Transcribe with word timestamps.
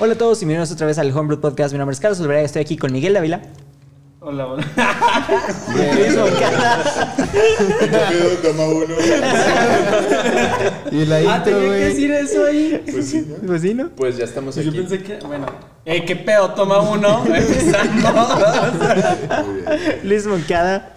Hola 0.00 0.14
a 0.14 0.18
todos 0.18 0.38
y 0.42 0.46
bienvenidos 0.46 0.72
otra 0.72 0.86
vez 0.86 0.98
al 0.98 1.16
Homebrew 1.16 1.40
Podcast. 1.40 1.72
Mi 1.72 1.78
nombre 1.78 1.92
es 1.94 2.00
Carlos 2.00 2.20
Olvera 2.20 2.40
y 2.42 2.44
estoy 2.44 2.62
aquí 2.62 2.76
con 2.76 2.92
Miguel 2.92 3.12
Dávila. 3.14 3.42
Hola, 4.22 4.46
hola. 4.46 4.66
Luis 5.74 6.14
Moncada 6.16 7.14
Pedo, 7.80 8.30
toma 8.42 8.64
uno. 8.64 8.94
Y 10.92 11.06
la 11.06 11.16
Ah, 11.16 11.20
intro, 11.22 11.42
tenía 11.44 11.60
que 11.60 11.66
güey. 11.66 11.80
decir 11.80 12.10
eso 12.12 12.44
ahí. 12.46 12.82
Pues 12.90 13.08
sí, 13.08 13.26
¿no? 13.28 13.46
Pues 13.46 13.62
sí, 13.62 13.74
¿no? 13.74 13.88
Pues 13.90 14.16
ya 14.18 14.24
estamos 14.24 14.56
Yo 14.56 14.62
aquí. 14.70 14.78
pensé 14.78 15.02
que, 15.02 15.18
bueno. 15.26 15.46
Eh, 15.86 16.04
qué 16.04 16.16
pedo, 16.16 16.50
toma 16.54 16.80
uno. 16.80 17.24
Empezando. 17.34 18.12
Muy 19.46 19.62
bien. 19.62 20.00
Luis 20.04 20.26
Moncada, 20.26 20.94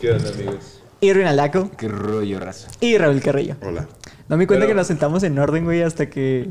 ¿Qué 0.00 0.12
onda, 0.12 0.30
amigos? 0.30 0.80
Irwin 1.00 1.26
Aldaco 1.26 1.70
Qué 1.76 1.88
rollo, 1.88 2.40
raza. 2.40 2.68
y 2.80 2.96
Raúl 2.96 3.20
Carrillo. 3.20 3.56
Hola. 3.62 3.86
No 4.28 4.36
me 4.36 4.44
di 4.44 4.46
cuenta 4.46 4.62
Pero- 4.64 4.68
que 4.68 4.74
nos 4.76 4.86
sentamos 4.86 5.22
en 5.24 5.38
orden, 5.38 5.64
güey, 5.64 5.82
hasta 5.82 6.08
que 6.08 6.50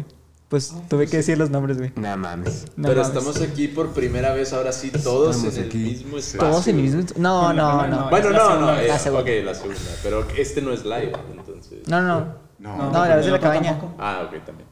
pues 0.52 0.76
tuve 0.90 1.08
que 1.08 1.16
decir 1.18 1.38
los 1.38 1.50
nombres, 1.50 1.78
güey. 1.78 1.94
Nada 1.96 2.18
mames. 2.18 2.66
No 2.76 2.90
Pero 2.90 3.02
mames. 3.02 3.18
estamos 3.18 3.42
aquí 3.42 3.70
por 3.70 3.92
primera 3.94 4.34
vez, 4.34 4.52
ahora 4.52 4.74
sí, 4.74 4.92
todos 4.92 5.38
Estamos 5.38 5.56
en 5.58 5.64
el 5.64 5.70
aquí. 5.70 5.78
mismo 5.78 6.18
espacio. 6.18 6.40
todos 6.52 6.68
en 6.68 6.76
el 6.76 6.82
mismo. 6.84 7.02
No, 7.18 7.42
Bueno, 7.46 7.54
no, 7.54 7.72
no, 7.82 7.88
no. 7.88 7.96
no. 8.04 8.10
Bueno, 8.10 8.30
no, 8.32 8.60
no, 8.60 8.72
La 8.82 9.00
segunda. 9.00 9.24
ok, 9.24 9.46
la 9.46 9.56
segunda. 9.56 9.80
Pero 10.04 10.28
este 10.38 10.62
no 10.62 10.74
es 10.74 10.84
live, 10.84 11.14
entonces. 11.32 11.88
No, 11.88 12.02
no. 12.02 12.36
No. 12.60 12.92
No, 12.92 13.06
la 13.06 13.16
vez 13.16 13.26
de 13.26 13.32
la 13.32 13.40
cabaña. 13.40 13.72
tampoco. 13.72 13.96
Ah, 13.98 14.24
ok, 14.28 14.46
también. 14.46 14.68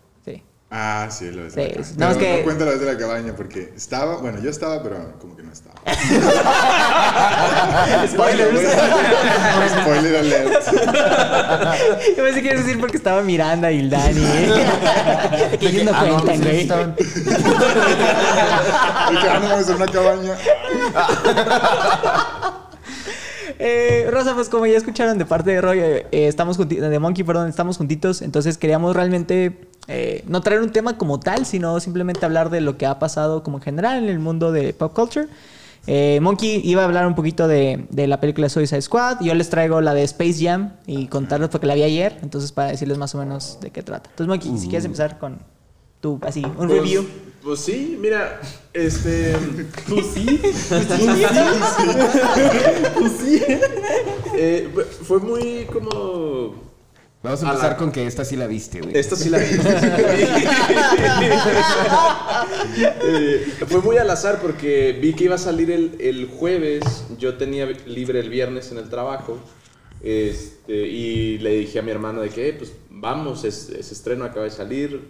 Ah, 0.72 1.08
sí, 1.10 1.32
lo 1.32 1.44
ves. 1.46 1.54
Sí. 1.54 1.62
Pero 1.68 1.84
No, 1.98 2.12
es 2.12 2.18
que- 2.18 2.38
no 2.38 2.44
cuenta 2.44 2.64
la 2.66 2.72
vez 2.72 2.80
de 2.80 2.86
la 2.86 2.96
cabaña 2.98 3.34
porque 3.36 3.74
estaba, 3.76 4.18
bueno, 4.18 4.40
yo 4.40 4.52
estaba, 4.52 4.84
pero 4.84 5.18
como 5.20 5.36
que 5.36 5.42
no 5.42 5.52
estaba. 5.52 5.74
Spoilers. 8.08 8.60
Spoiler 9.82 10.16
alert. 10.18 10.64
Yo 12.16 12.24
pensé 12.24 12.42
que 12.44 12.48
ibas 12.50 12.60
a 12.60 12.64
decir 12.64 12.80
porque 12.80 12.98
estaba 12.98 13.24
Miranda 13.24 13.72
y 13.72 13.80
el 13.80 13.90
Dani. 13.90 14.22
que 15.60 15.68
ellos 15.70 15.86
no 15.86 15.92
Ah, 15.96 16.06
no, 16.06 16.22
cuentan, 16.24 16.42
güey. 16.44 16.62
estaban- 16.62 16.96
Y 17.00 17.04
que 19.18 19.28
no 19.28 19.40
vamos 19.50 19.70
a 19.70 19.76
una 19.76 19.88
cabaña. 19.88 20.38
Eh, 23.62 24.08
Rosa, 24.12 24.36
pues 24.36 24.48
como 24.50 24.66
ya 24.68 24.78
escucharon 24.78 25.18
de 25.18 25.26
parte 25.26 25.52
de 25.52 25.60
Roy, 25.62 25.80
eh, 25.80 26.08
eh, 26.12 26.28
estamos 26.28 26.58
de 26.58 27.00
Monkey, 27.00 27.24
perdón, 27.26 27.50
estamos 27.50 27.78
juntitos, 27.78 28.22
entonces 28.22 28.58
queríamos 28.58 28.96
realmente 28.96 29.68
eh, 29.90 30.24
no 30.28 30.42
traer 30.42 30.62
un 30.62 30.72
tema 30.72 30.98
como 30.98 31.20
tal, 31.20 31.46
sino 31.46 31.80
simplemente 31.82 32.26
hablar 32.26 32.50
de 32.50 32.62
lo 32.62 32.78
que 32.78 32.86
ha 32.86 33.00
pasado 33.00 33.44
como 33.44 33.58
en 33.58 33.64
general 33.64 33.98
en 34.04 34.10
el 34.10 34.20
mundo 34.20 34.52
de 34.52 34.74
pop 34.74 34.94
culture. 34.94 35.28
Eh, 35.88 36.20
Monkey 36.22 36.62
iba 36.64 36.84
a 36.84 36.86
hablar 36.86 37.08
un 37.08 37.16
poquito 37.16 37.48
de, 37.48 37.86
de 37.90 38.06
la 38.08 38.20
película 38.20 38.50
Suicide 38.50 38.82
Squad, 38.82 39.22
yo 39.22 39.34
les 39.34 39.50
traigo 39.50 39.82
la 39.82 39.94
de 39.94 40.04
Space 40.04 40.36
Jam 40.40 40.74
y 40.86 41.08
contarles 41.08 41.50
porque 41.50 41.66
la 41.68 41.74
vi 41.76 41.84
ayer, 41.84 42.18
entonces 42.22 42.52
para 42.52 42.70
decirles 42.70 42.98
más 42.98 43.16
o 43.16 43.18
menos 43.18 43.60
de 43.62 43.72
qué 43.72 43.82
trata. 43.82 44.10
Entonces 44.12 44.28
Monkey, 44.28 44.58
si 44.60 44.68
quieres 44.68 44.86
empezar 44.86 45.18
con 45.18 45.40
tu, 46.02 46.20
así, 46.24 46.44
un 46.46 46.68
Pues- 46.68 46.70
review. 46.70 47.06
Pues 47.42 47.62
sí, 47.62 47.98
mira, 48.02 48.42
este. 48.74 49.34
¿Tú 49.88 50.02
sí? 50.14 50.42
eh, 54.36 54.70
fue- 54.74 54.84
fue 54.86 55.20
muy 55.20 55.66
como. 55.72 56.69
Vamos 57.22 57.44
a 57.44 57.48
A 57.48 57.50
empezar 57.52 57.72
la- 57.72 57.78
con 57.78 57.92
que 57.92 58.08
esta 58.08 58.24
sí 58.24 58.36
la 58.38 58.48
viste, 58.48 58.80
güey. 58.82 58.98
Esta 58.98 59.16
sí 59.18 59.30
la 59.30 59.40
vi. 59.40 59.46
esta 59.46 59.80
sí 59.82 59.88
la 59.88 59.98
vi. 59.98 61.24
Eh, 62.82 63.46
fue 63.68 63.82
muy 63.82 63.98
al 63.98 64.10
azar 64.10 64.40
porque 64.42 64.98
vi 65.02 65.14
que 65.14 65.26
iba 65.26 65.36
a 65.36 65.40
salir 65.40 65.70
el, 65.72 65.96
el 66.00 66.28
jueves. 66.28 66.84
Yo 67.18 67.36
tenía 67.36 67.66
libre 67.86 68.20
el 68.20 68.30
viernes 68.30 68.72
en 68.72 68.78
el 68.78 68.90
trabajo. 68.90 69.38
Este, 70.02 70.74
y 70.88 71.40
le 71.40 71.52
dije 71.58 71.80
a 71.80 71.82
mi 71.82 71.92
hermano 71.92 72.22
de 72.22 72.30
que, 72.30 72.50
"Eh, 72.50 72.54
pues 72.54 72.72
vamos, 72.90 73.44
es, 73.44 73.70
es 73.70 73.92
estreno, 73.92 74.24
acaba 74.24 74.46
de 74.46 74.52
salir. 74.52 75.02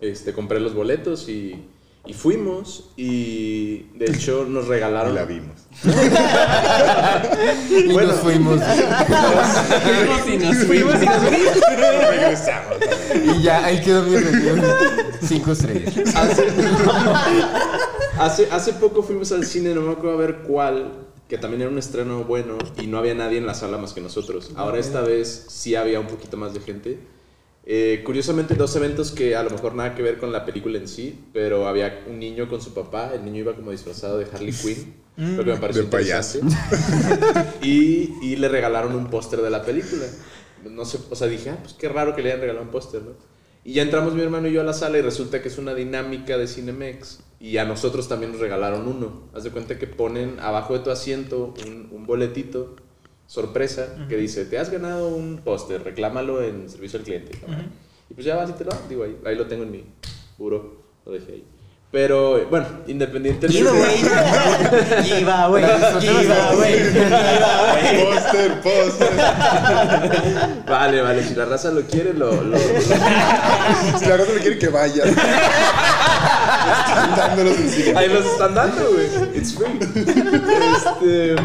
Este, 0.00 0.32
compré 0.32 0.60
los 0.60 0.74
boletos 0.74 1.28
y, 1.28 1.64
y 2.06 2.12
fuimos. 2.14 2.90
Y 2.96 3.84
de 3.96 4.06
hecho 4.06 4.44
nos 4.48 4.66
Y 4.66 4.68
regalaron. 4.68 5.14
la 5.14 5.24
vimos. 5.24 5.56
Y 7.70 7.92
bueno. 7.92 8.08
nos 8.08 8.20
fuimos. 8.20 8.60
Fuimos 8.60 10.28
y 10.28 10.36
nos 10.38 10.56
fuimos. 10.64 10.94
Regresamos. 11.00 12.76
y 13.24 13.42
ya, 13.42 13.64
ahí 13.64 13.80
quedó 13.80 14.02
mi 14.02 14.16
review. 14.16 14.56
Cinco 15.22 15.52
estrellas. 15.52 15.96
Hace, 16.16 16.46
hace, 18.18 18.48
hace 18.50 18.72
poco 18.74 19.02
fuimos 19.02 19.30
al 19.32 19.44
cine, 19.46 19.74
no 19.74 19.82
me 19.82 19.92
acuerdo 19.92 20.12
a 20.12 20.20
ver 20.20 20.38
cuál, 20.46 20.92
que 21.28 21.38
también 21.38 21.62
era 21.62 21.70
un 21.70 21.78
estreno 21.78 22.24
bueno 22.24 22.58
y 22.80 22.86
no 22.86 22.98
había 22.98 23.14
nadie 23.14 23.38
en 23.38 23.46
la 23.46 23.54
sala 23.54 23.78
más 23.78 23.92
que 23.92 24.00
nosotros. 24.00 24.50
Ahora 24.56 24.78
esta 24.78 25.02
vez 25.02 25.46
sí 25.48 25.74
había 25.76 26.00
un 26.00 26.06
poquito 26.08 26.36
más 26.36 26.52
de 26.54 26.60
gente. 26.60 26.98
Eh, 27.66 28.02
curiosamente 28.04 28.54
dos 28.54 28.74
eventos 28.76 29.10
que 29.12 29.36
a 29.36 29.42
lo 29.42 29.50
mejor 29.50 29.74
nada 29.74 29.94
que 29.94 30.02
ver 30.02 30.18
con 30.18 30.32
la 30.32 30.44
película 30.44 30.78
en 30.78 30.88
sí, 30.88 31.20
pero 31.32 31.68
había 31.68 32.04
un 32.08 32.18
niño 32.18 32.48
con 32.48 32.60
su 32.60 32.72
papá, 32.74 33.12
el 33.14 33.24
niño 33.24 33.40
iba 33.40 33.54
como 33.54 33.70
disfrazado 33.70 34.18
de 34.18 34.26
Harley 34.32 34.52
Quinn, 34.52 34.94
lo 35.16 35.44
que 35.44 35.52
me 35.52 35.58
pareció 35.58 35.82
De 35.82 35.88
payaso. 35.88 36.38
interesante. 36.38 37.58
Y, 37.62 38.14
y 38.22 38.36
le 38.36 38.48
regalaron 38.48 38.94
un 38.94 39.08
póster 39.08 39.40
de 39.42 39.50
la 39.50 39.62
película. 39.64 40.04
No 40.68 40.84
sé, 40.84 40.98
o 41.10 41.14
sea, 41.16 41.26
dije, 41.28 41.50
ah, 41.50 41.58
pues 41.62 41.74
qué 41.74 41.88
raro 41.88 42.14
que 42.14 42.22
le 42.22 42.30
hayan 42.30 42.40
regalado 42.40 42.64
un 42.64 42.70
póster, 42.70 43.02
¿no? 43.02 43.12
Y 43.62 43.74
ya 43.74 43.82
entramos 43.82 44.14
mi 44.14 44.22
hermano 44.22 44.48
y 44.48 44.52
yo 44.52 44.62
a 44.62 44.64
la 44.64 44.72
sala 44.72 44.98
y 44.98 45.02
resulta 45.02 45.42
que 45.42 45.48
es 45.48 45.58
una 45.58 45.74
dinámica 45.74 46.38
de 46.38 46.46
Cinemex. 46.46 47.20
Y 47.38 47.58
a 47.58 47.64
nosotros 47.66 48.08
también 48.08 48.32
nos 48.32 48.40
regalaron 48.40 48.88
uno. 48.88 49.28
Haz 49.34 49.44
de 49.44 49.50
cuenta 49.50 49.78
que 49.78 49.86
ponen 49.86 50.38
abajo 50.40 50.74
de 50.74 50.80
tu 50.80 50.90
asiento 50.90 51.54
un, 51.66 51.88
un 51.92 52.06
boletito, 52.06 52.76
sorpresa, 53.30 53.86
que 54.08 54.16
dice, 54.16 54.44
te 54.44 54.58
has 54.58 54.70
ganado 54.70 55.06
un 55.08 55.38
póster, 55.44 55.84
reclámalo 55.84 56.42
en 56.42 56.68
servicio 56.68 56.98
al 56.98 57.04
cliente. 57.04 57.38
Y 58.10 58.14
pues 58.14 58.26
ya 58.26 58.34
vas 58.34 58.50
y 58.50 58.54
te 58.54 58.64
lo 58.64 58.72
digo, 58.88 59.04
ahí, 59.04 59.16
ahí 59.24 59.36
lo 59.36 59.46
tengo 59.46 59.62
en 59.62 59.70
mi 59.70 59.84
puro, 60.36 60.82
lo 61.06 61.12
dejé 61.12 61.32
ahí. 61.34 61.44
Pero 61.92 62.38
eh, 62.38 62.46
bueno, 62.50 62.66
independientemente... 62.88 63.58
Giveaway. 63.58 63.96
Giveaway. 65.04 65.64
Giveaway. 66.00 66.76
Giveaway. 66.92 68.04
Póster, 68.04 68.60
póster. 68.60 69.10
Vale, 70.68 71.02
vale, 71.02 71.24
si 71.24 71.34
la 71.34 71.44
raza 71.46 71.70
lo 71.72 71.82
quiere, 71.82 72.14
lo... 72.14 72.30
lo- 72.42 72.58
Si 72.58 74.06
la 74.06 74.16
raza 74.16 74.32
le 74.34 74.40
quiere 74.40 74.58
que 74.58 74.68
vaya. 74.68 75.02
Ahí 77.96 78.08
los 78.08 78.26
están 78.26 78.54
dando, 78.54 78.92
güey. 78.92 79.06
It's 79.36 79.54
free. 79.54 79.78
Este... 80.76 81.36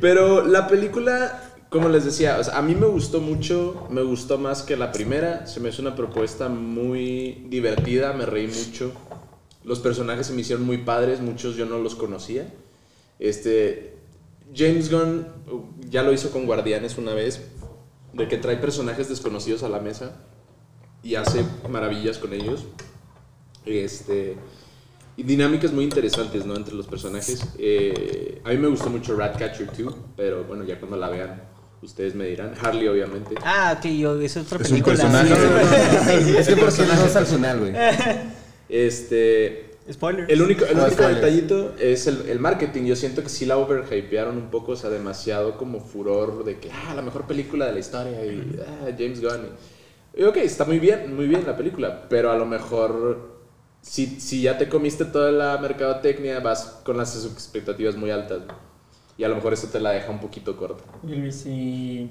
Pero 0.00 0.46
la 0.46 0.68
película, 0.68 1.42
como 1.70 1.88
les 1.88 2.04
decía, 2.04 2.40
a 2.52 2.62
mí 2.62 2.74
me 2.74 2.86
gustó 2.86 3.20
mucho, 3.20 3.86
me 3.90 4.02
gustó 4.02 4.38
más 4.38 4.62
que 4.62 4.76
la 4.76 4.92
primera, 4.92 5.46
se 5.46 5.60
me 5.60 5.70
hizo 5.70 5.82
una 5.82 5.96
propuesta 5.96 6.48
muy 6.48 7.46
divertida, 7.48 8.12
me 8.12 8.26
reí 8.26 8.46
mucho. 8.46 8.92
Los 9.64 9.80
personajes 9.80 10.28
se 10.28 10.32
me 10.32 10.42
hicieron 10.42 10.64
muy 10.64 10.78
padres, 10.78 11.20
muchos 11.20 11.56
yo 11.56 11.66
no 11.66 11.78
los 11.78 11.94
conocía. 11.94 12.46
Este, 13.18 13.96
James 14.54 14.90
Gunn 14.90 15.26
uh, 15.50 15.64
ya 15.90 16.02
lo 16.02 16.12
hizo 16.12 16.30
con 16.30 16.46
Guardianes 16.46 16.96
una 16.96 17.12
vez, 17.12 17.42
de 18.12 18.28
que 18.28 18.38
trae 18.38 18.56
personajes 18.56 19.08
desconocidos 19.08 19.62
a 19.62 19.68
la 19.68 19.80
mesa 19.80 20.16
y 21.08 21.14
hace 21.14 21.42
maravillas 21.70 22.18
con 22.18 22.34
ellos. 22.34 22.66
Este, 23.64 24.36
y 25.16 25.22
dinámicas 25.22 25.72
muy 25.72 25.84
interesantes, 25.84 26.44
¿no? 26.44 26.54
Entre 26.54 26.74
los 26.74 26.86
personajes. 26.86 27.42
Eh, 27.58 28.40
a 28.44 28.50
mí 28.50 28.58
me 28.58 28.68
gustó 28.68 28.90
mucho 28.90 29.16
Ratcatcher 29.16 29.70
2, 29.76 29.94
pero 30.16 30.44
bueno, 30.44 30.64
ya 30.64 30.78
cuando 30.78 30.98
la 30.98 31.08
vean, 31.08 31.42
ustedes 31.82 32.14
me 32.14 32.26
dirán. 32.26 32.52
Harley, 32.60 32.88
obviamente. 32.88 33.34
Ah, 33.42 33.76
ok, 33.78 33.86
yo, 33.90 34.20
es 34.20 34.36
otra 34.36 34.58
Es 34.58 34.70
un 34.70 34.82
película. 34.82 34.96
personaje. 34.96 36.38
Es 36.38 36.46
que 36.48 36.56
no 36.56 36.68
es 36.68 37.16
al 37.16 37.26
final, 37.26 37.58
güey. 37.60 37.72
Este. 38.68 39.64
Spoiler. 39.90 40.30
El 40.30 40.42
único, 40.42 40.66
el 40.66 40.76
No, 40.76 40.84
único 40.84 41.08
detallito 41.08 41.74
es 41.80 42.06
el, 42.06 42.28
el 42.28 42.38
marketing. 42.38 42.82
Yo 42.84 42.94
siento 42.96 43.22
que 43.22 43.30
sí 43.30 43.46
la 43.46 43.56
overhypearon 43.56 44.36
un 44.36 44.50
poco, 44.50 44.72
o 44.72 44.76
sea, 44.76 44.90
demasiado 44.90 45.56
como 45.56 45.80
furor 45.80 46.44
de 46.44 46.58
que, 46.58 46.70
ah, 46.70 46.92
la 46.94 47.00
mejor 47.00 47.26
película 47.26 47.64
de 47.64 47.72
la 47.72 47.78
historia 47.78 48.22
y, 48.26 48.60
ah, 48.60 48.90
James 48.98 49.22
Gunn. 49.22 49.48
Y, 50.16 50.24
ok, 50.24 50.36
está 50.38 50.64
muy 50.64 50.78
bien, 50.78 51.14
muy 51.14 51.26
bien 51.26 51.44
la 51.46 51.56
película, 51.56 52.08
pero 52.08 52.30
a 52.30 52.36
lo 52.36 52.46
mejor, 52.46 53.40
si, 53.82 54.20
si 54.20 54.42
ya 54.42 54.58
te 54.58 54.68
comiste 54.68 55.04
toda 55.04 55.30
la 55.30 55.58
mercadotecnia, 55.58 56.40
vas 56.40 56.80
con 56.84 56.96
las 56.96 57.14
expectativas 57.24 57.96
muy 57.96 58.10
altas. 58.10 58.40
¿no? 58.46 58.54
Y 59.16 59.24
a 59.24 59.28
lo 59.28 59.34
mejor 59.34 59.52
eso 59.52 59.68
te 59.68 59.80
la 59.80 59.90
deja 59.90 60.10
un 60.10 60.20
poquito 60.20 60.56
corta. 60.56 60.84
Y 61.06 61.14
Luis, 61.14 61.44
y, 61.46 62.10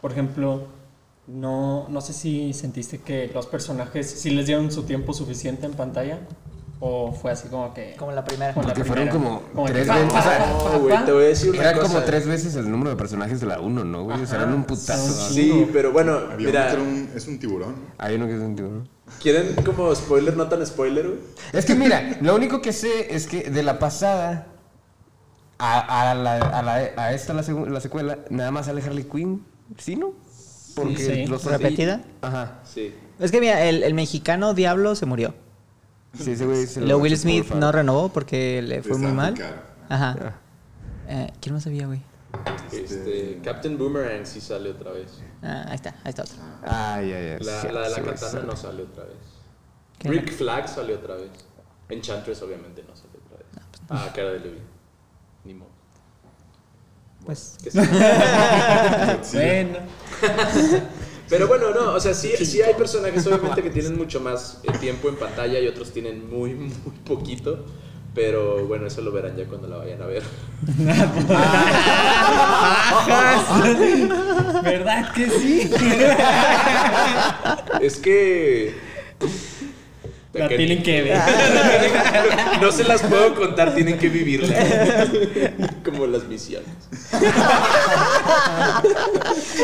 por 0.00 0.12
ejemplo, 0.12 0.66
no, 1.26 1.88
no 1.88 2.00
sé 2.00 2.12
si 2.12 2.52
sentiste 2.52 2.98
que 2.98 3.30
los 3.34 3.46
personajes 3.46 4.08
sí 4.08 4.30
les 4.30 4.46
dieron 4.46 4.70
su 4.70 4.84
tiempo 4.84 5.12
suficiente 5.12 5.66
en 5.66 5.72
pantalla. 5.72 6.20
O 6.82 7.12
fue 7.12 7.30
así 7.32 7.48
como 7.48 7.74
que. 7.74 7.94
Como 7.98 8.10
la 8.12 8.24
primera. 8.24 8.54
como 8.54 8.66
la 8.66 8.72
Porque 8.74 8.88
fueron 8.88 9.08
primera. 9.08 9.24
como 9.30 9.42
Como 9.52 9.66
que 9.66 9.72
tres 9.74 9.86
veces, 9.88 10.12
pa, 10.12 10.18
o 10.18 10.22
sea, 10.22 10.38
pa, 10.38 10.46
No, 10.46 10.58
pa, 10.64 10.76
güey, 10.78 10.94
pa. 10.94 11.04
te 11.04 11.12
voy 11.12 11.24
a 11.24 11.26
decir 11.28 11.50
una 11.50 11.60
Eran 11.60 11.74
cosa. 11.76 11.86
como 11.88 12.00
tres 12.04 12.26
veces 12.26 12.54
el 12.54 12.70
número 12.70 12.90
de 12.90 12.96
personajes 12.96 13.38
de 13.40 13.46
la 13.46 13.60
1, 13.60 13.84
¿no, 13.84 14.04
güey? 14.04 14.22
O 14.22 14.26
sea, 14.26 14.38
eran 14.38 14.54
un 14.54 14.64
putazo. 14.64 15.28
Sí, 15.30 15.68
pero 15.74 15.92
bueno, 15.92 16.12
Había 16.14 16.26
uno 16.28 16.36
que 16.38 16.44
mira, 16.46 16.72
era 16.72 16.80
un, 16.82 17.10
es 17.14 17.28
un 17.28 17.38
tiburón. 17.38 17.74
Hay 17.98 18.14
uno 18.14 18.26
que 18.26 18.34
es 18.34 18.40
un 18.40 18.56
tiburón. 18.56 18.88
¿quieren 19.20 19.56
como 19.64 19.94
spoiler, 19.94 20.36
no 20.36 20.48
tan 20.48 20.64
spoiler, 20.64 21.06
güey? 21.06 21.18
Es 21.52 21.66
que 21.66 21.74
mira, 21.74 22.16
lo 22.22 22.34
único 22.34 22.62
que 22.62 22.72
sé 22.72 23.14
es 23.14 23.26
que 23.26 23.50
de 23.50 23.62
la 23.62 23.78
pasada 23.78 24.46
a, 25.58 26.10
a, 26.10 26.14
la, 26.14 26.36
a, 26.36 26.62
la, 26.62 26.74
a 26.96 27.12
esta, 27.12 27.34
la, 27.34 27.42
la 27.42 27.80
secuela, 27.80 28.20
nada 28.30 28.50
más 28.52 28.66
sale 28.66 28.80
Harley 28.82 29.04
Quinn, 29.04 29.44
¿sí, 29.76 29.96
no? 29.96 30.14
Porque 30.74 30.96
Sí. 30.96 31.26
los 31.26 31.44
¿Repetida? 31.44 32.00
Ajá. 32.22 32.60
Sí. 32.64 32.94
Es 33.18 33.30
que 33.32 33.40
mira, 33.40 33.64
el, 33.64 33.82
el 33.82 33.92
mexicano 33.92 34.54
Diablo 34.54 34.94
se 34.94 35.04
murió. 35.04 35.34
Sí, 36.18 36.32
ese 36.32 36.44
güey 36.46 36.66
se 36.66 36.80
Luego 36.80 36.98
lo 36.98 37.02
Will 37.02 37.12
por 37.12 37.20
Smith 37.20 37.50
no 37.52 37.72
renovó 37.72 38.08
porque 38.08 38.62
le 38.62 38.82
fue 38.82 38.92
Está 38.92 39.02
muy 39.02 39.12
mal. 39.12 39.34
Ajá. 39.88 40.36
Eh, 41.08 41.32
¿Quién 41.40 41.54
más 41.54 41.64
sabía, 41.64 41.86
güey? 41.86 42.02
Este, 42.72 43.40
Captain 43.42 43.76
Boomerang 43.76 44.24
sí 44.24 44.40
sale 44.40 44.70
otra 44.70 44.92
vez. 44.92 45.20
Ah, 45.42 45.64
ahí 45.68 45.74
está, 45.74 45.90
ahí 46.04 46.10
está 46.10 46.22
otro. 46.22 46.36
Ah, 46.64 47.00
ya, 47.02 47.20
ya. 47.20 47.38
La, 47.40 47.62
de 47.82 47.90
la 47.90 48.02
katana 48.02 48.42
no 48.42 48.56
sale 48.56 48.82
otra 48.84 49.04
vez. 49.04 49.16
¿Qué? 49.98 50.08
Rick 50.08 50.32
Flag 50.32 50.68
sale 50.68 50.94
otra 50.94 51.16
vez. 51.16 51.30
Enchantress 51.88 52.42
obviamente 52.42 52.84
no 52.88 52.94
sale 52.94 53.10
otra 53.24 53.38
vez. 53.38 53.46
Ah, 53.88 54.12
cara 54.14 54.30
de 54.30 54.40
Levi. 54.40 54.60
Ni 55.44 55.54
modo. 55.54 55.70
Pues. 57.24 57.58
Bueno. 59.32 59.78
Pero 61.30 61.46
bueno, 61.46 61.70
no, 61.70 61.94
o 61.94 62.00
sea, 62.00 62.12
sí, 62.12 62.32
sí 62.44 62.60
hay 62.60 62.74
personajes 62.74 63.24
obviamente 63.26 63.62
que 63.62 63.70
tienen 63.70 63.96
mucho 63.96 64.20
más 64.20 64.58
eh, 64.64 64.72
tiempo 64.78 65.08
en 65.08 65.16
pantalla 65.16 65.60
y 65.60 65.68
otros 65.68 65.92
tienen 65.92 66.28
muy, 66.28 66.54
muy 66.54 66.72
poquito. 67.06 67.64
Pero 68.12 68.66
bueno, 68.66 68.88
eso 68.88 69.02
lo 69.02 69.12
verán 69.12 69.36
ya 69.36 69.44
cuando 69.44 69.68
la 69.68 69.76
vayan 69.76 70.02
a 70.02 70.06
ver. 70.06 70.24
¿Verdad 74.64 75.12
que 75.14 75.30
sí? 75.30 75.70
Es 77.80 77.98
que... 77.98 78.74
La 80.32 80.48
que- 80.48 80.56
tienen 80.56 80.82
que 80.82 81.02
ver. 81.02 81.18
No 82.60 82.70
se 82.70 82.84
las 82.84 83.00
puedo 83.02 83.34
contar, 83.34 83.74
tienen 83.74 83.98
que 83.98 84.08
vivirla. 84.08 84.54
Como 85.84 86.06
las 86.06 86.24
misiones. 86.24 86.68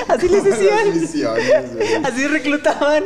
Así 0.08 0.28
les 0.28 0.44
Las 0.44 0.58
decían. 0.58 1.00
misiones. 1.00 1.52
Así 2.04 2.26
reclutaban. 2.26 3.04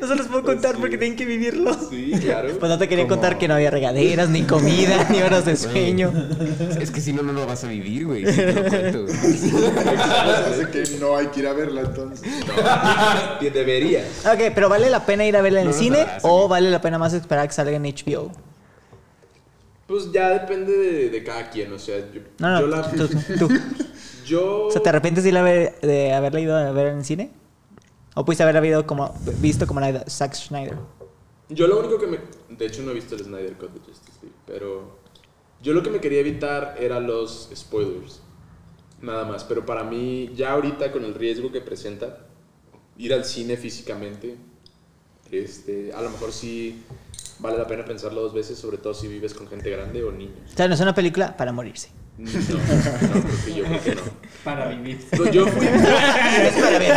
No 0.00 0.08
se 0.08 0.14
los 0.14 0.26
puedo 0.28 0.44
contar 0.44 0.76
porque 0.78 0.96
tienen 0.98 1.16
que 1.16 1.24
vivirlo. 1.24 1.74
Sí, 1.90 2.12
claro. 2.20 2.50
Pues 2.58 2.70
no 2.70 2.78
te 2.78 2.88
quería 2.88 3.04
Como- 3.04 3.16
contar 3.20 3.38
que 3.38 3.48
no 3.48 3.54
había 3.54 3.70
regaderas, 3.70 4.28
ni 4.28 4.42
comida, 4.42 5.06
ni 5.10 5.20
horas 5.22 5.44
de 5.44 5.56
sueño. 5.56 6.12
Es 6.80 6.90
que 6.90 7.00
si 7.00 7.12
no, 7.12 7.22
no 7.22 7.32
lo 7.32 7.46
vas 7.46 7.64
a 7.64 7.68
vivir, 7.68 8.06
güey. 8.06 8.24
Si 8.26 8.32
te 8.36 8.52
lo 8.52 8.64
cuento, 8.64 9.02
güey. 9.04 9.16
Hace 9.16 10.68
que 10.70 10.84
no 11.00 11.16
hay 11.16 11.26
que 11.26 11.40
ir 11.40 11.46
a 11.48 11.52
verla 11.52 11.80
entonces. 11.82 12.28
Que 13.40 13.50
Deberías. 13.50 14.04
Ok, 14.24 14.52
pero 14.54 14.68
¿vale 14.68 14.88
la 14.90 15.04
pena 15.04 15.24
ir 15.26 15.36
a 15.36 15.42
verla 15.42 15.60
en 15.60 15.66
No 15.66 15.70
el 15.72 15.76
lo 15.76 15.82
cine 15.82 16.06
o 16.22 16.48
güey. 16.48 16.48
Vale 16.62 16.70
la 16.70 16.80
pena 16.80 16.98
más 16.98 17.12
esperar 17.12 17.46
que 17.48 17.54
salga 17.54 17.72
en 17.76 17.82
HBO? 17.82 18.30
Pues 19.86 20.10
ya 20.12 20.30
depende 20.30 20.72
de, 20.72 21.10
de 21.10 21.24
cada 21.24 21.50
quien, 21.50 21.72
o 21.72 21.78
sea, 21.78 21.98
yo, 22.12 22.20
No, 22.38 22.50
no, 22.50 22.60
yo 22.60 22.66
la... 22.68 22.90
tú, 22.90 23.08
tú. 23.38 23.48
Yo... 24.24 24.66
O 24.68 24.70
sea, 24.70 24.80
¿te 24.80 24.88
arrepientes 24.88 25.24
de, 25.24 25.32
ver- 25.32 25.80
de 25.80 26.12
haberla 26.12 26.38
ido 26.40 26.56
a 26.56 26.70
ver 26.70 26.86
en 26.86 26.98
el 26.98 27.04
cine? 27.04 27.32
¿O 28.14 28.24
pudiste 28.24 28.44
haberla 28.44 28.60
visto 28.60 28.86
como, 28.86 29.12
visto 29.40 29.66
como 29.66 29.80
la 29.80 29.90
de 29.90 30.08
Zack 30.08 30.34
Schneider? 30.34 30.76
Yo 31.48 31.66
lo 31.66 31.80
único 31.80 31.98
que 31.98 32.06
me... 32.06 32.18
De 32.48 32.66
hecho 32.66 32.82
no 32.82 32.92
he 32.92 32.94
visto 32.94 33.16
el 33.16 33.24
Snyder 33.24 33.54
Cut 33.54 33.72
de 33.72 33.80
Justice 33.80 34.18
League, 34.22 34.36
pero... 34.46 34.96
Yo 35.60 35.72
lo 35.72 35.82
que 35.82 35.90
me 35.90 36.00
quería 36.00 36.20
evitar 36.20 36.76
eran 36.78 37.06
los 37.08 37.50
spoilers. 37.54 38.20
Nada 39.00 39.24
más, 39.24 39.42
pero 39.42 39.66
para 39.66 39.82
mí, 39.82 40.30
ya 40.36 40.52
ahorita 40.52 40.92
con 40.92 41.04
el 41.04 41.14
riesgo 41.14 41.50
que 41.50 41.60
presenta, 41.60 42.26
ir 42.96 43.12
al 43.12 43.24
cine 43.24 43.56
físicamente, 43.56 44.36
este, 45.32 45.92
a 45.92 46.02
lo 46.02 46.10
mejor 46.10 46.32
sí 46.32 46.82
vale 47.38 47.58
la 47.58 47.66
pena 47.66 47.84
pensarlo 47.84 48.20
dos 48.22 48.32
veces, 48.34 48.58
sobre 48.58 48.78
todo 48.78 48.94
si 48.94 49.08
vives 49.08 49.34
con 49.34 49.48
gente 49.48 49.70
grande 49.70 50.04
o 50.04 50.12
niños. 50.12 50.38
O 50.52 50.56
sea, 50.56 50.68
no 50.68 50.74
es 50.74 50.80
una 50.80 50.94
película 50.94 51.36
para 51.36 51.52
morirse. 51.52 51.88
No, 52.18 52.30
no, 52.30 52.38
creo 52.38 53.44
que 53.44 53.54
yo 53.54 53.64
creo 53.64 53.82
que 53.82 53.94
no. 53.94 54.02
Para 54.44 54.68
vivir. 54.68 55.00
Yo 55.32 55.46
fui... 55.46 55.66
Es 55.66 56.54
para 56.54 56.78
ver. 56.78 56.94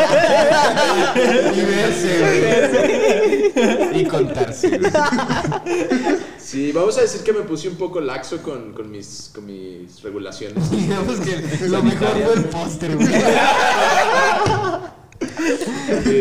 Y 1.56 1.62
verse, 1.62 3.52
güey. 3.54 4.02
Y 4.02 4.06
contarse. 4.06 4.80
Sí, 6.38 6.72
vamos 6.74 6.98
a 6.98 7.02
decir 7.02 7.22
que 7.22 7.32
me 7.34 7.42
puse 7.42 7.70
un 7.70 7.76
poco 7.76 8.02
laxo 8.02 8.44
con, 8.44 8.74
con, 8.74 8.92
mis, 8.92 9.32
con 9.34 9.46
mis 9.46 10.04
regulaciones. 10.04 10.70
Digamos 10.72 11.20
que 11.22 11.68
lo 11.70 11.82
mejor 11.82 12.10
fue 12.10 12.34
el 12.34 12.44
póster, 12.46 12.96
güey. 12.96 13.08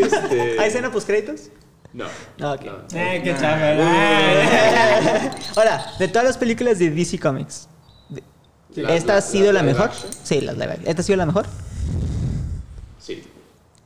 Este, 0.03 0.59
¿Hay 0.59 0.67
escena 0.69 0.91
post 0.91 1.07
créditos? 1.07 1.49
No. 1.95 2.05
Ah, 2.41 2.53
ok. 2.53 2.65
no. 2.65 2.99
Eh, 2.99 3.21
qué 3.23 3.33
chaval. 3.35 3.79
Ay. 3.81 5.29
Ahora, 5.55 5.85
de 5.97 6.07
todas 6.09 6.25
las 6.25 6.37
películas 6.37 6.77
de 6.77 6.89
DC 6.91 7.17
Comics, 7.19 7.69
La- 8.75 8.93
¿esta 8.95 9.13
la- 9.13 9.19
ha 9.19 9.21
sido 9.21 9.53
la, 9.53 9.61
live 9.61 9.73
mejor? 9.73 9.89
action. 9.89 10.11
Sí, 10.23 10.41
las 10.41 10.57
live. 10.57 10.79
¿Esta 10.85 11.01
ha 11.01 11.05
sido 11.05 11.17
la 11.17 11.25
mejor? 11.25 11.45
Sí. 12.99 13.23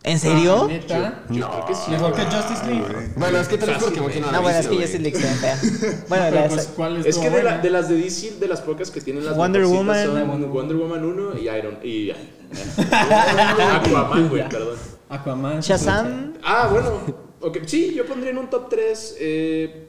¿En 0.02 0.18
serio? 0.18 0.64
Ah, 0.64 0.68
¿Neta? 0.68 1.24
Yo 1.30 1.50
creo 1.52 1.66
que 1.68 1.76
sí. 1.76 1.92
Mejor 1.92 2.14
que 2.16 2.24
Justice 2.26 2.66
League. 2.66 3.12
Bueno, 3.16 3.38
es 3.38 3.48
que 3.48 3.58
tal 3.60 3.70
vez 3.70 3.78
porque 3.84 4.20
no 4.22 4.28
la 4.28 4.32
no, 4.32 4.42
bueno, 4.42 4.58
es 4.58 4.68
que 4.68 4.76
visto, 4.78 4.82
yo 4.82 4.88
sí 4.88 4.94
güey. 4.98 5.04
le 5.04 5.10
extraño 5.10 5.36
fea. 5.36 5.60
Bueno, 6.10 6.26
Pero 6.30 6.42
la- 6.42 6.48
pues, 6.48 6.68
¿cuál 6.76 6.98
es 6.98 7.06
Es 7.06 7.18
que 7.20 7.30
de, 7.30 7.44
la- 7.44 7.58
de 7.60 7.70
las 7.70 7.90
de 7.90 7.96
DC, 7.96 8.38
de 8.40 8.48
las 8.48 8.62
pocas 8.62 8.90
que 8.90 9.02
tienen 9.02 9.24
las 9.26 9.36
Wonder 9.36 9.66
Woman. 9.66 10.06
son 10.06 10.50
Wonder 10.52 10.78
Woman 10.78 11.06
1 11.06 11.38
y 11.38 11.50
Iron 11.50 11.78
y 11.84 12.12
Aquaman, 12.92 14.30
güey, 14.30 14.50
perdón. 14.50 14.78
Aquaman. 15.10 15.60
Shazam. 15.60 16.34
Ah, 16.44 16.68
bueno. 16.72 17.29
Ok, 17.42 17.58
Sí, 17.66 17.94
yo 17.96 18.06
pondría 18.06 18.32
en 18.32 18.38
un 18.38 18.50
top 18.50 18.70
3 18.70 19.18
eh, 19.20 19.88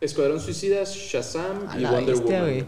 Escuadrón 0.00 0.40
Suicidas, 0.40 0.94
Shazam 0.94 1.68
A 1.68 1.78
y 1.78 1.84
Wonder 1.84 2.14
bestia, 2.16 2.38
Woman. 2.40 2.54
güey. 2.54 2.64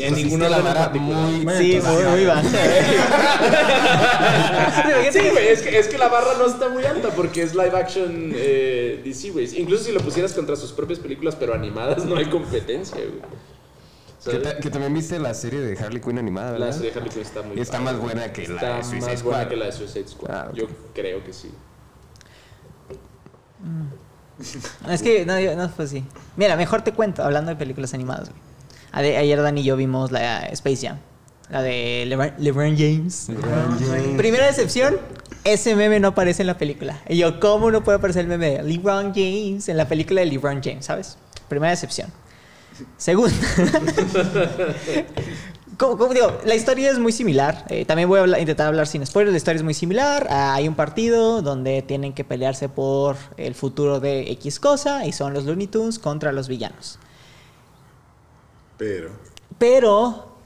En 0.00 0.14
ningún 0.14 0.40
la 0.40 0.60
vara 0.60 0.88
muy- 0.88 1.46
Sí, 1.58 1.78
muy, 1.84 2.02
muy 2.04 2.24
baja. 2.24 2.42
Sí, 5.12 5.18
güey, 5.30 5.48
es 5.48 5.62
que, 5.62 5.78
es 5.78 5.88
que 5.88 5.98
la 5.98 6.08
barra 6.08 6.34
no 6.38 6.46
está 6.46 6.68
muy 6.68 6.84
alta 6.84 7.10
porque 7.10 7.42
es 7.42 7.54
live 7.54 7.76
action 7.76 8.32
eh, 8.34 9.00
DC, 9.04 9.30
güey. 9.30 9.48
Incluso 9.60 9.84
si 9.84 9.92
lo 9.92 10.00
pusieras 10.00 10.32
contra 10.32 10.56
sus 10.56 10.72
propias 10.72 10.98
películas, 10.98 11.36
pero 11.38 11.54
animadas, 11.54 12.04
no 12.06 12.16
hay 12.16 12.26
competencia, 12.26 12.96
güey. 12.96 13.10
Que, 14.24 14.30
¿Sabes? 14.30 14.42
ta- 14.42 14.56
que 14.58 14.70
también 14.70 14.94
viste 14.94 15.18
la 15.18 15.34
serie 15.34 15.60
de 15.60 15.78
Harley 15.78 16.00
Quinn 16.00 16.18
animada, 16.18 16.52
¿verdad? 16.52 16.68
La 16.68 16.72
serie 16.72 16.90
de 16.90 16.96
Harley 16.98 17.12
Quinn 17.12 17.22
está 17.22 17.42
muy 17.42 17.60
está 17.60 17.72
padre. 17.78 17.84
más 17.92 18.00
buena 18.00 18.32
que 18.32 18.48
la 18.48 18.54
Está 18.54 18.76
de 18.78 18.84
Suicide 18.84 19.00
más 19.12 19.22
buena 19.22 19.38
Squad. 19.40 19.48
que 19.50 19.56
la 19.56 19.66
de 19.66 19.72
Suicide 19.72 20.08
Squad. 20.08 20.30
Ah. 20.30 20.50
Yo 20.54 20.64
creo 20.94 21.22
que 21.22 21.32
sí. 21.34 21.50
Es 24.88 25.02
que 25.02 25.24
no, 25.24 25.38
no 25.56 25.68
fue 25.68 25.84
así. 25.84 26.04
Mira, 26.36 26.56
mejor 26.56 26.82
te 26.82 26.92
cuento, 26.92 27.22
hablando 27.22 27.50
de 27.50 27.56
películas 27.56 27.94
animadas. 27.94 28.30
güey. 28.30 29.16
Ayer 29.16 29.42
Dani 29.42 29.60
y 29.60 29.64
yo 29.64 29.76
vimos 29.76 30.12
la 30.12 30.46
Space 30.46 30.86
Jam. 30.86 30.98
La 31.50 31.62
de 31.62 32.04
LeBron, 32.06 32.32
LeBron 32.38 32.76
James. 32.76 33.28
LeBron 33.28 33.78
James. 33.78 34.16
Primera 34.16 34.46
decepción, 34.46 34.96
ese 35.44 35.74
meme 35.74 36.00
no 36.00 36.08
aparece 36.08 36.42
en 36.42 36.46
la 36.46 36.56
película. 36.56 37.00
Y 37.08 37.18
yo, 37.18 37.38
¿cómo 37.38 37.70
no 37.70 37.84
puede 37.84 37.98
aparecer 37.98 38.22
el 38.22 38.28
meme 38.28 38.50
de 38.50 38.62
LeBron 38.62 39.12
James 39.14 39.68
en 39.68 39.76
la 39.76 39.86
película 39.86 40.20
de 40.20 40.26
LeBron 40.26 40.62
James, 40.62 40.86
¿sabes? 40.86 41.18
Primera 41.48 41.70
decepción. 41.70 42.10
Segunda. 42.96 43.34
Como, 45.78 45.96
como 45.98 46.12
digo, 46.14 46.38
la 46.44 46.54
historia 46.54 46.90
es 46.90 46.98
muy 46.98 47.10
similar. 47.12 47.64
Eh, 47.68 47.84
también 47.84 48.08
voy 48.08 48.18
a 48.18 48.22
hablar- 48.22 48.40
intentar 48.40 48.68
hablar 48.68 48.86
sin 48.86 49.04
spoilers. 49.06 49.32
La 49.32 49.38
historia 49.38 49.56
es 49.58 49.62
muy 49.64 49.74
similar. 49.74 50.26
Ah, 50.30 50.54
hay 50.54 50.68
un 50.68 50.74
partido 50.74 51.42
donde 51.42 51.82
tienen 51.82 52.12
que 52.12 52.22
pelearse 52.24 52.68
por 52.68 53.16
el 53.36 53.54
futuro 53.54 53.98
de 53.98 54.30
X 54.32 54.60
cosa 54.60 55.06
y 55.06 55.12
son 55.12 55.32
los 55.34 55.44
Looney 55.44 55.66
Tunes 55.66 55.98
contra 55.98 56.32
los 56.32 56.48
villanos. 56.48 56.98
Pero. 58.76 59.10
Pero 59.58 60.36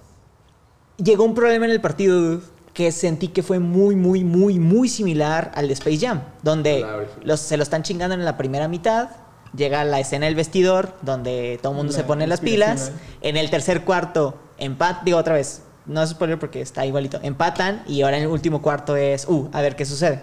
llegó 0.96 1.24
un 1.24 1.34
problema 1.34 1.64
en 1.66 1.72
el 1.72 1.80
partido 1.80 2.40
que 2.74 2.92
sentí 2.92 3.28
que 3.28 3.42
fue 3.42 3.58
muy, 3.58 3.96
muy, 3.96 4.22
muy, 4.22 4.58
muy 4.58 4.88
similar 4.88 5.50
al 5.56 5.66
de 5.66 5.74
Space 5.74 5.98
Jam, 5.98 6.22
donde 6.42 6.86
los, 7.24 7.40
se 7.40 7.56
lo 7.56 7.62
están 7.62 7.82
chingando 7.82 8.14
en 8.14 8.24
la 8.24 8.36
primera 8.36 8.68
mitad. 8.68 9.10
Llega 9.56 9.82
la 9.84 9.98
escena 9.98 10.26
del 10.26 10.34
vestidor, 10.34 10.94
donde 11.02 11.58
todo 11.62 11.72
el 11.72 11.76
mundo 11.78 11.92
La 11.92 11.98
se 11.98 12.04
pone 12.04 12.26
las 12.26 12.40
pilas. 12.40 12.92
En 13.22 13.36
el 13.38 13.48
tercer 13.50 13.84
cuarto, 13.84 14.34
empat, 14.58 15.02
digo 15.04 15.18
otra 15.18 15.34
vez, 15.34 15.62
no 15.86 16.02
es 16.02 16.10
spoiler 16.10 16.38
porque 16.38 16.60
está 16.60 16.84
igualito. 16.84 17.18
Empatan 17.22 17.82
y 17.86 18.02
ahora 18.02 18.16
en 18.18 18.24
el 18.24 18.28
último 18.28 18.60
cuarto 18.62 18.96
es, 18.96 19.26
uh, 19.26 19.48
a 19.52 19.62
ver 19.62 19.76
qué 19.76 19.84
sucede. 19.84 20.20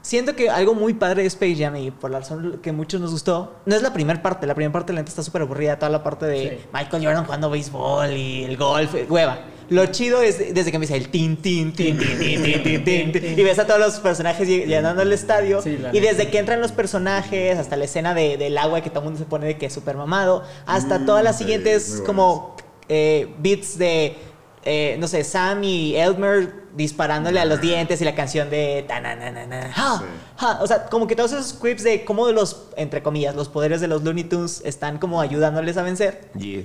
Siento 0.00 0.34
que 0.34 0.48
algo 0.48 0.74
muy 0.74 0.94
padre 0.94 1.20
de 1.22 1.28
Space 1.28 1.56
Jam 1.56 1.76
y 1.76 1.90
por 1.90 2.10
la 2.10 2.20
razón 2.20 2.60
que 2.62 2.72
muchos 2.72 3.00
nos 3.02 3.10
gustó, 3.10 3.56
no 3.66 3.76
es 3.76 3.82
la 3.82 3.92
primera 3.92 4.22
parte, 4.22 4.46
la 4.46 4.54
primera 4.54 4.72
parte 4.72 4.94
la 4.94 5.00
neta 5.00 5.10
está 5.10 5.22
súper 5.22 5.42
aburrida, 5.42 5.78
toda 5.78 5.90
la 5.90 6.02
parte 6.02 6.24
de 6.24 6.38
Sí. 6.62 6.66
Michael 6.72 7.04
Jordan 7.04 7.24
jugando 7.26 7.50
béisbol 7.50 8.12
y 8.12 8.44
el 8.44 8.56
golf, 8.56 8.94
eh, 8.94 9.06
hueva. 9.10 9.40
Lo 9.68 9.84
chido 9.86 10.22
es 10.22 10.38
desde 10.54 10.70
que 10.70 10.76
empieza 10.76 10.96
el 10.96 11.10
tin, 11.10 11.36
tin, 11.36 11.74
tin, 11.74 11.98
tin, 11.98 12.18
tin, 12.18 12.42
tin, 12.42 12.62
tin, 12.62 12.84
tin, 12.84 13.12
tin, 13.12 13.38
y 13.38 13.42
ves 13.42 13.58
a 13.58 13.66
todos 13.66 13.78
los 13.78 13.98
personajes 14.00 14.48
ll- 14.48 14.64
llenando 14.64 15.02
el 15.02 15.12
estadio. 15.12 15.60
Sí, 15.60 15.76
y 15.92 16.00
desde 16.00 16.30
que 16.30 16.38
entran 16.38 16.62
los 16.62 16.72
personajes, 16.72 17.58
hasta 17.58 17.76
la 17.76 17.84
escena 17.84 18.14
de- 18.14 18.38
del 18.38 18.56
agua 18.56 18.80
que 18.80 18.88
todo 18.88 19.00
el 19.00 19.04
mundo 19.06 19.18
se 19.18 19.26
pone 19.26 19.44
de 19.46 19.58
que 19.58 19.66
es 19.66 19.72
súper 19.74 19.98
mamado, 19.98 20.42
hasta 20.64 21.04
todas 21.04 21.22
las 21.22 21.36
sí, 21.36 21.44
siguientes 21.44 22.02
como 22.06 22.56
eh, 22.88 23.34
beats 23.38 23.78
de, 23.78 24.16
eh, 24.64 24.96
no 24.98 25.08
sé, 25.08 25.24
Sam 25.24 25.64
y 25.64 25.94
Elmer 25.96 26.68
disparándole 26.74 27.40
a 27.40 27.44
los 27.44 27.60
dientes 27.60 28.00
y 28.00 28.04
la 28.04 28.14
canción 28.14 28.50
de... 28.50 28.84
tananana, 28.86 29.66
Sí. 29.74 30.04
ja. 30.36 30.58
O 30.60 30.66
sea, 30.66 30.86
como 30.86 31.06
que 31.06 31.16
todos 31.16 31.32
esos 31.32 31.54
clips 31.54 31.82
de 31.82 32.04
cómo 32.04 32.28
los, 32.30 32.66
entre 32.76 33.02
comillas, 33.02 33.34
los 33.34 33.48
poderes 33.48 33.80
de 33.80 33.88
los 33.88 34.02
Looney 34.04 34.24
Tunes 34.24 34.62
están 34.64 34.98
como 34.98 35.20
ayudándoles 35.20 35.76
a 35.76 35.82
vencer. 35.82 36.30
Yeah. 36.38 36.62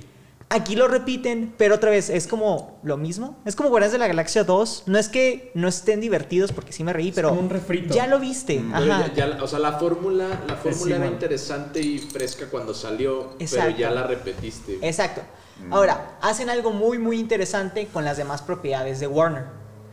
Aquí 0.50 0.76
lo 0.76 0.86
repiten, 0.86 1.52
pero 1.56 1.74
otra 1.76 1.90
vez 1.90 2.10
es 2.10 2.28
como 2.28 2.78
lo 2.84 2.96
mismo. 2.96 3.36
Es 3.44 3.56
como 3.56 3.70
Guardianes 3.70 3.92
de 3.92 3.98
la 3.98 4.06
Galaxia 4.06 4.44
2. 4.44 4.84
No 4.86 4.98
es 4.98 5.08
que 5.08 5.50
no 5.54 5.66
estén 5.66 6.00
divertidos 6.00 6.52
porque 6.52 6.70
sí 6.72 6.84
me 6.84 6.92
reí, 6.92 7.10
pero 7.10 7.30
como 7.30 7.40
un 7.40 7.50
refrito. 7.50 7.92
ya 7.92 8.06
lo 8.06 8.20
viste. 8.20 8.62
Pero 8.78 8.92
Ajá. 8.92 9.10
ya- 9.16 9.30
ya- 9.36 9.42
o 9.42 9.48
sea, 9.48 9.58
la 9.58 9.72
fórmula, 9.72 10.28
la 10.46 10.54
fórmula 10.54 10.96
era 10.96 11.06
interesante 11.06 11.80
y 11.80 11.98
fresca 11.98 12.46
cuando 12.50 12.72
salió, 12.74 13.32
Exacto. 13.40 13.64
pero 13.68 13.78
ya 13.78 13.90
la 13.90 14.04
repetiste. 14.06 14.78
Exacto. 14.82 15.22
Ahora, 15.70 16.16
hacen 16.20 16.50
algo 16.50 16.70
muy, 16.72 16.98
muy 16.98 17.18
interesante 17.18 17.86
con 17.92 18.04
las 18.04 18.16
demás 18.16 18.42
propiedades 18.42 19.00
de 19.00 19.06
Warner. 19.06 19.44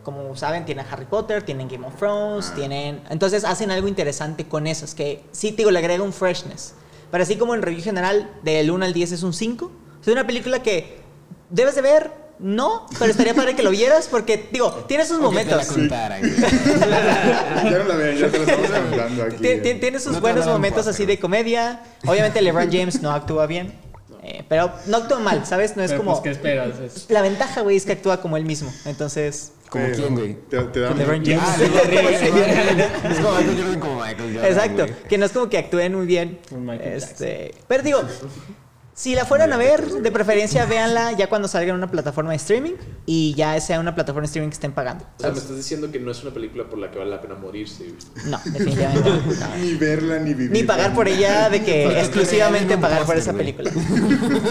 Como 0.03 0.35
saben, 0.35 0.65
tienen 0.65 0.85
Harry 0.91 1.05
Potter, 1.05 1.43
tienen 1.43 1.67
Game 1.69 1.85
of 1.85 1.95
Thrones, 1.95 2.51
tienen... 2.55 3.01
Entonces 3.09 3.43
hacen 3.45 3.69
algo 3.71 3.87
interesante 3.87 4.47
con 4.47 4.65
esos, 4.67 4.95
que 4.95 5.23
sí, 5.31 5.51
te 5.51 5.57
digo, 5.57 5.71
le 5.71 5.79
agrega 5.79 6.03
un 6.03 6.11
freshness. 6.13 6.73
Pero 7.11 7.23
así 7.23 7.35
como 7.37 7.53
en 7.55 7.61
review 7.61 7.83
general, 7.83 8.29
del 8.43 8.71
1 8.71 8.85
al 8.85 8.93
10 8.93 9.11
es 9.11 9.23
un 9.23 9.33
5. 9.33 9.71
Es 10.01 10.07
una 10.07 10.25
película 10.25 10.63
que 10.63 10.99
debes 11.51 11.75
de 11.75 11.81
ver, 11.81 12.11
no, 12.39 12.87
pero 12.97 13.11
estaría 13.11 13.35
padre 13.35 13.55
que 13.55 13.61
lo 13.61 13.69
vieras 13.69 14.07
porque, 14.09 14.49
digo, 14.51 14.71
tiene 14.87 15.05
sus 15.05 15.17
te 15.17 15.21
la 15.23 15.29
momentos. 15.29 15.67
contaran, 15.67 16.19
güey. 16.21 16.35
ya 16.41 17.77
no 17.77 17.83
la 17.83 17.95
ven, 17.95 18.17
ya 18.17 18.29
te 18.31 18.39
la 18.39 18.43
estamos 18.45 18.71
comentando 18.71 19.23
aquí. 19.23 19.35
Ti- 19.37 19.61
ti- 19.61 19.75
Tiene 19.79 19.99
sus 19.99 20.13
No 20.13 20.21
buenos 20.21 20.47
momentos 20.47 20.87
así 20.87 21.05
de 21.05 21.19
comedia. 21.19 21.83
Obviamente 22.07 22.41
LeBron 22.41 22.71
James 22.71 23.01
no 23.03 23.11
actúa 23.11 23.45
bien. 23.45 23.71
Eh, 24.23 24.43
pero 24.47 24.71
no 24.87 24.97
actúa 24.97 25.19
mal, 25.19 25.45
¿sabes? 25.45 25.75
No 25.75 25.83
es 25.83 25.91
Pero, 25.91 26.03
como... 26.03 26.11
pues, 26.11 26.23
¿qué 26.23 26.29
esperas? 26.31 26.79
Es- 26.79 27.05
La 27.09 27.21
ventaja, 27.21 27.61
güey, 27.61 27.77
es 27.77 27.85
que 27.85 27.93
actúa 27.93 28.21
como 28.21 28.37
él 28.37 28.45
mismo. 28.45 28.71
Entonces, 28.85 29.53
¿Como 29.69 29.85
Pero 29.85 29.95
quién, 29.97 30.15
güey? 30.15 30.33
Te, 30.49 30.59
te 30.65 30.79
da 30.81 30.93
LeBron 30.93 31.23
James. 31.25 31.39
Ah, 31.41 31.55
es 33.09 33.19
como 33.19 33.37
Michael 33.37 33.57
Jordan 33.57 33.79
como 33.79 33.95
Michael 34.03 34.33
Jordan. 34.35 34.45
exacto. 34.51 34.83
güey. 34.85 35.03
Que 35.07 35.17
no 35.17 35.25
es 35.25 35.31
como 35.31 35.49
que 35.49 35.57
actúen 35.57 35.95
muy 35.95 36.05
bien. 36.05 36.39
Un 36.51 36.65
Michael 36.65 36.93
Este, 36.93 37.53
pero 37.69 37.81
digo, 37.81 38.01
si 38.93 39.15
la 39.15 39.25
fueran 39.25 39.51
a 39.53 39.57
ver, 39.57 39.83
de 39.89 40.11
preferencia 40.11 40.65
véanla 40.65 41.13
ya 41.13 41.27
cuando 41.27 41.47
salga 41.47 41.69
en 41.71 41.75
una 41.77 41.89
plataforma 41.89 42.31
de 42.31 42.37
streaming 42.37 42.73
y 43.05 43.33
ya 43.35 43.59
sea 43.61 43.79
una 43.79 43.95
plataforma 43.95 44.21
de 44.21 44.27
streaming 44.27 44.49
que 44.49 44.55
estén 44.55 44.73
pagando. 44.73 45.05
O 45.17 45.21
sea, 45.21 45.31
me 45.31 45.37
estás 45.37 45.55
diciendo 45.55 45.91
que 45.91 45.99
no 45.99 46.11
es 46.11 46.21
una 46.23 46.31
película 46.33 46.65
por 46.65 46.77
la 46.77 46.91
que 46.91 46.99
vale 46.99 47.09
la 47.11 47.21
pena 47.21 47.35
morirse. 47.35 47.93
No, 48.25 48.39
definitivamente 48.45 49.09
no. 49.09 49.15
no. 49.47 49.55
Ni 49.61 49.73
verla, 49.75 50.19
ni 50.19 50.33
vivir. 50.33 50.51
Ni 50.51 50.63
pagar 50.63 50.93
por 50.93 51.07
ella 51.07 51.49
de 51.49 51.63
que 51.63 51.83
Porque 51.85 51.99
te 51.99 52.05
exclusivamente 52.05 52.77
pagar 52.77 53.05
por 53.05 53.17
esa 53.17 53.31
güey. 53.31 53.53
película. 53.53 53.71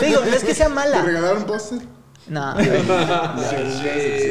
Te 0.00 0.06
digo, 0.06 0.20
no 0.24 0.34
es 0.36 0.42
que 0.44 0.54
sea 0.54 0.68
¿Te 0.68 0.74
mala. 0.74 1.02
regalaron 1.02 1.44
póster? 1.44 1.78
No. 2.28 2.54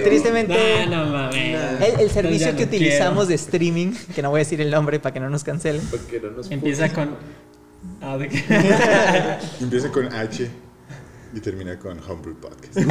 Tristemente. 0.04 0.86
Nah, 0.88 1.06
no 1.06 1.12
mames. 1.12 1.60
El, 1.82 2.00
el 2.02 2.10
servicio 2.12 2.52
no 2.52 2.58
que 2.58 2.64
utilizamos 2.64 3.14
quiero. 3.14 3.28
de 3.28 3.36
streaming, 3.36 3.94
que 4.16 4.22
no 4.22 4.30
voy 4.30 4.40
a 4.40 4.44
decir 4.44 4.62
el 4.62 4.72
nombre 4.72 5.00
para 5.00 5.14
que 5.14 5.20
no 5.20 5.30
nos 5.30 5.44
cancelen. 5.44 5.82
Porque 5.90 6.20
no 6.20 6.32
nos 6.32 6.50
Empieza 6.50 6.92
con. 6.94 7.10
Ah, 8.02 8.18
¿de 8.18 8.30
qué? 8.30 8.44
Empieza 9.62 9.90
con 9.92 10.14
H 10.14 10.50
y 11.34 11.40
termina 11.40 11.78
con 11.78 12.00
Homebrew 12.00 12.36
Podcast. 12.36 12.78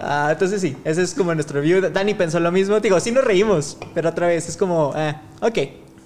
Ah, 0.00 0.28
entonces 0.30 0.60
sí, 0.60 0.76
ese 0.84 1.02
es 1.02 1.12
como 1.12 1.34
nuestro 1.34 1.60
review. 1.60 1.90
Dani 1.90 2.14
pensó 2.14 2.38
lo 2.38 2.52
mismo. 2.52 2.78
Digo, 2.80 3.00
sí 3.00 3.10
nos 3.10 3.24
reímos, 3.24 3.76
pero 3.94 4.08
otra 4.10 4.28
vez 4.28 4.48
es 4.48 4.56
como, 4.56 4.92
ah, 4.94 5.20
ok. 5.40 5.58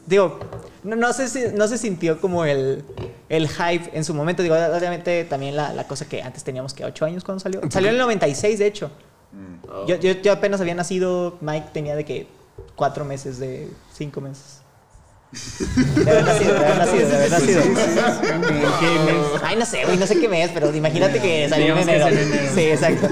Digo, 0.07 0.41
no, 0.83 0.97
no 0.97 1.13
sé 1.13 1.29
si 1.29 1.55
no 1.55 1.69
se 1.69 1.77
sintió 1.79 2.21
como 2.21 2.45
el, 2.45 2.85
el 3.29 3.49
hype 3.49 3.91
en 3.93 4.05
su 4.05 4.15
momento. 4.15 4.43
Digo, 4.43 4.55
obviamente 4.55 5.25
también 5.25 5.57
la, 5.57 5.73
la 5.75 5.87
cosa 5.87 6.09
que 6.09 6.23
antes 6.23 6.43
teníamos 6.43 6.73
que 6.75 6.85
8 6.85 7.05
años 7.05 7.23
cuando 7.25 7.41
salió. 7.41 7.61
Salió 7.71 7.91
en 7.91 7.97
el 7.97 8.01
96, 8.01 8.59
de 8.59 8.67
hecho. 8.67 8.91
Oh. 9.69 9.87
Yo, 9.87 9.97
yo, 9.97 10.13
yo 10.13 10.33
apenas 10.33 10.61
había 10.61 10.75
nacido, 10.75 11.39
Mike 11.41 11.69
tenía 11.73 11.97
de 11.97 12.05
que 12.05 12.27
4 12.77 13.05
meses, 13.05 13.39
de 13.39 13.69
5 13.95 14.21
meses. 14.21 14.59
De 16.05 16.11
haber 16.11 16.25
nacido, 16.25 16.53
de 16.53 16.59
haber 16.67 16.79
nacido, 16.79 17.09
de 17.09 17.17
haber 17.17 17.31
nacido. 17.31 17.63
Ay, 19.43 19.57
no 19.57 19.65
sé, 19.65 19.85
güey, 19.85 19.97
no 19.97 20.07
sé 20.07 20.21
qué 20.21 20.29
mes, 20.29 20.51
pero 20.53 20.75
imagínate 20.75 21.21
que 21.21 21.49
salió 21.49 21.75
en 21.77 21.89
enero. 21.89 22.07
Sí, 22.55 22.61
exacto. 22.63 23.09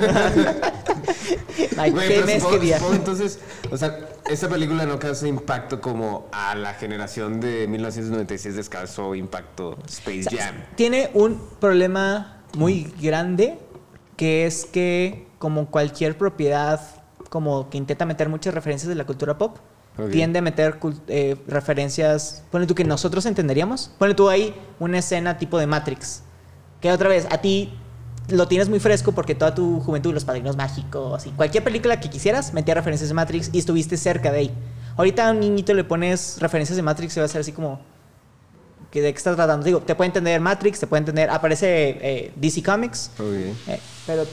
Ay, 1.79 1.91
Güey, 1.93 2.09
qué 2.09 2.23
mes, 2.25 2.43
supongo- 2.43 2.51
qué 2.53 2.59
día. 2.67 2.77
supongo 2.79 2.97
entonces, 2.97 3.39
o 3.71 3.77
sea, 3.77 3.99
esta 4.29 4.49
película 4.49 4.85
no 4.85 4.99
causa 4.99 5.27
impacto 5.27 5.81
como 5.81 6.29
a 6.33 6.55
la 6.55 6.75
generación 6.75 7.41
de 7.41 7.67
1996 7.69 8.55
descansó 8.57 9.15
impacto 9.15 9.79
Space 9.89 10.25
Jam. 10.31 10.57
Tiene 10.77 11.11
un 11.15 11.41
problema 11.59 12.43
muy 12.55 12.93
grande, 13.01 13.59
que 14.17 14.45
es 14.47 14.67
que 14.67 15.27
como 15.41 15.67
cualquier 15.67 16.17
propiedad 16.17 16.79
como 17.31 17.69
que 17.71 17.79
intenta 17.79 18.05
meter 18.07 18.29
muchas 18.29 18.55
referencias 18.55 18.89
de 18.89 18.95
la 18.95 19.05
cultura 19.05 19.37
pop, 19.39 19.57
tiende 20.13 20.39
a 20.39 20.43
meter 20.43 20.79
eh, 21.09 21.37
referencias, 21.47 22.43
ponle 22.51 22.67
tú 22.67 22.75
que 22.75 22.85
nosotros 22.85 23.27
entenderíamos, 23.27 23.91
ponle 23.99 24.15
tú 24.15 24.29
ahí 24.29 24.55
una 24.79 24.99
escena 24.99 25.37
tipo 25.39 25.59
de 25.59 25.67
Matrix, 25.67 26.23
que 26.81 26.91
otra 26.93 27.09
vez 27.09 27.27
a 27.31 27.39
ti 27.39 27.73
lo 28.29 28.47
tienes 28.49 28.69
muy 28.69 28.79
fresco 28.81 29.13
porque 29.13 29.35
toda 29.35 29.55
tu 29.55 29.81
juventud, 29.81 30.15
los 30.15 30.25
padrinos 30.25 30.57
mágicos 30.57 31.27
y 31.27 31.31
cualquier 31.31 31.65
película 31.65 31.99
que 32.01 32.09
quisieras 32.11 32.53
metía 32.55 32.75
referencias 32.75 33.09
de 33.09 33.15
Matrix 33.15 33.51
y 33.53 33.59
estuviste 33.59 33.97
cerca 33.97 34.31
de 34.31 34.39
ahí. 34.39 34.55
Ahorita 34.97 35.29
a 35.29 35.33
un 35.33 35.41
niñito 35.41 35.73
le 35.75 35.85
pones 35.85 36.37
referencias 36.41 36.77
de 36.77 36.83
Matrix 36.83 37.17
y 37.17 37.21
va 37.21 37.27
a 37.27 37.29
ser 37.29 37.41
así 37.41 37.53
como 37.53 37.81
que 38.91 39.01
de 39.03 39.13
qué 39.13 39.17
estás 39.19 39.37
tratando. 39.37 39.65
Digo, 39.65 39.81
te 39.81 39.95
puede 39.95 40.07
entender 40.07 40.41
Matrix, 40.41 40.81
te 40.81 40.87
puede 40.87 41.01
entender, 41.01 41.31
aparece 41.31 41.99
eh, 42.01 42.33
DC 42.37 42.63
Comics, 42.63 43.11
Ok. 43.19 43.25
eh, 43.69 43.81
pero 44.07 44.25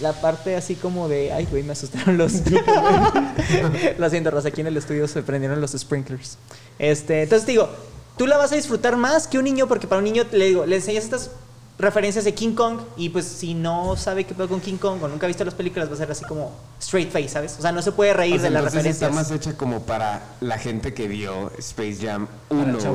la 0.00 0.12
parte 0.12 0.56
así 0.56 0.74
como 0.74 1.08
de, 1.08 1.32
ay, 1.32 1.46
güey, 1.50 1.62
me 1.62 1.72
asustaron 1.72 2.18
los. 2.18 2.34
Lo 3.98 4.10
siento, 4.10 4.30
Rosa, 4.30 4.48
aquí 4.48 4.60
en 4.60 4.66
el 4.68 4.76
estudio 4.76 5.06
se 5.08 5.22
prendieron 5.22 5.60
los 5.60 5.72
sprinklers. 5.72 6.38
Este, 6.78 7.22
entonces 7.22 7.46
te 7.46 7.52
digo, 7.52 7.68
tú 8.16 8.26
la 8.26 8.36
vas 8.36 8.52
a 8.52 8.56
disfrutar 8.56 8.96
más 8.96 9.26
que 9.26 9.38
un 9.38 9.44
niño, 9.44 9.66
porque 9.68 9.86
para 9.86 9.98
un 9.98 10.04
niño 10.04 10.24
le 10.32 10.46
digo, 10.46 10.66
le 10.66 10.76
enseñas 10.76 11.04
estas 11.04 11.30
referencias 11.78 12.24
de 12.24 12.32
King 12.34 12.54
Kong 12.54 12.78
y 12.96 13.08
pues 13.08 13.24
si 13.26 13.52
no 13.54 13.96
sabe 13.96 14.24
qué 14.24 14.32
pedo 14.34 14.48
con 14.48 14.60
King 14.60 14.76
Kong 14.76 15.02
o 15.02 15.08
nunca 15.08 15.26
ha 15.26 15.28
visto 15.28 15.44
las 15.44 15.54
películas 15.54 15.88
va 15.90 15.94
a 15.94 15.96
ser 15.96 16.10
así 16.10 16.24
como 16.24 16.52
straight 16.80 17.10
face, 17.10 17.30
¿sabes? 17.30 17.56
O 17.58 17.62
sea, 17.62 17.72
no 17.72 17.82
se 17.82 17.90
puede 17.90 18.14
reír 18.14 18.36
O 18.36 18.38
sea, 18.38 18.44
de 18.44 18.50
las 18.50 18.64
referencias. 18.64 19.02
está 19.02 19.10
más 19.10 19.30
hecha 19.32 19.56
como 19.56 19.82
para 19.82 20.22
la 20.40 20.58
gente 20.58 20.94
que 20.94 21.08
vio 21.08 21.50
Space 21.58 21.98
Jam 22.00 22.28
1, 22.50 22.78
Para 22.78 22.92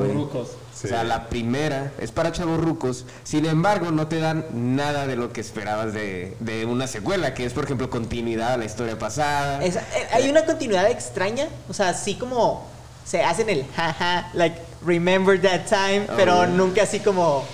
O 0.82 0.88
sea, 0.88 1.04
la 1.04 1.28
primera 1.28 1.92
es 1.98 2.10
para 2.12 2.32
chavorrucos. 2.32 3.04
Sin 3.24 3.44
embargo, 3.46 3.90
no 3.90 4.06
te 4.08 4.18
dan 4.18 4.46
nada 4.52 5.06
de 5.06 5.16
lo 5.16 5.32
que 5.32 5.40
esperabas 5.40 5.92
de, 5.92 6.36
de 6.40 6.64
una 6.64 6.86
secuela, 6.86 7.34
que 7.34 7.44
es, 7.44 7.52
por 7.52 7.64
ejemplo, 7.64 7.90
continuidad 7.90 8.54
a 8.54 8.56
la 8.56 8.64
historia 8.64 8.98
pasada. 8.98 9.62
Es- 9.64 9.76
eh, 9.76 9.82
hay 10.12 10.28
una 10.30 10.44
continuidad 10.46 10.90
extraña, 10.90 11.48
o 11.68 11.74
sea, 11.74 11.90
así 11.90 12.14
como 12.14 12.66
se 13.04 13.22
hacen 13.22 13.48
el 13.50 13.66
jaja, 13.76 14.30
like 14.34 14.56
remember 14.86 15.40
that 15.40 15.62
time, 15.68 16.06
Oh, 16.08 16.12
pero 16.16 16.36
yeah. 16.36 16.46
nunca 16.46 16.82
así 16.84 17.00
como 17.00 17.44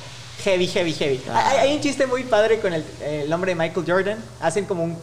heavy, 0.45 0.67
heavy, 0.69 0.93
heavy. 0.93 1.21
Ah. 1.29 1.49
Hay, 1.51 1.57
hay 1.69 1.75
un 1.77 1.81
chiste 1.81 2.07
muy 2.07 2.23
padre 2.25 2.61
con 2.61 2.73
el, 2.73 2.85
el 3.05 3.29
nombre 3.29 3.53
de 3.53 3.55
Michael 3.57 3.85
Jordan, 3.89 4.19
hacen 4.41 4.65
como 4.67 4.85
un 4.85 4.97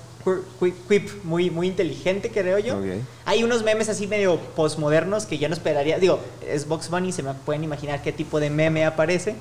quip 0.88 1.10
muy, 1.24 1.50
muy 1.50 1.68
inteligente, 1.68 2.32
creo 2.32 2.60
yo. 2.60 2.80
Hay 3.26 3.44
unos 3.44 3.64
memes 3.64 3.90
así 3.90 4.08
medio 4.08 4.38
postmodernos 4.56 5.26
que 5.26 5.38
yo 5.38 5.48
no 5.50 5.54
esperaría, 5.54 6.00
digo, 6.00 6.20
es 6.48 6.68
Box 6.68 6.90
Bunny, 6.90 7.12
se 7.12 7.24
me 7.24 7.34
pueden 7.34 7.64
imaginar 7.64 8.02
qué 8.02 8.12
tipo 8.12 8.40
de 8.40 8.50
meme 8.50 8.86
aparece. 8.86 9.36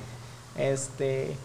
Este... 0.57 1.37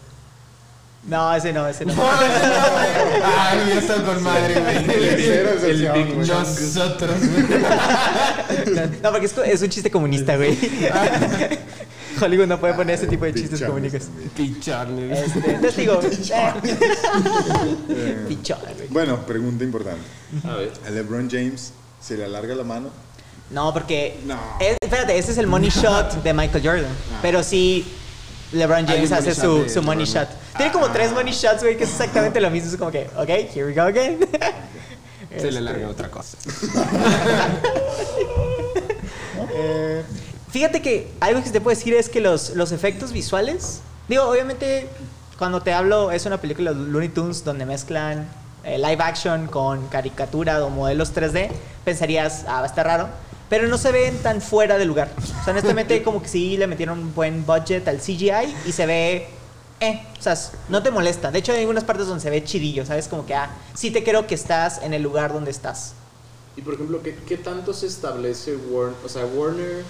No, 1.04 1.32
ese 1.34 1.52
no, 1.52 1.66
ese 1.66 1.86
no. 1.86 1.94
Ay, 3.24 3.58
ya 3.68 3.78
está 3.78 3.94
con 4.02 4.22
madre, 4.22 4.56
excepción, 4.80 6.14
güey. 6.14 6.28
Nosotros, 6.28 7.16
güey. 7.20 8.88
No, 9.02 9.12
porque 9.12 9.26
es 9.26 9.62
un 9.62 9.68
chiste 9.68 9.90
comunista, 9.90 10.36
güey. 10.36 10.58
Hollywood 12.20 12.46
no 12.46 12.58
puede 12.60 12.74
poner 12.74 12.94
ese 12.96 13.06
tipo 13.06 13.24
de 13.24 13.34
chistes 13.34 13.60
también. 13.60 13.92
Pichón. 14.36 14.98
Este, 15.12 15.38
entonces 15.38 15.76
digo, 15.76 16.00
Eh, 17.88 18.24
pichón, 18.28 18.58
güey. 18.76 18.88
Bueno, 18.88 19.24
pregunta 19.26 19.64
importante. 19.64 20.02
A 20.44 20.54
ver. 20.56 20.72
¿A 20.86 20.90
LeBron 20.90 21.28
James 21.30 21.72
se 22.00 22.16
le 22.16 22.24
alarga 22.24 22.54
la 22.54 22.64
mano? 22.64 22.90
No, 23.50 23.72
porque. 23.72 24.20
No. 24.26 24.38
es- 24.60 24.76
espérate, 24.80 25.16
ese 25.18 25.32
es 25.32 25.38
el 25.38 25.46
money 25.46 25.70
shot 25.70 26.22
de 26.22 26.34
Michael 26.34 26.64
Jordan. 26.66 26.90
Pero 27.22 27.42
sí, 27.42 27.86
LeBron 28.52 28.86
James 28.86 29.10
hace 29.12 29.34
su, 29.34 29.62
de 29.64 29.68
su 29.68 29.82
money 29.82 30.04
LeBron. 30.06 30.24
shot. 30.26 30.36
Tiene 30.56 30.72
como 30.72 30.88
tres 30.90 31.12
money 31.12 31.32
shots, 31.32 31.62
güey, 31.62 31.76
que 31.76 31.84
es 31.84 31.90
exactamente 31.90 32.40
lo 32.40 32.50
mismo. 32.50 32.70
Es 32.70 32.76
como 32.76 32.90
que, 32.90 33.08
ok, 33.16 33.28
here 33.54 33.64
we 33.66 33.72
go 33.74 33.82
again. 33.82 34.18
Se 35.30 35.42
le 35.44 35.48
Este, 35.48 35.60
larga 35.60 35.88
otra 35.88 36.10
cosa. 36.10 36.36
Eh, 39.60 40.02
fíjate 40.50 40.82
que 40.82 41.10
algo 41.20 41.42
que 41.42 41.50
te 41.50 41.60
puedo 41.60 41.76
decir 41.76 41.94
es 41.94 42.08
que 42.08 42.20
los, 42.20 42.50
los 42.50 42.72
efectos 42.72 43.12
visuales, 43.12 43.80
digo, 44.08 44.24
obviamente 44.24 44.88
cuando 45.38 45.62
te 45.62 45.72
hablo 45.72 46.10
es 46.10 46.26
una 46.26 46.40
película 46.40 46.72
de 46.72 46.80
Looney 46.80 47.10
Tunes 47.10 47.44
donde 47.44 47.64
mezclan 47.64 48.28
eh, 48.64 48.76
live 48.76 48.98
action 49.00 49.46
con 49.46 49.86
caricatura 49.86 50.64
o 50.64 50.70
modelos 50.70 51.14
3D, 51.14 51.48
pensarías, 51.84 52.44
ah, 52.48 52.60
va 52.60 52.64
a 52.64 52.66
estar 52.66 52.84
raro, 52.84 53.08
pero 53.48 53.68
no 53.68 53.78
se 53.78 53.92
ven 53.92 54.18
tan 54.18 54.42
fuera 54.42 54.76
de 54.76 54.84
lugar. 54.84 55.10
O 55.16 55.44
sea, 55.44 55.52
honestamente 55.52 56.02
como 56.04 56.20
que 56.20 56.28
sí 56.28 56.56
le 56.56 56.66
metieron 56.66 56.98
un 56.98 57.14
buen 57.14 57.46
budget 57.46 57.86
al 57.88 57.98
CGI 57.98 58.54
y 58.66 58.72
se 58.72 58.86
ve... 58.86 59.28
Eh, 59.80 60.02
o 60.18 60.22
sea, 60.22 60.36
no 60.68 60.82
te 60.82 60.90
molesta. 60.90 61.30
De 61.30 61.38
hecho, 61.38 61.52
hay 61.52 61.60
algunas 61.60 61.84
partes 61.84 62.08
donde 62.08 62.20
se 62.20 62.30
ve 62.30 62.42
chidillo, 62.42 62.84
¿sabes? 62.84 63.06
Como 63.06 63.24
que, 63.24 63.34
ah, 63.34 63.48
sí 63.74 63.92
te 63.92 64.02
creo 64.02 64.26
que 64.26 64.34
estás 64.34 64.82
en 64.82 64.92
el 64.92 65.02
lugar 65.02 65.32
donde 65.32 65.52
estás. 65.52 65.94
Y 66.56 66.62
por 66.62 66.74
ejemplo, 66.74 67.00
¿qué, 67.00 67.14
qué 67.14 67.36
tanto 67.36 67.72
se 67.72 67.86
establece 67.86 68.56
Warner? 68.56 68.96
O 69.04 69.08
sea, 69.08 69.24
Warner. 69.24 69.84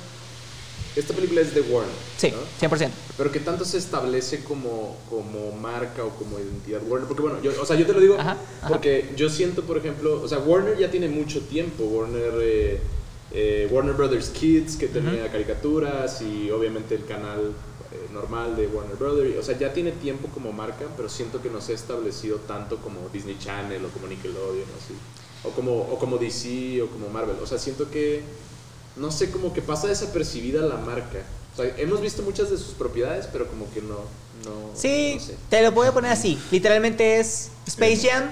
Esta 0.97 1.15
película 1.15 1.41
es 1.41 1.55
de 1.55 1.61
Warner. 1.61 1.95
Sí, 2.17 2.33
¿no? 2.33 2.69
100%. 2.69 2.91
Pero 3.17 3.33
¿qué 3.33 3.41
tanto 3.41 3.65
se 3.65 3.79
establece 3.79 4.43
como, 4.43 4.97
como 5.09 5.53
marca 5.53 6.05
o 6.05 6.11
como 6.11 6.39
identidad 6.39 6.81
Warner? 6.89 7.07
Porque 7.07 7.23
bueno, 7.23 7.41
yo, 7.43 7.53
o 7.61 7.67
sea, 7.67 7.77
yo 7.77 7.87
te 7.87 7.93
lo 7.93 8.01
digo 8.01 8.17
Ajá, 8.19 8.37
ajá. 8.61 8.69
porque 8.69 9.11
yo 9.17 9.29
siento, 9.29 9.63
por 9.63 9.79
ejemplo, 9.79 10.21
o 10.23 10.29
sea, 10.29 10.39
Warner 10.39 10.77
ya 10.79 10.91
tiene 10.91 11.09
mucho 11.09 11.41
tiempo. 11.43 11.85
Warner, 11.85 12.33
eh, 12.41 12.81
eh, 13.33 13.69
Warner 13.71 13.95
Brothers 13.95 14.31
Kids, 14.31 14.77
que 14.77 14.89
tenía 14.89 15.31
caricaturas 15.31 16.23
y 16.23 16.51
obviamente 16.51 16.95
el 16.95 17.05
canal 17.05 17.53
eh, 17.93 18.09
normal 18.13 18.57
de 18.57 18.67
Warner 18.67 18.97
Brothers. 18.97 19.39
O 19.39 19.43
sea, 19.43 19.59
ya 19.59 19.73
tiene 19.73 19.93
tiempo 19.93 20.29
como 20.33 20.53
marca, 20.53 20.87
pero 20.97 21.09
siento 21.09 21.41
que 21.43 21.51
no 21.51 21.61
se 21.61 21.73
ha 21.73 21.75
establecido 21.75 22.39
tanto 22.39 22.79
como 22.79 23.09
Disney 23.13 23.37
Channel 23.39 23.85
o 23.85 23.89
como 23.89 24.07
Nickelodeon 24.07 24.67
así. 24.83 24.95
O 25.45 25.51
como, 25.51 25.73
o 25.79 25.99
como 25.99 26.19
DC 26.19 26.83
o 26.83 26.89
como 26.89 27.09
Marvel. 27.11 27.37
O 27.43 27.47
sea, 27.47 27.59
siento 27.59 27.91
que, 27.91 28.23
no 28.99 29.11
sé, 29.11 29.31
como 29.31 29.53
que 29.53 29.63
pasa 29.63 29.87
desapercibida 29.87 30.63
la 30.63 30.77
marca. 30.77 31.19
O 31.55 31.57
sea, 31.63 31.73
hemos 31.79 32.01
visto 32.01 32.23
muchas 32.23 32.51
de 32.51 32.57
sus 32.57 32.75
propiedades, 32.75 33.27
pero 33.33 33.47
como 33.49 33.71
que 33.73 33.81
no, 33.83 33.97
no, 34.45 34.71
Sí, 34.75 35.15
no 35.19 35.21
sé. 35.27 35.35
te 35.49 35.63
lo 35.63 35.73
voy 35.73 35.87
a 35.89 35.93
poner 35.93 36.13
así. 36.13 36.39
Literalmente 36.51 37.19
es 37.19 37.51
Space 37.67 38.09
Jam, 38.09 38.25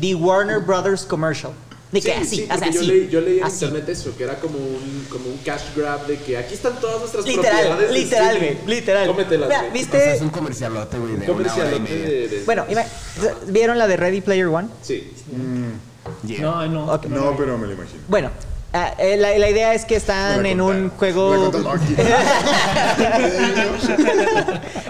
The 0.00 0.14
Warner 0.14 0.60
Brothers 0.60 1.04
Commercial. 1.04 1.52
De 1.92 2.00
que 2.00 2.06
Sí, 2.06 2.12
así, 2.22 2.36
sí, 2.36 2.48
o 2.50 2.58
sea, 2.58 2.70
yo, 2.70 2.80
así. 2.80 2.88
leí, 2.88 3.08
yo 3.10 3.20
leí 3.20 3.38
en 3.38 3.44
así. 3.44 3.66
internet 3.66 3.86
eso, 3.90 4.16
que 4.16 4.24
era 4.24 4.40
como 4.40 4.56
un, 4.56 5.06
como 5.10 5.26
un 5.26 5.36
cash 5.44 5.60
grab 5.76 6.06
de 6.06 6.16
que 6.18 6.38
aquí 6.38 6.54
están 6.54 6.80
todas 6.80 6.98
nuestras 7.00 7.26
Literal, 7.26 7.50
propiedades. 7.66 7.88
de 7.92 7.98
literal, 7.98 8.38
güey, 8.38 8.58
literal. 8.66 9.06
Cómetelas, 9.08 9.48
Mira, 9.50 9.60
güey. 9.60 9.72
¿viste? 9.74 9.96
O 9.98 10.00
sea, 10.00 10.14
es 10.14 10.22
un 10.22 10.30
comercialote, 10.30 10.98
güey, 10.98 11.16
de 11.16 11.26
Comercialote 11.26 11.92
de, 11.98 12.28
de- 12.28 12.44
Bueno, 12.46 12.64
ima- 12.70 12.86
¿vieron 13.48 13.76
la 13.76 13.86
de 13.86 13.98
Ready 13.98 14.22
Player 14.22 14.46
One? 14.46 14.68
Sí. 14.80 15.12
Yeah. 16.26 16.40
No, 16.40 16.66
no. 16.66 16.92
Ok. 16.94 17.04
No, 17.06 17.36
pero 17.36 17.58
me 17.58 17.66
lo 17.66 17.74
imagino. 17.74 18.00
Bueno, 18.08 18.30
ah, 18.72 18.94
eh, 18.98 19.16
la, 19.16 19.36
la 19.38 19.50
idea 19.50 19.74
es 19.74 19.84
que 19.84 19.96
están 19.96 20.44
en 20.46 20.60
un 20.60 20.90
juego. 20.90 21.30
Me 21.30 21.36
la 21.38 21.44
contó 21.44 21.58
Monkey. 21.60 21.96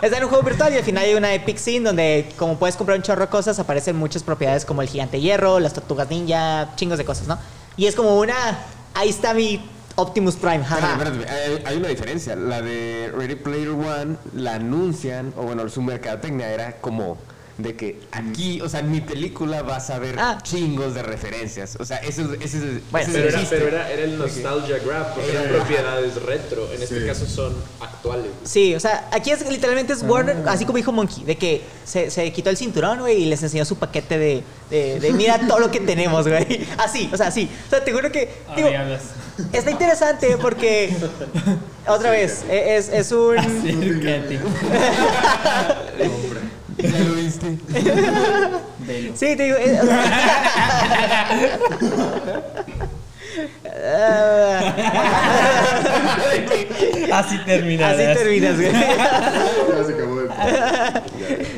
Está 0.02 0.16
en 0.16 0.24
un 0.24 0.28
juego 0.30 0.44
virtual 0.44 0.72
y 0.72 0.76
al 0.76 0.84
final 0.84 1.04
hay 1.04 1.14
una 1.14 1.32
epic 1.34 1.58
scene 1.58 1.80
donde, 1.86 2.32
como 2.36 2.58
puedes 2.58 2.76
comprar 2.76 2.96
un 2.96 3.02
chorro 3.02 3.22
de 3.22 3.28
cosas, 3.28 3.58
aparecen 3.58 3.96
muchas 3.96 4.22
propiedades 4.22 4.64
como 4.64 4.82
el 4.82 4.88
gigante 4.88 5.20
hierro, 5.20 5.60
las 5.60 5.72
tortugas 5.74 6.10
ninja, 6.10 6.70
chingos 6.76 6.98
de 6.98 7.04
cosas, 7.04 7.28
¿no? 7.28 7.38
Y 7.76 7.86
es 7.86 7.94
como 7.94 8.18
una. 8.18 8.34
Ahí 8.94 9.08
está 9.08 9.32
mi 9.32 9.64
Optimus 9.96 10.36
Prime. 10.36 10.62
Espérate, 10.62 11.66
hay 11.66 11.76
una 11.76 11.88
diferencia. 11.88 12.36
La 12.36 12.60
de 12.62 13.12
Ready 13.16 13.36
Player 13.36 13.70
One 13.70 14.16
la 14.34 14.54
anuncian, 14.54 15.32
o 15.36 15.42
bueno, 15.42 15.68
su 15.68 15.82
mercadotecnia 15.82 16.50
era 16.52 16.76
como 16.80 17.18
de 17.62 17.76
que 17.76 18.00
aquí, 18.10 18.60
o 18.60 18.68
sea, 18.68 18.80
en 18.80 18.90
mi 18.90 19.00
película 19.00 19.62
vas 19.62 19.90
a 19.90 19.98
ver 19.98 20.16
Ah. 20.18 20.38
chingos 20.42 20.94
de 20.94 21.02
referencias. 21.02 21.76
O 21.78 21.84
sea, 21.84 21.98
ese, 21.98 22.22
es- 22.22 22.28
ese, 22.40 22.56
es- 22.58 22.90
Bueno, 22.90 23.08
ese 23.08 23.08
es 23.08 23.12
Pero, 23.12 23.28
era, 23.28 23.46
pero 23.50 23.68
era, 23.68 23.90
era 23.92 24.02
el 24.04 24.18
nostalgia 24.18 24.78
grab, 24.78 25.14
porque 25.14 25.30
eran 25.30 25.48
propiedades 25.48 26.22
retro. 26.22 26.72
En 26.72 26.82
este 26.82 27.06
caso 27.06 27.26
son 27.26 27.54
actuales. 27.80 28.26
Sí, 28.44 28.74
o 28.74 28.80
sea, 28.80 29.08
aquí 29.12 29.30
es 29.30 29.48
literalmente 29.48 29.92
es 29.92 30.02
Warner, 30.02 30.36
así 30.46 30.64
como 30.64 30.76
dijo 30.76 30.92
Monkey, 30.92 31.24
de 31.24 31.36
que 31.36 31.62
se, 31.84 32.10
se 32.10 32.32
quitó 32.32 32.50
el 32.50 32.56
cinturón, 32.56 33.00
güey, 33.00 33.22
y 33.22 33.26
les 33.26 33.42
enseñó 33.42 33.64
su 33.64 33.76
paquete 33.76 34.18
de, 34.18 34.42
de, 34.70 35.00
de 35.00 35.12
mira 35.12 35.38
todo 35.46 35.58
lo 35.58 35.70
que 35.70 35.80
tenemos, 35.80 36.26
güey. 36.26 36.66
Así, 36.78 37.08
o 37.12 37.16
sea, 37.16 37.28
así. 37.28 37.48
O 37.66 37.70
sea, 37.70 37.84
te 37.84 37.92
juro 37.92 38.10
que. 38.10 38.28
Ah, 38.48 38.54
digo, 38.56 38.70
me 38.70 38.76
hablas. 38.76 39.02
está 39.52 39.70
interesante 39.70 40.36
porque. 40.40 40.94
Otra 41.86 42.10
vez, 42.10 42.44
e- 42.48 42.76
es, 42.76 42.88
es 42.88 43.12
un. 43.12 43.38
Acércate. 43.42 44.40
¿Ya 46.82 46.98
lo 46.98 47.14
viste? 47.14 47.58
Velo. 48.80 49.12
Sí, 49.14 49.36
te 49.36 49.42
digo. 49.44 49.56
eh, 49.56 49.78
o 49.82 49.86
sea- 49.86 51.28
Así 57.12 57.38
terminarás. 57.44 57.98
así 57.98 58.18
terminas, 58.18 58.56
güey. 58.56 58.72
Ya 58.72 59.84
se 59.86 59.92
acabó 59.94 60.20
el. 60.20 60.28
Ya. 60.28 61.02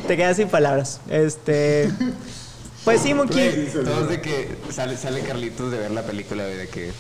Te 0.07 0.17
quedas 0.17 0.37
sin 0.37 0.49
palabras. 0.49 1.01
Este. 1.11 1.91
Pues 2.85 3.01
sí, 3.01 3.15
Monkey. 3.15 3.69
Todos 3.73 4.09
de 4.09 4.21
que 4.21 4.49
sale, 4.71 4.97
sale 4.97 5.21
Carlitos 5.21 5.71
de 5.73 5.79
ver 5.79 5.91
la 5.91 6.03
película, 6.03 6.45
güey, 6.45 6.57
de 6.57 6.69
que 6.69 6.93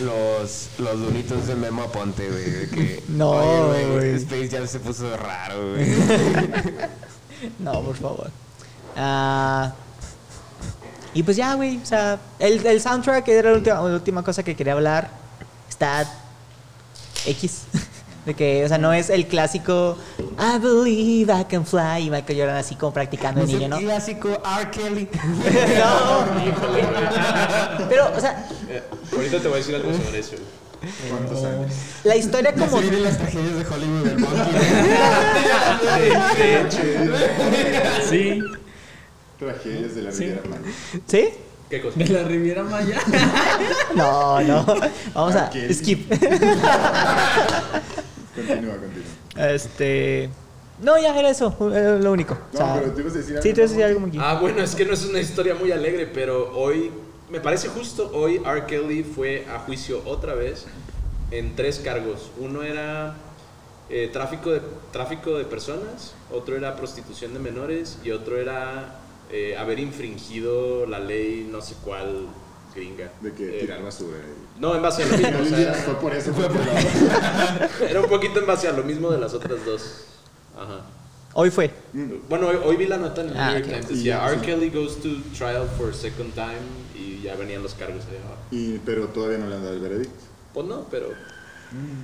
los, 0.00 0.68
los 0.78 1.00
dunitos 1.00 1.46
de 1.46 1.54
Memo 1.54 1.82
Aponte, 1.82 2.28
güey, 2.28 2.70
que 2.70 3.02
No, 3.08 3.68
güey. 3.68 4.14
Space 4.16 4.48
Jam 4.50 4.66
se 4.66 4.80
puso 4.80 5.16
raro, 5.16 5.72
güey. 5.74 5.86
No, 7.58 7.80
por 7.82 7.96
favor. 7.96 8.30
Ah, 8.96 9.72
y 11.12 11.22
pues 11.24 11.36
ya, 11.36 11.54
güey. 11.54 11.78
O 11.82 11.86
sea, 11.86 12.18
el, 12.38 12.64
el 12.64 12.80
soundtrack 12.80 13.26
era 13.28 13.50
la 13.50 13.56
última, 13.56 13.74
la 13.76 13.94
última 13.94 14.22
cosa 14.22 14.42
que 14.44 14.54
quería 14.54 14.74
hablar. 14.74 15.10
Está 15.68 16.08
X. 17.26 17.62
De 18.24 18.34
que, 18.34 18.64
o 18.64 18.68
sea, 18.68 18.78
no 18.78 18.92
es 18.92 19.10
el 19.10 19.26
clásico 19.26 19.98
I 20.38 20.56
believe 20.60 21.32
I 21.36 21.44
can 21.46 21.66
fly 21.66 22.04
y 22.06 22.08
Michael 22.10 22.38
Jordan 22.38 22.54
así 22.56 22.76
como 22.76 22.92
practicando 22.92 23.40
No 23.40 23.46
el 23.46 23.50
es 23.50 23.56
niño, 23.60 23.64
el 23.64 23.70
¿no? 23.82 23.88
clásico 23.88 24.28
R. 24.28 24.70
Kelly. 24.70 25.08
no. 25.76 26.24
Pero, 27.88 28.12
o 28.16 28.20
sea, 28.20 28.46
Eh, 28.72 28.82
ahorita 29.14 29.38
te 29.40 29.48
voy 29.48 29.54
a 29.54 29.56
decir 29.58 29.74
algo 29.74 29.92
sobre 29.92 30.18
eso. 30.20 30.36
¿Cuántos 31.10 31.44
años? 31.44 31.70
la 32.04 32.16
historia 32.16 32.54
como. 32.54 32.76
Se 32.78 32.80
vienen 32.82 33.04
las 33.04 33.18
tragedias 33.18 33.54
de 33.54 33.66
Hollywood 33.66 34.04
del 34.04 34.18
monkey. 34.20 34.52
Sí. 38.08 38.42
Tragedias 39.38 39.94
de 39.94 40.02
la. 40.02 40.10
Riviera 40.10 40.42
Maya. 40.48 40.62
¿Sí? 41.06 41.28
¿Qué 41.70 41.80
cosa? 41.82 41.98
De 41.98 42.08
la 42.08 42.24
Riviera 42.24 42.62
Maya. 42.64 42.98
No, 43.94 44.40
no. 44.40 44.64
Vamos 45.14 45.34
a. 45.36 45.50
Skip. 45.72 46.08
Continúa, 48.34 48.74
continúa. 48.78 49.04
Este. 49.52 50.30
No, 50.82 50.98
ya 51.00 51.16
era 51.18 51.28
eso. 51.30 51.54
Era 51.72 51.96
lo 51.98 52.10
único. 52.12 52.32
O 52.34 52.38
No, 52.52 52.58
sea, 52.58 52.74
pero 52.80 52.92
tú 52.92 53.00
ibas 53.00 53.12
a 53.14 53.18
decir 53.18 53.32
algo. 53.36 53.42
Sí, 53.42 53.52
tú 53.52 53.60
ibas 53.60 53.70
a 53.70 53.74
decir 53.74 53.84
algo, 53.84 54.00
Monkey. 54.00 54.20
Ah, 54.22 54.38
bueno, 54.40 54.62
es 54.62 54.74
que 54.74 54.84
no 54.86 54.94
es 54.94 55.04
una 55.04 55.20
historia 55.20 55.54
muy 55.54 55.70
alegre, 55.70 56.06
pero 56.06 56.50
hoy, 56.58 56.90
me 57.32 57.40
parece 57.40 57.68
justo, 57.68 58.10
hoy 58.12 58.40
R. 58.44 58.66
Kelly 58.66 59.02
fue 59.02 59.46
a 59.52 59.58
juicio 59.60 60.02
otra 60.04 60.34
vez 60.34 60.66
en 61.30 61.56
tres 61.56 61.78
cargos. 61.82 62.30
Uno 62.38 62.62
era 62.62 63.14
eh, 63.88 64.10
tráfico, 64.12 64.50
de, 64.50 64.60
tráfico 64.92 65.38
de 65.38 65.44
personas, 65.44 66.12
otro 66.30 66.56
era 66.56 66.76
prostitución 66.76 67.32
de 67.32 67.40
menores 67.40 67.98
y 68.04 68.10
otro 68.10 68.36
era 68.38 68.98
eh, 69.30 69.56
haber 69.56 69.78
infringido 69.80 70.84
la 70.86 70.98
ley 70.98 71.48
no 71.50 71.62
sé 71.62 71.74
cuál 71.82 72.26
gringa. 72.74 73.10
De 73.22 73.32
que 73.32 73.56
Eh, 73.56 73.60
tirar 73.60 73.82
basura. 73.82 74.18
No, 74.58 74.74
en 74.74 74.82
base 74.82 75.02
a 75.02 75.06
lo 75.06 75.16
mismo. 75.16 75.38
o 75.40 75.44
sea, 75.46 75.58
era- 75.60 75.74
Fue 75.86 75.94
por 75.94 76.14
eso. 76.14 76.34
Fue 76.34 76.48
por 76.48 76.60
eso. 76.60 77.84
era 77.88 78.00
un 78.02 78.08
poquito 78.08 78.40
en 78.40 78.46
base 78.46 78.68
a 78.68 78.72
lo 78.72 78.82
mismo 78.84 79.10
de 79.10 79.18
las 79.18 79.32
otras 79.32 79.64
dos. 79.64 80.04
Ajá. 80.54 80.82
Hoy 81.34 81.48
fue. 81.50 81.70
Bueno, 82.28 82.48
hoy, 82.48 82.56
hoy 82.62 82.76
vi 82.76 82.84
la 82.86 82.98
nota 82.98 83.22
en 83.22 83.30
el 83.30 83.36
Ah, 83.38 83.52
New 83.54 83.60
York. 83.60 83.70
Times. 83.70 83.90
Y 83.90 83.94
Decía, 83.94 84.26
R. 84.28 84.38
sí. 84.38 84.44
Kelly 84.44 84.68
goes 84.68 84.96
to 85.00 85.08
trial 85.34 85.66
for 85.78 85.94
second 85.94 86.34
time 86.34 86.60
y 86.94 87.22
ya 87.22 87.34
venían 87.36 87.62
los 87.62 87.74
cargos 87.74 88.04
ahí 88.10 88.16
abajo. 88.18 88.40
Y, 88.50 88.78
pero 88.84 89.08
todavía 89.08 89.38
no 89.38 89.48
le 89.48 89.56
han 89.56 89.62
dado 89.62 89.74
el 89.74 89.80
veredicto. 89.80 90.14
Pues 90.54 90.66
no, 90.66 90.86
pero 90.90 91.08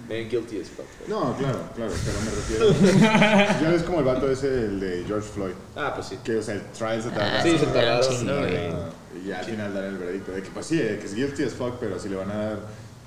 eh, 0.08 0.28
guilty 0.30 0.60
as 0.60 0.68
fuck. 0.68 0.86
No, 1.08 1.36
claro, 1.36 1.58
claro, 1.76 1.92
pero 2.04 2.20
me 2.20 2.30
refiero. 2.30 3.60
ya 3.62 3.70
ves 3.70 3.82
como 3.82 3.98
el 3.98 4.04
vato 4.06 4.30
ese, 4.30 4.46
el 4.48 4.80
de 4.80 5.04
George 5.06 5.28
Floyd. 5.28 5.52
Ah, 5.76 5.92
pues 5.94 6.06
sí. 6.06 6.18
Que, 6.24 6.36
o 6.36 6.42
sea, 6.42 6.54
el 6.54 6.62
trial 6.72 7.02
se 7.02 7.10
tarda. 7.10 7.38
Ah, 7.38 7.42
Sí, 7.42 7.58
se 7.58 7.66
tardaron. 7.66 8.26
¿no? 8.26 8.32
Ah, 8.32 8.90
Y 9.22 9.28
ya 9.28 9.40
al 9.40 9.44
final 9.44 9.74
dar 9.74 9.84
el 9.84 9.98
veredicto. 9.98 10.32
De 10.32 10.42
que, 10.42 10.50
pues 10.50 10.66
sí, 10.66 10.78
eh, 10.80 10.98
que 11.00 11.06
es 11.06 11.14
guilty 11.14 11.42
as 11.44 11.52
fuck, 11.52 11.74
pero 11.78 11.98
si 11.98 12.08
le 12.08 12.16
van 12.16 12.30
a 12.30 12.34
dar 12.36 12.58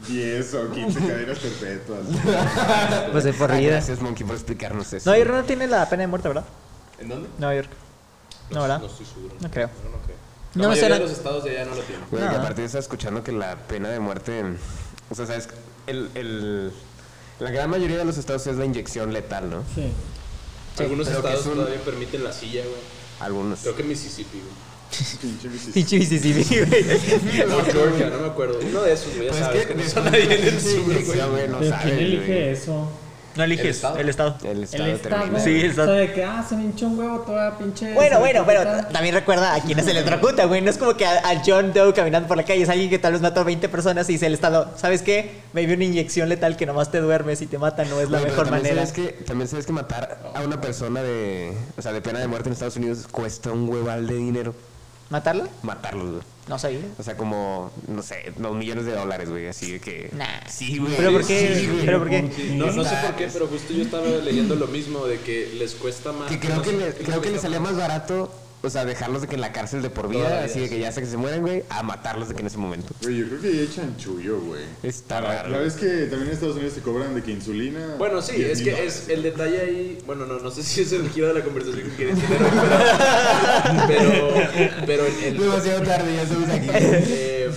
10 0.07 0.53
o 0.53 0.69
15 0.71 0.99
cadenas 1.07 1.39
perpetuas. 1.39 1.99
Pues 3.11 3.23
de 3.23 3.29
Ah, 3.31 3.35
por 3.37 3.51
vida. 3.57 3.71
Gracias, 3.71 3.99
Monkey, 4.01 4.25
por 4.25 4.35
explicarnos 4.35 4.93
eso. 4.93 5.09
Nueva 5.09 5.25
York 5.25 5.37
no 5.39 5.43
tiene 5.45 5.65
la 5.67 5.89
pena 5.89 6.01
de 6.01 6.07
muerte, 6.07 6.27
¿verdad? 6.27 6.45
¿En 6.99 7.09
dónde? 7.09 7.29
Nueva 7.39 7.55
York. 7.55 7.69
No, 8.51 8.61
¿verdad? 8.61 8.79
No 8.81 8.85
estoy 8.87 9.05
seguro. 9.07 9.33
No 9.39 9.49
creo. 9.49 9.67
No, 9.83 9.91
no 9.91 9.97
creo. 10.05 10.17
No 10.53 10.63
La 10.63 10.69
me 10.69 10.75
mayoría 10.75 10.79
suena- 10.81 10.95
de 10.95 11.01
los 11.01 11.11
estados 11.11 11.43
de 11.45 11.49
allá 11.51 11.65
no 11.65 11.75
lo 11.75 11.81
tienen. 11.83 12.05
Güey, 12.11 12.23
No. 12.23 12.29
aparte 12.31 12.65
estaba 12.65 12.81
escuchando 12.81 13.23
que 13.23 13.31
la 13.31 13.55
pena 13.67 13.89
de 13.89 13.99
muerte, 13.99 14.43
o 15.09 15.15
sea, 15.15 15.25
sabes, 15.25 15.47
el, 15.87 16.09
el, 16.15 16.71
la 17.39 17.51
gran 17.51 17.69
mayoría 17.69 17.97
de 17.97 18.05
los 18.05 18.17
estados 18.17 18.45
es 18.47 18.57
la 18.57 18.65
inyección 18.65 19.13
letal, 19.13 19.49
¿no? 19.49 19.63
Sí. 19.75 19.91
Algunos 20.79 21.07
pero 21.07 21.21
que 21.21 21.27
estados 21.27 21.45
es 21.45 21.51
un- 21.51 21.57
todavía 21.59 21.81
permiten 21.83 22.23
la 22.23 22.33
silla, 22.33 22.61
güey. 22.63 22.81
Algunos. 23.21 23.59
Creo 23.59 23.75
que 23.75 23.83
Mississippi, 23.83 24.39
güey. 24.39 24.71
Pinche 25.73 25.97
Mississippi, 25.99 26.43
güey. 26.65 26.85
No, 27.47 27.63
Georgia, 27.63 28.09
no 28.09 28.19
me 28.19 28.27
acuerdo. 28.27 28.59
Uno 28.61 28.81
de 28.81 28.91
esos, 28.93 29.13
güey, 29.15 29.27
ya 29.27 29.31
Pues 29.31 29.43
sabes 29.45 29.61
es 29.61 29.67
que 29.67 29.75
no 29.75 29.89
son 29.89 30.03
nadie 30.05 30.23
en 30.23 30.31
el 30.53 30.59
Sí, 30.59 30.75
sur, 30.75 30.83
güey. 30.83 31.03
güey, 31.05 31.47
no 31.47 31.59
¿Pero 31.59 31.71
sabes, 31.71 31.85
quién 31.85 31.97
elige 31.99 32.51
eso? 32.51 32.91
No 33.35 33.43
eliges, 33.43 33.65
¿El 33.65 33.69
Estado? 33.71 33.97
el 33.97 34.09
Estado. 34.09 34.35
El 34.43 34.63
estado. 34.63 35.39
Sí, 35.39 35.59
el 35.61 35.67
O 35.67 35.69
Estado. 35.69 35.87
sea, 35.87 35.95
de 35.95 36.13
que, 36.13 36.23
ah, 36.23 36.45
se 36.47 36.55
me 36.55 36.63
hinchó 36.63 36.87
un 36.87 36.99
huevo 36.99 37.19
toda 37.19 37.57
pinche. 37.57 37.93
Bueno, 37.93 38.19
bueno, 38.19 38.43
pero 38.45 38.63
también 38.91 39.15
recuerda 39.15 39.55
a 39.55 39.61
quienes 39.61 39.85
se 39.85 39.91
electrocuta, 39.91 40.45
güey. 40.45 40.61
No 40.61 40.69
es 40.69 40.77
como 40.77 40.95
que 40.97 41.05
a, 41.05 41.17
a 41.29 41.41
John 41.45 41.71
Doe 41.73 41.93
caminando 41.93 42.27
por 42.27 42.35
la 42.37 42.43
calle 42.43 42.63
es 42.63 42.69
alguien 42.69 42.89
que 42.89 42.99
tal 42.99 43.13
vez 43.13 43.21
mató 43.21 43.39
a 43.41 43.43
20 43.43 43.69
personas 43.69 44.09
y 44.09 44.13
dice 44.13 44.27
el 44.27 44.33
Estado, 44.33 44.71
¿sabes 44.77 45.01
qué? 45.01 45.41
Me 45.53 45.65
dio 45.65 45.75
una 45.75 45.85
inyección 45.85 46.27
letal 46.29 46.57
que 46.57 46.65
nomás 46.65 46.91
te 46.91 46.99
duermes 46.99 47.41
y 47.41 47.47
te 47.47 47.57
mata, 47.57 47.85
no 47.85 47.99
es 48.01 48.09
la 48.09 48.19
mejor 48.19 48.49
manera. 48.51 48.85
Sabes 48.85 48.91
que, 48.93 49.23
también 49.23 49.47
sabes 49.47 49.65
que 49.65 49.73
matar 49.73 50.19
a 50.33 50.41
una 50.41 50.59
persona 50.59 51.01
de, 51.01 51.53
o 51.77 51.81
sea, 51.81 51.93
de 51.93 52.01
pena 52.01 52.19
de 52.19 52.27
muerte 52.27 52.49
en 52.49 52.53
Estados 52.53 52.75
Unidos 52.75 53.07
cuesta 53.09 53.51
un 53.51 53.69
hueval 53.69 54.07
de 54.07 54.15
dinero. 54.15 54.53
¿Matarla? 55.11 55.49
Matarlos, 55.61 56.09
güey. 56.09 56.23
No 56.47 56.57
sabía. 56.57 56.79
O 56.97 57.03
sea, 57.03 57.17
como, 57.17 57.69
no 57.87 58.01
sé, 58.01 58.33
dos 58.37 58.55
millones 58.55 58.85
de 58.85 58.93
dólares, 58.93 59.29
güey. 59.29 59.45
Así 59.47 59.73
de 59.73 59.79
que. 59.81 60.09
Nah. 60.13 60.47
Sí, 60.47 60.77
güey. 60.77 60.95
¿Pero 60.95 61.11
por 61.11 61.27
qué? 61.27 61.53
Sí, 61.53 61.67
güey. 61.67 61.85
¿Pero 61.85 61.99
por 61.99 62.09
qué? 62.09 62.21
No, 62.55 62.71
no 62.71 62.83
sé 62.85 62.95
por 62.95 63.15
qué, 63.17 63.29
pero 63.31 63.47
justo 63.47 63.73
yo 63.73 63.83
estaba 63.83 64.07
leyendo 64.07 64.55
lo 64.55 64.67
mismo, 64.67 65.05
de 65.05 65.19
que 65.19 65.51
les 65.57 65.75
cuesta 65.75 66.13
más. 66.13 66.29
Que 66.29 66.39
creo 66.39 66.61
que, 66.61 66.71
le, 66.71 66.93
creo 66.93 67.21
que 67.21 67.29
les 67.29 67.35
le 67.35 67.41
salía 67.41 67.59
cuesta 67.59 67.75
más 67.75 67.89
barato, 67.89 68.33
o 68.63 68.69
sea, 68.69 68.85
dejarlos 68.85 69.21
de 69.23 69.27
que 69.27 69.35
en 69.35 69.41
la 69.41 69.51
cárcel 69.51 69.81
de 69.81 69.89
por 69.89 70.07
vida, 70.07 70.43
así 70.43 70.59
de 70.59 70.69
que 70.69 70.79
ya 70.79 70.89
hasta 70.89 71.01
que 71.01 71.07
se 71.07 71.17
mueren, 71.17 71.41
güey, 71.41 71.63
a 71.69 71.81
matarlos 71.83 72.29
de 72.29 72.35
que 72.35 72.41
en 72.41 72.47
ese 72.47 72.57
momento. 72.57 72.93
Güey, 73.01 73.17
yo 73.17 73.27
creo 73.27 73.41
que 73.41 73.55
ya 73.55 73.61
echan 73.63 73.97
chullo, 73.97 74.39
güey. 74.39 74.63
Está 74.83 75.19
raro. 75.21 75.49
la 75.49 75.57
vez 75.59 75.73
que 75.73 75.87
también 76.05 76.27
en 76.27 76.33
Estados 76.33 76.55
Unidos 76.57 76.75
te 76.75 76.81
cobran 76.81 77.15
de 77.15 77.23
que 77.23 77.31
insulina. 77.31 77.95
Bueno, 77.97 78.21
sí, 78.21 78.35
10 78.35 78.51
es 78.51 78.61
que 78.61 78.71
dólares. 78.71 78.95
es 79.03 79.09
el 79.09 79.23
detalle 79.23 79.61
ahí. 79.61 79.97
Bueno, 80.05 80.25
no, 80.25 80.39
no 80.39 80.51
sé 80.51 80.61
si 80.63 80.81
es 80.81 80.91
el 80.91 81.09
giro 81.09 81.27
de 81.29 81.33
la 81.35 81.43
conversación 81.43 81.89
que 81.89 81.95
quieres 81.95 82.19
tener, 82.19 82.37
pero. 83.87 83.87
Pero, 83.87 84.75
pero 84.85 85.05
en, 85.05 85.23
en- 85.23 85.37
Demasiado 85.39 85.81
tarde, 85.83 86.13
ya 86.15 86.21
estamos 86.23 86.49
aquí. 86.49 86.67
eh, 86.71 87.51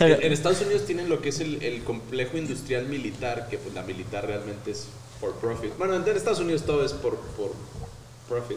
en, 0.00 0.22
en 0.24 0.32
Estados 0.32 0.60
Unidos 0.62 0.86
tienen 0.86 1.08
lo 1.08 1.20
que 1.22 1.28
es 1.28 1.40
el, 1.40 1.62
el 1.62 1.84
complejo 1.84 2.36
industrial 2.38 2.86
militar, 2.86 3.48
que 3.50 3.58
pues 3.58 3.74
la 3.74 3.82
militar 3.82 4.26
realmente 4.26 4.70
es 4.72 4.86
for 5.20 5.34
profit. 5.36 5.76
Bueno, 5.78 5.94
en 5.96 6.16
Estados 6.16 6.40
Unidos 6.40 6.62
todo 6.64 6.84
es 6.84 6.92
por, 6.92 7.16
por 7.36 7.52
profit. 8.28 8.56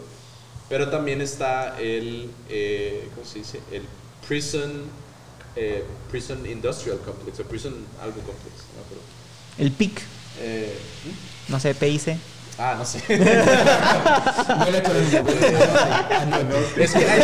Pero 0.69 0.89
también 0.89 1.21
está 1.21 1.79
el, 1.79 2.29
eh, 2.49 3.07
¿cómo 3.15 3.25
se 3.25 3.39
dice? 3.39 3.59
El 3.71 3.83
prison, 4.27 4.83
eh, 5.55 5.83
prison 6.11 6.45
industrial 6.45 6.99
complex, 6.99 7.39
o 7.39 7.43
prison 7.43 7.73
algo 8.01 8.19
complex. 8.21 8.55
¿no? 8.75 8.83
Pero, 8.89 9.01
el 9.57 9.71
PIC, 9.71 10.01
eh, 10.41 10.77
no 11.47 11.59
sé, 11.59 11.73
PIC. 11.73 12.17
ah, 12.59 12.75
no 12.77 12.85
sé. 12.85 12.99
Es 16.77 16.91
que 16.91 17.05
hay, 17.05 17.21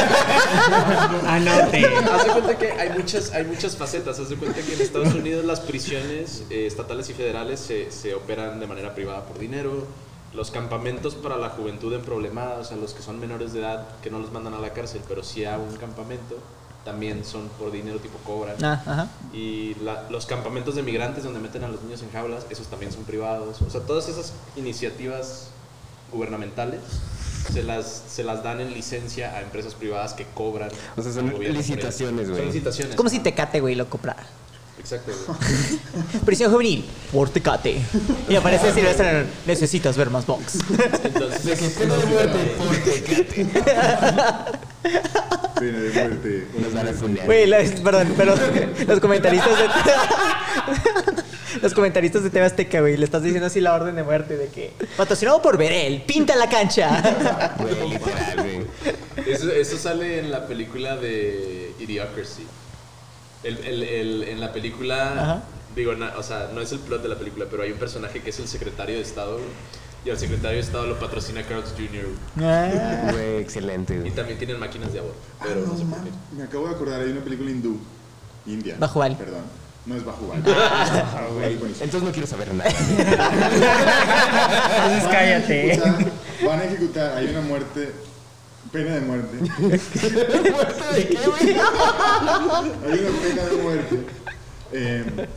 Anote. 1.28 1.86
Haz 1.86 2.26
de 2.26 2.32
cuenta 2.32 2.58
que 2.58 2.72
hay 2.72 2.90
muchas, 2.92 3.32
hay 3.34 3.46
muchas 3.46 3.76
facetas. 3.76 4.20
Haz 4.20 4.30
de 4.30 4.36
cuenta 4.36 4.62
que 4.62 4.74
en 4.74 4.82
Estados 4.82 5.14
Unidos 5.14 5.46
las 5.46 5.60
prisiones 5.60 6.44
eh, 6.50 6.66
estatales 6.66 7.10
y 7.10 7.14
federales 7.14 7.60
se, 7.60 7.92
se 7.92 8.16
operan 8.16 8.60
de 8.60 8.68
manera 8.68 8.96
privada 8.96 9.26
por 9.26 9.38
dinero. 9.38 9.86
Los 10.34 10.50
campamentos 10.52 11.14
para 11.16 11.38
la 11.38 11.50
juventud 11.50 11.94
en 11.94 12.02
problemada, 12.02 12.58
o 12.60 12.64
sea, 12.64 12.76
los 12.78 12.94
que 12.94 13.04
son 13.04 13.20
menores 13.20 13.54
de 13.54 13.60
edad, 13.60 13.88
que 14.02 14.10
no 14.10 14.20
los 14.20 14.32
mandan 14.32 14.54
a 14.56 14.60
la 14.60 14.74
cárcel, 14.74 15.02
pero 15.08 15.22
sí 15.24 15.46
a 15.46 15.58
un 15.60 15.76
campamento, 15.78 16.38
también 16.84 17.24
son 17.24 17.48
por 17.60 17.72
dinero 17.72 18.00
tipo 18.00 18.18
cobran. 18.26 18.56
Ah, 18.64 18.82
ajá. 18.86 19.08
Y 19.32 19.76
la- 19.76 20.10
los 20.10 20.26
campamentos 20.26 20.76
de 20.76 20.82
migrantes 20.84 21.24
donde 21.24 21.40
meten 21.40 21.64
a 21.64 21.68
los 21.70 21.82
niños 21.84 22.02
en 22.02 22.12
jaulas, 22.12 22.46
esos 22.50 22.68
también 22.68 22.92
son 22.92 23.04
privados. 23.04 23.62
O 23.62 23.70
sea, 23.70 23.82
todas 23.82 24.10
esas 24.10 24.34
iniciativas 24.56 25.50
gubernamentales 26.12 26.82
se 27.52 27.64
las, 27.64 28.04
se 28.08 28.24
las 28.24 28.44
dan 28.44 28.60
en 28.60 28.74
licencia 28.74 29.36
a 29.36 29.42
empresas 29.42 29.76
privadas 29.76 30.14
que 30.14 30.26
cobran. 30.34 30.70
O 30.98 31.02
sea, 31.02 31.12
son 31.12 31.28
licitaciones, 31.40 32.28
güey. 32.30 32.40
Son 32.42 32.48
licitaciones. 32.48 32.96
Como 32.96 33.10
si. 33.10 33.20
Tecate, 33.20 33.62
güey, 33.62 33.76
lo 33.76 33.90
comprara. 33.90 34.24
Exacto. 34.80 35.12
Prisión 36.26 36.52
juvenil 36.52 36.86
por 37.12 37.30
Tecate. 37.30 37.82
Y 38.28 38.36
aparece 38.36 38.74
Silvestre, 38.74 39.26
necesitas 39.46 39.96
ver 39.96 40.10
más 40.10 40.26
box. 40.26 40.58
Entonces, 41.04 41.46
De 41.80 41.86
muerte 41.88 42.56
por 42.58 42.76
Tecate. 42.78 43.46
Pena 45.60 45.80
de 45.80 45.90
muerte. 45.92 46.48
Nos 46.60 46.74
van 46.74 46.88
a 46.88 46.94
funear. 46.94 47.26
Güey, 47.26 47.46
la- 47.48 47.64
perdón, 47.84 48.14
pero 48.18 48.36
los 48.88 49.00
comentaristas 49.00 49.58
de... 49.58 49.66
Los 51.62 51.72
comentaristas 51.76 52.24
de 52.24 52.32
TV 52.32 52.46
Azteca, 52.48 52.80
güey, 52.82 52.98
le 52.98 53.06
estás 53.06 53.22
diciendo 53.22 53.46
así 53.46 53.62
la 53.62 53.76
orden 53.76 53.96
de 53.96 54.02
muerte 54.02 54.38
de 54.38 54.48
que 54.48 54.74
patrocinado 54.98 55.40
por 55.40 55.56
Berel, 55.56 56.02
pinta 56.02 56.36
la 56.36 56.50
cancha. 56.50 57.54
Güey, 57.60 57.90
literal, 57.92 58.36
güey. 58.38 58.66
eso, 59.32 59.52
eso 59.52 59.78
sale 59.78 60.18
en 60.20 60.32
la 60.32 60.48
película 60.48 60.98
de 60.98 61.72
Idiocracy. 61.80 62.48
El, 63.44 63.58
el- 63.60 63.84
el- 63.84 64.24
en 64.24 64.40
la 64.40 64.52
película, 64.54 65.12
Ajá. 65.22 65.44
digo, 65.76 65.94
na- 65.96 66.14
o 66.18 66.24
sea, 66.24 66.50
no 66.54 66.62
es 66.62 66.72
el 66.72 66.80
plot 66.80 67.02
de 67.04 67.10
la 67.10 67.16
película, 67.18 67.46
pero 67.50 67.64
hay 67.64 67.72
un 67.72 67.78
personaje 67.78 68.22
que 68.22 68.30
es 68.30 68.40
el 68.40 68.48
secretario 68.48 68.96
de 68.96 69.02
Estado, 69.02 69.34
güey, 69.34 69.48
y 70.06 70.10
al 70.10 70.18
secretario 70.18 70.58
de 70.58 70.64
Estado 70.64 70.86
lo 70.88 70.98
patrocina 71.00 71.44
Carl's 71.44 71.74
Jr. 71.78 72.06
güey. 72.36 72.48
Ah. 72.50 73.10
Güey, 73.12 73.38
excelente, 73.38 73.96
Y 73.96 74.00
güey. 74.00 74.12
también 74.12 74.38
tienen 74.38 74.60
máquinas 74.60 74.92
de 74.94 75.00
aborto. 75.00 75.18
Ah, 75.40 75.46
Pero 75.48 75.62
no, 75.62 75.68
no 75.68 75.78
sé 75.78 75.86
por 75.86 75.98
qué. 76.04 76.10
Me 76.38 76.44
acabo 76.44 76.68
de 76.68 76.76
acordar, 76.76 77.02
hay 77.02 77.12
una 77.12 77.22
película 77.24 77.50
hindú. 77.52 77.80
India. 78.46 78.76
Bajubal. 78.80 79.16
Perdón. 79.18 79.44
No 79.86 79.96
es 79.96 80.04
buenísimo. 81.60 81.68
Entonces 81.82 82.04
no 82.04 82.12
quiero 82.12 82.26
saber 82.28 82.54
nada. 82.54 82.70
Entonces 84.76 85.04
cállate. 85.12 85.74
Ejecutar- 85.74 86.12
Van 86.46 86.60
a 86.60 86.64
ejecutar, 86.66 87.18
hay 87.18 87.28
una 87.28 87.42
muerte, 87.42 87.92
pena 88.74 88.96
de 88.96 89.02
muerte. 89.02 89.38
¿De 89.38 91.08
qué, 91.08 91.20
güey? 91.28 91.50
Hay 91.52 93.00
una 93.00 93.22
pena 93.22 93.44
de 93.44 93.62
muerte. 93.62 94.06
Eh, 94.74 95.28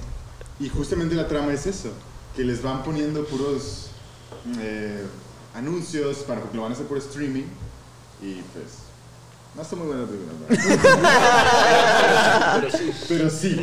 y 0.58 0.68
justamente 0.70 1.14
la 1.14 1.28
trama 1.28 1.52
es 1.52 1.66
eso, 1.66 1.90
que 2.34 2.42
les 2.42 2.62
van 2.62 2.82
poniendo 2.82 3.26
puros 3.26 3.90
eh, 4.58 5.04
anuncios 5.54 6.18
para 6.20 6.40
porque 6.40 6.56
lo 6.56 6.62
van 6.62 6.72
a 6.72 6.74
hacer 6.74 6.86
por 6.86 6.96
streaming 6.96 7.44
y 8.22 8.40
pues 8.54 8.86
no 9.54 9.62
está 9.62 9.76
muy 9.76 9.86
buena 9.86 10.02
la 10.02 10.08
película, 10.08 10.32
¿verdad? 10.48 10.58
Pero 12.60 12.70
sí. 12.70 12.92
pero 13.08 13.30
sí. 13.30 13.60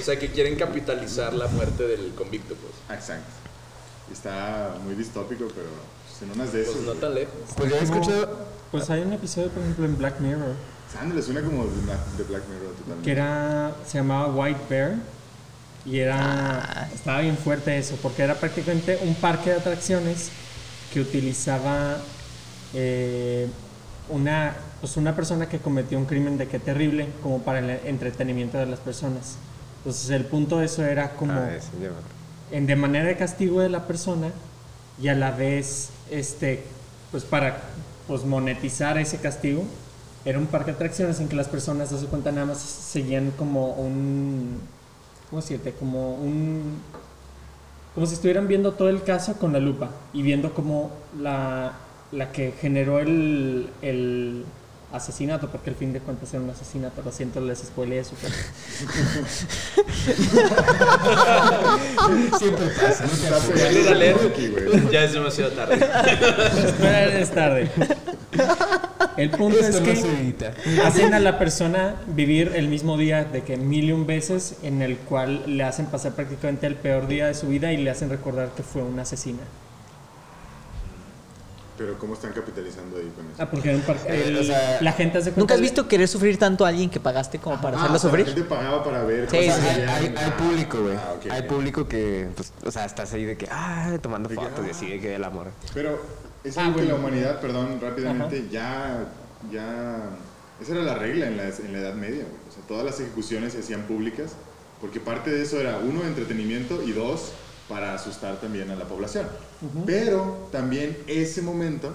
O 0.00 0.02
sea, 0.02 0.18
que 0.18 0.30
quieren 0.30 0.56
capitalizar 0.56 1.34
la 1.34 1.46
muerte 1.48 1.86
del 1.86 2.14
convicto, 2.14 2.54
pues. 2.54 2.98
Exacto. 2.98 3.30
Está 4.10 4.76
muy 4.84 4.94
distópico, 4.94 5.46
pero 5.54 5.68
pues, 6.06 6.22
en 6.22 6.30
unas 6.34 6.52
de 6.52 6.62
esas. 6.62 6.74
Pues 6.74 6.86
no 6.86 6.94
tan 6.94 7.14
lejos. 7.14 7.34
Pues 7.56 7.70
yo 7.70 7.76
he 7.76 7.82
escuchado. 7.82 8.59
Pues 8.70 8.88
hay 8.90 9.02
un 9.02 9.12
episodio, 9.12 9.48
por 9.48 9.62
ejemplo, 9.62 9.84
en 9.84 9.98
Black 9.98 10.20
Mirror, 10.20 10.54
Sandra 10.92 11.16
le 11.16 11.22
suena 11.22 11.40
como 11.42 11.64
de 11.64 11.80
Black, 11.82 12.06
de 12.16 12.24
Black 12.24 12.42
Mirror 12.48 12.74
totalmente. 12.74 13.04
que 13.04 13.12
era, 13.12 13.72
se 13.86 13.98
llamaba 13.98 14.34
White 14.34 14.60
Bear, 14.68 14.94
y 15.84 15.98
era, 15.98 16.90
estaba 16.92 17.20
bien 17.20 17.36
fuerte 17.36 17.78
eso, 17.78 17.96
porque 18.02 18.22
era 18.22 18.34
prácticamente 18.34 18.98
un 19.02 19.14
parque 19.14 19.50
de 19.50 19.56
atracciones 19.56 20.30
que 20.92 21.00
utilizaba 21.00 21.98
eh, 22.74 23.48
una, 24.08 24.54
pues 24.80 24.96
una 24.96 25.14
persona 25.14 25.48
que 25.48 25.58
cometió 25.58 25.96
un 25.98 26.06
crimen 26.06 26.38
de 26.38 26.48
qué 26.48 26.58
terrible, 26.58 27.08
como 27.22 27.40
para 27.42 27.60
el 27.60 27.70
entretenimiento 27.86 28.58
de 28.58 28.66
las 28.66 28.80
personas. 28.80 29.36
Entonces 29.78 30.10
el 30.10 30.24
punto 30.24 30.58
de 30.58 30.66
eso 30.66 30.84
era 30.84 31.12
como... 31.12 31.32
Ah, 31.32 31.46
acuerdo. 31.56 31.94
en, 32.50 32.66
de 32.66 32.76
manera 32.76 33.06
de 33.06 33.16
castigo 33.16 33.60
de 33.60 33.68
la 33.68 33.86
persona 33.86 34.28
y 35.00 35.08
a 35.08 35.14
la 35.14 35.30
vez, 35.30 35.90
este, 36.10 36.64
pues 37.10 37.24
para 37.24 37.62
pues, 38.10 38.24
monetizar 38.24 38.98
ese 38.98 39.18
castigo, 39.18 39.62
era 40.24 40.36
un 40.36 40.46
parque 40.46 40.72
de 40.72 40.74
atracciones 40.74 41.20
en 41.20 41.28
que 41.28 41.36
las 41.36 41.46
personas, 41.46 41.92
a 41.92 41.98
su 42.00 42.08
cuenta, 42.08 42.32
nada 42.32 42.46
más 42.46 42.58
seguían 42.58 43.30
como 43.30 43.74
un, 43.74 44.58
¿cómo 45.30 45.40
decirte? 45.40 45.72
Como 45.74 46.16
un, 46.16 46.80
como 47.94 48.08
si 48.08 48.14
estuvieran 48.14 48.48
viendo 48.48 48.72
todo 48.72 48.88
el 48.88 49.04
caso 49.04 49.34
con 49.34 49.52
la 49.52 49.60
lupa 49.60 49.90
y 50.12 50.22
viendo 50.22 50.52
como 50.54 50.90
la, 51.20 51.74
la 52.10 52.32
que 52.32 52.50
generó 52.60 52.98
el, 52.98 53.70
el 53.80 54.44
asesinato, 54.92 55.48
porque 55.50 55.70
al 55.70 55.76
fin 55.76 55.92
de 55.92 56.00
cuentas 56.00 56.32
era 56.34 56.42
un 56.42 56.50
asesinato, 56.50 57.00
lo 57.02 57.12
siento, 57.12 57.40
les 57.40 57.58
spoileé 57.60 58.00
eso. 58.00 58.14
pero- 58.20 58.34
Siempre 62.38 62.66
pasa, 62.80 63.04
no. 63.04 64.90
Ya 64.90 65.04
es 65.04 65.12
demasiado 65.12 65.50
tarde. 65.52 65.74
Espera, 66.66 67.18
es 67.18 67.30
tarde. 67.30 67.70
El 69.16 69.30
punto 69.30 69.58
Esto 69.58 69.78
es 69.84 70.02
que 70.02 70.80
hacen 70.82 71.14
a 71.14 71.20
la 71.20 71.38
persona 71.38 71.96
vivir 72.08 72.52
el 72.54 72.68
mismo 72.68 72.96
día 72.96 73.24
de 73.24 73.42
que 73.42 73.56
mil 73.56 73.84
y 73.86 73.92
un 73.92 74.06
veces 74.06 74.54
en 74.62 74.82
el 74.82 74.96
cual 74.96 75.42
le 75.56 75.64
hacen 75.64 75.86
pasar 75.86 76.12
prácticamente 76.12 76.66
el 76.66 76.76
peor 76.76 77.06
día 77.08 77.26
de 77.26 77.34
su 77.34 77.48
vida 77.48 77.72
y 77.72 77.76
le 77.76 77.90
hacen 77.90 78.08
recordar 78.10 78.50
que 78.56 78.62
fue 78.62 78.82
una 78.82 79.02
asesina. 79.02 79.40
Pero 81.78 81.98
¿cómo 81.98 82.12
están 82.12 82.32
capitalizando 82.32 82.98
ahí 82.98 83.10
con 83.16 83.24
eso? 83.24 83.36
Ah, 83.38 83.50
porque 83.50 83.72
par- 83.86 83.96
Eh, 84.06 84.24
el- 84.28 84.36
o 84.38 84.44
sea, 84.44 84.78
la 84.82 84.92
gente 84.92 85.16
hace 85.18 85.32
¿Nunca 85.34 85.54
has 85.54 85.60
visto 85.62 85.88
querer 85.88 86.08
sufrir 86.08 86.38
tanto 86.38 86.66
a 86.66 86.68
alguien 86.68 86.90
que 86.90 87.00
pagaste 87.00 87.38
como 87.38 87.58
para 87.60 87.76
Ah, 87.76 87.80
hacerlo 87.80 87.96
o 87.96 88.00
sea, 88.00 88.10
sufrir? 88.10 88.26
La 88.28 88.34
gente 88.34 88.48
pagaba 88.48 88.84
para 88.84 89.02
ver 89.04 89.30
Sí, 89.30 89.36
sí, 89.38 89.44
que 89.44 89.50
Hay, 89.50 89.82
hay- 89.82 90.14
hay 90.16 90.30
público, 90.32 90.82
güey. 90.82 90.96
Ah, 90.96 91.14
ok, 91.16 91.30
hay 91.30 91.40
ok. 91.40 91.46
público 91.46 91.88
que, 91.88 92.28
pues, 92.36 92.52
o 92.66 92.70
sea, 92.70 92.84
estás 92.84 93.12
ahí 93.14 93.24
de 93.24 93.36
que, 93.38 93.48
ah, 93.50 93.96
tomando 94.02 94.28
De 94.28 94.34
que, 94.36 94.42
fotos 94.42 94.66
y 94.66 94.68
ah. 94.68 94.72
así, 94.72 94.90
de 94.90 95.00
que 95.00 95.08
del 95.08 95.24
amor. 95.24 95.48
Pero 95.72 95.98
es 96.44 96.58
Ah, 96.58 96.66
algo 96.66 96.76
que 96.76 96.82
bueno. 96.82 96.98
la 96.98 97.00
humanidad, 97.00 97.40
perdón, 97.40 97.78
rápidamente, 97.80 98.46
ya, 98.50 99.06
ya, 99.50 99.96
esa 100.60 100.72
era 100.72 100.82
la 100.82 100.94
regla 100.96 101.28
en 101.28 101.38
la, 101.38 101.44
en 101.44 101.72
la 101.72 101.78
Edad 101.78 101.94
Media, 101.94 102.24
güey. 102.24 102.40
O 102.48 102.52
sea, 102.52 102.62
todas 102.68 102.84
las 102.84 103.00
ejecuciones 103.00 103.54
se 103.54 103.60
hacían 103.60 103.82
públicas, 103.84 104.32
porque 104.82 105.00
parte 105.00 105.30
de 105.30 105.42
eso 105.42 105.58
era, 105.58 105.78
uno, 105.78 106.02
entretenimiento, 106.04 106.82
y 106.82 106.92
dos, 106.92 107.32
para 107.70 107.94
asustar 107.94 108.40
también 108.40 108.68
a 108.70 108.74
la 108.74 108.84
población. 108.84 109.26
Pero 109.86 110.48
también 110.50 110.98
ese 111.06 111.40
momento, 111.40 111.94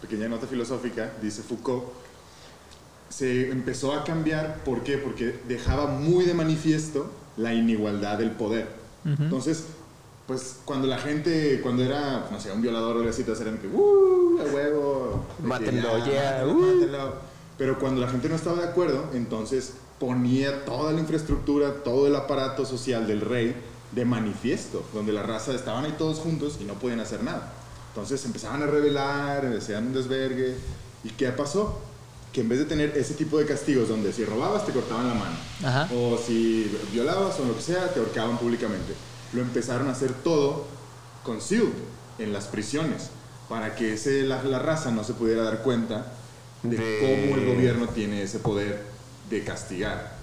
pequeña 0.00 0.26
nota 0.26 0.46
filosófica, 0.46 1.12
dice 1.20 1.42
Foucault, 1.42 1.84
se 3.10 3.50
empezó 3.50 3.92
a 3.92 4.04
cambiar, 4.04 4.64
¿por 4.64 4.82
qué? 4.82 4.96
Porque 4.96 5.38
dejaba 5.46 5.86
muy 5.86 6.24
de 6.24 6.32
manifiesto 6.32 7.10
la 7.36 7.52
inigualdad 7.52 8.16
del 8.16 8.30
poder. 8.30 8.68
Entonces, 9.04 9.66
pues 10.26 10.60
cuando 10.64 10.86
la 10.86 10.96
gente, 10.96 11.60
cuando 11.62 11.84
era, 11.84 12.28
no 12.30 12.40
sé, 12.40 12.50
un 12.50 12.62
violador 12.62 12.96
o 12.96 12.98
algo 13.00 13.10
así, 13.10 13.22
todos 13.22 13.40
eran 13.42 13.58
que, 13.58 13.66
¡uh! 13.66 14.38
¡A 14.40 14.54
huevo! 14.54 15.24
de 15.38 15.46
Mátenlo, 15.46 15.98
ya, 15.98 16.04
yeah, 16.04 16.46
uh. 16.46 16.54
mátenlo. 16.54 17.14
Pero 17.58 17.78
cuando 17.78 18.00
la 18.00 18.08
gente 18.08 18.30
no 18.30 18.36
estaba 18.36 18.62
de 18.62 18.68
acuerdo, 18.68 19.10
entonces 19.12 19.74
ponía 19.98 20.64
toda 20.64 20.92
la 20.92 21.00
infraestructura, 21.00 21.82
todo 21.84 22.06
el 22.06 22.16
aparato 22.16 22.64
social 22.64 23.06
del 23.06 23.20
rey 23.20 23.54
de 23.92 24.04
manifiesto, 24.04 24.84
donde 24.94 25.12
la 25.12 25.22
raza 25.22 25.52
estaban 25.54 25.84
ahí 25.84 25.94
todos 25.98 26.18
juntos 26.18 26.58
y 26.60 26.64
no 26.64 26.74
podían 26.74 27.00
hacer 27.00 27.22
nada. 27.22 27.52
Entonces 27.88 28.24
empezaban 28.24 28.62
a 28.62 28.66
rebelar, 28.66 29.44
hacían 29.46 29.88
un 29.88 29.94
desvergue. 29.94 30.54
¿Y 31.02 31.10
qué 31.10 31.28
pasó? 31.30 31.80
Que 32.32 32.42
en 32.42 32.48
vez 32.48 32.60
de 32.60 32.64
tener 32.66 32.96
ese 32.96 33.14
tipo 33.14 33.38
de 33.38 33.46
castigos 33.46 33.88
donde 33.88 34.12
si 34.12 34.24
robabas 34.24 34.64
te 34.64 34.72
cortaban 34.72 35.08
la 35.08 35.14
mano, 35.14 35.36
Ajá. 35.64 35.88
o 35.92 36.16
si 36.16 36.70
violabas 36.92 37.40
o 37.40 37.44
lo 37.44 37.56
que 37.56 37.62
sea, 37.62 37.88
te 37.92 37.98
ahorcaban 37.98 38.38
públicamente, 38.38 38.94
lo 39.32 39.42
empezaron 39.42 39.88
a 39.88 39.92
hacer 39.92 40.12
todo 40.12 40.66
concealed 41.24 41.72
en 42.20 42.32
las 42.32 42.44
prisiones, 42.46 43.10
para 43.48 43.74
que 43.74 43.94
ese, 43.94 44.22
la, 44.22 44.42
la 44.44 44.60
raza 44.60 44.92
no 44.92 45.02
se 45.02 45.14
pudiera 45.14 45.42
dar 45.42 45.62
cuenta 45.62 46.12
de, 46.62 46.76
De- 46.76 47.00
cómo 47.26 47.36
el 47.40 47.46
gobierno 47.56 47.88
tiene 47.88 48.22
ese 48.22 48.38
poder 48.38 48.84
de 49.28 49.42
castigar. 49.42 50.19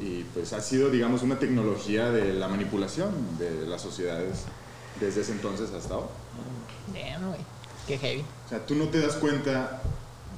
Y 0.00 0.24
pues 0.34 0.52
ha 0.52 0.60
sido, 0.60 0.90
digamos, 0.90 1.22
una 1.22 1.38
tecnología 1.38 2.10
de 2.10 2.34
la 2.34 2.48
manipulación 2.48 3.10
de 3.38 3.66
las 3.66 3.82
sociedades 3.82 4.44
desde 5.00 5.22
ese 5.22 5.32
entonces 5.32 5.70
hasta 5.72 5.94
ahora. 5.94 6.08
Damn, 6.92 7.28
güey. 7.28 7.40
Qué 7.86 7.98
heavy. 7.98 8.24
O 8.46 8.48
sea, 8.48 8.64
tú 8.64 8.74
no 8.74 8.88
te 8.88 9.00
das 9.00 9.14
cuenta. 9.16 9.82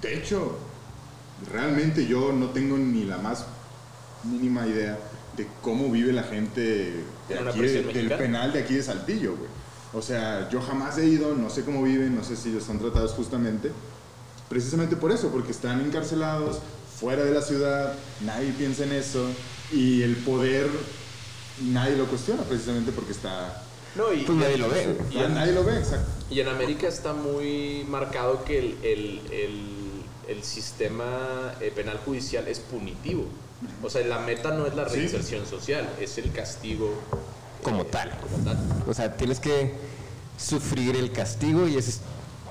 De 0.00 0.16
hecho, 0.16 0.56
realmente 1.52 2.06
yo 2.06 2.32
no 2.32 2.50
tengo 2.50 2.76
ni 2.78 3.04
la 3.04 3.18
más 3.18 3.46
mínima 4.24 4.66
idea 4.66 4.98
de 5.36 5.46
cómo 5.62 5.90
vive 5.90 6.12
la 6.12 6.22
gente 6.22 6.60
de 6.60 7.04
¿En 7.30 7.42
una 7.42 7.50
aquí, 7.50 7.60
prisión 7.60 7.92
del 7.92 8.08
penal 8.12 8.52
de 8.52 8.60
aquí 8.60 8.74
de 8.74 8.82
Saltillo, 8.82 9.36
güey. 9.36 9.48
O 9.92 10.02
sea, 10.02 10.48
yo 10.50 10.60
jamás 10.60 10.98
he 10.98 11.06
ido, 11.06 11.34
no 11.34 11.50
sé 11.50 11.64
cómo 11.64 11.82
viven, 11.82 12.14
no 12.14 12.22
sé 12.22 12.36
si 12.36 12.56
están 12.56 12.78
tratados 12.78 13.12
justamente. 13.12 13.72
Precisamente 14.48 14.96
por 14.96 15.12
eso, 15.12 15.30
porque 15.30 15.50
están 15.50 15.80
encarcelados 15.80 16.60
fuera 17.00 17.24
de 17.24 17.32
la 17.32 17.42
ciudad, 17.42 17.94
nadie 18.20 18.52
piensa 18.52 18.84
en 18.84 18.92
eso 18.92 19.26
y 19.72 20.02
el 20.02 20.16
poder 20.16 20.68
nadie 21.62 21.96
lo 21.96 22.06
cuestiona 22.06 22.42
precisamente 22.42 22.92
porque 22.92 23.12
está... 23.12 23.62
No, 23.96 24.12
y, 24.12 24.18
Pues 24.22 24.38
nadie 24.38 24.56
lo 24.58 24.68
ve. 24.68 24.96
Y 25.10 25.18
en, 25.18 25.34
nadie 25.34 25.52
lo 25.52 25.64
ve, 25.64 25.78
exacto. 25.78 26.08
y 26.30 26.38
en 26.40 26.48
América 26.48 26.86
está 26.86 27.12
muy 27.12 27.84
marcado 27.88 28.44
que 28.44 28.58
el, 28.58 28.76
el, 28.84 29.20
el, 29.32 29.66
el 30.36 30.42
sistema 30.44 31.54
eh, 31.60 31.72
penal 31.74 31.98
judicial 32.04 32.46
es 32.46 32.60
punitivo. 32.60 33.26
O 33.82 33.90
sea, 33.90 34.06
la 34.06 34.20
meta 34.20 34.52
no 34.52 34.66
es 34.66 34.74
la 34.76 34.88
Sí. 34.88 34.96
reinserción 34.96 35.44
social, 35.46 35.88
es 36.00 36.16
el 36.18 36.30
castigo 36.32 36.94
Como 37.62 37.82
eh, 37.82 37.88
tal. 37.90 38.16
Como 38.20 38.44
tal. 38.44 38.58
O 38.88 38.94
sea, 38.94 39.16
tienes 39.16 39.40
que 39.40 39.74
sufrir 40.38 40.94
el 40.96 41.10
castigo 41.12 41.66
y 41.68 41.76
ese 41.76 41.90
es 41.90 42.00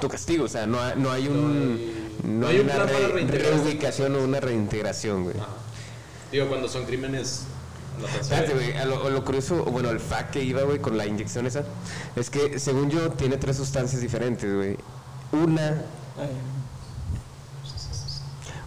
tu 0.02 0.08
castigo. 0.10 0.44
O 0.44 0.50
sea, 0.50 0.68
no, 0.68 0.80
hay- 0.82 0.94
no 0.98 1.10
hay 1.12 1.28
un. 1.28 1.76
No 1.76 2.09
No 2.24 2.48
hay 2.48 2.56
hay 2.56 2.62
un 2.62 2.66
una 2.70 2.86
para 2.86 3.08
reubicación 3.08 4.16
o 4.16 4.24
una 4.24 4.40
reintegración, 4.40 5.24
güey. 5.24 5.38
Ajá. 5.38 5.48
Digo, 6.32 6.48
cuando 6.48 6.68
son 6.68 6.86
crímenes 6.86 7.44
Espérate, 8.20 8.54
güey, 8.54 8.78
a 8.78 8.86
lo, 8.86 9.06
a 9.06 9.10
lo 9.10 9.26
curioso, 9.26 9.64
o 9.66 9.72
bueno, 9.72 9.90
el 9.90 10.00
fact 10.00 10.32
que 10.32 10.44
iba, 10.44 10.62
güey, 10.62 10.80
con 10.80 10.98
la 10.98 11.06
inyección 11.06 11.46
esa, 11.46 11.64
es 12.16 12.30
que 12.30 12.60
según 12.60 12.90
yo 12.90 13.12
tiene 13.12 13.38
tres 13.38 13.58
sustancias 13.58 14.02
diferentes, 14.02 14.54
güey. 14.54 14.78
Una, 15.32 15.82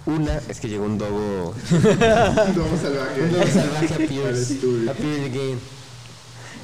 una, 0.06 0.40
es 0.48 0.60
que 0.60 0.68
llegó 0.68 0.84
un 0.84 0.98
dogo, 0.98 1.54
Vamos 1.70 2.80
salvaje. 2.80 3.22
un 3.22 3.32
dogo 3.32 3.46
salvaje 3.46 3.94
a 3.94 3.98
Pierce, 4.08 4.54
a 4.90 4.92
Pierce 4.92 5.24
again. 5.26 5.60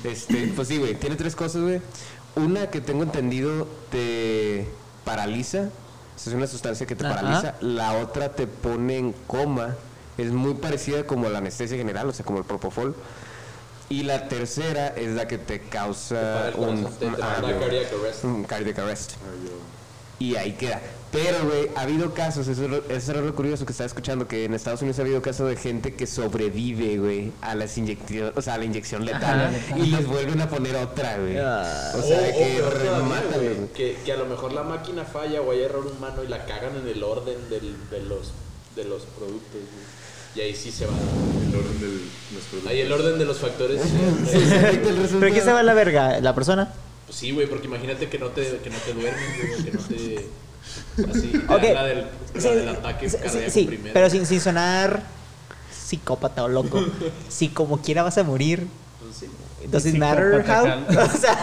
Este, 0.05 0.53
pues 0.55 0.69
sí, 0.69 0.79
güey, 0.79 0.95
tiene 0.95 1.17
tres 1.17 1.35
cosas, 1.35 1.63
güey. 1.63 1.81
Una 2.37 2.69
que 2.69 2.81
tengo 2.81 3.03
entendido 3.03 3.67
te 3.91 4.67
paraliza, 5.05 5.71
es 6.27 6.35
una 6.35 6.47
sustancia 6.47 6.87
que 6.87 6.97
te 6.97 7.07
Ajá. 7.07 7.17
paraliza. 7.17 7.55
La 7.61 7.95
otra 7.99 8.31
te 8.33 8.47
pone 8.47 8.99
en 8.99 9.13
coma, 9.27 9.77
es 10.17 10.33
muy 10.33 10.55
parecida 10.55 11.05
como 11.07 11.29
la 11.29 11.39
anestesia 11.39 11.77
general, 11.77 12.09
o 12.09 12.13
sea, 12.13 12.25
como 12.25 12.39
el 12.39 12.45
propofol. 12.45 12.95
Y 13.91 14.03
la 14.03 14.29
tercera 14.29 14.89
es 14.89 15.15
la 15.15 15.27
que 15.27 15.39
te 15.39 15.61
causa 15.61 16.53
un, 16.57 16.87
arrest. 17.23 18.25
un 18.25 18.45
cardiac 18.45 18.79
arrest. 18.81 19.13
Y 20.19 20.37
ahí 20.37 20.53
queda. 20.53 20.81
Pero, 21.11 21.47
güey, 21.47 21.71
ha 21.75 21.83
habido 21.83 22.13
casos, 22.13 22.49
eso, 22.49 22.67
eso 22.89 23.11
era 23.13 23.23
lo 23.23 23.35
curioso 23.35 23.65
que 23.65 23.73
estaba 23.73 23.87
escuchando, 23.87 24.29
que 24.29 24.45
en 24.45 24.53
Estados 24.53 24.83
Unidos 24.83 24.99
ha 24.99 25.03
habido 25.03 25.23
casos 25.23 25.49
de 25.49 25.57
gente 25.57 25.95
que 25.95 26.07
sobrevive, 26.07 26.99
güey, 26.99 27.33
a 27.41 27.55
las 27.55 27.79
inyecciones, 27.79 28.33
o 28.37 28.43
sea, 28.43 28.55
a 28.55 28.59
la 28.59 28.67
inyección 28.67 29.07
letal, 29.07 29.51
y 29.77 29.87
les 29.87 30.07
vuelven 30.07 30.41
a 30.43 30.51
poner 30.51 30.77
otra, 30.77 31.17
güey. 31.19 31.39
Ah. 31.39 31.93
O 31.97 32.03
sea, 32.03 32.19
O- 32.21 32.39
que 32.39 32.61
rematan, 32.61 33.41
güey, 33.41 33.69
que, 33.75 33.97
que 34.05 34.13
a 34.13 34.17
lo 34.17 34.27
mejor 34.27 34.53
la 34.53 34.63
máquina 34.65 35.05
falla 35.05 35.41
o 35.41 35.51
hay 35.53 35.63
error 35.63 35.87
humano 35.87 36.23
y 36.23 36.29
la 36.29 36.45
cagan 36.45 36.77
en 36.77 36.87
el 36.87 37.03
orden 37.03 37.39
del, 37.49 37.75
de, 37.91 38.03
los, 38.03 38.33
de 38.77 38.85
los 38.85 39.03
productos. 39.05 39.51
güey. 39.53 39.99
Y 40.35 40.41
ahí 40.43 40.55
sí 40.55 40.71
se 40.71 40.85
va. 40.85 40.93
El 40.93 41.57
orden 41.57 41.81
de 41.81 41.87
los 42.35 42.45
productos. 42.51 42.71
Ahí 42.71 42.81
el 42.81 42.93
orden 42.93 43.19
de 43.19 43.25
los 43.25 43.39
factores. 43.39 43.81
Sí, 44.31 44.39
resultado. 44.39 45.21
¿Pero 45.21 45.35
qué 45.35 45.41
se 45.41 45.53
va 45.53 45.61
a 45.61 45.63
la 45.63 45.73
verga? 45.75 46.21
¿La 46.21 46.35
persona? 46.35 46.71
pues 47.07 47.17
sí, 47.19 47.31
güey, 47.31 47.47
porque 47.47 47.67
imagínate 47.67 48.11
que 48.11 48.19
no 48.19 48.27
te, 48.27 48.43
que 48.59 48.69
no 48.69 48.77
te 48.85 48.93
duermes, 48.93 49.49
güey, 49.49 49.65
que 49.65 49.71
no 49.73 49.79
te. 49.81 50.27
Así, 51.11 51.29
te 51.29 51.39
Ok. 51.55 51.63
da 51.63 51.73
la 51.75 51.85
del, 51.85 51.99
la 52.35 52.41
Sí, 52.41 52.49
del 52.49 52.69
ataque 52.69 53.09
sí, 53.11 53.17
cardíaco 53.17 53.51
sí, 53.51 53.65
primero. 53.65 53.95
pero 53.95 54.11
sin, 54.11 54.27
sin 54.27 54.41
sonar 54.41 55.03
psicópata 55.87 56.45
o 56.45 56.49
loco. 56.49 56.85
si 57.29 57.49
como 57.49 57.79
quiera 57.81 58.03
vas 58.03 58.19
a 58.19 58.25
morir, 58.25 58.67
Pues 59.01 59.71
does 59.71 59.87
it 59.87 59.97
matter 59.97 60.45
how? 60.49 60.67
O 60.99 61.17
sea, 61.19 61.41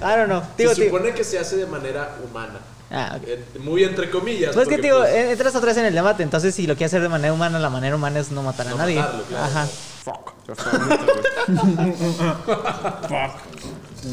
I 0.00 0.16
don't 0.18 0.26
know. 0.26 0.42
Digo, 0.58 0.74
se 0.74 0.86
supone 0.86 1.12
que 1.14 1.24
se 1.24 1.38
hace 1.38 1.56
de 1.56 1.66
manera 1.66 2.16
humana. 2.28 2.60
Ah, 2.90 3.16
ok. 3.16 3.22
Eh, 3.26 3.44
Muy 3.60 3.82
entre 3.82 4.10
comillas. 4.10 4.54
Pues 4.54 4.68
que 4.68 4.74
porque, 4.76 4.88
digo, 4.88 4.98
pues, 5.00 5.14
entras 5.30 5.54
otra 5.56 5.68
vez 5.68 5.76
en 5.78 5.86
el 5.86 5.94
debate, 5.94 6.22
entonces 6.22 6.54
si 6.54 6.66
lo 6.66 6.74
quieres 6.76 6.90
hacer 6.92 7.02
de 7.02 7.08
manera 7.08 7.32
humana, 7.32 7.58
la 7.58 7.70
manera 7.70 7.96
humana 7.96 8.20
es 8.20 8.30
no 8.30 8.42
matar 8.42 8.66
a 8.68 8.70
No 8.70 8.76
nadie. 8.76 8.96
matarlo, 9.00 9.22
claro. 9.24 9.44
Ajá. 9.44 9.66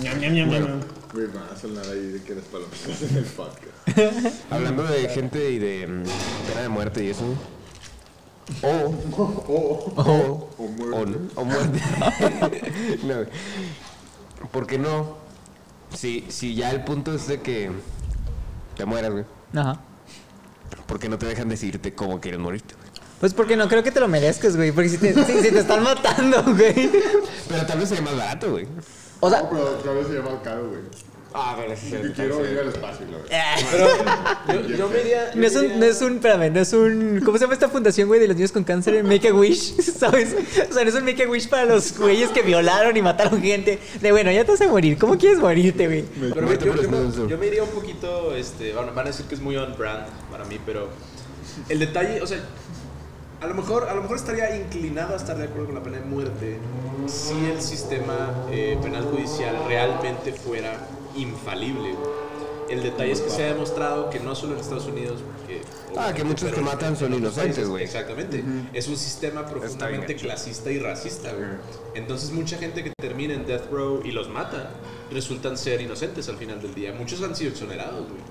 Ñam, 0.01 0.19
ñam. 0.19 0.79
Güey, 1.13 1.27
van 1.27 1.43
a 1.53 1.59
sonar 1.59 1.85
ahí 1.85 2.07
de 2.07 2.23
que 2.23 2.31
eres 2.33 2.45
palomitas 2.45 3.01
en 3.09 3.17
el 3.17 3.25
podcast. 3.25 4.43
Hablando 4.51 4.83
de 4.83 5.09
gente 5.09 5.51
y 5.51 5.59
de 5.59 5.87
mm, 5.87 6.03
pena 6.47 6.61
de 6.61 6.69
muerte 6.69 7.03
y 7.03 7.09
eso, 7.09 7.25
güey. 7.25 7.37
O, 8.63 8.67
O, 9.17 9.23
o, 9.47 9.93
o 9.95 10.49
o, 10.57 10.67
muerte. 10.67 11.19
o 11.35 11.45
muerte. 11.45 11.81
no, 13.03 13.15
güey. 13.15 13.27
¿Por 14.51 14.67
qué 14.67 14.77
no? 14.77 15.17
Si, 15.95 16.25
si 16.29 16.55
ya 16.55 16.71
el 16.71 16.83
punto 16.83 17.13
es 17.13 17.27
de 17.27 17.41
que 17.41 17.71
te 18.75 18.85
mueras, 18.85 19.11
güey. 19.11 19.25
Ajá. 19.55 19.79
¿Por 20.87 20.99
qué 20.99 21.09
no 21.09 21.17
te 21.17 21.25
dejan 21.25 21.49
decirte 21.49 21.93
cómo 21.93 22.19
quieres 22.21 22.39
morirte, 22.39 22.75
güey? 22.75 22.89
Pues 23.19 23.33
porque 23.33 23.55
no 23.55 23.67
creo 23.67 23.83
que 23.83 23.91
te 23.91 23.99
lo 23.99 24.07
merezcas, 24.07 24.55
güey. 24.55 24.71
Porque 24.71 24.89
si 24.89 24.97
te, 24.97 25.13
si, 25.13 25.41
si 25.41 25.51
te 25.51 25.59
están 25.59 25.83
matando, 25.83 26.43
güey. 26.43 26.89
Pero 27.47 27.65
tal 27.67 27.79
vez 27.79 27.89
sería 27.89 28.03
más 28.03 28.17
barato, 28.17 28.51
güey. 28.51 28.67
O 29.21 29.29
sea, 29.29 29.43
No, 29.43 29.49
pero 29.49 29.63
otra 29.77 29.93
vez 29.93 30.07
sería 30.07 30.21
más 30.21 30.41
caro, 30.43 30.67
güey. 30.67 30.81
Ah, 31.33 31.55
pero 31.57 31.73
sí, 31.77 31.91
Yo 31.91 32.13
quiero 32.13 32.51
ir 32.51 32.59
al 32.59 32.67
espacio, 32.67 33.05
la 33.09 33.17
verdad. 33.19 34.37
Pero 34.47 34.61
yo, 34.67 34.75
yo 34.75 34.89
me 34.89 34.99
iría. 34.99 35.31
no 35.33 35.47
es 35.47 35.55
un, 35.55 35.79
no 35.79 35.85
es 35.85 36.01
un, 36.01 36.15
espérame, 36.15 36.53
no 36.53 36.59
es 36.59 36.73
un, 36.73 37.21
¿cómo 37.23 37.37
se 37.37 37.45
llama 37.45 37.53
esta 37.53 37.69
fundación, 37.69 38.09
güey, 38.09 38.19
de 38.19 38.27
los 38.27 38.35
niños 38.35 38.51
con 38.51 38.65
cáncer? 38.65 39.01
Make 39.03 39.29
a 39.29 39.33
Wish, 39.33 39.75
¿sabes? 39.97 40.35
O 40.69 40.73
sea, 40.73 40.83
no 40.83 40.89
es 40.89 40.95
un 40.95 41.05
Make 41.05 41.23
a 41.23 41.29
Wish 41.29 41.47
para 41.47 41.63
los 41.65 41.97
güeyes 41.97 42.31
que 42.31 42.41
violaron 42.41 42.97
y 42.97 43.01
mataron 43.01 43.41
gente. 43.41 43.79
De 44.01 44.11
bueno, 44.11 44.29
ya 44.29 44.43
te 44.43 44.51
vas 44.51 44.61
a 44.61 44.67
morir. 44.67 44.97
¿Cómo 44.97 45.17
quieres 45.17 45.39
morirte, 45.39 45.87
güey? 45.87 46.03
Pero 46.19 46.41
Muerte 46.41 46.65
yo, 46.65 46.75
yo 46.75 46.89
me, 46.89 47.29
yo 47.29 47.37
me 47.37 47.47
iría 47.47 47.63
un 47.63 47.69
poquito, 47.69 48.35
este, 48.35 48.73
van, 48.73 48.93
van 48.93 49.05
a 49.05 49.09
decir 49.11 49.25
que 49.27 49.35
es 49.35 49.41
muy 49.41 49.55
on 49.55 49.77
brand 49.77 50.07
para 50.29 50.43
mí, 50.43 50.59
pero 50.65 50.89
el 51.69 51.79
detalle, 51.79 52.21
o 52.21 52.27
sea, 52.27 52.39
a 53.41 53.47
lo 53.47 53.55
mejor, 53.55 53.89
a 53.89 53.95
lo 53.95 54.03
mejor 54.03 54.17
estaría 54.17 54.55
inclinado 54.55 55.13
a 55.13 55.17
estar 55.17 55.35
de 55.37 55.45
acuerdo 55.45 55.65
con 55.67 55.75
la 55.75 55.83
pena 55.83 55.97
de 55.97 56.05
muerte 56.05 56.59
si 57.07 57.33
el 57.49 57.61
sistema 57.61 58.45
eh, 58.51 58.77
penal 58.81 59.03
judicial 59.05 59.55
realmente 59.67 60.31
fuera 60.31 60.87
infalible. 61.15 61.95
El 62.69 62.83
detalle 62.83 63.11
es 63.11 63.19
que 63.19 63.29
se 63.29 63.43
ha 63.43 63.47
demostrado 63.47 64.09
que 64.09 64.19
no 64.19 64.33
solo 64.33 64.53
en 64.53 64.59
Estados 64.61 64.85
Unidos, 64.85 65.19
que, 65.45 65.61
Ah, 65.97 66.13
que 66.13 66.23
muchos 66.23 66.53
que 66.53 66.61
matan 66.61 66.95
son 66.95 67.13
inocentes, 67.13 67.67
güey. 67.67 67.83
Exactamente. 67.83 68.43
Es 68.71 68.87
un 68.87 68.95
sistema 68.95 69.45
profundamente 69.45 70.15
clasista 70.15 70.71
y 70.71 70.79
racista, 70.79 71.33
güey. 71.33 71.49
Entonces 71.95 72.31
mucha 72.31 72.57
gente 72.57 72.83
que 72.83 72.93
termina 72.97 73.33
en 73.33 73.45
death 73.45 73.69
row 73.71 74.01
y 74.05 74.11
los 74.11 74.29
matan 74.29 74.69
resultan 75.11 75.57
ser 75.57 75.81
inocentes 75.81 76.29
al 76.29 76.37
final 76.37 76.61
del 76.61 76.73
día. 76.73 76.93
Muchos 76.93 77.21
han 77.23 77.35
sido 77.35 77.51
exonerados, 77.51 78.07
güey. 78.07 78.21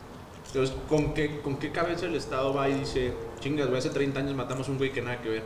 Entonces, 0.53 0.77
¿con 0.89 1.15
qué, 1.15 1.41
¿con 1.43 1.59
qué 1.59 1.71
cabeza 1.71 2.07
el 2.07 2.17
Estado 2.17 2.53
va 2.53 2.69
y 2.69 2.75
dice, 2.75 3.13
chingas, 3.41 3.69
güey, 3.69 3.79
hace 3.79 3.91
30 3.91 4.19
años 4.21 4.35
matamos 4.35 4.67
a 4.69 4.73
un 4.73 4.79
güey 4.79 4.93
que 4.93 5.01
nada 5.01 5.21
que 5.23 5.29
ver? 5.29 5.43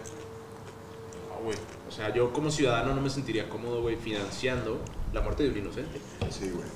No, 1.29 1.45
güey. 1.45 1.59
O 1.87 1.93
sea, 1.93 2.13
yo 2.15 2.33
como 2.33 2.51
ciudadano 2.51 2.95
no 2.95 3.03
me 3.03 3.11
sentiría 3.11 3.49
cómodo, 3.49 3.83
güey, 3.83 3.97
financiando 3.97 4.81
la 5.13 5.21
muerte 5.21 5.43
de 5.43 5.51
un 5.51 5.59
inocente. 5.59 6.01
Sí, 6.31 6.51
güey. 6.51 6.67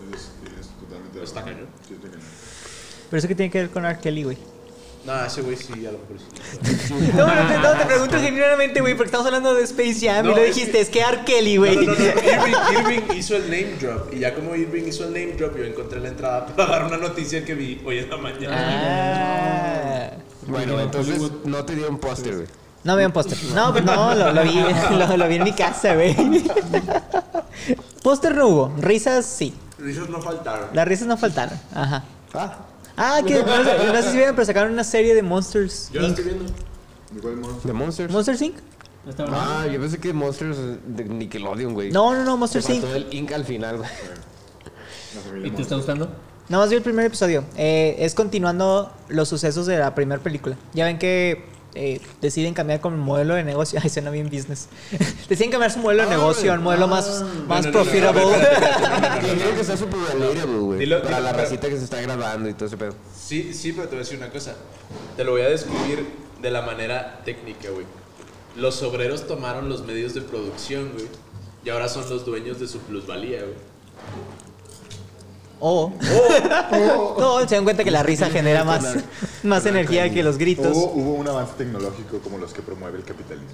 Tienes, 0.00 0.32
tienes 0.44 0.68
totalmente 0.80 1.22
Está 1.22 1.40
razón. 1.40 1.54
cañón. 1.54 1.68
Sí, 1.86 1.94
está 1.94 2.08
cañón. 2.08 2.26
Pero 3.10 3.18
eso 3.18 3.28
que 3.28 3.34
tiene 3.34 3.50
que 3.50 3.58
ver 3.58 3.70
con 3.70 3.84
R. 3.86 3.98
Kelly, 4.00 4.22
güey. 4.24 4.38
No, 5.04 5.24
ese 5.24 5.40
güey 5.42 5.56
sí, 5.56 5.86
a 5.86 5.92
lo 5.92 5.98
mejor 5.98 6.16
sí. 6.18 6.94
No, 7.16 7.26
no, 7.26 7.48
te, 7.48 7.58
no, 7.58 7.72
te 7.78 7.86
pregunto 7.86 8.16
genuinamente, 8.20 8.80
güey, 8.80 8.94
porque 8.94 9.06
estamos 9.06 9.26
hablando 9.26 9.54
de 9.54 9.62
Space 9.64 10.06
Jam 10.06 10.26
y 10.26 10.28
lo 10.34 10.42
dijiste, 10.42 10.72
que- 10.72 10.80
es 10.80 10.88
que 10.90 11.00
R. 11.00 11.24
Kelly, 11.24 11.56
güey. 11.56 11.76
No, 11.76 11.82
no, 11.82 11.92
no, 11.92 11.98
no. 11.98 12.72
Irving, 12.72 12.78
Irving 13.00 13.16
hizo 13.16 13.36
el 13.36 13.42
name 13.44 13.76
drop. 13.80 14.12
Y 14.12 14.18
ya 14.18 14.34
como 14.34 14.54
Irving 14.54 14.84
hizo 14.86 15.04
el 15.04 15.12
name 15.14 15.32
drop, 15.38 15.56
yo 15.56 15.64
encontré 15.64 16.00
la 16.00 16.08
entrada 16.08 16.46
para 16.46 16.68
dar 16.70 16.84
una 16.86 16.96
noticia 16.98 17.44
que 17.44 17.54
vi 17.54 17.80
hoy 17.86 17.98
en 17.98 18.10
la 18.10 18.16
mañana. 18.18 18.56
Ah. 18.58 20.10
Bueno, 20.46 20.78
entonces 20.80 21.20
no 21.44 21.64
te 21.64 21.74
dieron 21.74 21.98
póster, 21.98 22.34
güey. 22.34 22.46
No 22.84 22.94
me 22.96 23.04
un 23.04 23.12
póster. 23.12 23.36
No, 23.54 23.72
pues 23.72 23.84
no, 23.84 24.14
lo, 24.14 24.32
lo 24.32 24.42
vi, 24.44 24.54
lo, 24.90 25.16
lo 25.16 25.28
vi 25.28 25.34
en 25.36 25.44
mi 25.44 25.52
casa, 25.52 25.94
güey. 25.94 26.14
Póster 28.02 28.34
no 28.36 28.46
hubo. 28.46 28.74
Risas 28.78 29.26
sí. 29.26 29.52
Risas 29.78 30.08
no 30.08 30.20
faltaron. 30.22 30.68
Las 30.72 30.86
risas 30.88 31.06
no 31.06 31.16
faltaron. 31.16 31.58
Ajá. 31.74 32.04
Ah, 32.34 32.56
Ah, 32.98 33.20
que 33.26 33.34
no, 33.34 33.64
sé- 33.64 33.86
no 33.86 34.02
sé 34.02 34.10
si 34.10 34.16
vieron, 34.16 34.34
pero 34.34 34.44
sacaron 34.46 34.72
una 34.72 34.84
serie 34.84 35.14
de 35.14 35.22
Monsters 35.22 35.90
Yo 35.92 36.00
la 36.00 36.08
Inc. 36.08 36.18
estoy 36.18 36.32
viendo. 36.34 36.52
Igual 37.16 37.36
monstruo. 37.36 37.62
The 37.64 37.72
Monsters. 37.72 38.12
¿Monsters 38.12 38.42
Inc? 38.42 38.56
¿Está 39.08 39.22
bueno? 39.24 39.38
Ah, 39.40 39.66
yo 39.66 39.80
pensé 39.80 39.98
que 39.98 40.12
Monsters 40.12 40.58
de 40.86 41.04
Nickelodeon, 41.04 41.72
güey. 41.74 41.90
No, 41.92 42.14
no, 42.14 42.24
no, 42.24 42.36
Monsters 42.36 42.68
Inc. 42.68 42.80
faltó 42.82 42.96
el 42.96 43.06
Inc 43.14 43.32
al 43.32 43.44
final, 43.44 43.78
güey. 43.78 43.88
¿Y 45.46 45.50
te 45.50 45.62
está 45.62 45.76
gustando? 45.76 46.08
Nada 46.48 46.62
más 46.64 46.70
vi 46.70 46.76
el 46.76 46.82
primer 46.82 47.06
episodio. 47.06 47.44
Eh, 47.56 47.96
es 47.98 48.14
continuando 48.14 48.92
los 49.08 49.28
sucesos 49.28 49.66
de 49.66 49.78
la 49.78 49.94
primera 49.94 50.22
película. 50.22 50.56
Ya 50.74 50.86
ven 50.86 50.98
que 50.98 51.44
eh, 51.78 52.00
deciden 52.20 52.54
cambiar 52.54 52.80
como 52.80 52.96
modelo 52.96 53.34
de 53.34 53.44
negocio. 53.44 53.78
Ay, 53.82 53.88
suena 53.88 54.10
bien 54.10 54.28
business. 54.28 54.68
deciden 55.28 55.52
cambiar 55.52 55.70
su 55.70 55.78
modelo 55.78 56.02
de 56.02 56.10
negocio 56.10 56.52
un 56.52 56.62
modelo 56.62 56.88
más, 56.88 57.24
más 57.46 57.66
profitable. 57.68 58.20
que 58.20 59.64
relatable, 59.64 60.58
güey. 60.58 61.02
Para 61.02 61.20
la 61.20 61.32
racita 61.32 61.68
que 61.68 61.76
se 61.76 61.84
está 61.84 62.00
grabando 62.00 62.48
y 62.48 62.54
todo 62.54 62.66
ese 62.66 62.76
pedo. 62.76 62.94
Sí, 63.16 63.54
sí, 63.54 63.72
pero 63.72 63.84
te 63.84 63.90
voy 63.90 63.98
a 63.98 64.00
decir 64.00 64.18
una 64.18 64.30
cosa. 64.30 64.56
Te 65.16 65.22
lo 65.22 65.32
voy 65.32 65.42
a 65.42 65.48
describir 65.48 66.04
de 66.42 66.50
la 66.50 66.62
manera 66.62 67.20
técnica, 67.24 67.70
güey. 67.70 67.86
Los 68.56 68.82
obreros 68.82 69.28
tomaron 69.28 69.68
los 69.68 69.84
medios 69.84 70.14
de 70.14 70.22
producción, 70.22 70.90
güey. 70.94 71.06
Y 71.64 71.70
ahora 71.70 71.88
son 71.88 72.08
los 72.10 72.26
dueños 72.26 72.58
de 72.58 72.66
su 72.66 72.78
plusvalía, 72.80 73.40
güey. 73.42 73.54
O. 75.60 75.92
no, 77.18 77.48
se 77.48 77.54
dan 77.54 77.64
cuenta 77.64 77.84
que 77.84 77.90
la 77.90 78.02
risa 78.02 78.30
genera 78.30 78.64
más, 78.64 78.84
más 79.42 79.66
energía 79.66 80.12
que 80.12 80.22
los 80.22 80.38
gritos. 80.38 80.76
Hubo, 80.76 80.92
hubo 80.92 81.12
un 81.14 81.28
avance 81.28 81.54
tecnológico 81.58 82.18
como 82.18 82.38
los 82.38 82.52
que 82.52 82.62
promueve 82.62 82.98
el 82.98 83.04
capitalismo. 83.04 83.48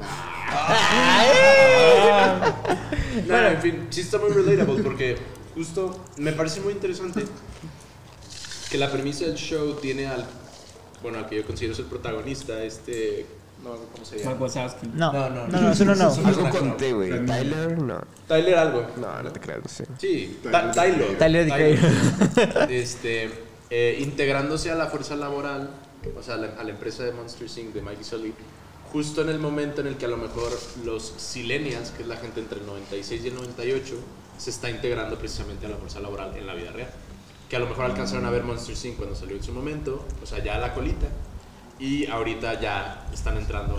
Bueno, 3.26 3.48
en 3.48 3.60
fin, 3.62 3.86
sí 3.90 4.02
está 4.02 4.18
muy 4.18 4.30
relatable 4.30 4.82
porque 4.82 5.16
justo 5.54 6.04
me 6.18 6.32
parece 6.32 6.60
muy 6.60 6.72
interesante 6.74 7.24
que 8.70 8.78
la 8.78 8.90
premisa 8.90 9.24
del 9.24 9.36
show 9.36 9.74
tiene 9.80 10.06
al, 10.06 10.24
bueno, 11.02 11.18
al 11.18 11.28
que 11.28 11.36
yo 11.36 11.46
considero 11.46 11.72
es 11.72 11.78
el 11.78 11.86
protagonista, 11.86 12.62
este, 12.62 13.26
no, 13.64 13.70
¿cómo 13.92 14.04
se 14.04 14.18
llama? 14.18 14.36
Wazowski. 14.38 14.86
No, 14.94 15.12
No, 15.12 15.30
no, 15.30 15.48
no, 15.48 15.60
no, 15.60 15.72
es 15.72 15.80
uno 15.80 15.94
no. 15.94 16.12
Un 16.12 16.26
Algo 16.26 16.50
con 16.50 16.68
no. 16.68 16.76
T, 16.76 16.92
güey. 16.92 17.26
Tyler, 17.26 17.78
no. 17.82 18.00
Tyler 18.28 18.58
algo. 18.58 18.86
No, 18.98 19.22
no 19.22 19.32
te 19.32 19.40
creas, 19.40 19.60
no 19.62 19.68
sé. 19.68 19.86
Sí, 19.98 20.38
Tyler. 20.42 21.16
Tyler, 21.18 21.48
Tyler. 21.48 21.78
Este, 22.70 23.30
eh, 23.70 23.98
integrándose 24.00 24.70
a 24.70 24.74
la 24.74 24.86
fuerza 24.86 25.16
laboral, 25.16 25.70
o 26.16 26.22
sea, 26.22 26.34
a 26.34 26.62
la, 26.62 26.70
empresa 26.70 27.02
de 27.02 27.12
Monster 27.12 27.48
Inc. 27.58 27.74
de 27.74 27.82
Mikey 27.82 28.04
Sully, 28.04 28.32
justo 28.92 29.22
en 29.22 29.28
el 29.28 29.38
momento 29.38 29.80
en 29.80 29.88
el 29.88 29.96
que 29.96 30.04
a 30.04 30.08
lo 30.08 30.16
mejor 30.16 30.50
los 30.84 31.14
Silenials, 31.16 31.90
que 31.90 32.02
es 32.02 32.08
la 32.08 32.16
gente 32.16 32.40
entre 32.40 32.60
el 32.60 32.66
96 32.66 33.24
y 33.24 33.28
el 33.28 33.34
98, 33.34 33.94
se 34.38 34.50
está 34.50 34.70
integrando 34.70 35.18
precisamente 35.18 35.66
a 35.66 35.70
la 35.70 35.76
fuerza 35.76 35.98
laboral 35.98 36.36
en 36.36 36.46
la 36.46 36.54
vida 36.54 36.70
real. 36.70 36.90
Que 37.48 37.56
a 37.56 37.58
lo 37.58 37.66
mejor 37.66 37.86
alcanzaron 37.86 38.24
a 38.24 38.30
ver 38.30 38.44
Monster 38.44 38.76
Inc. 38.86 38.96
cuando 38.96 39.16
salió 39.16 39.36
en 39.36 39.42
su 39.42 39.52
momento, 39.52 40.04
o 40.22 40.26
sea, 40.26 40.42
ya 40.42 40.54
a 40.54 40.58
la 40.58 40.72
colita, 40.72 41.06
y 41.78 42.06
ahorita 42.06 42.60
ya 42.60 43.08
están 43.12 43.36
entrando 43.36 43.76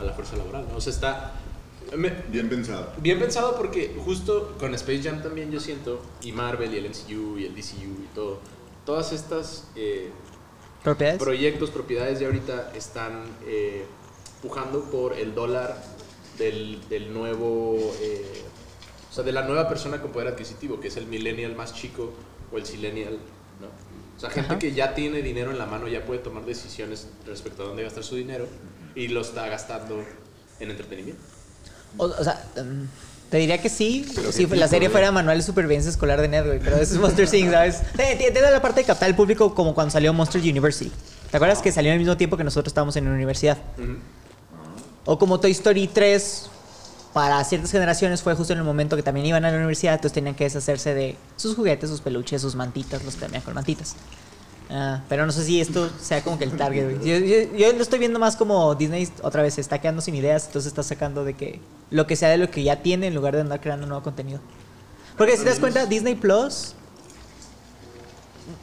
a 0.00 0.04
la 0.04 0.12
fuerza 0.12 0.36
laboral. 0.36 0.66
¿no? 0.70 0.76
O 0.76 0.80
sea, 0.80 0.92
está... 0.92 1.32
me- 1.96 2.22
Bien 2.28 2.48
pensado. 2.48 2.92
Bien 2.98 3.18
pensado 3.18 3.56
porque 3.56 3.94
justo 4.04 4.56
con 4.58 4.74
Space 4.74 5.02
Jam 5.02 5.22
también 5.22 5.50
yo 5.50 5.60
siento, 5.60 6.00
y 6.22 6.32
Marvel 6.32 6.72
y 6.74 6.78
el 6.78 6.86
MCU 6.86 7.38
y 7.38 7.46
el 7.46 7.54
DCU 7.54 8.02
y 8.04 8.08
todo, 8.14 8.40
todas 8.86 9.12
estas 9.12 9.68
eh, 9.76 10.10
¿Propiedades? 10.82 11.20
proyectos, 11.22 11.70
propiedades 11.70 12.18
de 12.18 12.26
ahorita 12.26 12.72
están 12.74 13.24
eh, 13.46 13.84
pujando 14.42 14.84
por 14.90 15.12
el 15.12 15.34
dólar 15.34 15.80
del, 16.38 16.80
del 16.88 17.12
nuevo, 17.14 17.76
eh, 18.00 18.42
o 19.10 19.14
sea, 19.14 19.22
de 19.22 19.32
la 19.32 19.42
nueva 19.42 19.68
persona 19.68 20.00
con 20.02 20.10
poder 20.12 20.28
adquisitivo, 20.28 20.80
que 20.80 20.88
es 20.88 20.96
el 20.96 21.06
millennial 21.06 21.54
más 21.54 21.74
chico 21.74 22.12
o 22.52 22.56
el 22.58 22.66
silenial, 22.66 23.18
¿no? 23.60 23.68
O 24.16 24.20
sea, 24.20 24.30
gente 24.30 24.50
Ajá. 24.50 24.58
que 24.58 24.72
ya 24.72 24.94
tiene 24.94 25.22
dinero 25.22 25.50
en 25.50 25.58
la 25.58 25.66
mano 25.66 25.88
ya 25.88 26.04
puede 26.04 26.20
tomar 26.20 26.44
decisiones 26.44 27.08
respecto 27.26 27.62
a 27.62 27.66
dónde 27.66 27.82
gastar 27.82 28.02
su 28.04 28.14
dinero 28.16 28.46
y 28.94 29.08
lo 29.08 29.20
está 29.20 29.46
gastando 29.48 30.02
en 30.60 30.70
entretenimiento. 30.70 31.22
O, 31.98 32.04
o 32.04 32.24
sea, 32.24 32.44
mm, 32.56 33.30
te 33.32 33.38
diría 33.38 33.56
que 33.56 33.70
sí, 33.70 34.06
si 34.30 34.46
la 34.46 34.68
serie 34.68 34.90
fuera 34.90 35.10
Manual 35.10 35.38
de 35.38 35.42
Supervivencia 35.42 35.90
Escolar 35.90 36.20
de 36.20 36.28
Ned, 36.28 36.44
güey, 36.44 36.58
pero 36.58 36.76
eso 36.76 36.94
es 36.94 37.00
Monster 37.00 37.34
Inc., 37.34 37.50
¿sabes? 37.50 37.80
Da 38.34 38.50
la 38.50 38.60
parte 38.60 38.80
de 38.80 38.86
captar 38.86 39.08
el 39.08 39.14
público 39.14 39.54
como 39.54 39.74
cuando 39.74 39.90
salió 39.90 40.12
Monster 40.12 40.42
University. 40.42 40.92
¿Te 41.30 41.38
acuerdas 41.38 41.62
que 41.62 41.72
salió 41.72 41.92
al 41.92 41.98
mismo 41.98 42.14
tiempo 42.18 42.36
que 42.36 42.44
nosotros 42.44 42.70
estábamos 42.70 42.94
en 42.96 43.06
la 43.06 43.10
universidad? 43.12 43.56
O 45.06 45.18
como 45.18 45.40
Toy 45.40 45.52
Story 45.52 45.88
3, 45.88 46.50
para 47.14 47.42
ciertas 47.44 47.70
generaciones 47.70 48.20
fue 48.20 48.34
justo 48.34 48.52
en 48.52 48.58
el 48.58 48.66
momento 48.66 48.96
que 48.96 49.02
también 49.02 49.24
iban 49.24 49.46
a 49.46 49.50
la 49.50 49.56
universidad, 49.56 49.94
entonces 49.94 50.12
tenían 50.12 50.34
que 50.34 50.44
deshacerse 50.44 50.92
de 50.92 51.16
sus 51.36 51.56
juguetes, 51.56 51.88
sus 51.88 52.02
peluches, 52.02 52.42
sus 52.42 52.54
mantitas, 52.54 53.02
los 53.02 53.16
premian 53.16 53.40
con 53.40 53.54
mantitas. 53.54 53.96
Ah, 54.74 55.02
pero 55.08 55.26
no 55.26 55.32
sé 55.32 55.44
si 55.44 55.60
esto 55.60 55.90
sea 56.00 56.24
como 56.24 56.38
que 56.38 56.44
el 56.44 56.56
target, 56.56 56.84
güey. 56.96 57.06
Yo, 57.06 57.18
yo- 57.26 57.56
yo 57.58 57.72
lo 57.74 57.82
estoy 57.82 57.98
viendo 57.98 58.18
más 58.18 58.36
como 58.36 58.74
Disney 58.74 59.06
otra 59.22 59.42
vez 59.42 59.54
se 59.54 59.60
está 59.60 59.78
quedando 59.80 60.00
sin 60.00 60.14
ideas, 60.14 60.46
entonces 60.46 60.68
está 60.68 60.82
sacando 60.82 61.24
de 61.24 61.34
que 61.34 61.60
lo 61.90 62.06
que 62.06 62.16
sea 62.16 62.30
de 62.30 62.38
lo 62.38 62.50
que 62.50 62.62
ya 62.62 62.82
tiene 62.82 63.08
en 63.08 63.14
lugar 63.14 63.34
de 63.34 63.42
andar 63.42 63.60
creando 63.60 63.86
nuevo 63.86 64.02
contenido. 64.02 64.40
Porque 65.18 65.36
si 65.36 65.44
te 65.44 65.50
das 65.50 65.58
cuenta, 65.58 65.84
Disney 65.84 66.14
Plus 66.14 66.74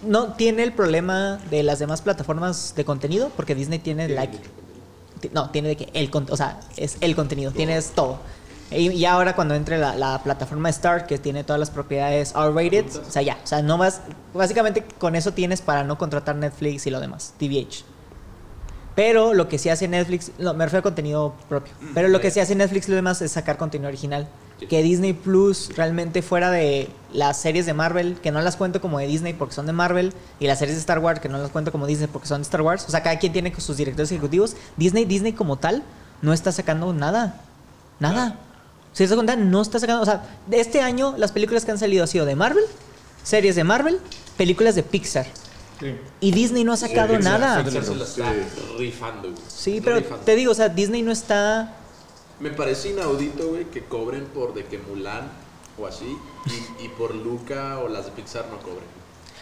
no 0.04 0.34
tiene 0.34 0.64
el 0.64 0.74
problema 0.74 1.40
de 1.50 1.64
las 1.64 1.80
demás 1.80 2.02
plataformas 2.02 2.74
de 2.76 2.86
contenido, 2.86 3.32
porque 3.36 3.56
Disney 3.56 3.80
tiene 3.80 4.10
like 4.10 4.40
No, 5.32 5.50
tiene 5.52 5.70
de 5.70 5.78
que 5.78 5.90
el 5.94 6.10
o 6.14 6.38
sea, 6.38 6.60
es 6.78 6.98
el 7.02 7.16
contenido, 7.16 7.52
tienes 7.52 7.90
todo. 7.92 8.20
Y, 8.72 8.90
y 8.90 9.06
ahora 9.06 9.36
cuando 9.36 9.56
entre 9.56 9.78
la, 9.78 9.96
la 9.96 10.22
plataforma 10.22 10.70
Star, 10.70 11.08
que 11.08 11.18
tiene 11.18 11.44
todas 11.44 11.60
las 11.60 11.72
propiedades 11.72 12.34
R-rated, 12.36 12.86
o 13.08 13.12
sea, 13.12 13.22
ya, 13.22 13.38
o 13.44 13.48
sea, 13.48 13.62
no 13.62 13.78
vas, 13.78 14.02
básicamente 14.34 14.84
con 14.98 15.16
eso 15.16 15.34
tienes 15.34 15.62
para 15.62 15.84
no 15.84 15.98
contratar 15.98 16.36
Netflix 16.36 16.86
y 16.86 16.92
lo 16.92 17.00
demás, 17.00 17.34
TVH. 17.40 17.84
Pero 18.96 19.34
lo 19.34 19.48
que 19.48 19.58
sí 19.58 19.70
hace 19.70 19.88
Netflix, 19.88 20.32
no, 20.40 20.54
me 20.54 20.66
refiero 20.66 20.80
a 20.80 20.84
contenido 20.84 21.34
propio, 21.48 21.74
pero 21.94 22.10
lo 22.10 22.20
que 22.20 22.32
sí 22.32 22.40
hace 22.40 22.54
Netflix 22.54 22.88
y 22.88 22.92
lo 22.92 22.96
demás 22.98 23.22
es 23.22 23.32
sacar 23.32 23.58
contenido 23.58 23.88
original. 23.88 24.28
Que 24.68 24.84
Disney 24.84 25.14
Plus 25.14 25.72
realmente 25.78 26.22
fuera 26.22 26.52
de 26.52 26.90
las 27.14 27.40
series 27.40 27.66
de 27.66 27.74
Marvel, 27.74 28.20
que 28.22 28.30
no 28.30 28.42
las 28.42 28.58
cuento 28.58 28.82
como 28.82 29.00
de 29.00 29.08
Disney 29.08 29.32
porque 29.32 29.56
son 29.56 29.68
de 29.68 29.72
Marvel, 29.72 30.14
y 30.42 30.48
las 30.48 30.60
series 30.60 30.76
de 30.76 30.82
Star 30.82 31.00
Wars, 31.00 31.22
que 31.22 31.30
no 31.30 31.38
las 31.38 31.50
cuento 31.50 31.72
como 31.72 31.88
Disney 31.88 32.10
porque 32.12 32.28
son 32.28 32.42
de 32.42 32.44
Star 32.44 32.62
Wars. 32.62 32.84
O 32.90 32.92
sea, 32.92 33.02
cada 33.02 33.18
quien 33.20 33.32
tiene 33.32 33.56
sus 33.58 33.78
directores 33.78 34.12
ejecutivos. 34.12 34.58
Disney, 34.76 35.06
Disney 35.06 35.32
como 35.32 35.56
tal, 35.56 35.82
no 36.22 36.34
está 36.34 36.52
sacando 36.52 36.92
nada. 36.92 37.40
Nada. 38.02 38.38
Si 39.00 39.06
te 39.06 39.08
das 39.12 39.16
cuenta, 39.16 39.38
no 39.38 39.62
está 39.62 39.80
sacando. 39.80 40.02
O 40.02 40.06
sea, 40.06 40.24
de 40.48 40.60
este 40.60 40.82
año 40.82 41.16
las 41.18 41.32
películas 41.32 41.64
que 41.64 41.72
han 41.72 41.78
salido 41.80 42.04
han 42.04 42.10
sido 42.10 42.26
de 42.26 42.36
Marvel, 42.36 42.66
series 43.24 43.56
de 43.56 43.64
Marvel, 43.64 43.98
películas 44.38 44.76
de 44.76 44.84
Pixar. 44.84 45.26
Sí. 45.80 45.96
Y 46.20 46.32
Disney 46.32 46.66
no 46.66 46.74
ha 46.74 46.78
sacado 46.78 47.14
Pixar- 47.14 47.24
nada. 47.24 47.64
Pixar 47.64 47.86
se 47.86 47.96
la 47.96 48.04
está 48.04 48.34
rifando, 48.78 49.32
güey. 49.32 49.42
Sí, 49.48 49.80
pero 49.82 49.96
Rifando. 49.96 50.26
te 50.26 50.36
digo, 50.36 50.52
o 50.52 50.56
sea, 50.56 50.68
Disney 50.68 51.02
no 51.02 51.14
está. 51.14 51.76
Me 52.42 52.50
parece 52.50 52.90
inaudito, 52.90 53.48
güey, 53.48 53.66
que 53.72 53.86
cobren 53.86 54.26
por 54.26 54.54
de 54.54 54.66
que 54.66 54.78
Mulan 54.80 55.32
o 55.78 55.88
así 55.88 56.18
y, 56.80 56.86
y 56.86 56.90
por 56.90 57.16
Luca 57.16 57.80
o 57.80 57.88
las 57.88 58.04
de 58.06 58.12
Pixar 58.12 58.48
no 58.52 58.58
cobren. 58.60 58.84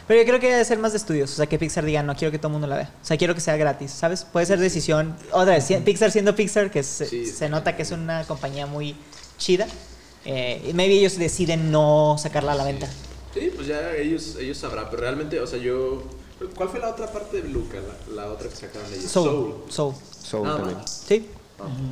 Pero 0.07 0.21
yo 0.21 0.27
creo 0.27 0.39
que 0.39 0.51
debe 0.51 0.63
ser 0.65 0.77
más 0.77 0.91
de 0.91 0.99
estudios. 0.99 1.31
O 1.33 1.35
sea, 1.35 1.47
que 1.47 1.57
Pixar 1.57 1.83
diga, 1.83 2.03
no 2.03 2.15
quiero 2.15 2.31
que 2.31 2.37
todo 2.37 2.49
el 2.49 2.53
mundo 2.53 2.67
la 2.67 2.75
vea. 2.77 2.91
O 3.01 3.05
sea, 3.05 3.17
quiero 3.17 3.33
que 3.33 3.41
sea 3.41 3.57
gratis, 3.57 3.89
¿sabes? 3.89 4.23
Puede 4.23 4.45
ser 4.45 4.59
decisión. 4.59 5.15
Otra 5.31 5.55
vez, 5.55 5.65
Pixar 5.83 6.11
siendo 6.11 6.35
Pixar, 6.35 6.69
que 6.69 6.83
se, 6.83 7.07
Sí, 7.07 7.25
se 7.25 7.45
sí. 7.45 7.49
nota 7.49 7.75
que 7.75 7.81
es 7.81 7.89
una 7.91 8.23
compañía 8.25 8.67
muy 8.67 8.95
chida. 9.37 9.67
Eh, 10.25 10.71
maybe 10.73 10.95
ellos 10.95 11.17
deciden 11.17 11.71
no 11.71 12.17
sacarla 12.19 12.51
a 12.51 12.55
la 12.55 12.63
venta. 12.65 12.87
Sí, 13.33 13.51
pues 13.55 13.67
ya 13.67 13.93
ellos, 13.95 14.35
ellos 14.39 14.57
sabrán, 14.57 14.87
pero 14.89 15.01
realmente, 15.03 15.39
o 15.39 15.47
sea, 15.47 15.59
yo... 15.59 16.03
¿Cuál 16.55 16.69
fue 16.69 16.79
la 16.79 16.89
otra 16.89 17.11
parte 17.11 17.41
de 17.41 17.49
Luca? 17.49 17.77
La, 18.09 18.23
la 18.23 18.31
otra 18.31 18.47
que 18.49 18.55
sacaron 18.55 18.89
de 18.91 18.97
ellos. 18.97 19.09
Soul. 19.11 19.55
Soul. 19.69 19.95
Soul 20.23 20.43
Nada 20.43 20.57
también. 20.57 20.77
más. 20.77 21.03
Sí. 21.07 21.29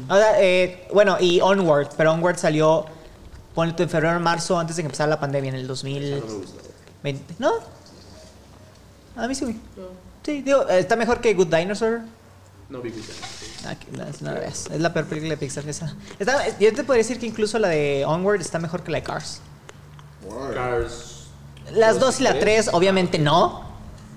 O 0.07 0.15
sea, 0.15 0.41
eh, 0.43 0.87
bueno, 0.93 1.17
y 1.19 1.39
Onward. 1.41 1.89
Pero 1.97 2.13
Onward 2.13 2.37
salió, 2.37 2.85
ponle 3.55 3.73
tú, 3.73 3.81
en 3.83 3.89
febrero, 3.89 4.19
marzo, 4.19 4.59
antes 4.59 4.75
de 4.75 4.83
que 4.83 4.85
empezara 4.87 5.09
la 5.09 5.19
pandemia, 5.19 5.49
en 5.49 5.55
el 5.55 5.61
Esa 5.61 5.69
2020. 5.69 6.19
no 6.19 6.33
me 6.33 6.33
gusta. 6.39 6.61
¿No? 7.39 7.51
A 9.15 9.27
mí 9.27 9.33
sí, 9.33 9.45
güey. 9.45 9.55
Sí, 10.23 10.41
digo, 10.43 10.67
eh, 10.69 10.79
está 10.79 10.95
mejor 10.95 11.21
que 11.21 11.33
Good 11.33 11.47
Dinosaur. 11.55 12.01
No 12.69 12.81
vi 12.81 12.89
Luca. 12.89 13.13
Ah, 13.23 13.27
que 13.73 13.91
no, 13.97 14.05
no 14.21 14.31
la 14.33 14.39
veas. 14.39 14.67
Es 14.69 14.79
la 14.79 14.93
peor 14.93 15.05
película 15.07 15.31
de 15.31 15.37
Pixar 15.37 15.67
esa. 15.67 15.95
Está- 16.19 16.47
yo 16.59 16.71
te 16.73 16.83
podría 16.83 17.01
decir 17.01 17.19
que 17.19 17.25
incluso 17.25 17.57
la 17.57 17.69
de 17.69 18.03
Onward 18.05 18.41
está 18.41 18.59
mejor 18.59 18.83
que 18.83 18.91
la 18.91 18.99
de 18.99 19.03
Cars. 19.03 19.39
Wow. 20.29 20.53
Cars... 20.53 21.13
Las 21.73 21.95
Dos 21.99 22.19
2 22.19 22.19
y 22.19 22.23
la 22.23 22.29
y 22.37 22.39
3, 22.39 22.65
tres. 22.65 22.75
obviamente 22.75 23.17
no, 23.17 23.63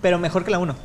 pero 0.03 0.19
mejor 0.19 0.45
que 0.45 0.51
la 0.51 0.59
1. 0.59 0.77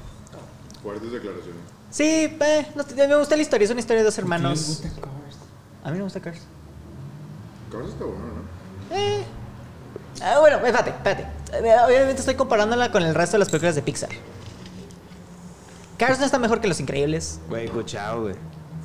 Fuertes 0.82 1.12
declaraciones. 1.12 1.62
Sí, 1.92 2.06
eh, 2.40 2.68
no 2.76 2.84
me 3.10 3.18
gusta 3.18 3.36
la 3.36 3.42
historia, 3.42 3.66
es 3.66 3.72
una 3.72 3.82
historia 3.82 4.00
de 4.02 4.06
dos 4.06 4.16
¿Quién 4.16 4.30
les 4.30 4.34
hermanos. 4.40 4.66
gusta 4.68 4.90
Cars? 4.90 5.38
A 5.84 5.88
mí 5.88 5.92
no 5.92 5.98
me 5.98 6.04
gusta 6.04 6.22
Cars. 6.22 6.40
Cars 7.72 7.88
está 7.90 8.06
bueno, 8.06 8.20
¿no? 8.20 8.96
Eh. 8.96 9.24
Ah, 10.22 10.40
bueno, 10.40 10.58
espérate, 10.58 10.90
espérate. 10.92 11.24
Eh, 11.54 11.76
Obviamente 11.86 12.20
estoy 12.22 12.36
comparándola 12.36 12.92
con 12.92 13.04
el 13.04 13.14
resto 13.14 13.34
de 13.34 13.40
las 13.40 13.50
películas 13.50 13.76
de 13.76 13.82
Pixar. 13.82 14.10
Cars 16.06 16.20
no 16.20 16.26
está 16.26 16.38
mejor 16.40 16.60
que 16.60 16.68
Los 16.68 16.80
Increíbles. 16.82 17.40
Güey, 17.48 17.64
escuchado, 17.66 18.24
güey. 18.24 18.36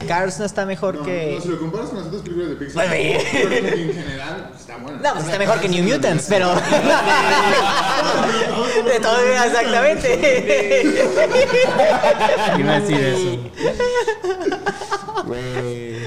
Cars 0.06 0.38
no 0.38 0.44
está 0.44 0.64
mejor 0.64 0.94
No, 0.94 1.02
que. 1.02 1.32
no, 1.34 1.40
si 1.40 1.48
lo 1.48 1.58
comparas 1.58 1.88
con 1.88 1.98
las 1.98 2.06
otras 2.06 2.22
películas 2.22 2.50
de 2.50 2.54
Pixar, 2.56 2.86
Pues, 2.86 3.34
en 3.34 3.92
general 3.94 4.52
está 4.56 4.76
bueno. 4.76 5.00
No, 5.02 5.12
pues 5.14 5.24
está 5.24 5.38
mejor 5.40 5.58
que 5.60 5.68
New 5.68 5.82
Mutants, 5.82 6.26
pero. 6.28 6.54
De 8.84 9.00
todo, 9.00 9.18
exactamente. 9.18 10.84
Iba 12.56 12.74
a 12.74 12.80
decir 12.80 13.00
eso. 13.00 13.36
Güey. 15.26 15.98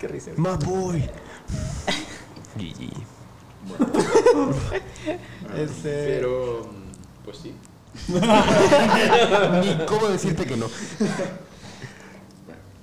Qué 0.00 0.08
risa. 0.08 0.32
My 0.36 0.56
boy. 0.64 1.08
GG. 2.56 2.90
Este. 5.56 6.06
Pero, 6.06 6.70
pues 7.24 7.38
sí. 7.38 7.52
Ni 8.08 8.20
cómo 9.86 10.08
decirte 10.08 10.44
que 10.46 10.56
no. 10.56 10.68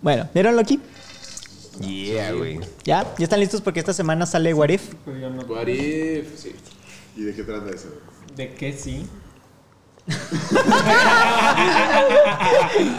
Bueno, 0.02 0.30
¿vieron 0.34 0.56
Loki? 0.56 0.80
Yeah, 1.82 2.32
güey. 2.34 2.60
¿Ya? 2.84 3.06
¿Ya 3.18 3.24
están 3.24 3.40
listos? 3.40 3.62
Porque 3.62 3.80
esta 3.80 3.94
semana 3.94 4.26
sale 4.26 4.54
What 4.54 4.70
If. 4.70 4.94
What 5.48 5.68
if, 5.68 6.38
sí. 6.38 6.56
¿Y 7.16 7.24
de 7.24 7.34
qué 7.36 7.44
trata 7.44 7.70
eso? 7.72 7.88
¿De 8.36 8.54
qué 8.54 8.74
sí? 8.74 9.08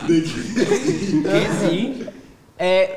¿De 0.09 0.23
qué? 0.23 1.23
¿Qué 1.23 1.49
sí? 1.61 2.07
Eh, 2.59 2.95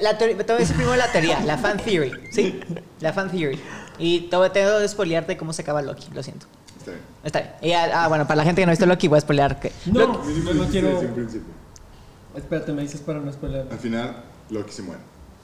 la 0.00 0.16
teoría- 0.16 0.36
te 0.38 0.44
voy 0.44 0.56
a 0.56 0.58
decir 0.58 0.76
primero 0.76 0.96
la 0.96 1.10
teoría, 1.12 1.40
la 1.40 1.58
fan 1.58 1.76
theory. 1.78 2.12
Sí, 2.30 2.60
la 3.00 3.12
fan 3.12 3.30
theory. 3.30 3.60
Y 4.02 4.20
te 4.22 4.36
voy 4.36 4.50
tengo 4.50 4.78
que 4.80 4.88
spoilearte 4.88 5.36
cómo 5.36 5.52
se 5.52 5.62
acaba 5.62 5.80
Loki, 5.80 6.08
lo 6.12 6.22
siento. 6.24 6.46
Está 6.78 6.90
bien. 6.90 7.02
Está 7.24 7.38
bien. 7.40 7.52
Y, 7.62 7.72
ah, 7.72 7.90
ah, 8.04 8.08
bueno, 8.08 8.26
para 8.26 8.36
la 8.38 8.44
gente 8.44 8.60
que 8.60 8.66
no 8.66 8.70
ha 8.70 8.72
visto 8.74 8.84
Loki, 8.86 9.06
voy 9.06 9.18
a 9.18 9.20
spoilear 9.20 9.60
que. 9.60 9.70
No, 9.86 10.00
Loki- 10.08 10.42
yo 10.44 10.54
no 10.54 10.64
quiero. 10.66 11.00
Espérate, 12.34 12.72
me 12.72 12.82
dices 12.82 13.00
para 13.00 13.20
no 13.20 13.32
spoiler. 13.32 13.66
Al 13.70 13.78
final, 13.78 14.24
Loki 14.50 14.72
se 14.72 14.82
muere. 14.82 15.00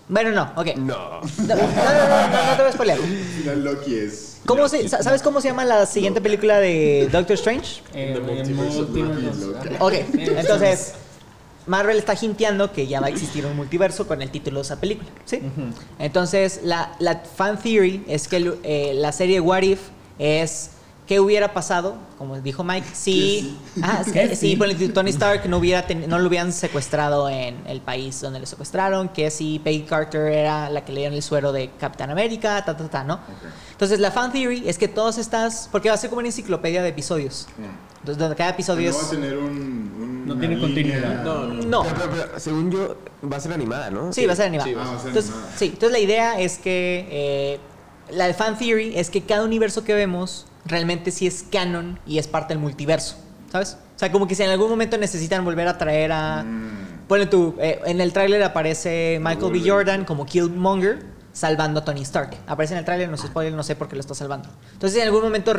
Bueno, 0.09 0.31
no, 0.33 0.53
ok. 0.57 0.75
No, 0.77 0.85
No. 0.87 1.21
no, 1.21 1.55
no, 1.55 1.55
no, 1.55 1.55
no, 1.55 2.47
no 2.47 2.57
te 2.57 2.63
voy 2.63 2.69
a 2.69 2.73
spoilear. 2.73 2.99
Al 2.99 3.05
final, 3.07 3.65
Loki 3.65 3.95
es. 3.95 4.41
¿Cómo 4.47 4.69
se, 4.69 4.89
sa- 4.89 5.03
¿Sabes 5.03 5.23
cómo 5.23 5.41
se 5.41 5.49
llama 5.49 5.65
la 5.65 5.85
siguiente 5.87 6.21
película 6.21 6.59
de 6.59 7.09
Doctor 7.13 7.35
Strange? 7.35 7.83
Eh, 7.95 8.13
The 8.15 8.19
el 8.19 8.23
Multiverse 8.23 8.81
of 8.81 8.89
multiverse. 8.89 9.47
Loki. 9.47 9.69
Ajá. 9.69 9.85
Ok, 9.85 9.93
entonces 10.15 10.95
Marvel 11.69 11.97
está 11.99 12.15
hinteando 12.21 12.73
que 12.73 12.87
ya 12.87 13.01
va 13.01 13.07
a 13.07 13.11
existir 13.11 13.47
un 13.47 13.55
multiverso 13.55 14.07
con 14.09 14.21
el 14.23 14.31
título 14.31 14.57
de 14.61 14.63
esa 14.63 14.81
película, 14.81 15.09
¿sí? 15.25 15.41
Entonces 15.99 16.61
la, 16.65 16.95
la 16.99 17.21
fan 17.21 17.59
theory 17.59 18.05
es 18.09 18.29
que 18.29 18.37
el- 18.37 18.59
eh, 18.63 18.93
la 18.95 19.13
serie 19.13 19.41
What 19.41 19.63
If 19.63 19.81
es 20.19 20.71
qué 21.07 21.21
hubiera 21.21 21.55
pasado, 21.55 21.97
como 22.19 22.39
dijo 22.39 22.63
Mike, 22.65 22.87
si, 22.93 23.57
ah, 23.81 24.03
es 24.07 24.13
que 24.13 24.29
¿Qué 24.29 24.37
si 24.37 24.51
sí? 24.51 24.57
por 24.57 24.69
Tony 24.93 25.09
Stark 25.09 25.47
no 25.49 25.57
hubiera 25.57 25.87
ten- 25.87 26.07
no 26.07 26.19
lo 26.19 26.29
hubieran 26.29 26.53
secuestrado 26.53 27.31
en 27.31 27.57
el 27.67 27.81
país 27.81 28.21
donde 28.21 28.41
lo 28.41 28.45
secuestraron, 28.47 29.09
que 29.09 29.31
si 29.31 29.59
Peggy 29.59 29.85
Carter 29.85 30.31
era 30.31 30.69
la 30.69 30.85
que 30.85 30.93
le 30.93 31.01
dieron 31.01 31.15
el 31.17 31.23
suero 31.23 31.51
de 31.53 31.71
Capitán 31.81 32.11
América, 32.11 32.63
ta 32.63 32.77
ta 32.77 32.89
ta, 32.91 33.05
¿no? 33.05 33.21
Entonces 33.73 34.01
la 34.01 34.11
fan 34.11 34.33
theory 34.33 34.65
es 34.69 34.77
que 34.77 34.87
todas 34.89 35.17
estas, 35.17 35.69
porque 35.73 35.89
va 35.89 35.95
a 35.95 35.99
ser 35.99 36.11
como 36.11 36.19
una 36.19 36.29
enciclopedia 36.29 36.83
de 36.83 36.89
episodios. 36.91 37.47
Mm. 37.57 37.88
Entonces 38.09 38.19
donde 38.19 38.37
cada 38.37 38.51
episodio 38.51 38.91
No 38.91 38.97
va 38.97 39.03
a 39.03 39.05
es 39.05 39.11
tener 39.11 39.37
un. 39.37 39.45
un- 39.47 40.27
No 40.27 40.39
tiene 40.39 40.55
línea- 40.57 40.67
continuidad. 40.69 41.25
No, 41.25 41.47
no. 41.47 41.55
no. 41.65 41.83
Pero, 41.83 41.95
pero, 41.97 42.11
pero, 42.27 42.41
según 42.41 42.71
yo, 42.71 42.97
va 43.31 43.37
a 43.37 43.41
ser 43.41 43.53
animada, 43.53 43.91
¿no? 43.91 44.13
Sí, 44.13 44.25
va 44.27 44.33
a 44.33 44.37
ser 44.37 44.47
animada. 44.47 44.69
Sí, 44.69 44.75
va 44.75 44.83
a 44.83 44.99
ser 44.99 45.09
entonces, 45.09 45.31
animada. 45.33 45.53
sí, 45.57 45.65
entonces 45.67 45.93
la 45.93 45.99
idea 45.99 46.41
es 46.41 46.59
que 46.59 47.07
eh, 47.11 47.61
la 48.11 48.33
fan 48.35 48.57
theory 48.59 48.97
es 48.97 49.11
que 49.11 49.23
cada 49.23 49.45
universo 49.45 49.85
que 49.85 49.95
vemos 49.95 50.47
realmente 50.65 51.11
sí 51.11 51.27
es 51.27 51.45
canon 51.51 51.99
y 52.07 52.19
es 52.19 52.27
parte 52.29 52.55
del 52.55 52.63
multiverso, 52.63 53.17
¿sabes? 53.53 53.77
O 53.97 53.99
sea, 53.99 54.13
como 54.13 54.27
que 54.29 54.35
si 54.35 54.43
en 54.43 54.51
algún 54.51 54.69
momento 54.71 54.97
necesitan 54.99 55.45
volver 55.45 55.67
a 55.69 55.77
traer 55.79 56.13
a... 56.13 56.43
Mm. 56.45 57.07
Ponle 57.09 57.27
tú, 57.27 57.55
eh, 57.59 57.81
en 57.87 58.01
el 58.03 58.13
tráiler 58.13 58.43
aparece 58.43 59.19
Michael 59.23 59.51
B. 59.53 59.63
Jordan 59.67 60.05
como 60.05 60.27
Killmonger 60.27 61.05
salvando 61.33 61.81
a 61.81 61.85
Tony 61.85 62.03
Stark. 62.03 62.37
Aparece 62.47 62.75
en 62.75 62.79
el 62.79 62.85
tráiler, 62.85 63.09
no 63.09 63.17
se 63.17 63.27
spoiler, 63.29 63.53
no 63.53 63.63
sé 63.63 63.77
por 63.77 63.89
qué 63.89 63.95
lo 63.97 64.01
está 64.01 64.15
salvando. 64.15 64.49
Entonces, 64.73 64.95
si 64.95 65.01
en 65.01 65.07
algún 65.07 65.23
momento 65.23 65.53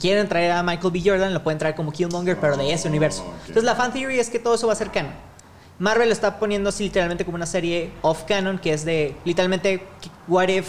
quieren 0.00 0.28
traer 0.28 0.52
a 0.52 0.62
Michael 0.62 0.92
B. 0.92 1.02
Jordan, 1.04 1.34
lo 1.34 1.42
pueden 1.42 1.58
traer 1.58 1.74
como 1.74 1.92
Killmonger, 1.92 2.38
pero 2.38 2.56
de 2.56 2.72
ese 2.72 2.88
Oh, 2.88 2.90
universo. 2.90 3.22
ok. 3.22 3.34
Entonces, 3.40 3.64
la 3.64 3.74
fan 3.74 3.92
theory 3.92 4.18
es 4.18 4.30
que 4.30 4.38
todo 4.38 4.54
eso 4.54 4.66
va 4.66 4.72
a 4.72 4.76
ser 4.76 4.90
canon. 4.90 5.12
Marvel 5.78 6.08
lo 6.08 6.12
está 6.12 6.38
poniendo 6.38 6.70
así 6.70 6.84
literalmente 6.84 7.24
como 7.24 7.36
una 7.36 7.46
serie 7.46 7.92
off 8.02 8.24
canon, 8.24 8.58
que 8.58 8.72
es 8.72 8.84
de 8.84 9.14
literalmente 9.24 9.84
what 10.26 10.48
if 10.48 10.68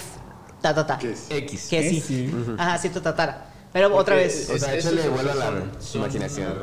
ta 0.62 0.76
ta 0.76 0.86
ta. 0.86 0.98
¿Qué 1.00 1.12
es? 1.14 1.28
X. 1.30 1.68
Que 1.70 1.82
¿Qué 1.82 1.90
sí. 1.90 2.02
sí? 2.02 2.36
Ajá, 2.58 2.78
sí, 2.78 2.90
ta 2.90 3.02
ta 3.02 3.16
ta. 3.16 3.46
Pero 3.74 3.88
otra 3.88 4.16
Porque 4.16 4.16
vez. 4.16 4.50
O 4.50 4.58
sea, 4.58 4.76
échale 4.76 5.10
vuelo 5.10 5.32
a 5.32 5.36
la 5.36 5.52
imaginación. 5.96 6.54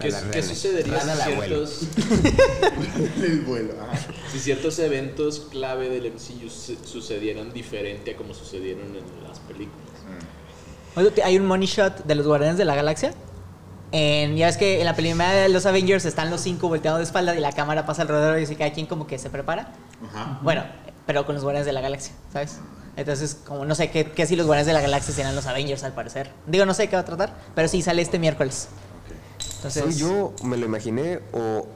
¿Qué, 0.00 0.12
qué 0.30 0.42
sucedería 0.42 1.00
si 1.00 1.08
ciertos, 1.22 1.80
El 3.22 3.40
vuelo. 3.42 3.74
ajá. 3.80 3.98
si 4.30 4.38
ciertos 4.38 4.78
eventos 4.78 5.46
clave 5.50 5.88
del 5.88 6.12
MCU 6.12 6.50
su- 6.50 6.76
sucedieran 6.84 7.52
diferente 7.52 8.12
a 8.12 8.16
como 8.16 8.34
sucedieron 8.34 8.84
en 8.94 9.04
las 9.26 9.38
películas? 9.40 9.80
Oye, 10.96 11.10
Hay 11.22 11.38
un 11.38 11.46
money 11.46 11.66
shot 11.66 12.04
de 12.04 12.14
los 12.14 12.26
Guardianes 12.26 12.58
de 12.58 12.64
la 12.64 12.74
Galaxia. 12.74 13.12
En, 13.92 14.36
ya 14.36 14.46
ves 14.46 14.56
que 14.56 14.80
en 14.80 14.84
la 14.86 14.96
primera 14.96 15.30
de 15.32 15.48
los 15.48 15.64
Avengers 15.64 16.04
están 16.04 16.30
los 16.30 16.40
cinco 16.40 16.68
volteados 16.68 16.98
de 16.98 17.04
espalda 17.04 17.34
y 17.36 17.40
la 17.40 17.52
cámara 17.52 17.86
pasa 17.86 18.02
alrededor 18.02 18.36
y 18.36 18.40
dice 18.40 18.56
cada 18.56 18.72
quien 18.72 18.86
como 18.86 19.06
que 19.06 19.18
se 19.18 19.30
prepara. 19.30 19.72
Ajá. 20.10 20.40
Bueno, 20.42 20.64
pero 21.06 21.24
con 21.24 21.34
los 21.36 21.44
Guardianes 21.44 21.66
de 21.66 21.72
la 21.72 21.80
Galaxia, 21.80 22.12
¿sabes? 22.32 22.58
Entonces, 22.96 23.36
como 23.46 23.64
no 23.64 23.74
sé 23.74 23.90
qué, 23.90 24.06
qué 24.10 24.26
si 24.26 24.36
los 24.36 24.46
Guardianes 24.46 24.66
de 24.66 24.72
la 24.72 24.80
Galaxia 24.80 25.14
serán 25.14 25.36
los 25.36 25.46
Avengers 25.46 25.84
al 25.84 25.92
parecer. 25.92 26.30
Digo, 26.46 26.64
no 26.66 26.74
sé 26.74 26.88
qué 26.88 26.96
va 26.96 27.02
a 27.02 27.04
tratar, 27.04 27.34
pero 27.54 27.68
sí 27.68 27.80
sale 27.82 28.02
este 28.02 28.18
miércoles. 28.18 28.68
Entonces, 29.56 29.82
¿Soy 29.84 29.94
yo 29.94 30.32
me 30.44 30.56
lo 30.56 30.66
imaginé 30.66 31.20
o, 31.32 31.66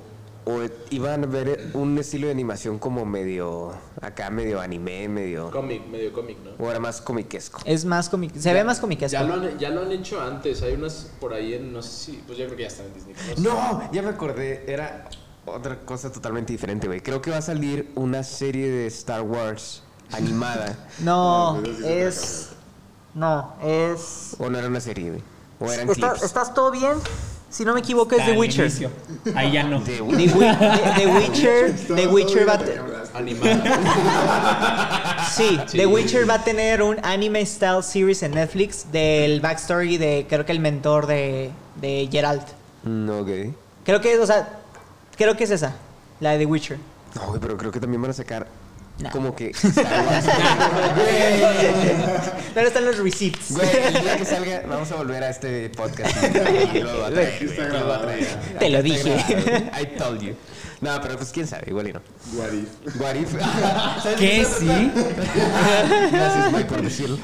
o 0.45 0.61
iban 0.91 1.25
a 1.25 1.27
ver 1.27 1.71
un 1.75 1.99
estilo 1.99 2.27
de 2.27 2.33
animación 2.33 2.79
como 2.79 3.05
medio 3.05 3.73
acá, 4.01 4.31
medio 4.31 4.61
anime, 4.61 5.09
medio... 5.09 5.51
Cómic, 5.51 5.87
medio 5.87 6.13
cómic, 6.13 6.39
¿no? 6.45 6.65
O 6.65 6.71
era 6.71 6.79
más 6.81 7.01
comiquesco. 7.01 7.61
es 7.65 7.85
más 7.85 8.09
cómic, 8.09 8.35
se 8.37 8.53
ve 8.53 8.65
más 8.65 8.81
comiquesco. 8.81 9.13
Ya 9.13 9.23
lo, 9.23 9.35
han, 9.35 9.59
ya 9.59 9.71
lo 9.71 9.83
han 9.83 9.93
hecho 9.93 10.21
antes. 10.21 10.63
Hay 10.63 10.75
unas 10.75 11.11
por 11.21 11.33
ahí 11.35 11.55
en, 11.55 11.73
no 11.73 11.83
sé 11.83 11.91
si, 11.91 12.13
pues 12.27 12.39
yo 12.39 12.45
creo 12.47 12.57
que 12.57 12.63
ya 12.63 12.69
están 12.69 12.87
en 12.87 12.95
Disney. 12.95 13.15
Plus. 13.15 13.39
No, 13.39 13.91
ya 13.93 14.03
me 14.03 14.09
acordé, 14.11 14.65
era 14.71 15.09
otra 15.47 15.81
cosa 15.81 16.13
totalmente 16.13 16.53
diferente, 16.53 16.87
güey. 16.87 17.01
Creo 17.01 17.21
que 17.23 17.31
va 17.31 17.39
a 17.39 17.43
salir 17.43 17.91
una 17.95 18.23
serie 18.23 18.69
de 18.71 18.87
Star 18.87 19.23
Wars 19.23 19.83
animada. 20.13 20.89
No, 21.01 21.57
No, 21.57 21.63
pues 21.63 21.81
es... 21.81 22.49
No, 23.15 23.55
es... 23.63 24.37
o 24.39 24.49
no 24.51 24.59
era 24.59 24.69
una 24.69 24.81
serie, 24.81 25.11
güey. 25.11 25.23
O 25.59 25.71
eran 25.73 25.89
¿Está- 25.91 26.11
clips. 26.11 26.23
¿Estás 26.25 26.55
todo 26.55 26.71
bien? 26.71 26.93
Si 27.51 27.65
no 27.65 27.75
me 27.75 27.81
equivoco 27.81 28.15
es 28.15 28.25
The 28.25 28.33
Witcher. 28.39 28.67
inicio. 28.67 28.91
Ahí 29.35 29.53
ya 29.53 29.65
no. 29.65 29.81
De 29.81 29.97
The, 29.97 30.03
Wi- 30.03 30.29
The- 30.29 30.93
The 30.97 31.07
Witcher, 31.09 31.75
The 31.97 32.07
Witcher 32.07 32.49
va 32.49 32.53
a 32.55 32.59
te- 32.59 32.81
Animada. 33.13 35.17
sí. 35.35 35.59
The 35.73 35.87
Witcher 35.87 36.29
va 36.31 36.35
a 36.35 36.45
tener 36.45 36.81
un 36.83 36.97
anime 37.05 37.45
style 37.45 37.83
series 37.83 38.23
en 38.23 38.33
Netflix 38.33 38.87
del 38.93 39.41
backstory 39.41 39.99
de 39.99 40.27
creo 40.29 40.47
que 40.47 40.53
el 40.53 40.61
mentor 40.61 41.07
de, 41.07 41.51
de 41.81 42.09
Geralt. 42.11 42.47
Mm, 42.85 43.11
ok. 43.11 43.29
Creo 43.85 44.01
que, 44.01 44.19
o 44.19 44.27
sea, 44.27 44.61
creo 45.17 45.37
que 45.37 45.45
es 45.45 45.51
esa, 45.51 45.75
la 46.21 46.31
de 46.33 46.39
The 46.39 46.47
Witcher. 46.47 46.79
No, 47.17 47.27
güey, 47.27 47.41
pero 47.41 47.57
creo 47.57 47.73
que 47.73 47.81
también 47.81 48.01
van 48.01 48.13
a 48.13 48.15
sacar 48.15 48.47
No. 49.01 49.11
como 49.11 49.35
que. 49.35 49.53
Pero 52.55 52.67
están 52.69 52.85
los 52.85 52.99
receipts. 52.99 53.53
Güey, 53.53 53.69
el 53.95 54.03
día 54.03 54.17
que 54.17 54.25
salga, 54.25 54.63
vamos 54.69 54.91
a 54.91 54.97
volver 54.97 55.23
a 55.23 55.31
este 55.31 55.71
podcast. 55.71 56.11
Y 56.75 56.81
lo 56.81 57.05
a 57.07 57.11
traer, 57.11 57.47
güey, 57.47 57.69
lo 57.69 57.93
a 57.95 58.03
traer. 58.03 58.27
Te 58.59 58.69
lo 58.71 58.83
dije. 58.83 59.71
I 59.81 59.87
told 59.97 60.21
you. 60.21 60.35
No, 60.81 60.99
pero 61.03 61.17
pues 61.19 61.31
quién 61.31 61.47
sabe, 61.47 61.65
igual 61.67 61.89
y 61.89 61.93
no. 61.93 62.01
What 62.35 62.53
if? 62.53 63.01
What 63.01 63.15
if? 63.15 63.31
¿Sabes 64.03 64.19
¿Qué 64.19 64.45
sí? 64.47 64.91
Gracias, 66.11 66.53
Mike, 66.53 66.65
por 66.65 66.81
decirlo. 66.83 67.19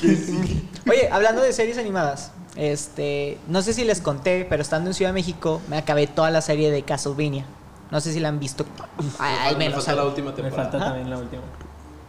Oye, 0.90 1.08
hablando 1.10 1.40
de 1.40 1.52
series 1.54 1.78
animadas, 1.78 2.32
este, 2.56 3.38
no 3.48 3.62
sé 3.62 3.72
si 3.72 3.84
les 3.84 4.02
conté, 4.02 4.46
pero 4.48 4.60
estando 4.62 4.90
en 4.90 4.94
Ciudad 4.94 5.08
de 5.10 5.14
México 5.14 5.62
me 5.68 5.78
acabé 5.78 6.06
toda 6.06 6.30
la 6.30 6.42
serie 6.42 6.70
de 6.70 6.82
Castlevania. 6.82 7.46
No 7.90 8.00
sé 8.02 8.12
si 8.12 8.20
la 8.20 8.28
han 8.28 8.38
visto, 8.40 8.66
a- 9.18 9.46
al 9.46 9.54
Me 9.56 9.64
menos. 9.70 9.84
falta 9.84 10.02
la 10.02 10.08
última 10.08 10.30
Me 10.32 10.36
temporada. 10.36 10.62
falta 10.70 10.76
Ajá. 10.76 10.86
también 10.88 11.08
la 11.10 11.18
última. 11.18 11.42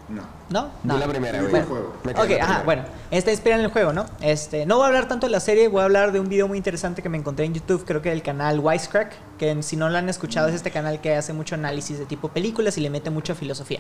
No. 0.10 0.22
¿No? 0.50 0.66
Vi 0.84 0.88
No. 0.90 0.98
la 0.98 1.08
primera, 1.08 1.42
güey. 1.42 1.54
el 1.56 1.64
juego. 1.66 1.94
Me 2.04 2.14
quedé 2.14 2.24
Ok, 2.24 2.32
ajá, 2.42 2.46
primera. 2.46 2.64
bueno. 2.64 2.84
Está 3.12 3.32
inspirada 3.32 3.60
en 3.60 3.66
el 3.66 3.72
juego, 3.72 3.92
¿no? 3.94 4.06
Este, 4.22 4.66
no 4.66 4.76
voy 4.78 4.86
a 4.86 4.88
hablar 4.88 5.08
tanto 5.08 5.28
de 5.28 5.32
la 5.32 5.40
serie, 5.40 5.68
voy 5.68 5.82
a 5.82 5.86
hablar 5.86 6.12
de 6.12 6.20
un 6.20 6.30
video 6.30 6.48
muy 6.48 6.58
interesante 6.58 7.02
que 7.02 7.10
me 7.10 7.18
encontré 7.18 7.46
en 7.46 7.54
YouTube, 7.54 7.84
creo 7.86 8.02
que 8.02 8.10
del 8.10 8.22
canal 8.24 8.60
Wisecrack, 8.60 9.14
que 9.38 9.62
si 9.64 9.76
no 9.76 9.90
lo 9.90 9.98
han 9.98 10.08
escuchado 10.10 10.48
es 10.48 10.56
este 10.56 10.72
canal 10.72 11.02
que 11.02 11.16
hace 11.16 11.34
mucho 11.34 11.56
análisis 11.56 12.00
de 12.00 12.06
tipo 12.06 12.30
películas 12.30 12.78
y 12.78 12.82
le 12.82 12.90
mete 12.90 13.10
mucha 13.10 13.36
filosofía. 13.36 13.80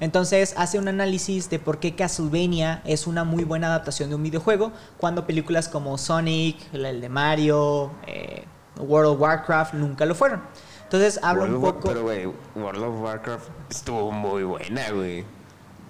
Entonces 0.00 0.54
hace 0.56 0.78
un 0.78 0.88
análisis 0.88 1.50
de 1.50 1.58
por 1.58 1.78
qué 1.78 1.94
Castlevania 1.94 2.80
es 2.86 3.06
una 3.06 3.24
muy 3.24 3.44
buena 3.44 3.66
adaptación 3.66 4.08
de 4.08 4.14
un 4.14 4.22
videojuego, 4.22 4.72
cuando 4.96 5.26
películas 5.26 5.68
como 5.68 5.98
Sonic, 5.98 6.56
el 6.72 7.02
de 7.02 7.08
Mario, 7.10 7.90
eh, 8.06 8.44
World 8.78 9.10
of 9.12 9.20
Warcraft 9.20 9.74
nunca 9.74 10.06
lo 10.06 10.14
fueron. 10.14 10.40
Entonces 10.84 11.20
habla 11.22 11.44
un 11.44 11.60
poco... 11.60 11.88
Pero, 11.88 12.02
güey, 12.02 12.26
World 12.56 12.82
of 12.82 13.00
Warcraft 13.02 13.48
estuvo 13.70 14.10
muy 14.10 14.42
buena, 14.42 14.90
güey. 14.90 15.24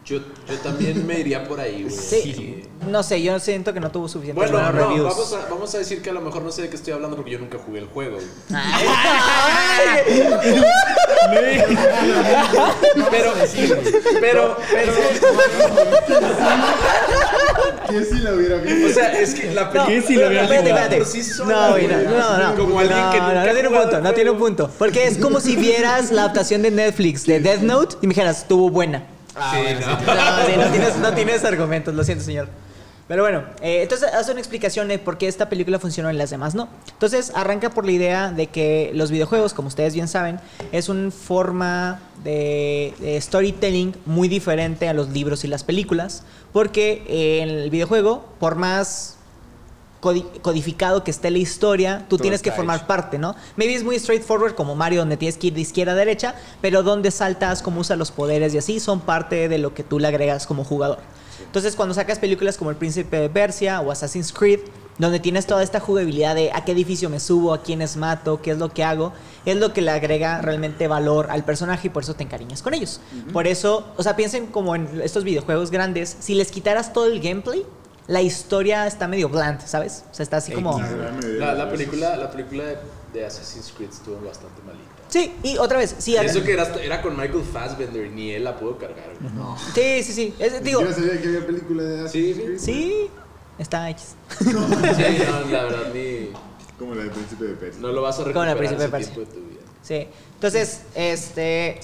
Yo, 0.04 0.16
yo 0.18 0.56
también 0.62 1.06
me 1.06 1.20
iría 1.20 1.46
por 1.46 1.60
ahí, 1.60 1.82
güey. 1.84 1.94
Sí. 1.94 2.64
No 2.88 3.02
sé, 3.02 3.22
yo 3.22 3.38
siento 3.38 3.72
que 3.74 3.80
no 3.80 3.90
tuvo 3.92 4.08
suficientes 4.08 4.50
Bueno, 4.50 4.72
no, 4.72 4.72
reviews. 4.72 5.08
vamos 5.08 5.32
a, 5.34 5.46
vamos 5.50 5.74
a 5.74 5.78
decir 5.78 6.00
que 6.02 6.10
a 6.10 6.12
lo 6.14 6.20
mejor 6.22 6.42
no 6.42 6.50
sé 6.50 6.62
de 6.62 6.70
qué 6.70 6.76
estoy 6.76 6.94
hablando 6.94 7.16
porque 7.16 7.30
yo 7.32 7.38
nunca 7.38 7.58
jugué 7.58 7.80
el 7.80 7.86
juego. 7.86 8.16
güey. 8.16 8.26
Pero, 13.10 13.32
pero, 14.20 14.56
pero, 14.70 16.16
¿Qué 17.88 18.04
si 18.04 18.14
la 18.20 18.32
hubiera 18.34 18.56
visto? 18.56 18.86
o 18.86 18.90
sea, 18.90 19.20
es 19.20 19.34
que 19.34 19.52
la 19.52 19.64
No, 19.64 19.86
película 19.86 20.30
No, 20.30 21.70
güey, 21.72 21.86
no, 21.86 21.94
güey. 21.94 22.06
no, 22.06 22.38
no. 22.38 22.56
Como 22.56 22.80
alguien 22.80 22.98
no, 22.98 23.10
que 23.12 23.18
no, 23.18 23.26
nunca 23.28 23.34
no 23.34 23.40
ha 23.40 23.52
tiene 23.52 23.68
un 23.68 23.74
punto, 23.80 24.00
no 24.00 24.12
tiene 24.14 24.30
un 24.30 24.38
punto. 24.38 24.70
Porque 24.78 25.06
es 25.06 25.18
como 25.18 25.40
si 25.40 25.56
vieras 25.56 26.10
la 26.10 26.22
adaptación 26.22 26.62
de 26.62 26.70
Netflix 26.70 27.26
de 27.26 27.40
Death 27.40 27.60
Note 27.60 27.96
y 28.00 28.06
me 28.06 28.14
dijeras, 28.14 28.38
estuvo 28.42 28.70
buena. 28.70 29.02
Sí, 29.52 29.58
no. 29.80 30.14
No, 30.14 30.46
sí, 30.46 30.52
no 30.56 30.70
tienes, 30.70 30.96
no 30.96 31.12
tienes 31.14 31.44
argumentos, 31.44 31.94
lo 31.94 32.04
siento, 32.04 32.24
señor. 32.24 32.48
Pero 33.10 33.24
bueno, 33.24 33.42
eh, 33.60 33.82
entonces 33.82 34.08
hace 34.14 34.30
una 34.30 34.38
explicación 34.38 34.86
de 34.86 35.00
por 35.00 35.18
qué 35.18 35.26
esta 35.26 35.48
película 35.48 35.80
funcionó 35.80 36.12
y 36.12 36.14
las 36.14 36.30
demás 36.30 36.54
no. 36.54 36.68
Entonces 36.92 37.32
arranca 37.34 37.70
por 37.70 37.84
la 37.84 37.90
idea 37.90 38.30
de 38.30 38.46
que 38.46 38.92
los 38.94 39.10
videojuegos, 39.10 39.52
como 39.52 39.66
ustedes 39.66 39.94
bien 39.94 40.06
saben, 40.06 40.38
es 40.70 40.88
una 40.88 41.10
forma 41.10 41.98
de, 42.22 42.94
de 43.00 43.20
storytelling 43.20 43.96
muy 44.06 44.28
diferente 44.28 44.88
a 44.88 44.94
los 44.94 45.08
libros 45.08 45.42
y 45.42 45.48
las 45.48 45.64
películas, 45.64 46.22
porque 46.52 47.02
eh, 47.08 47.40
en 47.42 47.48
el 47.48 47.70
videojuego, 47.70 48.24
por 48.38 48.54
más 48.54 49.16
codificado 50.00 51.04
que 51.04 51.10
esté 51.10 51.30
la 51.30 51.38
historia, 51.38 52.06
tú 52.08 52.18
tienes 52.18 52.42
que 52.42 52.52
formar 52.52 52.78
hecho. 52.78 52.86
parte, 52.86 53.18
¿no? 53.18 53.36
Maybe 53.56 53.74
es 53.74 53.84
muy 53.84 53.98
straightforward 53.98 54.54
como 54.54 54.74
Mario, 54.74 55.00
donde 55.00 55.16
tienes 55.16 55.36
que 55.36 55.48
ir 55.48 55.54
de 55.54 55.60
izquierda 55.60 55.92
a 55.92 55.96
derecha, 55.96 56.34
pero 56.60 56.82
donde 56.82 57.10
saltas, 57.10 57.62
cómo 57.62 57.80
usas 57.80 57.98
los 57.98 58.10
poderes 58.10 58.54
y 58.54 58.58
así, 58.58 58.80
son 58.80 59.00
parte 59.00 59.48
de 59.48 59.58
lo 59.58 59.74
que 59.74 59.82
tú 59.82 59.98
le 59.98 60.08
agregas 60.08 60.46
como 60.46 60.64
jugador. 60.64 60.98
Entonces, 61.44 61.74
cuando 61.74 61.94
sacas 61.94 62.18
películas 62.18 62.56
como 62.56 62.70
El 62.70 62.76
Príncipe 62.76 63.18
de 63.18 63.28
Persia 63.28 63.80
o 63.80 63.90
Assassin's 63.90 64.32
Creed, 64.32 64.60
donde 64.98 65.18
tienes 65.18 65.46
toda 65.46 65.62
esta 65.62 65.80
jugabilidad 65.80 66.34
de 66.34 66.52
a 66.52 66.64
qué 66.64 66.72
edificio 66.72 67.08
me 67.08 67.20
subo, 67.20 67.54
a 67.54 67.62
quiénes 67.62 67.96
mato, 67.96 68.42
qué 68.42 68.50
es 68.50 68.58
lo 68.58 68.68
que 68.68 68.84
hago, 68.84 69.12
es 69.46 69.56
lo 69.56 69.72
que 69.72 69.80
le 69.80 69.90
agrega 69.90 70.42
realmente 70.42 70.86
valor 70.88 71.28
al 71.30 71.44
personaje 71.44 71.88
y 71.88 71.90
por 71.90 72.02
eso 72.02 72.14
te 72.14 72.22
encariñas 72.22 72.62
con 72.62 72.74
ellos. 72.74 73.00
Por 73.32 73.46
eso, 73.46 73.86
o 73.96 74.02
sea, 74.02 74.14
piensen 74.14 74.46
como 74.46 74.76
en 74.76 75.00
estos 75.02 75.24
videojuegos 75.24 75.70
grandes, 75.70 76.16
si 76.20 76.34
les 76.34 76.50
quitaras 76.50 76.92
todo 76.92 77.06
el 77.06 77.20
gameplay, 77.20 77.64
la 78.10 78.20
historia 78.22 78.86
está 78.86 79.06
medio 79.08 79.28
bland, 79.28 79.64
¿sabes? 79.66 80.04
O 80.10 80.14
sea, 80.14 80.24
está 80.24 80.38
así 80.38 80.52
como... 80.52 80.80
La, 81.38 81.54
la 81.54 81.70
película, 81.70 82.16
la 82.16 82.30
película 82.30 82.64
de, 82.64 82.76
de 83.12 83.24
Assassin's 83.26 83.72
Creed 83.76 83.90
estuvo 83.90 84.16
bastante 84.26 84.60
malita. 84.66 84.84
Sí, 85.08 85.32
y 85.42 85.56
otra 85.58 85.78
vez, 85.78 85.94
sí, 85.98 86.16
eso 86.16 86.42
que 86.42 86.52
era, 86.52 86.64
era 86.82 87.02
con 87.02 87.16
Michael 87.16 87.42
Fassbender 87.52 88.06
y 88.06 88.10
ni 88.10 88.30
él 88.32 88.44
la 88.44 88.56
pudo 88.58 88.76
cargar. 88.78 89.10
güey. 89.20 89.32
sí, 89.74 90.02
sí, 90.02 90.12
sí. 90.12 90.34
Es- 90.38 90.62
digo, 90.62 90.82
Yo 90.82 90.92
sabía 90.92 91.20
que 91.20 91.28
había 91.28 91.46
película 91.46 91.82
de 91.84 92.08
Sí, 92.08 92.30
Assassin's 92.32 92.44
Creed. 92.46 92.58
sí, 92.58 93.10
está 93.58 93.90
X. 93.90 94.14
Sí, 94.38 94.52
no, 94.52 95.50
la 95.50 95.62
verdad 95.64 95.92
ni... 95.94 96.30
Como 96.78 96.94
la 96.94 97.02
del 97.02 97.10
Príncipe 97.10 97.44
de 97.44 97.54
Persia. 97.54 97.80
No 97.82 97.88
lo 97.92 98.02
vas 98.02 98.18
a 98.18 98.24
Como 98.24 98.44
la 98.44 98.54
recuperar 98.54 98.58
Príncipe 98.58 98.82
de 98.82 98.88
Persia. 98.88 99.14
de 99.14 99.26
tu 99.26 99.46
vida. 99.48 99.60
Sí. 99.82 100.08
Entonces, 100.34 100.80
este. 100.94 101.78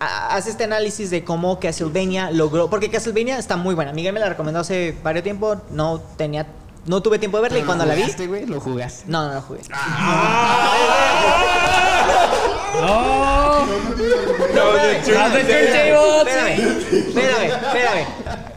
Ha- 0.00 0.34
Hace 0.34 0.50
este 0.50 0.64
análisis 0.64 1.10
de 1.10 1.22
cómo 1.24 1.60
Castlevania 1.60 2.30
logró. 2.30 2.68
Porque 2.68 2.90
Castlevania 2.90 3.38
está 3.38 3.56
muy 3.56 3.74
buena. 3.74 3.92
Miguel 3.92 4.12
me 4.12 4.20
la 4.20 4.28
recomendó 4.30 4.60
hace 4.60 4.96
varios 5.02 5.22
tiempo. 5.22 5.56
No 5.70 6.00
tenía. 6.16 6.46
No 6.86 7.02
tuve 7.02 7.18
tiempo 7.18 7.36
de 7.36 7.42
verla 7.42 7.58
y 7.58 7.62
cuando 7.62 7.84
la 7.84 7.94
vi. 7.94 8.02
¿Jugaste, 8.02 8.26
güey? 8.26 8.46
¿Lo 8.46 8.58
jugaste? 8.60 9.04
No, 9.06 9.28
no 9.28 9.34
la 9.34 9.40
jugué. 9.42 9.60
¡No! 12.80 13.66
No, 13.66 14.76
espérame, 14.76 15.20
¡Haz 15.20 15.32
de 15.34 15.40
espérame, 15.40 15.92
espérame, 16.90 17.44
espérame. 17.66 18.06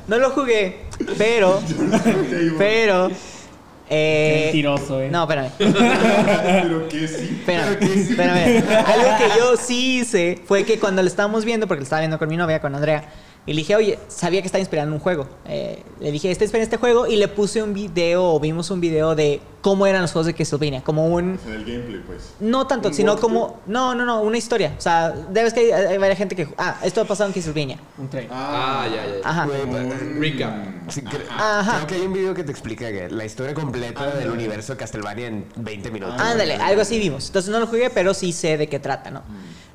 No 0.08 0.18
lo 0.18 0.30
jugué, 0.32 0.86
pero. 1.18 1.62
Pero. 2.58 3.10
Eh, 3.90 4.44
Mentiroso, 4.46 5.02
eh. 5.02 5.10
no, 5.10 5.24
espérame. 5.24 5.52
Pero 5.58 6.88
que 6.88 7.08
sí. 7.08 7.38
Espérame, 7.40 7.78
espérame. 7.82 8.64
Algo 8.86 9.18
que 9.18 9.40
yo 9.40 9.58
sí 9.58 10.00
hice 10.00 10.40
fue 10.46 10.64
que 10.64 10.80
cuando 10.80 11.02
lo 11.02 11.08
estábamos 11.08 11.46
viendo, 11.46 11.68
porque 11.68 11.82
lo 11.82 11.84
estaba 11.84 12.00
viendo 12.00 12.18
con 12.18 12.30
mi 12.30 12.38
novia, 12.38 12.60
con 12.60 12.74
Andrea, 12.76 13.10
y 13.46 13.54
le 13.54 13.58
dije, 13.58 13.76
oye, 13.76 14.00
sabía 14.08 14.41
que 14.41 14.46
estaba 14.48 14.60
inspirado 14.62 14.88
en 14.88 14.94
un 14.94 15.00
juego. 15.00 15.28
Eh, 15.46 15.84
le 16.00 16.12
dije, 16.12 16.32
está 16.32 16.46
inspirado 16.46 16.62
en 16.64 16.68
este 16.74 16.78
juego, 16.78 17.08
y 17.08 17.18
le 17.18 17.28
puse 17.28 17.62
un 17.62 17.74
video, 17.74 18.24
o 18.34 18.39
vimos 18.39 18.72
un 18.72 18.80
video 18.80 19.16
de 19.16 19.41
cómo 19.62 19.86
eran 19.86 20.02
los 20.02 20.12
juegos 20.14 20.28
de 20.28 20.34
Castlevania. 20.34 20.82
Como 20.84 21.08
un. 21.08 21.38
Sea, 21.44 21.54
el 21.56 21.66
gameplay, 21.66 22.02
pues. 22.06 22.34
No 22.39 22.68
tanto, 22.68 22.88
¿Un 22.89 22.94
sino 22.94 23.12
walkthrough? 23.14 23.34
como. 23.34 23.60
No, 23.68 23.96
no, 23.96 24.06
no, 24.06 24.22
una 24.22 24.38
historia. 24.38 24.74
O 24.78 24.82
sea, 24.82 25.12
debes 25.12 25.54
que 25.54 25.60
hay, 25.62 25.72
hay 25.72 25.98
varias 25.98 26.18
gente 26.18 26.36
que. 26.38 26.48
Ah, 26.58 26.78
esto 26.84 27.02
ha 27.02 27.06
pasado 27.06 27.28
en 27.30 27.34
Castlevania. 27.34 27.78
Un 27.98 28.10
tren. 28.10 28.28
Ah, 28.32 28.86
ya, 28.89 29.06
ya. 29.08 29.22
ya. 29.22 29.30
Ajá. 29.30 29.46
Güey, 29.46 29.62
Un- 29.64 30.22
Recap. 30.22 30.54
Sí, 30.89 31.02
cre- 31.02 31.22
Ajá. 31.30 31.76
Creo 31.78 31.88
que 31.88 31.96
hay 31.96 32.02
un 32.02 32.14
video 32.14 32.34
que 32.34 32.44
te 32.44 32.52
explica 32.52 32.89
que 32.91 33.10
la 33.10 33.26
historia 33.26 33.54
completa 33.54 34.12
del 34.16 34.30
universo 34.32 34.74
de 34.74 34.80
Castlevania 34.80 35.28
en 35.28 35.46
20 35.58 35.91
minutos. 35.91 36.16
Ándale, 36.20 36.56
algo 36.56 36.82
así 36.82 36.98
vimos. 37.00 37.28
Entonces 37.28 37.52
no 37.52 37.60
lo 37.60 37.68
jugué, 37.68 37.89
pero 37.89 38.14
sí 38.14 38.32
sé 38.34 38.58
de 38.58 38.68
qué 38.68 38.80
trata, 38.80 39.12
¿no? 39.12 39.22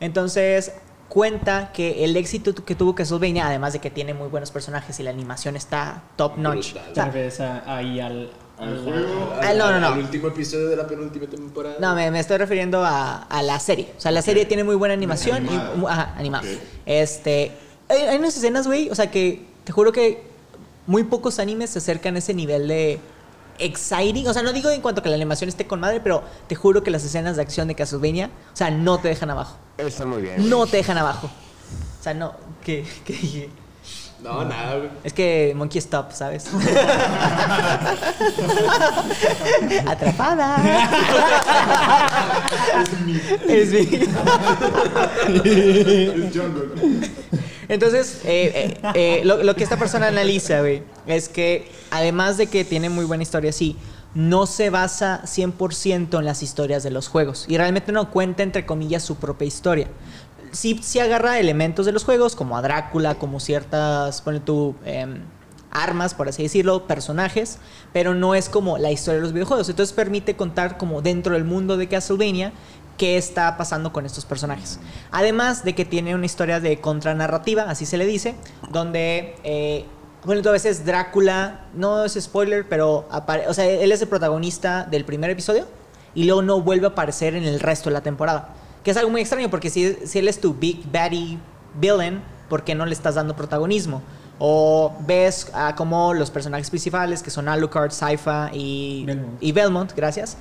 Entonces 0.01 0.73
cuenta 1.09 1.73
que 1.73 2.05
el 2.05 2.17
éxito 2.17 2.55
que 2.55 2.75
tuvo 2.75 2.95
Castlevania, 2.95 3.47
además 3.47 3.73
de 3.73 3.79
que 3.79 3.91
tiene 3.91 4.15
muy 4.15 4.29
buenos 4.29 4.51
personajes 4.51 4.99
y 5.01 5.03
la 5.03 5.11
animación 5.11 5.57
está 5.57 6.03
top 6.17 6.37
notch. 6.39 6.75
O 6.77 7.11
Te 7.11 7.31
sea, 7.31 7.63
ahí 7.67 8.01
al. 8.01 8.31
Al 8.59 8.69
al- 8.71 8.83
juego. 8.85 9.33
No, 9.57 9.71
no, 9.71 9.81
no. 9.81 9.87
Al 9.89 9.99
último 10.01 10.29
episodio 10.29 10.69
de 10.69 10.75
la 10.77 10.87
penúltima 10.89 11.27
temporada. 11.29 11.77
no, 11.81 11.95
me, 11.95 12.11
me 12.11 12.19
estoy 12.19 12.39
refiriendo 12.39 12.85
a, 12.85 13.23
a 13.23 13.43
la 13.43 13.61
serie. 13.61 13.93
O 13.97 14.01
sea, 14.01 14.11
la 14.11 14.21
serie 14.21 14.47
tiene 14.47 14.65
muy 14.65 14.75
buena 14.75 14.95
animación 14.95 15.37
Animada. 15.49 15.75
y 15.81 15.87
ajá, 15.87 16.15
animada. 16.17 16.45
Este, 16.85 17.53
hay, 17.89 18.01
hay 18.03 18.19
unas 18.19 18.37
escenas, 18.37 18.67
güey, 18.67 18.91
o 18.91 18.95
sea 18.97 19.11
que 19.13 19.47
te 19.65 19.71
juro 19.73 19.93
que 19.93 20.23
muy 20.89 21.05
pocos 21.05 21.39
animes 21.39 21.71
se 21.71 21.79
acercan 21.79 22.17
a 22.17 22.19
ese 22.19 22.35
nivel 22.35 22.67
de 22.67 22.99
exciting. 23.59 24.27
O 24.27 24.33
sea, 24.33 24.43
no 24.43 24.53
digo 24.53 24.71
en 24.71 24.81
cuanto 24.81 25.01
a 25.01 25.03
que 25.03 25.11
la 25.11 25.17
animación 25.17 25.49
esté 25.49 25.67
con 25.67 25.81
madre, 25.81 26.01
pero 26.01 26.23
te 26.47 26.55
juro 26.55 26.83
que 26.83 26.91
las 26.91 27.05
escenas 27.05 27.37
de 27.37 27.43
acción 27.43 27.69
de 27.69 27.75
Castlevania, 27.75 28.31
o 28.53 28.57
sea, 28.57 28.71
no 28.71 28.99
te 28.99 29.09
dejan 29.09 29.31
abajo. 29.31 29.57
Están 29.77 30.09
muy 30.09 30.23
bien. 30.23 30.49
No 30.49 30.67
te 30.67 30.79
dejan 30.79 30.99
abajo. 30.99 31.27
O 31.27 32.03
sea, 32.03 32.15
no. 32.15 32.35
¿Qué, 32.65 32.87
qué 33.05 33.13
dije? 33.13 33.51
No, 34.23 34.45
nada, 34.45 34.77
güey. 34.79 34.91
Es 35.05 35.13
que 35.13 35.53
Monkey 35.55 35.79
Stop, 35.79 36.11
¿sabes? 36.13 36.47
Atrapada. 39.87 40.57
es 42.83 43.01
mi. 43.01 43.21
Es 43.47 43.71
Jungle. 46.35 47.09
Entonces, 47.69 48.23
eh, 48.25 48.79
eh, 48.83 48.91
eh, 48.95 49.25
lo, 49.25 49.55
que 49.55 49.63
esta 49.63 49.79
persona 49.79 50.09
analiza, 50.09 50.61
güey, 50.61 50.83
es 51.07 51.29
que 51.29 51.71
además 51.91 52.37
de 52.39 52.47
que 52.47 52.65
tiene 52.65 52.89
muy 52.89 53.05
buena 53.05 53.23
historia, 53.23 53.53
sí, 53.53 53.77
no 54.15 54.47
se 54.47 54.71
basa 54.71 55.23
100% 55.25 56.19
en 56.19 56.25
las 56.25 56.43
historias 56.43 56.83
de 56.83 56.91
los 56.91 57.09
juegos. 57.09 57.45
Y 57.47 57.59
realmente 57.59 57.93
no 57.93 58.11
cuenta, 58.11 58.43
entre 58.43 58.65
comillas, 58.65 59.03
su 59.03 59.17
propia 59.17 59.47
historia. 59.47 59.89
Sí, 60.51 60.81
sí 60.83 60.99
agarra 60.99 61.39
elementos 61.39 61.85
de 61.85 61.93
los 61.93 62.05
juegos, 62.05 62.35
como 62.35 62.57
a 62.57 62.63
Drácula, 62.63 63.17
como 63.17 63.39
ciertas, 63.39 64.23
pone 64.23 64.41
tú, 64.41 64.75
em, 64.87 65.21
armas, 65.71 66.15
por 66.15 66.29
así 66.29 66.43
decirlo, 66.43 66.87
personajes, 66.87 67.59
pero 67.93 68.15
no 68.15 68.35
es 68.35 68.49
como 68.49 68.79
la 68.79 68.91
historia 68.91 69.17
de 69.17 69.23
los 69.23 69.33
videojuegos. 69.33 69.69
Entonces 69.69 69.95
permite 69.95 70.37
contar 70.37 70.79
como 70.79 71.03
dentro 71.03 71.35
del 71.35 71.45
mundo 71.45 71.77
de 71.77 71.89
Castlevania 71.89 72.53
qué 72.99 73.17
está 73.17 73.57
pasando 73.57 73.93
con 73.93 74.05
estos 74.05 74.27
personajes. 74.27 74.79
Además 75.11 75.65
de 75.65 75.75
que 75.75 75.87
tiene 75.87 76.15
una 76.15 76.27
historia 76.27 76.61
de 76.61 76.81
contranarrativa, 76.81 77.63
así 77.63 77.87
se 77.87 77.97
le 77.97 78.05
dice, 78.05 78.35
donde, 78.71 79.37
eh, 79.45 79.87
bueno, 80.25 80.47
a 80.47 80.53
veces 80.53 80.85
Drácula, 80.85 81.67
no 81.75 82.05
es 82.05 82.19
spoiler, 82.21 82.69
pero 82.69 83.09
o 83.47 83.55
sea, 83.55 83.65
él 83.65 83.91
es 83.91 84.03
el 84.03 84.09
protagonista 84.09 84.85
del 84.85 85.05
primer 85.05 85.31
episodio 85.31 85.67
y 86.15 86.25
luego 86.25 86.43
no 86.43 86.61
vuelve 86.61 86.87
a 86.87 86.91
aparecer 86.91 87.35
en 87.35 87.45
el 87.45 87.61
resto 87.61 87.89
de 87.89 87.95
la 87.95 88.03
temporada. 88.03 88.55
Que 88.83 88.91
es 88.91 88.97
algo 88.97 89.11
muy 89.11 89.21
extraño 89.21 89.49
porque 89.49 89.71
si, 89.71 89.95
si 90.05 90.19
él 90.19 90.29
es 90.29 90.41
tu 90.41 90.55
big 90.55 90.91
baddie 90.91 91.39
villain, 91.81 92.21
¿por 92.49 92.65
qué 92.65 92.75
no 92.75 92.85
le 92.85 92.93
estás 92.93 93.15
dando 93.15 93.37
protagonismo? 93.37 94.03
O 94.41 94.97
ves 95.07 95.51
a 95.53 95.75
como 95.75 96.15
los 96.15 96.31
personajes 96.31 96.71
principales, 96.71 97.23
que 97.23 97.31
son 97.31 97.49
Alucard, 97.49 97.91
Sypha 97.91 98.51
y 98.53 99.05
Belmont. 99.05 99.43
y 99.43 99.53
Belmont, 99.53 99.93
gracias. 99.95 100.37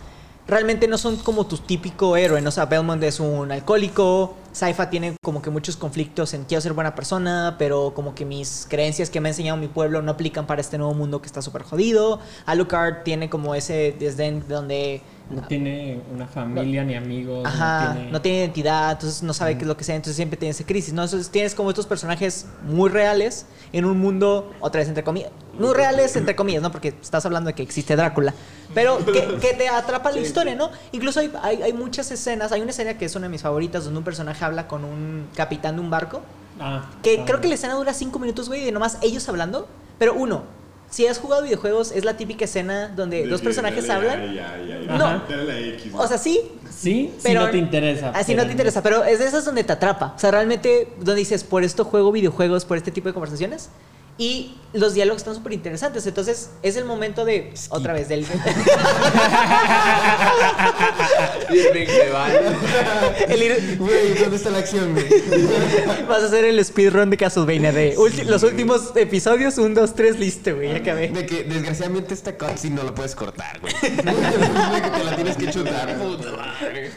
Realmente 0.47 0.87
no 0.87 0.97
son 0.97 1.17
como 1.17 1.45
tu 1.45 1.57
típico 1.57 2.15
héroe, 2.15 2.41
¿no? 2.41 2.49
O 2.49 2.51
sea, 2.51 2.65
Belmont 2.65 3.03
es 3.03 3.19
un 3.19 3.51
alcohólico, 3.51 4.35
Sypha 4.53 4.89
tiene 4.89 5.15
como 5.21 5.41
que 5.41 5.49
muchos 5.49 5.75
conflictos 5.75 6.33
en 6.33 6.45
quiero 6.45 6.61
ser 6.61 6.71
buena 6.73 6.95
persona, 6.95 7.57
pero 7.59 7.93
como 7.93 8.15
que 8.15 8.23
mis 8.23 8.65
creencias 8.69 9.09
que 9.09 9.19
me 9.19 9.27
ha 9.27 9.31
enseñado 9.31 9.57
mi 9.57 9.67
pueblo 9.67 10.01
no 10.01 10.11
aplican 10.11 10.47
para 10.47 10.61
este 10.61 10.77
nuevo 10.77 10.93
mundo 10.93 11.21
que 11.21 11.27
está 11.27 11.41
súper 11.41 11.63
jodido. 11.63 12.19
Alucard 12.45 13.03
tiene 13.03 13.29
como 13.29 13.55
ese 13.55 13.93
desdén 13.99 14.43
donde 14.47 15.01
No 15.29 15.41
tiene 15.43 15.99
una 16.13 16.25
familia 16.27 16.83
ni 16.85 16.95
amigos. 16.95 17.45
Ajá, 17.45 17.89
no 17.89 17.93
tiene... 17.93 18.11
no 18.11 18.21
tiene 18.21 18.37
identidad, 18.39 18.91
entonces 18.93 19.23
no 19.23 19.33
sabe 19.33 19.55
qué 19.55 19.63
es 19.63 19.67
lo 19.67 19.75
que 19.75 19.83
sea, 19.83 19.95
entonces 19.95 20.15
siempre 20.15 20.37
tiene 20.37 20.51
esa 20.51 20.65
crisis, 20.65 20.93
¿no? 20.93 21.03
Entonces 21.03 21.29
tienes 21.29 21.53
como 21.53 21.69
estos 21.69 21.85
personajes 21.85 22.45
muy 22.63 22.89
reales 22.89 23.45
en 23.73 23.83
un 23.83 23.99
mundo, 23.99 24.53
otra 24.61 24.79
vez 24.79 24.87
entre 24.87 25.03
comillas, 25.03 25.31
muy 25.59 25.73
reales, 25.73 26.15
entre 26.15 26.35
comillas, 26.35 26.61
¿no? 26.61 26.71
Porque 26.71 26.89
estás 27.01 27.25
hablando 27.25 27.47
de 27.49 27.53
que 27.55 27.63
existe 27.63 27.95
Drácula. 27.95 28.33
Pero 28.73 28.97
que, 29.05 29.37
que 29.41 29.53
te 29.53 29.67
atrapa 29.69 30.11
la 30.11 30.19
historia, 30.19 30.55
¿no? 30.55 30.69
Incluso 30.91 31.19
hay, 31.19 31.31
hay, 31.41 31.61
hay 31.63 31.73
muchas 31.73 32.09
escenas. 32.11 32.51
Hay 32.51 32.61
una 32.61 32.71
escena 32.71 32.97
que 32.97 33.05
es 33.05 33.15
una 33.15 33.27
de 33.27 33.31
mis 33.31 33.41
favoritas 33.41 33.83
donde 33.85 33.97
un 33.99 34.03
personaje 34.03 34.43
habla 34.43 34.67
con 34.67 34.83
un 34.83 35.27
capitán 35.35 35.75
de 35.75 35.81
un 35.81 35.89
barco. 35.89 36.21
Ah, 36.59 36.89
Que 37.03 37.19
ah. 37.21 37.23
creo 37.25 37.39
que 37.41 37.47
la 37.47 37.55
escena 37.55 37.73
dura 37.75 37.93
cinco 37.93 38.19
minutos, 38.19 38.47
güey, 38.47 38.63
de 38.65 38.71
nomás 38.71 38.97
ellos 39.01 39.27
hablando. 39.29 39.67
Pero 39.99 40.13
uno, 40.13 40.43
si 40.89 41.05
has 41.07 41.17
jugado 41.19 41.43
videojuegos, 41.43 41.91
es 41.91 42.05
la 42.05 42.15
típica 42.17 42.45
escena 42.45 42.89
donde 42.95 43.23
De 43.23 43.27
dos 43.27 43.41
personajes 43.41 43.87
dale, 43.87 44.09
hablan. 44.09 44.21
ay, 44.29 44.39
ay, 44.39 44.87
ay, 44.89 44.97
No. 44.97 45.21
X. 45.75 45.91
O 45.95 46.07
sea, 46.07 46.17
sí, 46.17 46.41
Sí, 46.69 47.11
pero 47.23 47.41
no 47.41 47.49
te 47.49 47.57
interesa. 47.57 48.09
Así 48.11 48.33
no 48.33 48.37
pero- 48.37 48.45
te 48.47 48.51
interesa, 48.51 48.83
pero 48.83 49.03
es 49.03 49.17
de 49.19 49.25
esas 49.25 49.43
donde 49.45 49.63
te 49.63 49.73
atrapa. 49.73 50.13
O 50.15 50.19
sea, 50.19 50.29
realmente 50.31 50.87
donde 50.97 51.15
dices, 51.15 51.43
por 51.43 51.63
esto 51.63 51.83
juego 51.85 52.11
videojuegos, 52.11 52.65
por 52.65 52.77
este 52.77 52.91
tipo 52.91 53.07
de 53.07 53.13
conversaciones. 53.13 53.69
Y 54.17 54.55
los 54.73 54.93
diálogos 54.93 55.21
están 55.21 55.35
súper 55.35 55.53
interesantes. 55.53 56.05
Entonces, 56.07 56.49
es 56.63 56.75
el 56.75 56.85
momento 56.85 57.23
de, 57.25 57.53
otra 57.69 57.93
vez, 57.93 58.07
del... 58.09 58.25
El 63.27 63.41
ir- 63.41 63.77
Güey, 63.77 64.13
¿dónde 64.15 64.35
está 64.37 64.49
la 64.49 64.59
acción, 64.59 64.93
güey? 64.93 65.05
vas 66.07 66.23
a 66.23 66.25
hacer 66.27 66.45
el 66.45 66.63
speedrun 66.63 67.09
de 67.09 67.17
Castlevania 67.17 67.71
de 67.71 67.95
ulti- 67.97 68.23
los 68.25 68.43
últimos 68.43 68.91
episodios, 68.95 69.57
un, 69.57 69.73
dos, 69.73 69.93
tres, 69.95 70.17
listo, 70.19 70.55
güey, 70.55 70.69
ya 70.69 70.77
acabé. 70.77 71.09
De 71.09 71.25
que 71.25 71.43
desgraciadamente 71.43 72.13
esta 72.13 72.37
cutscene 72.37 72.75
no 72.75 72.83
la 72.83 72.93
puedes 72.93 73.15
cortar, 73.15 73.59
güey. 73.59 73.73
De 73.81 74.81
que 74.81 74.89
te 74.97 75.03
la 75.03 75.15
tienes 75.15 75.37
que 75.37 75.49
chutar. 75.49 75.95
Puta 75.97 76.31
madre. 76.31 76.91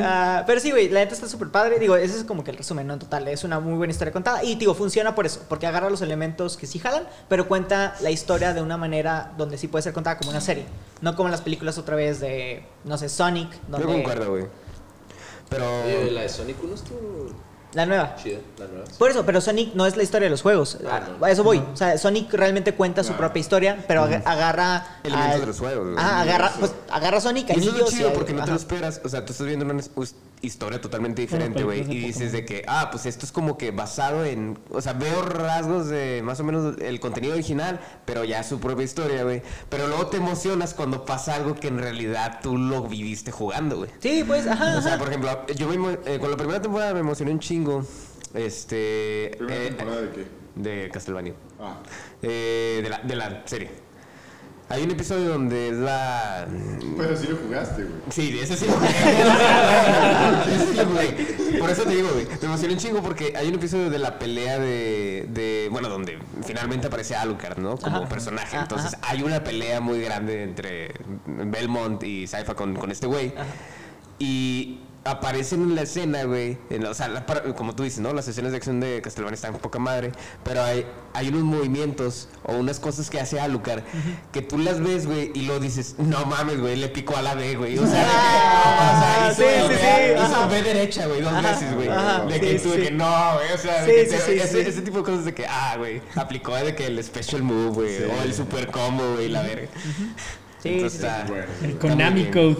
Ah, 0.00 0.44
pero 0.46 0.60
sí, 0.60 0.70
güey, 0.70 0.88
la 0.88 1.00
neta 1.00 1.14
está 1.14 1.28
súper 1.28 1.48
padre. 1.48 1.78
Digo, 1.78 1.96
ese 1.96 2.16
es 2.16 2.24
como 2.24 2.44
que 2.44 2.50
el 2.50 2.56
resumen, 2.56 2.86
¿no? 2.86 2.94
En 2.94 2.98
total, 3.00 3.26
es 3.28 3.44
una 3.44 3.60
muy 3.60 3.74
buena 3.74 3.90
historia 3.92 4.12
contada. 4.12 4.42
Y, 4.44 4.54
digo, 4.56 4.74
funciona 4.74 5.14
por 5.14 5.26
eso, 5.26 5.42
porque 5.48 5.66
agarra 5.66 5.90
los 5.90 6.02
elementos 6.02 6.47
que 6.56 6.66
sí 6.66 6.78
jalan, 6.78 7.04
pero 7.28 7.46
cuenta 7.48 7.94
la 8.00 8.10
historia 8.10 8.54
de 8.54 8.62
una 8.62 8.76
manera 8.76 9.32
donde 9.36 9.58
sí 9.58 9.68
puede 9.68 9.82
ser 9.82 9.92
contada 9.92 10.16
como 10.18 10.30
una 10.30 10.40
serie. 10.40 10.64
No 11.00 11.14
como 11.14 11.28
en 11.28 11.32
las 11.32 11.40
películas 11.42 11.78
otra 11.78 11.94
vez 11.96 12.20
de, 12.20 12.64
no 12.84 12.96
sé, 12.98 13.08
Sonic, 13.08 13.52
Yo 13.52 13.58
donde... 13.78 13.86
concuerdo, 13.86 14.30
güey. 14.30 14.46
Pero. 15.48 15.82
Oye, 15.84 16.10
la 16.10 16.22
de 16.22 16.28
Sonic 16.28 16.56
1 16.62 16.74
estuvo 16.74 17.30
La 17.74 17.86
nueva. 17.86 18.16
chida, 18.16 18.38
la 18.58 18.66
nueva. 18.66 18.84
Por 18.98 19.10
eso, 19.10 19.24
pero 19.24 19.40
Sonic 19.40 19.74
no 19.74 19.86
es 19.86 19.96
la 19.96 20.02
historia 20.02 20.26
de 20.26 20.30
los 20.30 20.42
juegos. 20.42 20.78
Ah, 20.90 21.00
no. 21.18 21.24
A 21.24 21.30
eso 21.30 21.42
voy. 21.44 21.58
O 21.58 21.76
sea, 21.76 21.96
Sonic 21.98 22.32
realmente 22.34 22.74
cuenta 22.74 23.02
su 23.02 23.08
Claro. 23.08 23.18
propia 23.18 23.40
historia, 23.40 23.84
pero 23.88 24.04
ag- 24.06 24.22
agarra. 24.24 24.98
Elementos 25.04 25.34
al- 25.34 25.40
de 25.40 25.46
los 25.46 25.58
juegos, 25.58 25.84
güey. 25.86 25.98
Ajá, 25.98 26.20
agarra, 26.22 26.52
pues, 26.58 26.74
agarra 26.90 27.20
Sonic, 27.20 27.48
Y 27.50 27.52
eso 27.60 27.76
es 27.76 27.90
chido 27.94 28.10
y- 28.10 28.12
porque 28.14 28.32
no 28.34 28.44
te 28.44 28.50
lo 28.50 28.56
esperas. 28.56 29.00
O 29.04 29.08
sea, 29.08 29.24
tú 29.24 29.32
estás 29.32 29.46
viendo 29.46 29.64
una 29.64 29.74
historia 30.42 30.80
totalmente 30.80 31.22
diferente, 31.22 31.62
güey. 31.64 31.80
Y 31.80 31.98
dices 31.98 32.32
de 32.32 32.44
que, 32.44 32.64
ah, 32.66 32.88
pues 32.90 33.06
esto 33.06 33.26
es 33.26 33.32
como 33.32 33.58
que 33.58 33.70
basado 33.70 34.24
en. 34.24 34.58
O 34.70 34.80
sea, 34.80 34.92
veo 34.92 35.22
rasgos 35.22 35.88
de 35.88 36.22
más 36.24 36.40
o 36.40 36.44
menos 36.44 36.76
el 36.80 37.00
contenido 37.00 37.34
original, 37.34 37.80
pero 38.04 38.24
ya 38.24 38.42
su 38.42 38.60
propia 38.60 38.84
historia, 38.84 39.24
güey. 39.24 39.42
Pero 39.68 39.86
luego 39.88 40.06
te 40.06 40.18
emocionas 40.18 40.74
cuando 40.74 41.04
pasa 41.04 41.34
algo 41.34 41.54
que 41.54 41.68
en 41.68 41.78
realidad 41.78 42.40
tú 42.42 42.56
lo 42.56 42.82
viviste 42.82 43.30
jugando, 43.30 43.78
güey. 43.78 43.90
Sí, 44.00 44.24
pues, 44.26 44.46
ajá. 44.46 44.78
O 44.78 44.82
sea, 44.82 44.94
ajá. 44.94 44.98
por 44.98 45.08
ejemplo, 45.08 45.46
yo 45.56 45.68
me 45.68 45.98
eh, 46.06 46.18
con 46.18 46.30
la 46.30 46.36
primera 46.36 46.60
temporada 46.60 46.94
me 46.94 47.00
emocioné 47.00 47.32
un 47.32 47.40
chingo. 47.40 47.84
Este. 48.34 49.32
¿Primera 49.38 49.64
eh, 49.64 49.68
temporada 49.68 50.02
de 50.02 50.10
qué? 50.10 50.38
de 50.58 50.90
Castlevania. 50.92 51.34
Ah, 51.60 51.78
Eh, 52.22 52.80
de, 52.82 52.88
la, 52.88 52.98
de 52.98 53.16
la 53.16 53.42
serie. 53.46 53.70
Hay 54.70 54.82
un 54.82 54.90
episodio 54.90 55.30
donde 55.30 55.70
es 55.70 55.76
la. 55.76 56.46
pero 56.98 57.16
sí 57.16 57.26
lo 57.28 57.36
jugaste, 57.36 57.84
güey. 57.84 57.94
Sí, 58.10 58.38
ese 58.38 58.54
sí 58.54 58.66
lo 58.66 58.72
jugué. 58.74 58.88
Ese 60.54 60.66
sí 60.66 60.76
lo 60.76 60.84
jugué. 60.84 61.58
Por 61.58 61.70
eso 61.70 61.84
te 61.84 61.96
digo, 61.96 62.08
güey. 62.12 62.26
Me 62.26 62.46
emocioné 62.46 62.74
un 62.74 62.78
chingo 62.78 63.02
porque 63.02 63.32
hay 63.34 63.48
un 63.48 63.54
episodio 63.54 63.88
de 63.88 63.98
la 63.98 64.18
pelea 64.18 64.58
de. 64.58 65.26
de 65.30 65.68
bueno, 65.70 65.88
donde 65.88 66.18
finalmente 66.44 66.88
aparece 66.88 67.16
Alucard, 67.16 67.56
¿no? 67.58 67.78
Como 67.78 67.96
Ajá. 67.98 68.08
personaje. 68.08 68.58
Entonces 68.58 68.92
ajá. 68.94 69.12
hay 69.12 69.22
una 69.22 69.42
pelea 69.42 69.80
muy 69.80 70.00
grande 70.02 70.42
entre 70.42 70.92
Belmont 71.26 72.02
y 72.02 72.26
Saifa 72.26 72.54
con, 72.54 72.76
con 72.76 72.90
este 72.90 73.06
güey. 73.06 73.32
Y 74.18 74.80
aparecen 75.10 75.62
en 75.62 75.74
la 75.74 75.82
escena, 75.82 76.24
güey. 76.24 76.58
en 76.70 76.84
la- 76.84 76.90
O 76.90 76.94
sea, 76.94 77.08
la 77.08 77.24
como 77.56 77.74
tú 77.74 77.82
dices, 77.82 78.00
¿no? 78.00 78.12
Las 78.12 78.28
escenas 78.28 78.50
de 78.52 78.56
acción 78.58 78.80
de 78.80 79.00
Castlevania 79.02 79.34
están 79.34 79.54
poca 79.54 79.78
madre. 79.78 80.12
Pero 80.44 80.62
hay, 80.62 80.86
hay 81.14 81.28
unos 81.28 81.42
movimientos 81.42 82.28
o 82.44 82.54
unas 82.54 82.80
cosas 82.80 83.10
que 83.10 83.20
hace 83.20 83.40
Alucard 83.40 83.82
que 84.32 84.42
tú 84.42 84.58
las 84.58 84.80
ves, 84.80 85.06
güey, 85.06 85.30
y 85.34 85.42
lo 85.42 85.58
dices, 85.60 85.96
no 85.98 86.24
mames, 86.26 86.60
güey, 86.60 86.76
le 86.76 86.88
picó 86.88 87.16
a 87.16 87.22
la 87.22 87.34
B, 87.34 87.56
güey. 87.56 87.78
O 87.78 87.86
sea, 87.86 87.98
de 87.98 88.04
que, 88.04 88.08
Ah, 88.10 89.28
o 89.30 89.34
sea, 89.34 89.56
hizo, 89.58 89.68
sí, 89.68 89.68
sí, 89.68 89.68
B- 89.68 90.18
sí, 90.18 90.24
hizo. 90.32 90.48
B 90.48 90.62
derecha, 90.62 91.06
güey, 91.06 91.20
dos 91.22 91.32
Ajá, 91.32 91.50
veces, 91.52 91.74
güey. 91.74 91.88
De 92.28 92.40
que 92.40 92.58
sí, 92.58 92.64
tú, 92.64 92.70
de 92.74 92.82
que 92.82 92.90
no, 92.90 93.34
güey, 93.34 93.52
o 93.52 93.58
sea, 93.58 93.82
de 93.84 93.94
que 93.94 94.04
sí, 94.06 94.10
te- 94.10 94.20
sí, 94.22 94.32
ese, 94.40 94.62
sí. 94.64 94.68
ese 94.70 94.82
tipo 94.82 94.98
de 94.98 95.04
cosas 95.04 95.24
de 95.24 95.34
que, 95.34 95.46
ah, 95.46 95.74
güey, 95.78 96.00
aplicó 96.14 96.54
de 96.54 96.74
que 96.74 96.86
el 96.86 97.02
special 97.02 97.42
move, 97.42 97.68
güey, 97.70 97.96
Sí. 97.98 98.04
o 98.04 98.22
el 98.22 98.34
super 98.34 98.66
combo, 98.70 99.14
güey, 99.14 99.28
la 99.28 99.42
verga. 99.42 99.68
Sí, 100.62 100.70
Entonces 100.70 101.00
sí, 101.00 101.06
está- 101.06 101.24
Bueno. 101.28 101.44
El 101.62 101.78
Konami. 101.78 102.24
Code. 102.26 102.56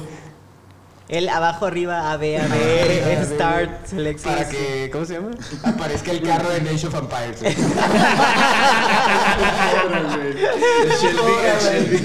El 1.09 1.29
abajo, 1.31 1.65
arriba, 1.67 2.13
A, 2.13 2.17
B, 2.19 2.37
A, 2.37 2.45
Ah, 2.45 3.25
Start. 3.35 3.87
Select. 3.87 4.21
Para 4.23 4.45
sí. 4.45 4.57
que, 4.57 4.91
¿cómo 4.91 5.07
se 5.07 5.15
llama? 5.15 5.31
Aparezca 5.65 6.11
el 6.11 6.21
carro 6.23 6.51
de 6.51 6.61
Nation 6.61 6.95
of 6.95 7.01
Empires. 7.03 7.41
güey. 7.41 7.55
El 10.83 10.91
Shelby, 10.91 11.33
el 11.45 11.59
Shelby. 11.61 11.99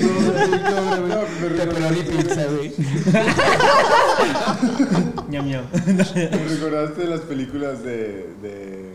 Pepperoni 1.58 2.02
pizza, 2.04 2.46
güey. 2.46 2.74
Ñam, 5.30 5.48
ñam. 5.48 5.66
¿Me 5.86 6.38
recordaste 6.50 7.02
de 7.02 7.08
las 7.08 7.22
películas 7.22 7.84
de, 7.84 8.28
de... 8.42 8.94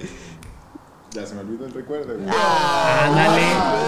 Ya 1.12 1.24
se 1.24 1.34
me 1.34 1.40
olvidó 1.40 1.64
el 1.64 1.72
recuerdo. 1.72 2.14
güey. 2.14 2.28
Ándale. 2.28 3.42
Ah, 3.54 3.82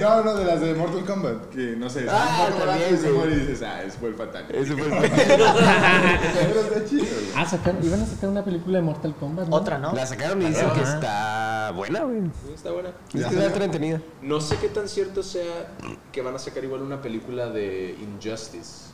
No, 0.00 0.24
no, 0.24 0.34
de 0.34 0.44
las 0.44 0.60
de 0.60 0.74
Mortal 0.74 1.04
Kombat. 1.04 1.48
Que 1.50 1.76
no 1.76 1.88
sé, 1.88 2.06
Ah, 2.10 2.48
también, 2.58 2.94
y 2.94 2.96
se 2.96 3.10
güey. 3.10 3.14
muere 3.28 3.32
y 3.36 3.46
dices, 3.46 3.62
ah, 3.62 3.82
ese 3.84 3.96
fue 3.98 4.08
el 4.08 4.14
fatal. 4.16 4.46
Ese 4.50 4.74
fue 4.76 4.86
el 4.86 5.10
Pero 5.12 6.60
está 6.60 6.84
chido, 6.84 7.04
güey. 7.04 7.26
Ah, 7.36 7.46
sacaron, 7.46 7.84
iban 7.84 8.00
a 8.02 8.06
sacar 8.06 8.30
una 8.30 8.44
película 8.44 8.78
de 8.78 8.82
Mortal 8.84 9.14
Kombat. 9.14 9.46
¿no? 9.48 9.56
Otra, 9.56 9.78
¿no? 9.78 9.92
La 9.92 10.06
sacaron 10.06 10.42
y 10.42 10.46
dicen 10.46 10.68
que 10.70 10.82
está 10.82 11.70
buena, 11.74 12.00
güey. 12.00 12.22
Sí, 12.44 12.52
Está 12.54 12.72
buena. 12.72 12.88
Es 13.14 13.26
que 13.26 13.34
está 13.34 13.46
entretenida. 13.46 14.00
No 14.22 14.40
sé 14.40 14.56
qué 14.56 14.68
tan 14.68 14.88
cierto 14.88 15.22
sea 15.22 15.68
que 16.10 16.20
van 16.22 16.34
a 16.34 16.38
sacar 16.40 16.64
igual 16.64 16.82
una 16.82 17.00
película 17.00 17.48
de 17.48 17.96
Injustice. 18.00 18.86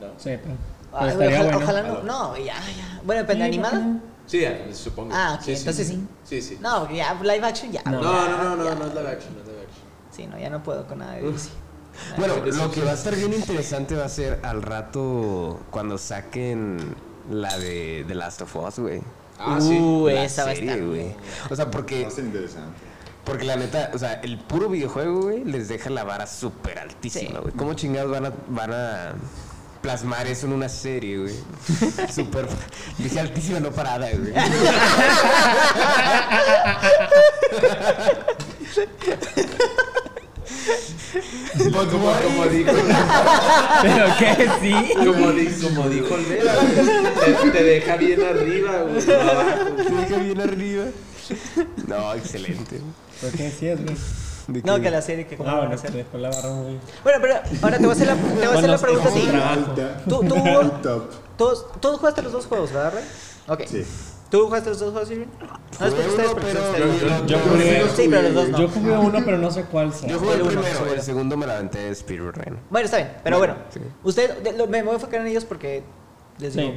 No. 0.00 0.08
Sí, 0.18 0.36
pero. 0.42 0.54
Pero 0.90 1.14
ojalá, 1.16 1.42
bueno. 1.42 1.58
ojalá 1.58 1.82
no. 1.82 2.02
No, 2.02 2.36
ya, 2.36 2.54
ya. 2.76 3.00
Bueno, 3.04 3.22
depende, 3.22 3.44
Sí, 3.44 3.48
¿animada? 3.50 3.96
Sí, 4.28 4.40
ya, 4.42 4.56
supongo. 4.72 5.10
Ah, 5.12 5.38
ok, 5.40 5.48
entonces 5.48 5.88
sí. 5.88 6.06
Sí, 6.22 6.40
sí. 6.42 6.58
No, 6.60 6.88
ya, 6.92 7.14
live 7.14 7.44
action 7.46 7.72
ya. 7.72 7.82
No. 7.84 8.00
No, 8.00 8.28
no, 8.28 8.36
no, 8.44 8.56
no, 8.56 8.64
ya. 8.68 8.74
no 8.76 8.86
es 8.86 8.94
live 8.94 9.08
action, 9.10 9.34
no 9.34 9.40
es 9.40 9.46
live 9.48 9.60
action. 9.62 9.84
Sí, 10.14 10.26
no, 10.28 10.38
ya 10.38 10.50
no 10.50 10.62
puedo 10.62 10.86
con 10.86 10.98
nada 10.98 11.14
de 11.14 11.22
DC. 11.32 11.48
Bueno, 12.16 12.34
lo 12.46 12.70
que 12.70 12.80
va 12.82 12.92
a 12.92 12.94
estar 12.94 13.16
bien 13.16 13.32
interesante 13.32 13.96
va 13.96 14.04
a 14.04 14.08
ser 14.08 14.38
al 14.44 14.62
rato 14.62 15.58
cuando 15.70 15.98
saquen 15.98 16.94
la 17.28 17.58
de 17.58 18.04
The 18.06 18.14
Last 18.14 18.42
of 18.42 18.54
Us, 18.54 18.78
güey. 18.78 19.00
Ah, 19.40 19.58
sí. 19.60 19.76
Uh, 19.78 20.06
La 20.08 20.24
esa 20.24 20.44
va 20.44 20.50
a 20.52 20.54
serie, 20.54 20.70
estar. 20.72 20.86
güey. 20.86 21.14
O 21.50 21.56
sea, 21.56 21.70
porque, 21.70 22.02
Va 22.02 22.08
a 22.08 22.10
ser 22.12 22.24
interesante. 22.24 22.78
porque 23.24 23.44
la 23.46 23.56
neta, 23.56 23.90
o 23.94 23.98
sea, 23.98 24.14
el 24.22 24.38
puro 24.38 24.68
videojuego, 24.68 25.22
güey, 25.22 25.42
les 25.44 25.66
deja 25.68 25.90
la 25.90 26.04
vara 26.04 26.26
súper 26.28 26.78
altísima, 26.78 27.30
Sí. 27.30 27.36
güey. 27.42 27.54
¿Cómo 27.54 27.74
chingados 27.74 28.10
van 28.12 28.26
a, 28.26 28.32
van 28.48 28.72
a 28.72 29.14
plasmar 29.82 30.26
eso 30.26 30.46
en 30.46 30.52
una 30.52 30.68
serie, 30.68 31.18
güey? 31.18 31.34
Súper. 32.14 32.46
Dije 32.98 33.20
altísima, 33.20 33.60
no 33.60 33.70
parada, 33.70 34.08
güey. 34.12 34.32
Como, 41.58 42.12
como 42.12 42.44
dijo, 42.46 42.70
¿Pero 43.82 44.06
qué? 44.18 44.50
Sí. 44.60 44.94
como, 44.94 45.32
di- 45.32 45.46
como 45.62 45.88
dijo 45.88 46.14
el 46.16 46.24
te, 46.26 47.50
te 47.50 47.64
deja 47.64 47.96
bien 47.96 48.22
arriba, 48.22 48.78
güey. 48.82 49.04
Te 49.04 49.12
deja 49.94 50.18
bien 50.18 50.40
arriba. 50.40 50.84
No, 51.86 52.14
excelente. 52.14 52.80
¿Por 53.20 53.30
qué 53.32 53.44
decías, 53.44 53.80
güey? 53.82 53.96
¿De 54.48 54.62
No, 54.62 54.80
que 54.80 54.90
la 54.90 55.02
serie 55.02 55.26
que 55.26 55.36
como 55.36 55.48
Ah, 55.50 55.58
bueno, 55.58 55.74
hacer. 55.74 55.90
te 55.92 55.98
dejó 55.98 56.18
la 56.18 56.30
barra 56.30 56.48
muy. 56.50 56.78
Bueno, 57.04 57.18
pero 57.20 57.34
ahora 57.62 57.76
te 57.76 57.82
voy 57.82 57.90
a 57.90 57.92
hacer 57.92 58.06
la, 58.06 58.14
te 58.14 58.20
voy 58.22 58.30
a 58.30 58.34
hacer 58.34 58.52
Bueno, 58.52 58.68
la 58.68 58.78
pregunta 58.78 59.08
a 59.08 59.12
ti. 59.12 59.28
Alta. 59.28 60.02
Tú, 60.08 60.20
tú, 60.24 60.34
Top. 60.82 61.10
todos, 61.36 61.66
todos 61.80 61.98
jugaste 62.00 62.22
los 62.22 62.32
dos 62.32 62.46
juegos, 62.46 62.72
¿verdad, 62.72 62.94
Rey? 62.94 63.04
Ok. 63.46 63.62
Sí. 63.66 63.84
¿Tú 64.30 64.44
jugaste 64.46 64.70
los 64.70 64.78
dos 64.80 64.92
juegos, 64.92 65.10
Irving? 65.10 65.26
No 65.80 65.86
es 65.86 65.92
ustedes, 65.94 66.30
pero 66.34 67.26
Yo 67.26 67.38
Pero 67.38 67.50
jugué- 67.50 67.88
sí 67.96 68.06
pero 68.10 68.22
los 68.22 68.34
dos 68.34 68.48
no. 68.50 68.58
Yo 68.58 68.68
jugué 68.68 68.96
uno, 68.98 69.18
pero 69.24 69.38
no 69.38 69.50
sé 69.50 69.64
cuál 69.64 69.92
sea. 69.94 70.08
Yo 70.08 70.18
jugué 70.18 70.34
el 70.34 70.42
uno, 70.42 70.50
primero, 70.62 70.94
el 70.94 71.02
segundo 71.02 71.36
me 71.36 71.46
la 71.46 71.54
aventé 71.54 71.78
de 71.78 71.94
Speedrun. 71.94 72.32
Bueno, 72.70 72.84
está 72.86 72.96
bien, 72.98 73.12
pero 73.24 73.38
bueno. 73.38 73.54
Sí. 73.70 73.80
Usted, 74.02 74.54
me 74.68 74.82
voy 74.82 74.92
a 74.92 74.94
enfocar 74.94 75.20
en 75.22 75.28
ellos 75.28 75.44
porque 75.44 75.82
les 76.38 76.54
digo, 76.54 76.72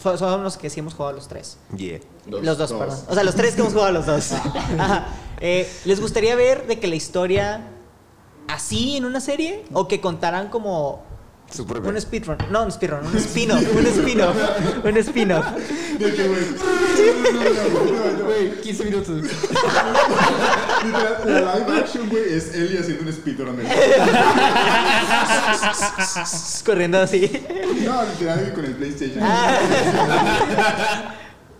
fue- 0.00 0.18
son 0.18 0.42
los 0.42 0.56
que 0.56 0.68
sí 0.70 0.80
hemos 0.80 0.94
jugado 0.94 1.14
los 1.14 1.28
tres. 1.28 1.58
Yeah. 1.76 2.00
Dos. 2.26 2.42
los 2.44 2.58
dos, 2.58 2.70
Dos. 2.70 2.78
perdón. 2.78 2.98
O 3.08 3.14
sea, 3.14 3.24
los 3.24 3.34
tres 3.34 3.54
que 3.54 3.60
hemos 3.60 3.72
jugado 3.72 3.92
los 3.92 4.06
dos. 4.06 4.32
Ajá. 4.78 5.06
Eh, 5.40 5.70
¿Les 5.84 6.00
gustaría 6.00 6.34
ver 6.34 6.66
de 6.66 6.78
que 6.80 6.86
la 6.88 6.94
historia 6.96 7.68
así 8.48 8.96
en 8.96 9.04
una 9.04 9.20
serie 9.20 9.64
o 9.72 9.86
que 9.88 10.00
contaran 10.00 10.48
como 10.48 11.04
un 11.84 12.00
speedrun? 12.00 12.38
No, 12.50 12.64
un 12.64 12.72
speedrun, 12.72 13.06
un 13.06 13.16
spin-off, 13.16 13.62
un 13.76 13.86
spin-off, 13.86 14.36
un 14.84 14.96
spin-off. 14.96 15.46
De 17.12 17.22
que, 17.22 17.30
güey, 17.38 18.16
Güey, 18.24 18.60
15 18.60 18.84
minutos. 18.84 19.22
La 21.24 21.56
live 21.56 21.78
action, 21.80 22.08
güey, 22.08 22.34
es 22.34 22.54
Ellie 22.54 22.78
haciendo 22.78 23.04
un 23.04 23.12
speedrun. 23.12 23.56
Corriendo 26.64 27.00
así. 27.00 27.30
No, 27.84 28.04
literal, 28.04 28.52
con 28.54 28.64
el 28.64 28.74
PlayStation. 28.74 29.22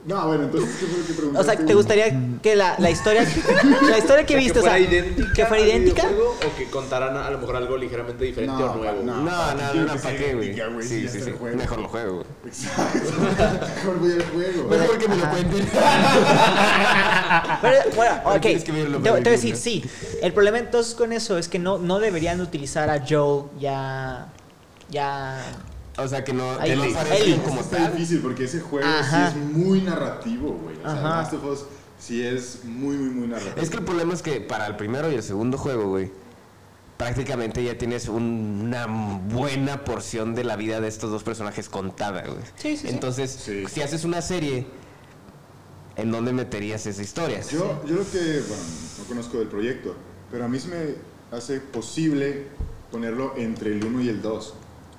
No, 0.06 0.24
bueno, 0.28 0.44
entonces, 0.44 0.76
¿qué 0.78 0.86
fue 0.86 0.98
lo 1.00 1.04
que 1.06 1.12
O 1.12 1.16
preguntaste? 1.16 1.56
sea, 1.56 1.66
¿te 1.66 1.74
gustaría 1.74 2.20
que 2.40 2.54
la, 2.54 2.76
la 2.78 2.90
historia 2.90 3.26
la 3.90 3.98
historia 3.98 4.24
que 4.24 4.36
viste, 4.36 4.52
que 4.52 4.58
o 4.60 4.62
sea, 4.62 4.70
fuera 4.72 4.88
idéntica 4.88 5.32
que 5.34 5.46
fuera 5.46 5.62
al 5.64 5.68
idéntica? 5.68 6.02
videojuego 6.06 6.36
o 6.46 6.56
que 6.56 6.64
contaran 6.70 7.16
a 7.16 7.28
lo 7.30 7.38
mejor 7.38 7.56
algo 7.56 7.76
ligeramente 7.76 8.24
diferente 8.24 8.62
o 8.62 8.76
nuevo. 8.76 9.02
no. 9.02 9.16
No, 9.16 9.54
no, 9.54 9.74
no, 9.74 9.92
que 9.94 9.98
¿para 9.98 10.16
qué, 10.16 10.34
güey? 10.34 10.54
Sí, 10.84 11.08
sí, 11.08 11.20
sí. 11.20 11.32
Mejor 11.56 11.78
lo 11.80 11.88
juego, 11.88 12.14
güey. 12.14 12.26
Exacto. 12.46 12.98
Mejor 13.76 13.98
voy 13.98 14.12
al 14.12 14.22
juego. 14.26 14.68
Mejor 14.68 14.98
que 14.98 15.08
me 15.08 15.16
lo 15.16 15.30
cuenten. 15.30 15.68
Pero, 17.62 17.76
bueno, 17.96 18.20
ok. 18.26 18.40
tienes 18.40 18.64
que 18.64 18.72
verlo 18.72 18.98
te, 19.00 19.10
voy 19.10 19.18
a 19.18 19.22
decir, 19.22 19.56
sí. 19.56 19.84
El 20.22 20.32
problema 20.32 20.58
entonces 20.58 20.94
con 20.94 21.12
eso 21.12 21.36
es 21.36 21.48
que 21.48 21.58
no, 21.58 21.78
no 21.78 21.98
deberían 21.98 22.40
utilizar 22.40 22.90
a 22.90 23.04
Joel 23.04 23.46
ya. 23.58 24.28
Ya. 24.88 25.42
O 25.98 26.06
sea, 26.08 26.22
que 26.24 26.32
no, 26.32 26.58
que 26.58 26.76
no 26.76 26.82
como 27.44 27.60
está 27.60 27.76
tal. 27.78 27.92
difícil 27.92 28.20
porque 28.20 28.44
ese 28.44 28.60
juego 28.60 28.86
Ajá. 28.86 29.30
sí 29.32 29.38
es 29.38 29.44
muy 29.56 29.80
narrativo, 29.80 30.50
güey. 30.62 30.76
O 30.76 30.82
sea, 30.82 30.92
Ajá. 30.92 31.08
Last 31.22 31.32
of 31.34 31.44
Us 31.44 31.64
sí 31.98 32.22
es 32.22 32.60
muy, 32.64 32.96
muy, 32.96 33.08
muy 33.10 33.26
narrativo. 33.28 33.56
Es 33.62 33.70
que 33.70 33.78
el 33.78 33.84
problema 33.84 34.12
es 34.12 34.20
que 34.22 34.40
para 34.40 34.66
el 34.66 34.76
primero 34.76 35.10
y 35.10 35.14
el 35.14 35.22
segundo 35.22 35.56
juego, 35.56 35.88
güey, 35.88 36.10
prácticamente 36.98 37.62
ya 37.64 37.76
tienes 37.78 38.08
un- 38.08 38.60
una 38.64 38.86
buena 38.86 39.84
porción 39.84 40.34
de 40.34 40.44
la 40.44 40.56
vida 40.56 40.80
de 40.80 40.88
estos 40.88 41.10
dos 41.10 41.22
personajes 41.22 41.68
contada, 41.68 42.22
güey. 42.26 42.38
Sí, 42.56 42.76
sí, 42.76 42.82
sí. 42.82 42.88
Entonces, 42.88 43.30
Sí. 43.30 43.64
si 43.66 43.80
haces 43.82 44.04
una 44.04 44.20
serie, 44.22 44.66
¿en 45.96 46.10
dónde 46.12 46.32
meterías 46.32 46.86
esa 46.86 47.02
historia? 47.02 47.40
Yo, 47.40 47.82
yo 47.86 47.96
lo 47.96 48.10
que, 48.10 48.18
bueno, 48.48 48.62
no 48.98 49.04
conozco 49.08 49.38
del 49.38 49.48
proyecto, 49.48 49.94
pero 50.30 50.44
a 50.44 50.48
mí 50.48 50.58
se 50.58 50.68
me 50.68 50.76
hace 51.36 51.60
posible 51.60 52.48
ponerlo 52.90 53.32
entre 53.36 53.72
el 53.72 53.82
1 53.84 54.00
y 54.02 54.08
el 54.10 54.20
2. 54.22 54.54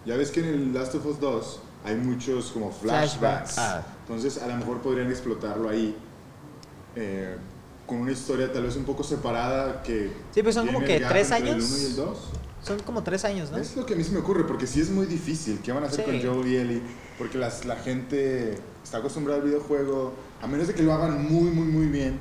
Ya 0.07 0.15
ves 0.15 0.31
que 0.31 0.39
en 0.39 0.45
el 0.47 0.73
Last 0.73 0.95
of 0.95 1.05
Us 1.05 1.19
2 1.19 1.59
hay 1.83 1.95
muchos 1.97 2.51
como 2.53 2.71
flashbacks. 2.71 3.17
Flashbacks. 3.19 3.57
Ah. 3.57 3.85
Entonces 4.07 4.41
a 4.41 4.47
lo 4.47 4.55
mejor 4.55 4.79
podrían 4.81 5.09
explotarlo 5.09 5.67
ahí 5.67 5.97
eh, 6.95 7.35
con 7.85 7.97
una 7.97 8.13
historia 8.13 8.51
tal 8.51 8.63
vez 8.63 8.77
un 8.77 8.85
poco 8.85 9.03
separada 9.03 9.83
que... 9.83 10.13
Sí, 10.33 10.41
pues 10.41 10.55
son 10.55 10.65
como 10.67 10.79
que 10.79 11.01
tres 11.01 11.31
años. 11.33 11.57
El 11.57 11.61
1 11.61 11.77
y 11.77 11.85
el 11.87 11.95
2. 11.97 12.17
Son 12.63 12.79
como 12.79 13.03
tres 13.03 13.25
años, 13.25 13.51
¿no? 13.51 13.57
Es 13.57 13.75
lo 13.75 13.85
que 13.85 13.95
a 13.95 13.97
mí 13.97 14.03
se 14.03 14.11
me 14.11 14.19
ocurre, 14.19 14.45
porque 14.45 14.65
sí 14.65 14.79
es 14.79 14.89
muy 14.89 15.05
difícil. 15.07 15.59
¿Qué 15.61 15.73
van 15.73 15.83
a 15.83 15.87
hacer 15.87 16.05
Sí. 16.05 16.21
con 16.21 16.35
Joel 16.35 16.47
y 16.47 16.55
Ellie? 16.55 16.81
Porque 17.17 17.37
las, 17.37 17.65
la 17.65 17.75
gente 17.75 18.57
está 18.83 18.99
acostumbrada 18.99 19.41
al 19.41 19.45
videojuego. 19.45 20.13
A 20.41 20.47
menos 20.47 20.67
de 20.67 20.73
que 20.73 20.83
lo 20.83 20.93
hagan 20.93 21.21
muy, 21.29 21.49
muy, 21.51 21.67
muy 21.67 21.87
bien, 21.87 22.17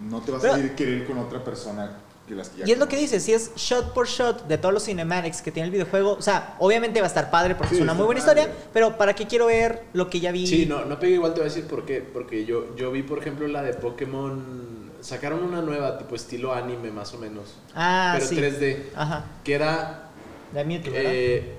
no 0.00 0.20
te 0.22 0.32
vas 0.32 0.42
Pero- 0.42 0.54
a 0.54 0.58
ir 0.58 0.74
querer 0.74 1.06
con 1.06 1.18
otra 1.18 1.42
persona 1.44 1.98
que 2.26 2.34
las 2.34 2.48
que 2.48 2.60
ya 2.60 2.66
Y 2.66 2.72
es 2.72 2.78
lo 2.78 2.88
que 2.88 2.96
dices, 2.96 3.22
si 3.22 3.32
es 3.32 3.54
shot 3.56 3.92
por 3.92 4.06
shot 4.06 4.46
de 4.46 4.56
todos 4.58 4.72
los 4.72 4.84
cinematics 4.84 5.42
que 5.42 5.50
tiene 5.52 5.66
el 5.66 5.72
videojuego, 5.72 6.12
o 6.12 6.22
sea, 6.22 6.56
obviamente 6.58 7.00
va 7.00 7.06
a 7.06 7.08
estar 7.08 7.30
padre 7.30 7.54
porque 7.54 7.70
Sí, 7.70 7.76
es 7.76 7.82
una 7.82 7.94
muy 7.94 8.06
buena 8.06 8.20
padre. 8.24 8.42
historia, 8.42 8.64
pero 8.72 8.96
¿para 8.96 9.14
qué 9.14 9.26
quiero 9.26 9.46
ver 9.46 9.82
lo 9.92 10.08
que 10.08 10.20
ya 10.20 10.32
vi? 10.32 10.46
Sí, 10.46 10.66
no, 10.66 10.84
no 10.84 10.98
pegue 10.98 11.14
igual, 11.14 11.34
te 11.34 11.40
voy 11.40 11.48
a 11.50 11.52
decir 11.52 11.66
por 11.68 11.84
qué. 11.84 12.00
Porque 12.00 12.44
yo, 12.44 12.74
yo 12.76 12.90
vi, 12.90 13.02
por 13.02 13.18
ejemplo, 13.18 13.46
la 13.48 13.62
de 13.62 13.74
Pokémon. 13.74 14.74
Sacaron 15.00 15.42
una 15.42 15.60
nueva, 15.60 15.98
tipo 15.98 16.14
estilo 16.14 16.54
anime, 16.54 16.90
más 16.90 17.12
o 17.12 17.18
menos. 17.18 17.56
Ah, 17.74 18.14
pero 18.16 18.26
sí. 18.26 18.36
3D. 18.36 18.84
Ajá, 18.96 19.26
Que 19.44 19.52
era 19.54 20.08
de 20.52 20.64
Mewtwo, 20.64 20.92
eh, 20.94 21.56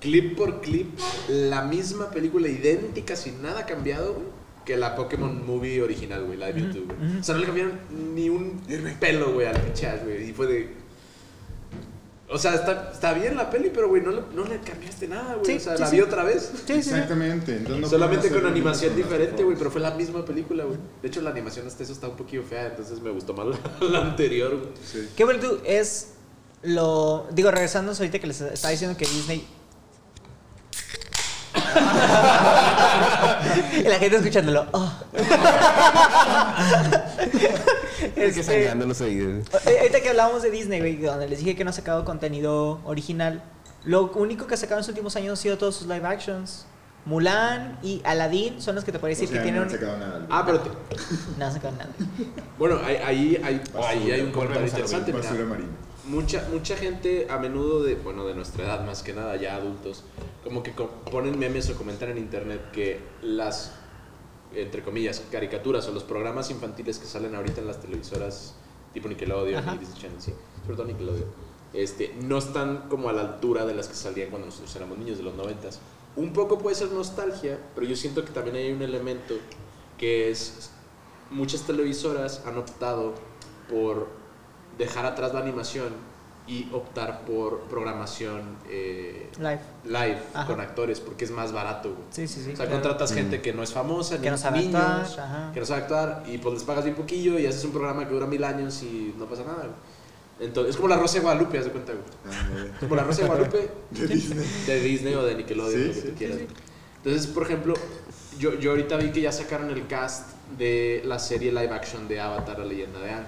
clip 0.00 0.34
por 0.36 0.62
clip 0.62 0.98
la 1.28 1.60
misma 1.62 2.08
película, 2.10 2.48
idéntica, 2.48 3.14
sin 3.14 3.42
nada 3.42 3.66
cambiado, 3.66 4.14
güey, 4.14 4.26
que 4.66 4.76
la 4.76 4.96
Pokémon 4.96 5.46
Movie 5.46 5.80
original, 5.80 6.24
güey, 6.24 6.36
la 6.36 6.46
de 6.48 6.54
Mewtwo, 6.54 6.84
güey. 6.84 7.20
O 7.20 7.22
sea, 7.22 7.34
no 7.36 7.40
le 7.40 7.46
cambiaron 7.46 7.78
ni 8.14 8.28
un 8.28 8.60
pelo, 8.98 9.32
güey, 9.32 9.46
al 9.46 9.58
pinche 9.60 9.86
Ash, 9.86 10.02
güey. 10.02 10.28
Y 10.28 10.32
fue 10.32 10.46
de. 10.48 10.86
O 12.28 12.36
sea, 12.36 12.56
está, 12.56 12.90
está 12.92 13.14
bien 13.14 13.36
la 13.36 13.48
peli, 13.48 13.70
pero, 13.72 13.88
güey, 13.88 14.02
no 14.02 14.10
le, 14.10 14.22
no 14.34 14.44
le 14.44 14.58
cambiaste 14.58 15.06
nada, 15.06 15.34
güey. 15.36 15.46
Sí, 15.46 15.56
o 15.58 15.60
sea, 15.60 15.76
sí, 15.76 15.82
la 15.82 15.86
sí. 15.88 15.96
vi 15.96 16.02
otra 16.02 16.24
vez. 16.24 16.50
Sí, 16.52 16.60
sí, 16.66 16.82
sí. 16.82 16.90
Exactamente. 16.90 17.52
entonces 17.52 17.80
no 17.80 17.88
Solamente 17.88 18.28
con 18.28 18.44
animación 18.44 18.96
diferente, 18.96 19.44
güey, 19.44 19.56
pero 19.56 19.70
fue 19.70 19.80
la 19.80 19.92
misma 19.92 20.24
película, 20.24 20.64
güey. 20.64 20.78
De 21.00 21.06
hecho, 21.06 21.22
la 21.22 21.30
animación 21.30 21.68
hasta 21.68 21.84
eso 21.84 21.92
está 21.92 22.08
un 22.08 22.16
poquillo 22.16 22.42
fea, 22.42 22.66
entonces 22.66 23.00
me 23.00 23.10
gustó 23.10 23.32
más 23.34 23.46
la, 23.46 23.86
la 23.88 24.00
anterior, 24.00 24.58
güey. 24.58 24.70
Sí. 24.84 25.08
Qué 25.16 25.24
bueno 25.24 25.38
tú 25.38 25.60
es 25.64 26.14
lo. 26.62 27.28
Digo, 27.30 27.52
regresando 27.52 27.92
ahorita 27.92 28.18
que 28.18 28.26
les 28.26 28.40
estaba 28.40 28.72
diciendo 28.72 28.96
que 28.98 29.06
Disney. 29.06 29.46
Y 33.78 33.82
la 33.88 33.98
gente 33.98 34.16
escuchándolo. 34.16 34.66
oh. 34.72 34.92
Es 38.16 38.34
que 38.34 38.40
Este, 38.40 38.42
sangrando 38.42 38.86
los 38.86 39.00
oídos. 39.00 39.46
eh, 39.66 39.78
Ahorita 39.80 40.00
que 40.00 40.08
hablábamos 40.10 40.42
de 40.42 40.50
Disney, 40.50 40.80
güey, 40.80 40.96
donde 40.96 41.28
les 41.28 41.38
dije 41.38 41.54
que 41.56 41.64
no 41.64 41.70
ha 41.70 41.72
sacado 41.72 42.04
contenido 42.04 42.80
original, 42.84 43.42
lo 43.84 44.10
único 44.12 44.46
que 44.46 44.54
ha 44.54 44.56
sacado 44.56 44.76
en 44.78 44.82
los 44.82 44.88
últimos 44.88 45.16
años 45.16 45.30
han 45.30 45.36
sido 45.42 45.58
todos 45.58 45.76
sus 45.76 45.86
live 45.86 46.06
actions. 46.06 46.66
Mulan 47.04 47.78
y 47.82 48.02
Aladdin 48.04 48.60
son 48.60 48.74
los 48.74 48.82
que 48.84 48.90
te 48.90 48.98
puedo 48.98 49.10
decir 49.10 49.28
O 49.28 49.32
sea, 49.32 49.38
que 49.38 49.44
tienen. 49.44 49.60
no 49.60 49.66
han 49.66 49.70
sacado 49.72 49.96
nada. 49.96 50.26
Ah, 50.28 50.42
pero 50.44 50.60
te- 50.60 50.70
No 51.38 51.46
han 51.46 51.52
sacado 51.52 51.74
nada. 51.76 51.90
bueno, 52.58 52.80
ahí, 52.84 52.96
ahí, 52.96 53.40
hay, 53.44 53.58
Basura. 53.58 53.88
ahí 53.88 54.10
hay 54.10 54.20
un 54.22 54.32
comentario 54.32 54.66
interesante. 54.66 55.12
Basura 55.12 55.44
marina. 55.44 55.68
Mucha, 56.08 56.46
mucha 56.52 56.76
gente, 56.76 57.26
a 57.28 57.38
menudo 57.38 57.82
de, 57.82 57.96
bueno, 57.96 58.26
de 58.26 58.34
nuestra 58.34 58.64
edad 58.64 58.86
más 58.86 59.02
que 59.02 59.12
nada, 59.12 59.36
ya 59.36 59.56
adultos, 59.56 60.04
como 60.44 60.62
que 60.62 60.72
ponen 61.10 61.38
memes 61.38 61.68
o 61.70 61.74
comentan 61.76 62.10
en 62.10 62.18
internet 62.18 62.70
que 62.70 63.00
las, 63.22 63.74
entre 64.54 64.82
comillas, 64.82 65.22
caricaturas 65.32 65.88
o 65.88 65.92
los 65.92 66.04
programas 66.04 66.50
infantiles 66.50 66.98
que 66.98 67.06
salen 67.06 67.34
ahorita 67.34 67.60
en 67.60 67.66
las 67.66 67.80
televisoras 67.80 68.54
tipo 68.92 69.08
Nickelodeon 69.08 69.58
Ajá. 69.58 69.74
y 69.74 69.78
Disney 69.78 70.00
Channel, 70.00 70.20
sí, 70.20 70.32
sobre 70.62 70.76
todo 70.76 70.86
Nickelodeon, 70.86 71.28
este, 71.74 72.14
no 72.22 72.38
están 72.38 72.88
como 72.88 73.08
a 73.08 73.12
la 73.12 73.22
altura 73.22 73.66
de 73.66 73.74
las 73.74 73.88
que 73.88 73.94
salían 73.94 74.30
cuando 74.30 74.46
nosotros 74.46 74.74
éramos 74.76 74.96
niños 74.98 75.18
de 75.18 75.24
los 75.24 75.34
noventas. 75.34 75.80
Un 76.14 76.32
poco 76.32 76.58
puede 76.58 76.76
ser 76.76 76.92
nostalgia, 76.92 77.58
pero 77.74 77.86
yo 77.86 77.96
siento 77.96 78.24
que 78.24 78.30
también 78.30 78.56
hay 78.56 78.72
un 78.72 78.80
elemento 78.80 79.34
que 79.98 80.30
es 80.30 80.70
muchas 81.30 81.62
televisoras 81.62 82.42
han 82.46 82.56
optado 82.56 83.14
por 83.68 84.08
dejar 84.78 85.06
atrás 85.06 85.32
la 85.34 85.40
animación 85.40 85.88
y 86.48 86.68
optar 86.72 87.22
por 87.22 87.62
programación 87.62 88.56
eh, 88.68 89.28
Live. 89.38 89.58
live 89.84 90.18
Ajá. 90.32 90.46
con 90.46 90.60
actores 90.60 91.00
porque 91.00 91.24
es 91.24 91.30
más 91.32 91.50
barato. 91.52 91.88
güey. 91.90 92.02
Sí, 92.10 92.28
sí, 92.28 92.34
sí. 92.44 92.52
O 92.52 92.56
sea, 92.56 92.66
claro. 92.66 92.70
contratas 92.82 93.12
gente 93.12 93.42
que 93.42 93.52
no 93.52 93.62
es 93.64 93.72
famosa, 93.72 94.16
Que 94.16 94.22
ni 94.22 94.30
no 94.30 94.38
sabe 94.38 94.58
niños, 94.60 94.74
actuar, 94.76 95.20
ajá. 95.26 95.50
que 95.52 95.58
no 95.60 95.66
sabe 95.66 95.82
actuar, 95.82 96.22
y 96.28 96.38
pues 96.38 96.54
les 96.54 96.62
pagas 96.62 96.84
bien 96.84 96.94
poquillo 96.96 97.36
y 97.38 97.46
haces 97.46 97.64
un 97.64 97.72
programa 97.72 98.06
que 98.06 98.14
dura 98.14 98.26
mil 98.26 98.44
años 98.44 98.80
y 98.84 99.12
no 99.18 99.26
pasa 99.26 99.42
nada. 99.42 99.58
güey. 99.64 99.70
Entonces, 100.38 100.70
es 100.70 100.76
como 100.76 100.88
la 100.88 100.98
Rosa 100.98 101.14
de 101.14 101.20
Guadalupe, 101.20 101.58
haz 101.58 101.64
de 101.64 101.70
cuenta, 101.72 101.92
güey. 101.94 102.04
Ah, 102.26 102.66
Es 102.74 102.78
como 102.80 102.94
la 102.94 103.02
Rosa 103.04 103.22
de 103.22 103.26
Guadalupe 103.28 103.70
De 103.90 104.06
Disney. 104.06 104.46
de 104.66 104.80
Disney 104.80 105.14
o 105.14 105.22
de 105.24 105.34
Nickelodeon, 105.34 105.80
Sí, 105.80 105.88
lo 105.88 105.94
que 105.94 106.00
sí, 106.00 106.08
tú 106.10 106.14
quieras. 106.16 106.38
Entonces, 107.02 107.26
por 107.28 107.42
ejemplo, 107.44 107.74
yo, 108.38 108.54
yo 108.54 108.70
ahorita 108.72 108.98
vi 108.98 109.10
que 109.10 109.22
ya 109.22 109.32
sacaron 109.32 109.70
el 109.70 109.86
cast 109.88 110.28
de 110.58 111.02
la 111.06 111.18
serie 111.18 111.50
live 111.50 111.70
action 111.74 112.06
de 112.06 112.20
Avatar, 112.20 112.58
la 112.58 112.66
leyenda 112.66 113.00
de 113.00 113.10
Aang. 113.10 113.26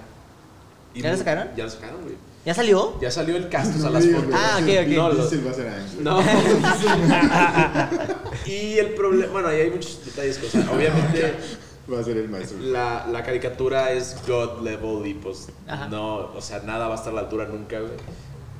Y 0.93 1.01
¿Ya 1.01 1.09
la 1.09 1.13
mu- 1.13 1.17
sacaron? 1.19 1.47
Ya 1.55 1.63
la 1.65 1.69
sacaron, 1.69 2.01
güey. 2.03 2.15
¿Ya 2.45 2.53
salió? 2.53 2.99
Ya 3.01 3.11
salió 3.11 3.35
el 3.35 3.49
cast, 3.49 3.75
o 3.75 3.79
sea, 3.79 3.89
No 3.89 3.99
las 3.99 4.05
fotos. 4.07 4.33
Ah, 4.33 4.59
ok, 4.61 4.69
ok. 4.81 4.87
No, 4.95 5.09
lo- 5.11 5.23
a. 5.23 6.01
No. 6.01 6.21
y 8.45 8.77
el 8.79 8.93
problema, 8.95 9.31
bueno, 9.33 9.47
ahí 9.49 9.61
hay 9.61 9.71
muchos 9.71 10.03
detalles, 10.05 10.37
cosas. 10.37 10.67
Obviamente, 10.69 11.33
Va 11.91 11.99
a 11.99 12.03
ser 12.03 12.17
el 12.17 12.29
maestro. 12.29 12.59
la, 12.59 13.07
la 13.11 13.23
caricatura 13.23 13.91
es 13.91 14.15
God 14.27 14.61
level 14.61 15.05
y 15.07 15.15
pues 15.15 15.47
Ajá. 15.67 15.87
no, 15.89 16.31
o 16.35 16.41
sea, 16.41 16.59
nada 16.59 16.87
va 16.87 16.95
a 16.95 16.97
estar 16.97 17.11
a 17.11 17.15
la 17.15 17.21
altura 17.21 17.45
nunca, 17.45 17.79
güey. 17.79 17.91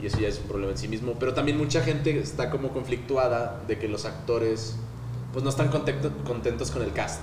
Y 0.02 0.06
eso 0.08 0.20
ya 0.20 0.30
es 0.30 0.38
un 0.40 0.46
problema 0.48 0.72
en 0.72 0.78
sí 0.78 0.88
mismo. 0.88 1.14
Pero 1.20 1.34
también 1.34 1.58
mucha 1.58 1.82
gente 1.82 2.18
está 2.20 2.50
como 2.50 2.70
conflictuada 2.70 3.62
de 3.68 3.78
que 3.78 3.88
los 3.88 4.06
actores 4.06 4.76
pues 5.34 5.44
no 5.44 5.50
están 5.50 5.70
contento- 5.70 6.12
contentos 6.26 6.72
con 6.72 6.82
el 6.82 6.92
cast. 6.94 7.22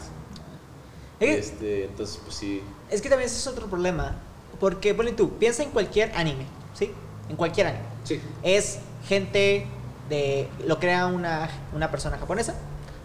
Es, 1.18 1.46
Este, 1.46 1.84
entonces, 1.86 2.20
pues 2.22 2.36
sí. 2.36 2.62
es 2.90 3.00
que 3.02 3.08
también 3.08 3.28
ese 3.28 3.38
es 3.38 3.46
otro 3.46 3.66
problema. 3.66 4.20
Porque, 4.60 4.94
ponle 4.94 5.12
tú, 5.12 5.30
piensa 5.38 5.62
en 5.62 5.70
cualquier 5.70 6.12
anime, 6.16 6.46
¿sí? 6.74 6.92
En 7.28 7.36
cualquier 7.36 7.68
anime. 7.68 7.84
Sí. 8.04 8.20
Es 8.42 8.78
gente 9.06 9.66
de. 10.08 10.48
Lo 10.66 10.78
crea 10.78 11.06
una, 11.06 11.48
una 11.74 11.90
persona 11.90 12.18
japonesa, 12.18 12.54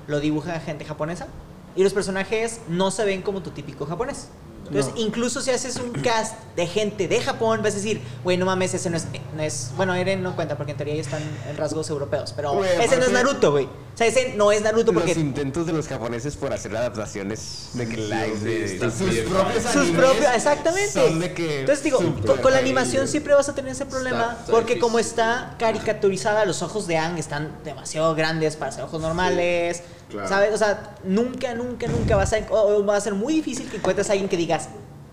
lo 0.07 0.19
dibuja 0.19 0.59
gente 0.59 0.85
japonesa, 0.85 1.27
y 1.75 1.83
los 1.83 1.93
personajes 1.93 2.61
no 2.67 2.91
se 2.91 3.05
ven 3.05 3.21
como 3.21 3.41
tu 3.41 3.51
típico 3.51 3.85
japonés. 3.85 4.29
Entonces, 4.71 4.93
No. 4.95 5.01
incluso 5.01 5.41
si 5.41 5.51
haces 5.51 5.75
un 5.77 5.91
cast 5.91 6.33
de 6.55 6.65
gente 6.65 7.07
de 7.07 7.19
Japón, 7.21 7.61
vas 7.63 7.73
a 7.73 7.77
decir, 7.77 8.01
güey, 8.23 8.37
no 8.37 8.45
mames, 8.45 8.73
ese 8.73 8.89
no 8.89 8.97
es, 8.97 9.05
no 9.35 9.41
es. 9.43 9.71
Bueno, 9.75 9.93
Eren 9.95 10.23
no 10.23 10.35
cuenta 10.35 10.55
porque 10.57 10.71
en 10.71 10.77
teoría 10.77 10.95
ya 10.95 11.01
están 11.01 11.21
en 11.49 11.57
rasgos 11.57 11.89
europeos, 11.89 12.33
pero 12.35 12.63
ese 12.63 12.97
no 12.97 13.03
es 13.05 13.11
Naruto, 13.11 13.51
güey. 13.51 13.65
O 13.65 13.97
sea, 13.97 14.07
ese 14.07 14.33
no 14.37 14.51
es 14.51 14.61
Naruto 14.61 14.93
porque. 14.93 15.09
Los 15.09 15.17
intentos 15.17 15.65
de 15.67 15.73
los 15.73 15.87
japoneses 15.87 16.35
por 16.37 16.53
hacer 16.53 16.75
adaptaciones 16.75 17.69
de 17.73 17.87
que 17.89 17.95
sí, 17.95 18.77
de 18.77 18.91
sus 18.91 19.09
bien 19.09 19.25
propios 19.27 19.63
Sus 19.63 19.75
animes 19.75 19.99
propios, 19.99 20.35
exactamente. 20.35 20.91
Son 20.91 21.19
de 21.19 21.33
que 21.33 21.59
Entonces 21.61 21.83
digo, 21.83 21.97
con, 21.97 22.37
con 22.37 22.51
la 22.53 22.59
animación 22.59 23.07
siempre 23.09 23.33
vas 23.33 23.49
a 23.49 23.53
tener 23.55 23.73
ese 23.73 23.85
problema, 23.85 24.21
Está- 24.31 24.39
está 24.41 24.51
porque 24.51 24.79
como 24.79 24.99
está 24.99 25.55
caricaturizada, 25.59 26.45
los 26.45 26.61
ojos 26.61 26.87
de 26.87 26.97
Ang 26.97 27.17
están 27.17 27.51
demasiado 27.65 28.15
grandes 28.15 28.55
para 28.55 28.71
ser 28.71 28.83
ojos 28.85 29.01
normales. 29.01 29.83
Claro. 30.11 30.27
¿Sabes? 30.27 30.53
O 30.53 30.57
sea, 30.57 30.97
nunca, 31.05 31.53
nunca, 31.55 31.87
nunca 31.87 32.15
vas 32.17 32.33
a... 32.33 32.39
o- 32.51 32.85
va 32.85 32.97
a 32.97 33.01
ser 33.01 33.13
muy 33.15 33.33
difícil 33.33 33.69
que 33.69 33.77
encuentres 33.77 34.09
a 34.09 34.13
alguien 34.13 34.29
que 34.29 34.37
digas, 34.37 34.69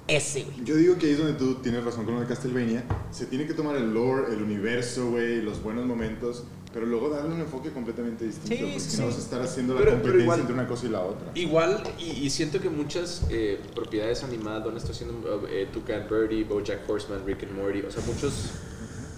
ese, 0.06 0.44
güey. 0.44 0.64
Yo 0.64 0.74
digo 0.76 0.96
que 0.98 1.06
ahí 1.06 1.12
es 1.12 1.18
donde 1.18 1.34
tú 1.34 1.56
tienes 1.56 1.84
razón 1.84 2.04
con 2.04 2.14
lo 2.14 2.20
de 2.20 2.26
Castlevania. 2.26 2.84
Se 3.10 3.26
tiene 3.26 3.46
que 3.46 3.54
tomar 3.54 3.76
el 3.76 3.92
lore, 3.92 4.32
el 4.32 4.42
universo, 4.42 5.10
güey, 5.10 5.42
los 5.42 5.62
buenos 5.62 5.84
momentos, 5.86 6.44
pero 6.72 6.86
luego 6.86 7.10
darle 7.10 7.34
un 7.34 7.40
enfoque 7.40 7.70
completamente 7.72 8.24
distinto. 8.24 8.48
Sí, 8.56 8.62
porque 8.62 8.80
sí, 8.80 8.96
no 9.00 9.06
vas 9.06 9.16
a 9.16 9.18
estar 9.18 9.42
haciendo 9.42 9.74
la 9.74 9.80
Pero- 9.80 9.90
pero 9.92 10.02
competencia 10.02 10.24
igual- 10.24 10.40
entre 10.40 10.54
una 10.54 10.66
cosa 10.66 10.86
y 10.86 10.88
la 10.88 11.00
otra. 11.02 11.30
Igual, 11.34 11.82
y, 11.98 12.04
y 12.24 12.30
siento 12.30 12.58
que 12.60 12.70
muchas 12.70 13.22
eh, 13.30 13.60
propiedades 13.74 14.24
animadas, 14.24 14.64
donde 14.64 14.80
está 14.80 14.92
haciendo 14.92 15.46
eh, 15.50 15.68
Toucan 15.72 16.06
Birdie, 16.10 16.44
Bojack 16.44 16.88
Horseman, 16.88 17.24
Rick 17.26 17.42
and 17.44 17.52
Morty, 17.52 17.82
o 17.82 17.90
sea, 17.90 18.02
muchos 18.06 18.32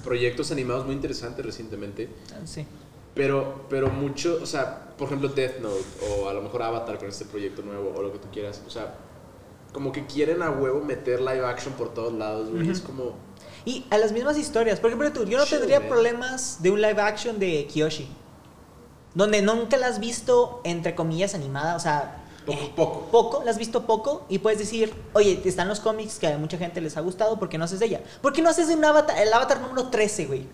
proyectos 0.04 0.50
animados 0.50 0.86
muy 0.86 0.94
interesantes 0.94 1.44
recientemente, 1.44 2.08
Sí. 2.44 2.64
Pero, 3.14 3.66
pero 3.68 3.88
mucho, 3.88 4.38
o 4.42 4.46
sea, 4.46 4.92
por 4.96 5.06
ejemplo 5.06 5.28
Death 5.28 5.60
Note, 5.60 5.84
o 6.08 6.28
a 6.28 6.34
lo 6.34 6.42
mejor 6.42 6.62
Avatar 6.62 6.98
con 6.98 7.08
este 7.08 7.24
proyecto 7.24 7.62
nuevo, 7.62 7.92
o 7.96 8.02
lo 8.02 8.12
que 8.12 8.18
tú 8.18 8.28
quieras, 8.32 8.62
o 8.66 8.70
sea, 8.70 8.94
como 9.72 9.92
que 9.92 10.06
quieren 10.06 10.42
a 10.42 10.50
huevo 10.50 10.80
meter 10.80 11.20
live 11.20 11.44
action 11.46 11.74
por 11.74 11.94
todos 11.94 12.12
lados, 12.12 12.50
güey, 12.50 12.68
es 12.68 12.80
como... 12.80 13.14
Y 13.64 13.84
a 13.90 13.98
las 13.98 14.12
mismas 14.12 14.38
historias. 14.38 14.80
Por 14.80 14.88
ejemplo, 14.88 15.12
tú, 15.12 15.24
yo 15.26 15.36
no 15.36 15.44
tendría 15.44 15.80
man. 15.80 15.88
problemas 15.90 16.62
de 16.62 16.70
un 16.70 16.80
live 16.80 17.00
action 17.00 17.38
de 17.38 17.66
Kyoshi. 17.66 18.08
Donde 19.14 19.42
nunca 19.42 19.76
la 19.76 19.88
has 19.88 20.00
visto, 20.00 20.62
entre 20.64 20.94
comillas, 20.94 21.34
animada. 21.34 21.76
O 21.76 21.78
sea, 21.78 22.20
Poco, 22.46 22.62
eh, 22.62 22.72
poco. 22.74 23.00
Poco, 23.10 23.42
la 23.44 23.50
has 23.50 23.58
visto 23.58 23.86
poco. 23.86 24.24
Y 24.28 24.38
puedes 24.38 24.58
decir, 24.58 24.94
oye, 25.12 25.40
están 25.44 25.68
los 25.68 25.80
cómics 25.80 26.18
que 26.18 26.28
a 26.28 26.38
mucha 26.38 26.56
gente 26.58 26.80
les 26.80 26.96
ha 26.96 27.00
gustado. 27.00 27.38
¿Por 27.38 27.48
qué 27.48 27.58
no 27.58 27.64
haces 27.64 27.80
de 27.80 27.86
ella? 27.86 28.00
¿Por 28.22 28.32
qué 28.32 28.42
no 28.42 28.48
haces 28.48 28.68
de 28.68 28.74
un 28.74 28.84
avatar, 28.84 29.18
el 29.18 29.32
avatar 29.32 29.60
número 29.60 29.88
13, 29.88 30.26
güey? 30.26 30.46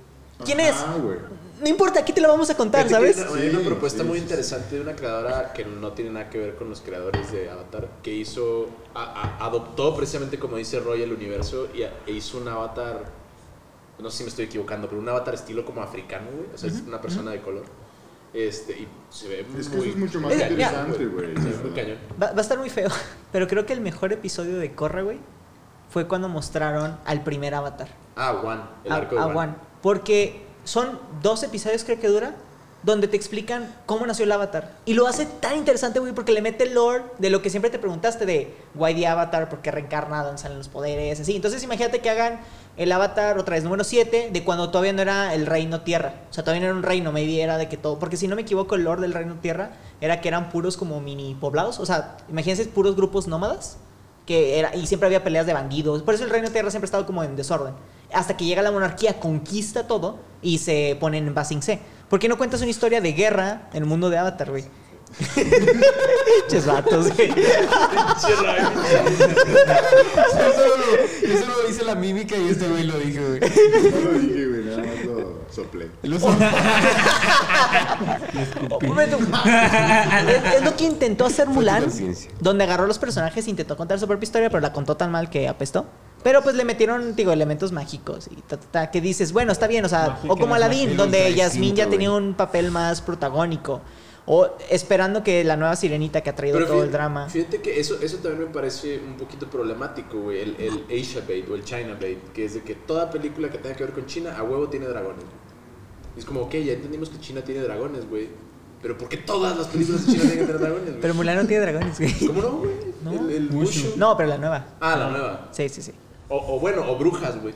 ¿Quién 0.44 0.60
Ajá, 0.60 0.94
es? 0.96 1.02
güey. 1.02 1.18
No 1.62 1.68
importa, 1.68 2.00
aquí 2.00 2.12
te 2.12 2.20
lo 2.20 2.28
vamos 2.28 2.50
a 2.50 2.54
contar, 2.56 2.86
Fíjate 2.86 3.06
que 3.06 3.12
¿sabes? 3.14 3.26
Hay 3.28 3.32
una, 3.32 3.42
hay 3.42 3.48
una 3.50 3.58
Sí, 3.60 3.64
propuesta 3.64 4.02
sí, 4.02 4.08
muy 4.08 4.18
sí, 4.18 4.24
interesante 4.24 4.74
de 4.76 4.80
una 4.82 4.94
creadora 4.94 5.52
que 5.54 5.64
no 5.64 5.92
tiene 5.92 6.10
nada 6.10 6.28
que 6.28 6.36
ver 6.38 6.54
con 6.56 6.68
los 6.68 6.82
creadores 6.82 7.32
de 7.32 7.48
Avatar, 7.48 7.88
que 8.02 8.12
hizo, 8.12 8.68
a- 8.94 9.38
a- 9.38 9.46
adoptó 9.46 9.96
precisamente 9.96 10.38
como 10.38 10.56
dice 10.58 10.80
Roy 10.80 11.00
el 11.02 11.12
universo 11.14 11.68
y 11.74 11.84
a- 11.84 11.92
e 12.06 12.12
hizo 12.12 12.36
un 12.36 12.48
avatar, 12.48 13.04
no 13.98 14.10
sé 14.10 14.18
si 14.18 14.24
me 14.24 14.28
estoy 14.28 14.44
equivocando, 14.44 14.86
pero 14.86 15.00
un 15.00 15.08
avatar 15.08 15.32
estilo 15.34 15.64
como 15.64 15.82
africano, 15.82 16.26
güey, 16.30 16.48
o 16.54 16.58
sea, 16.58 16.68
es 16.68 16.82
una 16.86 17.00
persona 17.00 17.30
de 17.30 17.40
color. 17.40 17.64
Este, 18.34 18.72
y 18.80 18.88
se 19.08 19.28
ve 19.28 19.46
muy, 19.48 19.58
Es 19.62 19.68
que 19.68 19.78
eso 19.78 19.86
es 19.88 19.96
mucho 19.96 20.20
más 20.20 20.34
Mira, 20.34 20.50
mira. 20.50 20.68
interesante, 20.68 21.06
güey. 21.06 21.34
sí, 21.38 21.58
muy 21.62 21.70
cañón. 21.70 21.96
Va, 22.22 22.32
va 22.32 22.38
a 22.38 22.40
estar 22.42 22.58
muy 22.58 22.68
feo. 22.68 22.88
Pero 23.32 23.46
creo 23.48 23.64
que 23.64 23.72
el 23.72 23.80
mejor 23.80 24.12
episodio 24.12 24.58
de 24.58 24.74
Korra, 24.74 25.00
güey, 25.00 25.18
fue 25.96 26.06
cuando 26.06 26.28
mostraron 26.28 26.98
al 27.06 27.22
primer 27.22 27.54
avatar. 27.54 27.88
Ah, 28.16 28.32
One, 28.44 28.60
el 28.84 28.92
a, 28.92 28.96
arco 28.96 29.14
de 29.14 29.20
a 29.22 29.26
One. 29.28 29.38
One. 29.38 29.54
Porque 29.80 30.44
son 30.64 30.98
dos 31.22 31.42
episodios, 31.42 31.84
creo 31.84 31.98
que 31.98 32.08
dura, 32.08 32.34
donde 32.82 33.08
te 33.08 33.16
explican 33.16 33.74
cómo 33.86 34.04
nació 34.04 34.26
el 34.26 34.32
avatar. 34.32 34.74
Y 34.84 34.92
lo 34.92 35.06
hace 35.06 35.24
tan 35.24 35.56
interesante, 35.56 35.98
güey, 35.98 36.12
porque 36.12 36.32
le 36.32 36.42
mete 36.42 36.64
el 36.64 36.74
lore 36.74 37.04
de 37.16 37.30
lo 37.30 37.40
que 37.40 37.48
siempre 37.48 37.70
te 37.70 37.78
preguntaste 37.78 38.26
de 38.26 38.54
why 38.74 38.94
the 38.94 39.06
avatar, 39.06 39.48
por 39.48 39.60
qué 39.60 39.70
reencarna, 39.70 40.22
dónde 40.22 40.36
salen 40.36 40.58
los 40.58 40.68
poderes, 40.68 41.18
así. 41.18 41.34
Entonces 41.34 41.62
imagínate 41.62 42.00
que 42.00 42.10
hagan 42.10 42.40
el 42.76 42.92
avatar 42.92 43.38
otra 43.38 43.54
vez 43.54 43.64
número 43.64 43.82
7 43.82 44.28
de 44.30 44.44
cuando 44.44 44.68
todavía 44.68 44.92
no 44.92 45.00
era 45.00 45.32
el 45.32 45.46
reino 45.46 45.80
tierra. 45.80 46.12
O 46.28 46.34
sea, 46.34 46.44
todavía 46.44 46.60
no 46.60 46.66
era 46.66 46.76
un 46.76 46.82
reino, 46.82 47.10
maybe 47.10 47.40
era 47.40 47.56
de 47.56 47.70
que 47.70 47.78
todo. 47.78 47.98
Porque 47.98 48.18
si 48.18 48.28
no 48.28 48.36
me 48.36 48.42
equivoco, 48.42 48.74
el 48.74 48.84
lore 48.84 49.00
del 49.00 49.14
reino 49.14 49.36
tierra 49.36 49.70
era 50.02 50.20
que 50.20 50.28
eran 50.28 50.50
puros 50.50 50.76
como 50.76 51.00
mini 51.00 51.34
poblados. 51.40 51.80
O 51.80 51.86
sea, 51.86 52.18
imagínense 52.28 52.66
puros 52.66 52.96
grupos 52.96 53.26
nómadas. 53.28 53.78
Que 54.26 54.58
era, 54.58 54.74
y 54.74 54.86
siempre 54.86 55.06
había 55.06 55.22
peleas 55.24 55.46
de 55.46 55.52
bandidos. 55.52 56.02
Por 56.02 56.14
eso 56.14 56.24
el 56.24 56.30
reino 56.30 56.50
tierra 56.50 56.70
siempre 56.70 56.86
ha 56.86 56.88
estado 56.90 57.06
como 57.06 57.22
en 57.22 57.36
desorden. 57.36 57.74
Hasta 58.12 58.36
que 58.36 58.44
llega 58.44 58.60
la 58.62 58.70
monarquía, 58.72 59.18
conquista 59.20 59.86
todo 59.86 60.18
y 60.42 60.58
se 60.58 60.96
ponen 61.00 61.26
en 61.28 61.34
Basing 61.34 61.62
C. 61.62 61.78
¿Por 62.08 62.18
qué 62.18 62.28
no 62.28 62.36
cuentas 62.36 62.60
una 62.60 62.70
historia 62.70 63.00
de 63.00 63.12
guerra 63.12 63.68
en 63.72 63.82
el 63.82 63.88
mundo 63.88 64.10
de 64.10 64.18
Avatar, 64.18 64.50
güey? 64.50 64.64
Pinches 65.34 66.66
vatos, 66.66 67.14
güey. 67.14 67.30
Eso, 71.22 71.46
lo- 71.46 71.68
dice 71.68 71.84
la 71.84 71.94
mímica 71.94 72.36
y 72.36 72.48
este 72.50 72.68
güey 72.68 72.84
lo 72.84 72.98
dijo, 72.98 73.22
güey. 73.26 73.40
No 73.40 74.10
lo 74.12 74.18
dije, 74.18 74.46
güey, 74.46 74.64
nada 74.64 74.78
más 74.78 74.86
Un 78.82 78.88
momento. 78.88 79.18
es, 80.28 80.54
es 80.54 80.64
lo 80.64 80.76
que 80.76 80.84
intentó 80.84 81.26
hacer 81.26 81.48
Mulan, 81.48 81.84
donde 82.40 82.64
agarró 82.64 82.86
los 82.86 82.98
personajes 82.98 83.46
e 83.46 83.50
intentó 83.50 83.76
contar 83.76 83.98
su 83.98 84.06
propia 84.06 84.24
historia, 84.24 84.50
pero 84.50 84.60
la 84.60 84.72
contó 84.72 84.96
tan 84.96 85.10
mal 85.10 85.30
que 85.30 85.48
apestó. 85.48 85.86
Pero 86.22 86.42
pues 86.42 86.56
le 86.56 86.64
metieron, 86.64 87.14
digo, 87.14 87.32
elementos 87.32 87.72
mágicos 87.72 88.28
y 88.30 88.36
ta, 88.42 88.56
ta, 88.56 88.66
ta, 88.70 88.90
que 88.90 89.00
dices, 89.00 89.32
bueno, 89.32 89.52
está 89.52 89.68
bien, 89.68 89.84
o 89.84 89.88
sea, 89.88 90.18
o 90.26 90.36
como 90.36 90.54
Aladdin, 90.56 90.96
donde 90.96 91.32
distinto, 91.32 91.76
ya 91.76 91.88
tenía 91.88 92.10
un 92.10 92.34
papel 92.34 92.70
más 92.70 93.00
protagónico. 93.00 93.80
O 94.28 94.48
esperando 94.70 95.22
que 95.22 95.44
la 95.44 95.56
nueva 95.56 95.76
sirenita 95.76 96.20
que 96.20 96.30
ha 96.30 96.34
traído 96.34 96.58
todo 96.58 96.66
fíjate, 96.66 96.86
el 96.86 96.92
drama. 96.92 97.28
Fíjate 97.28 97.62
que 97.62 97.78
eso, 97.78 97.96
eso 98.02 98.16
también 98.16 98.48
me 98.48 98.52
parece 98.52 98.98
un 98.98 99.16
poquito 99.16 99.48
problemático, 99.48 100.18
güey. 100.18 100.40
El, 100.40 100.56
el 100.58 101.00
Asia 101.00 101.22
Bait 101.26 101.48
o 101.48 101.54
el 101.54 101.62
China 101.62 101.96
Bait, 102.00 102.18
que 102.32 102.44
es 102.44 102.54
de 102.54 102.62
que 102.62 102.74
toda 102.74 103.08
película 103.08 103.48
que 103.50 103.58
tenga 103.58 103.76
que 103.76 103.84
ver 103.84 103.92
con 103.92 104.06
China 104.06 104.34
a 104.36 104.42
huevo 104.42 104.68
tiene 104.68 104.86
dragones. 104.86 105.22
güey. 105.22 105.45
Y 106.16 106.20
es 106.20 106.24
como, 106.24 106.40
ok, 106.42 106.52
ya 106.54 106.72
entendimos 106.72 107.10
que 107.10 107.20
China 107.20 107.42
tiene 107.42 107.60
dragones, 107.60 108.08
güey. 108.08 108.28
Pero 108.82 108.96
¿por 108.98 109.08
qué 109.08 109.16
todas 109.18 109.56
las 109.56 109.66
películas 109.68 110.06
de 110.06 110.12
China 110.12 110.24
tienen 110.24 110.38
que 110.38 110.44
tener 110.46 110.60
dragones, 110.60 110.88
güey? 110.88 111.00
Pero 111.00 111.14
Mulan 111.14 111.36
no 111.36 111.46
tiene 111.46 111.62
dragones, 111.62 111.98
güey. 111.98 112.12
¿Cómo 112.26 112.42
no, 112.42 112.50
güey? 112.58 112.74
No. 113.02 113.12
El, 113.12 113.30
el 113.30 113.50
Mushu. 113.50 113.80
Mushu. 113.84 113.96
No, 113.98 114.16
pero 114.16 114.28
la 114.28 114.38
nueva. 114.38 114.66
Ah, 114.80 114.96
la 114.96 115.10
nueva. 115.10 115.48
Sí, 115.52 115.68
sí, 115.68 115.82
sí. 115.82 115.92
O, 116.28 116.56
o 116.56 116.60
bueno, 116.60 116.84
o 116.90 116.96
brujas, 116.96 117.40
güey. 117.40 117.54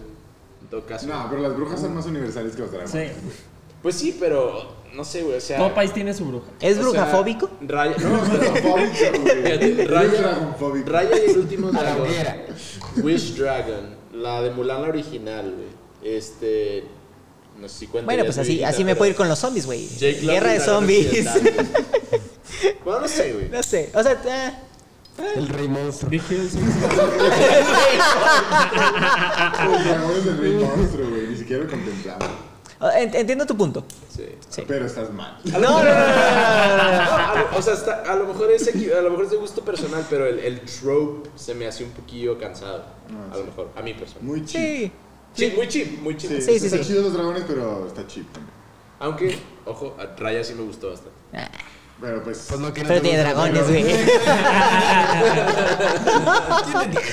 En 0.62 0.68
todo 0.68 0.84
caso. 0.86 1.06
No, 1.06 1.26
pero 1.30 1.42
las 1.42 1.56
brujas 1.56 1.80
son 1.80 1.94
más 1.94 2.06
universales 2.06 2.54
que 2.54 2.62
los 2.62 2.70
dragones. 2.70 2.90
Sí. 2.90 3.28
Pues 3.82 3.94
sí, 3.94 4.16
pero 4.18 4.74
no 4.94 5.04
sé, 5.04 5.22
güey. 5.22 5.36
O 5.36 5.40
sea. 5.40 5.58
Todo 5.58 5.74
país 5.74 5.92
tiene 5.92 6.12
su 6.12 6.24
bruja. 6.26 6.46
¿Es 6.60 6.78
o 6.78 6.82
sea, 6.82 6.90
brujafóbico? 6.90 7.50
Raya. 7.62 7.96
No, 7.98 8.18
güey. 8.72 9.86
Raya. 9.86 10.56
Raya 10.86 11.26
y 11.26 11.30
el 11.30 11.38
último 11.38 11.70
dragón. 11.72 12.08
Wish 13.02 13.36
Dragon, 13.36 13.94
la 14.14 14.42
de 14.42 14.50
Mulan 14.50 14.82
la 14.82 14.88
original, 14.88 15.54
güey. 15.54 16.14
Este. 16.16 16.84
No 17.60 17.68
sé 17.68 17.78
si 17.80 17.86
cuenta. 17.86 18.06
Bueno, 18.06 18.24
pues 18.24 18.36
es 18.38 18.42
así, 18.42 18.64
así 18.64 18.84
me 18.84 18.96
puedo 18.96 19.10
ir 19.10 19.16
con 19.16 19.28
los 19.28 19.38
zombies, 19.38 19.66
güey. 19.66 19.86
Guerra 20.00 20.52
de 20.52 20.60
zombies. 20.60 21.26
Bueno, 22.84 23.00
no 23.02 23.08
sé, 23.08 23.32
güey. 23.32 23.48
No 23.48 23.62
sé, 23.62 23.90
o 23.94 24.02
sea, 24.02 24.12
eh, 24.12 24.52
El 25.36 25.48
rey 25.48 25.68
monstruo. 25.68 26.10
Dije 26.10 26.34
del 30.24 30.38
rey 30.38 30.52
monstruo, 30.54 31.08
güey. 31.10 31.26
Ni 31.28 31.36
siquiera 31.36 31.64
lo 31.64 31.70
contemplamos. 31.70 32.28
en- 32.96 33.14
entiendo 33.14 33.44
tu 33.46 33.56
punto. 33.56 33.84
Sí. 34.14 34.24
Sí. 34.48 34.62
Pero 34.66 34.86
estás 34.86 35.12
mal. 35.12 35.38
No, 35.44 35.58
no, 35.60 35.60
no, 35.60 35.84
no, 35.84 35.90
a 35.92 37.46
o 37.54 37.62
sea, 37.62 37.74
está- 37.74 38.02
a 38.10 38.14
lo 38.16 38.26
mejor 38.26 38.50
es 38.50 38.66
a 38.68 39.00
lo 39.02 39.10
mejor 39.10 39.24
es 39.26 39.30
de 39.32 39.36
gusto 39.36 39.62
personal, 39.62 40.06
pero 40.08 40.26
el, 40.26 40.38
el 40.38 40.60
trope 40.60 41.28
se 41.36 41.54
me 41.54 41.66
hace 41.66 41.84
un 41.84 41.90
poquillo 41.90 42.38
cansado. 42.38 42.84
Ah, 43.10 43.34
a 43.34 43.36
lo 43.36 43.44
mejor, 43.44 43.68
a 43.76 43.82
mí 43.82 43.92
personal. 43.94 44.24
Muy 44.24 44.44
cheap. 44.44 44.62
Sí. 44.62 44.92
Sí, 45.34 45.52
muy 45.56 45.68
cheap, 45.68 45.98
muy 46.02 46.16
cheap. 46.16 46.32
Sí, 46.32 46.40
Sí, 46.42 46.58
sí, 46.60 46.66
está 46.66 46.78
sí. 46.78 46.84
chido 46.84 47.02
los 47.02 47.12
dragones, 47.12 47.44
pero 47.46 47.86
está 47.86 48.06
cheap 48.06 48.26
también. 48.32 48.52
Aunque, 48.98 49.38
ojo, 49.64 49.96
a 49.98 50.06
Raya 50.20 50.42
sí 50.44 50.54
me 50.54 50.62
gustó 50.62 50.90
bastante. 50.90 51.18
Pero 52.00 52.22
pues. 52.22 52.46
Pues 52.48 52.58
no, 52.60 52.72
que 52.72 52.80
no 52.82 52.88
Pero 52.88 53.00
tiene 53.02 53.18
dragones, 53.18 53.68
güey. 53.68 53.84
Tiene 53.84 54.04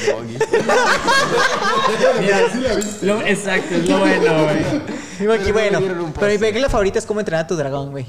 dragones. 0.05 0.41
Mira, 2.19 3.29
exacto, 3.29 3.75
es 3.75 3.89
lo 3.89 3.99
bueno, 3.99 4.43
güey. 4.43 4.63
Digo 5.19 5.33
aquí, 5.33 5.51
Pero 5.51 5.71
no 5.71 5.79
bueno, 5.81 6.13
pero 6.17 6.31
mi 6.31 6.37
película 6.37 6.69
favorita 6.69 6.99
es 6.99 7.05
cómo 7.05 7.19
entrenar 7.19 7.45
a 7.45 7.47
tu 7.47 7.55
dragón, 7.55 7.91
güey. 7.91 8.05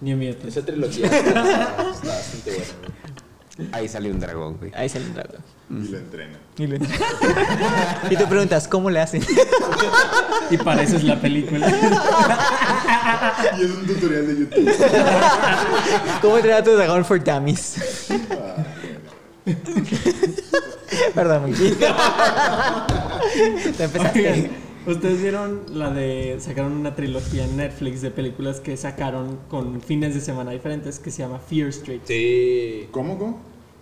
Ni 0.00 0.14
miedo. 0.14 0.36
Esa 0.46 0.64
trilogía 0.64 1.06
está, 1.06 1.20
está 1.92 2.08
bastante 2.08 2.50
buena. 2.50 2.66
güey. 3.56 3.68
Ahí 3.72 3.88
salió 3.88 4.10
un 4.12 4.20
dragón, 4.20 4.56
güey. 4.58 4.72
Ahí 4.74 4.88
sale 4.88 5.04
un 5.06 5.14
dragón. 5.14 5.40
Y 5.70 5.88
lo 5.88 5.98
entrena. 5.98 6.38
Y, 6.58 6.66
lo- 6.66 6.76
y 8.10 8.16
te 8.16 8.26
preguntas, 8.26 8.68
¿cómo 8.68 8.90
le 8.90 9.00
hacen? 9.00 9.22
Y 10.50 10.58
para 10.58 10.82
eso 10.82 10.96
es 10.96 11.04
la 11.04 11.18
película. 11.18 11.66
Y 13.58 13.62
es 13.64 13.70
un 13.70 13.86
tutorial 13.86 14.26
de 14.26 14.36
YouTube. 14.40 14.74
¿Cómo 16.20 16.36
entrenar 16.36 16.60
a 16.60 16.64
tu 16.64 16.72
dragón 16.72 17.02
for 17.04 17.22
dummies? 17.24 17.76
Perdón, 21.14 21.42
Monkey. 21.42 21.74
Te 23.76 23.84
empezaste. 23.84 24.18
Oigan, 24.20 24.50
Ustedes 24.86 25.22
vieron 25.22 25.62
la 25.72 25.90
de. 25.90 26.36
Sacaron 26.40 26.72
una 26.72 26.94
trilogía 26.94 27.44
en 27.44 27.56
Netflix 27.56 28.02
de 28.02 28.10
películas 28.10 28.60
que 28.60 28.76
sacaron 28.76 29.38
con 29.48 29.80
fines 29.80 30.14
de 30.14 30.20
semana 30.20 30.50
diferentes 30.50 30.98
que 30.98 31.10
se 31.10 31.22
llama 31.22 31.38
Fear 31.38 31.68
Street. 31.68 32.00
Sí. 32.04 32.86
¿Cómo, 32.90 33.18
cómo? 33.18 33.40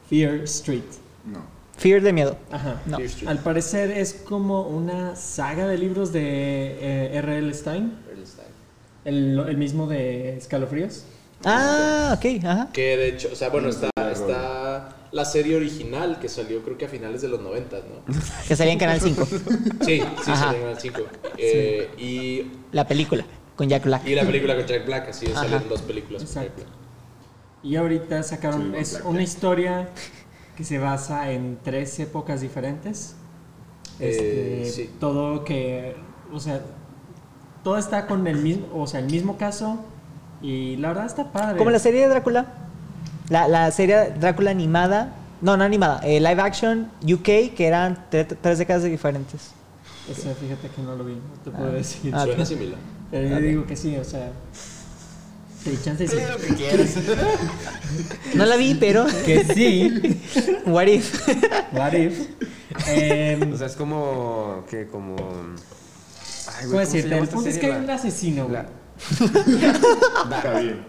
Fear 0.09 0.35
Street. 0.45 0.85
No. 1.27 1.41
Fear 1.83 2.01
de 2.01 2.13
miedo. 2.13 2.37
Ajá. 2.53 2.81
No. 2.87 2.99
Al 3.27 3.39
parecer 3.41 3.91
es 3.91 4.15
como 4.15 4.63
una 4.69 5.17
saga 5.17 5.67
de 5.67 5.77
libros 5.79 6.13
de 6.13 6.23
eh, 6.23 7.17
R.L. 7.17 7.53
Stein, 7.55 7.93
el, 9.05 9.37
el 9.49 9.57
mismo 9.57 9.89
de 9.89 10.37
Escalofríos. 10.37 11.05
Ah, 11.45 12.15
ok, 12.17 12.45
ajá. 12.45 12.69
Que 12.73 12.97
de 12.97 13.09
hecho, 13.09 13.31
o 13.33 13.35
sea, 13.35 13.49
bueno, 13.49 13.69
está, 13.69 13.91
está 14.13 14.97
la 15.11 15.25
serie 15.25 15.57
original 15.57 16.21
que 16.21 16.29
salió 16.29 16.63
creo 16.63 16.79
que 16.79 16.85
a 16.85 16.89
finales 16.89 17.21
de 17.21 17.27
los 17.29 17.41
90, 17.41 17.77
¿no? 17.79 18.15
Que 18.47 18.55
salía 18.55 18.75
en 18.75 18.79
Canal 18.79 19.01
5. 19.01 19.27
Sí, 19.85 20.01
sí, 20.25 20.31
salió 20.37 20.63
en 20.63 20.69
el 20.69 20.79
5. 20.79 21.01
Eh, 21.37 21.91
y, 21.99 22.47
La 22.71 22.87
película, 22.87 23.25
con 23.57 23.69
Jack 23.69 23.85
Black. 23.85 24.07
y 24.07 24.15
la 24.15 24.23
película 24.25 24.55
con 24.55 24.67
Jack 24.67 24.87
Black, 24.87 25.09
así 25.09 25.27
salen 25.27 25.69
dos 25.69 25.83
películas 25.83 26.23
con 26.23 26.33
Jack. 26.33 26.55
Black. 26.55 26.69
Y 27.65 27.75
ahorita 27.75 28.23
sacaron, 28.23 28.71
Sí, 28.73 28.79
es 28.79 28.93
Black 28.93 29.05
una 29.07 29.19
Jack. 29.19 29.29
historia 29.29 29.89
que 30.57 30.65
se 30.65 30.79
basa 30.79 31.31
en 31.33 31.59
tres 31.63 31.99
épocas 32.01 32.41
diferentes. 32.41 33.15
Eh, 34.01 34.63
Este, 34.65 34.71
sí. 34.85 34.91
Todo 35.01 35.45
que, 35.45 35.97
o 36.33 36.41
sea, 36.41 36.61
todo 37.65 37.79
está 37.79 38.07
con 38.07 38.27
el 38.27 38.39
mismo, 38.39 38.67
o 38.75 38.87
sea, 38.87 39.01
el 39.01 39.07
mismo 39.07 39.37
caso 39.37 39.79
y 40.43 40.77
la 40.77 40.89
verdad 40.89 41.07
está 41.07 41.31
padre. 41.33 41.59
Como 41.59 41.71
la 41.71 41.79
serie 41.79 42.03
de 42.03 42.09
Drácula. 42.09 42.47
La, 43.29 43.49
la 43.49 43.71
serie 43.71 44.11
Drácula 44.19 44.51
animada. 44.51 45.15
No, 45.41 45.57
no 45.57 45.65
animada. 45.65 46.01
eh, 46.05 46.21
live 46.21 46.41
action 46.41 46.91
UK, 47.03 47.55
que 47.57 47.67
eran 47.67 48.07
tre- 48.11 48.37
tres 48.41 48.59
décadas 48.59 48.85
diferentes. 48.85 49.51
Ese, 50.09 50.35
fíjate 50.35 50.69
que 50.69 50.83
no 50.83 50.95
lo 50.97 51.05
vi, 51.05 51.15
no 51.15 51.21
te 51.45 51.51
puedo 51.51 51.73
decir. 51.73 52.13
Ah, 52.15 52.25
Suena 52.25 52.45
similar. 52.45 52.79
Pero 53.11 53.29
yo 53.29 53.39
digo 53.41 53.67
que 53.67 53.77
sí, 53.77 53.97
o 53.97 54.05
sea. 54.05 54.31
Sí, 55.65 55.79
chance 55.85 56.09
sí. 56.09 56.17
lo 56.17 56.37
que 56.39 56.55
quieras. 56.55 56.95
No 58.35 58.47
la 58.47 58.57
vi, 58.57 58.75
pero. 58.75 59.07
Que 59.27 59.45
sí. 59.45 60.21
What 60.67 60.87
if? 60.87 61.29
What 61.73 61.93
if? 61.93 62.19
Em, 62.89 63.53
O 63.53 63.57
sea, 63.57 63.67
es 63.67 63.75
como. 63.77 64.65
que 64.71 64.87
como. 64.89 65.15
Ay, 65.17 66.65
¿Cómo 66.65 66.73
güey, 66.73 66.87
¿cómo 66.87 66.87
se 66.87 66.97
decirte? 66.97 67.19
El 67.19 67.29
punto 67.29 67.49
es 67.51 67.59
que 67.59 67.67
hay 67.67 67.85
un 67.85 67.91
asesino, 67.91 68.45
güey. 68.49 68.55
la- 68.55 68.69
Está 70.37 70.59
bien. 70.61 70.85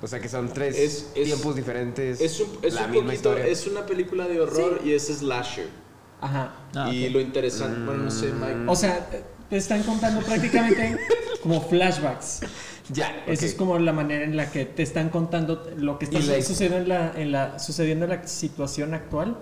O 0.00 0.06
sea, 0.06 0.20
que 0.20 0.28
son 0.28 0.48
tres 0.52 0.76
Es- 0.78 1.06
es- 1.14 1.24
tiempos 1.24 1.56
diferentes. 1.56 2.20
Es 2.20 2.38
un, 2.40 2.48
es 2.62 2.74
la 2.74 2.84
un 2.84 2.90
misma 2.92 3.06
poquito, 3.06 3.30
historia. 3.30 3.46
es 3.46 3.66
una 3.66 3.84
película 3.86 4.28
de 4.28 4.40
horror 4.40 4.80
y 4.84 4.92
es 4.92 5.06
slasher. 5.08 5.68
Ajá. 6.20 6.54
Ah, 6.74 6.90
y 6.92 7.08
lo 7.10 7.20
interesante, 7.20 7.80
bueno, 7.84 8.04
no 8.04 8.10
sé. 8.10 8.32
Mike. 8.32 8.64
O 8.68 8.76
sea, 8.76 9.08
te 9.50 9.56
están 9.56 9.82
contando 9.82 10.20
prácticamente 10.22 10.98
como 11.42 11.60
flashbacks. 11.68 12.40
Ya. 12.92 13.24
Esa 13.26 13.44
ok. 13.46 13.50
es 13.50 13.54
como 13.54 13.78
la 13.78 13.92
manera 13.92 14.24
en 14.24 14.36
la 14.36 14.50
que 14.50 14.64
te 14.66 14.82
están 14.82 15.08
contando 15.08 15.70
lo 15.76 15.98
que 15.98 16.04
está 16.04 16.18
Y 16.18 16.22
la- 16.22 16.42
sucediendo 16.42 16.76
en 16.78 16.88
la, 16.88 17.12
en 17.16 17.32
la, 17.32 17.58
sucediendo 17.58 18.04
en 18.04 18.10
la 18.10 18.26
situación 18.26 18.92
actual. 18.94 19.38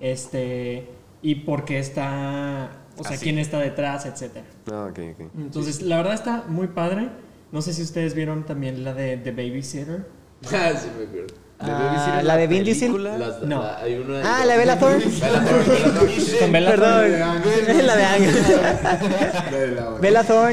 Este. 0.00 0.88
Y 1.22 1.36
por 1.36 1.64
qué 1.64 1.78
está. 1.78 2.70
O 2.98 3.04
sea, 3.04 3.12
Así. 3.16 3.24
quién 3.24 3.38
está 3.38 3.58
detrás, 3.58 4.04
etcétera. 4.06 4.44
Ah, 4.70 4.88
ok, 4.90 4.98
ok. 5.14 5.30
Entonces, 5.38 5.80
la 5.82 5.96
verdad 5.96 6.14
está 6.14 6.44
muy 6.48 6.68
padre. 6.68 7.08
No 7.52 7.62
sé 7.62 7.72
si 7.72 7.82
ustedes 7.82 8.14
vieron 8.14 8.44
también 8.44 8.84
la 8.84 8.92
de 8.94 9.16
The 9.16 9.30
Babysitter. 9.32 10.06
Ah, 10.52 10.72
sí, 10.76 10.88
me 10.98 11.04
acuerdo. 11.04 11.34
Ah, 11.64 12.20
la 12.24 12.36
de 12.36 12.46
Vin 12.46 12.64
Diesel. 12.64 13.02
Las- 13.02 13.42
No. 13.42 13.62
la- 13.62 13.78
hay 13.78 13.94
una 13.94 14.20
Ah, 14.24 14.44
la 14.44 14.52
de 14.54 14.58
Bella 14.58 14.78
Thorne. 14.78 15.04
Bella 15.04 15.44
Thorne, 15.44 15.64
Bella 15.68 15.94
Thorne. 15.94 16.14
Con 16.40 16.52
Bella 16.52 16.70
Perdón. 16.70 17.42
Thorne. 17.42 17.82
la 17.82 17.96
de 17.96 18.04
Ángel. 18.04 18.34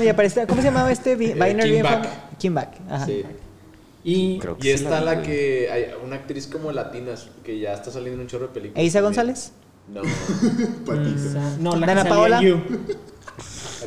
Y 0.05 0.07
aparece. 0.09 0.45
¿Cómo 0.47 0.61
se 0.61 0.67
llamaba 0.67 0.91
este? 0.91 1.15
Vi- 1.15 1.33
Binary 1.33 1.61
Kim 1.69 1.75
Info? 1.77 1.89
Back. 1.89 2.07
Kim 2.37 2.53
Back. 2.53 2.71
Ajá. 2.89 3.05
Sí. 3.05 3.23
Y 4.03 4.39
Creo 4.39 4.57
que 4.57 4.69
Y 4.73 4.77
sí 4.77 4.83
está 4.83 5.01
la 5.01 5.21
que 5.21 5.69
hay 5.71 5.87
una 6.05 6.15
actriz 6.15 6.47
como 6.47 6.71
latina 6.71 7.11
que 7.43 7.59
ya 7.59 7.73
está 7.73 7.91
saliendo 7.91 8.15
en 8.15 8.21
un 8.21 8.27
chorro 8.27 8.47
de 8.47 8.53
películas. 8.53 8.81
¿Eisa. 8.83 9.01
González? 9.01 9.51
No, 9.89 10.01
patita. 10.85 11.55
no, 11.59 11.75
la 11.75 11.87
Dana 11.87 12.05
Paola. 12.05 12.39
en 12.39 12.63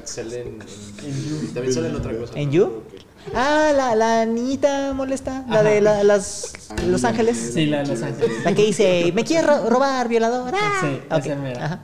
sale 0.05 0.41
en, 0.43 0.49
en- 1.05 1.55
también 1.55 1.73
sale 1.73 1.89
en 1.89 1.97
otra 1.97 2.17
cosa. 2.17 2.33
¿En 2.39 2.49
no 2.49 2.55
You? 2.55 2.83
Ah, 3.35 3.73
la, 3.75 3.95
la 3.95 4.27
niñita 4.27 4.93
molesta. 4.95 5.45
La 5.49 5.63
de 5.63 5.81
la- 5.81 6.03
las, 6.05 6.53
Los 6.87 7.05
Ángeles. 7.05 7.53
Sí, 7.55 7.67
la 7.67 7.79
de 7.83 7.87
Los 7.89 8.03
Ángeles. 8.03 8.45
La 8.45 8.55
que 8.55 8.65
dice, 8.67 9.13
me 9.15 9.25
quieres 9.25 9.47
ro- 9.47 9.71
robar, 9.71 10.09
violador. 10.09 10.53
Ah. 10.57 10.81
Sí, 10.83 11.01
Ok, 11.11 11.27
esa 11.27 11.37
mera. 11.37 11.65
Ajá. 11.65 11.81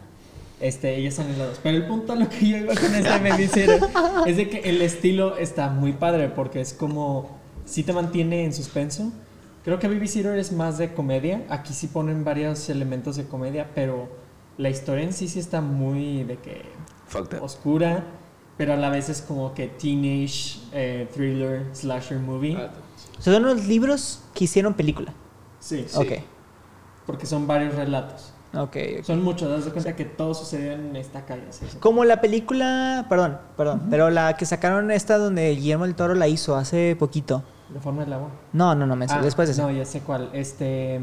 Este, 0.61 0.97
ellas 0.97 1.15
son 1.15 1.27
en 1.27 1.39
las 1.39 1.49
dos. 1.49 1.61
Pero 1.63 1.77
el 1.77 1.87
punto 1.87 2.13
a 2.13 2.17
lo 2.17 2.29
que 2.29 2.49
yo 2.49 2.57
iba 2.57 2.75
con 2.75 2.93
este 2.95 3.09
Babysitter 3.31 3.81
es 4.27 4.37
de 4.37 4.49
que 4.49 4.59
el 4.69 4.83
estilo 4.83 5.37
está 5.37 5.69
muy 5.69 5.93
padre 5.93 6.29
porque 6.29 6.61
es 6.61 6.73
como. 6.75 7.39
Sí 7.65 7.83
te 7.85 7.93
mantiene 7.93 8.45
en 8.45 8.53
suspenso. 8.53 9.13
Creo 9.65 9.79
que 9.79 9.87
Babysitter 9.89 10.37
es 10.39 10.51
más 10.53 10.79
de 10.79 10.95
comedia. 10.95 11.45
Aquí 11.51 11.75
sí 11.75 11.87
ponen 11.87 12.25
varios 12.25 12.69
elementos 12.71 13.17
de 13.17 13.27
comedia, 13.27 13.71
pero 13.75 14.09
la 14.57 14.71
historia 14.71 15.05
en 15.05 15.13
sí 15.13 15.29
sí 15.29 15.39
está 15.39 15.61
muy 15.61 16.25
de 16.25 16.39
que 16.39 16.63
Fucked 17.07 17.39
up. 17.39 17.45
oscura, 17.45 18.05
pero 18.59 18.75
a 18.75 18.77
la 18.77 18.91
vez 18.91 19.09
es 19.09 19.23
como 19.23 19.55
que 19.55 19.69
teenage 19.69 20.59
eh, 20.73 21.09
thriller 21.15 21.65
slasher 21.73 22.19
movie. 22.19 22.57
Ah, 22.59 22.71
O 23.19 23.23
sea, 23.23 23.33
son 23.33 23.45
unos 23.45 23.67
libros 23.67 24.21
que 24.35 24.45
hicieron 24.45 24.75
película. 24.75 25.15
sí, 25.61 25.87
sí. 25.89 25.97
Ok. 25.97 26.13
porque 27.07 27.25
son 27.25 27.47
varios 27.47 27.75
relatos. 27.75 28.35
Ok. 28.55 28.77
ok. 28.99 29.05
Son 29.05 29.23
muchos, 29.23 29.49
das 29.49 29.65
de 29.65 29.71
cuenta 29.73 29.95
que 29.97 30.05
todo 30.05 30.35
sucedió 30.35 30.73
en 30.73 30.95
esta 30.97 31.25
calle. 31.25 31.45
así. 31.49 31.65
Como 31.81 32.05
la 32.05 32.21
película, 32.21 33.07
perdón, 33.09 33.39
perdón, 33.57 33.87
pero 33.91 34.11
la 34.11 34.37
que 34.37 34.45
sacaron 34.45 34.91
esta 34.91 35.17
donde 35.19 35.51
Guillermo 35.55 35.85
del 35.85 35.95
Toro 35.95 36.15
la 36.15 36.29
hizo 36.29 36.57
hace 36.57 36.97
poquito. 36.99 37.43
De 37.69 37.81
forma 37.81 38.05
del 38.05 38.13
agua. 38.15 38.31
No, 38.53 38.75
no, 38.75 38.87
no, 38.87 38.97
me 38.97 39.07
Ah, 39.09 39.21
después 39.23 39.49
de 39.49 39.53
eso. 39.53 39.63
No, 39.63 39.71
ya 39.71 39.85
sé 39.85 40.01
cuál. 40.01 40.31
Este. 40.33 41.01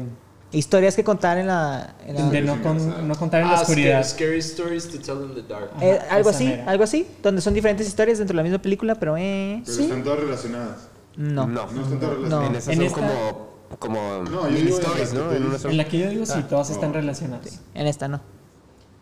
Historias 0.52 0.94
que 0.94 1.02
contar 1.04 1.38
en 1.38 1.48
la... 1.48 1.94
en 2.06 2.14
la- 2.14 2.30
De 2.30 2.40
no, 2.40 2.62
con- 2.62 3.08
no 3.08 3.14
contar 3.16 3.42
en 3.42 3.48
la 3.48 3.58
Ah, 3.58 3.62
oscuridad. 3.62 4.04
scary, 4.04 4.40
scary 4.40 4.78
stories 4.78 4.88
to 4.88 4.98
tell 4.98 5.22
in 5.28 5.34
the 5.34 5.42
dark. 5.42 5.70
Eh, 5.80 5.98
algo 6.10 6.30
así, 6.30 6.44
mera. 6.46 6.70
algo 6.70 6.84
así, 6.84 7.06
donde 7.22 7.40
son 7.42 7.52
diferentes 7.52 7.86
historias 7.86 8.18
dentro 8.18 8.32
de 8.34 8.36
la 8.38 8.42
misma 8.44 8.58
película, 8.62 8.94
pero 8.94 9.16
eh... 9.16 9.60
Pero 9.64 9.76
sí. 9.76 9.82
están 9.84 10.02
todas 10.04 10.20
relacionadas. 10.20 10.88
No. 11.16 11.46
No. 11.46 11.66
No 11.72 11.82
están 11.82 11.98
todas 12.00 12.18
No. 12.18 12.40
relacionadas. 12.40 12.48
En 12.48 12.54
esas 12.56 12.68
En 12.68 12.76
son 12.76 12.86
esta- 12.86 13.00
como. 13.00 13.56
Como. 13.80 14.22
No, 14.30 14.48
yo 14.48 14.56
digo 14.56 14.76
en 14.76 14.82
stories, 14.84 15.00
las 15.00 15.14
¿no? 15.14 15.20
En 15.32 15.36
una 15.38 15.44
dicen. 15.46 15.58
sola. 15.60 15.70
En 15.72 15.76
la 15.78 15.84
que 15.88 15.98
yo 15.98 16.08
digo, 16.10 16.24
sí, 16.26 16.32
Ah. 16.36 16.46
todas 16.48 16.70
están 16.70 16.90
Oh. 16.90 16.94
relacionadas. 16.94 17.60
En 17.74 17.86
esta 17.88 18.06
no. 18.06 18.20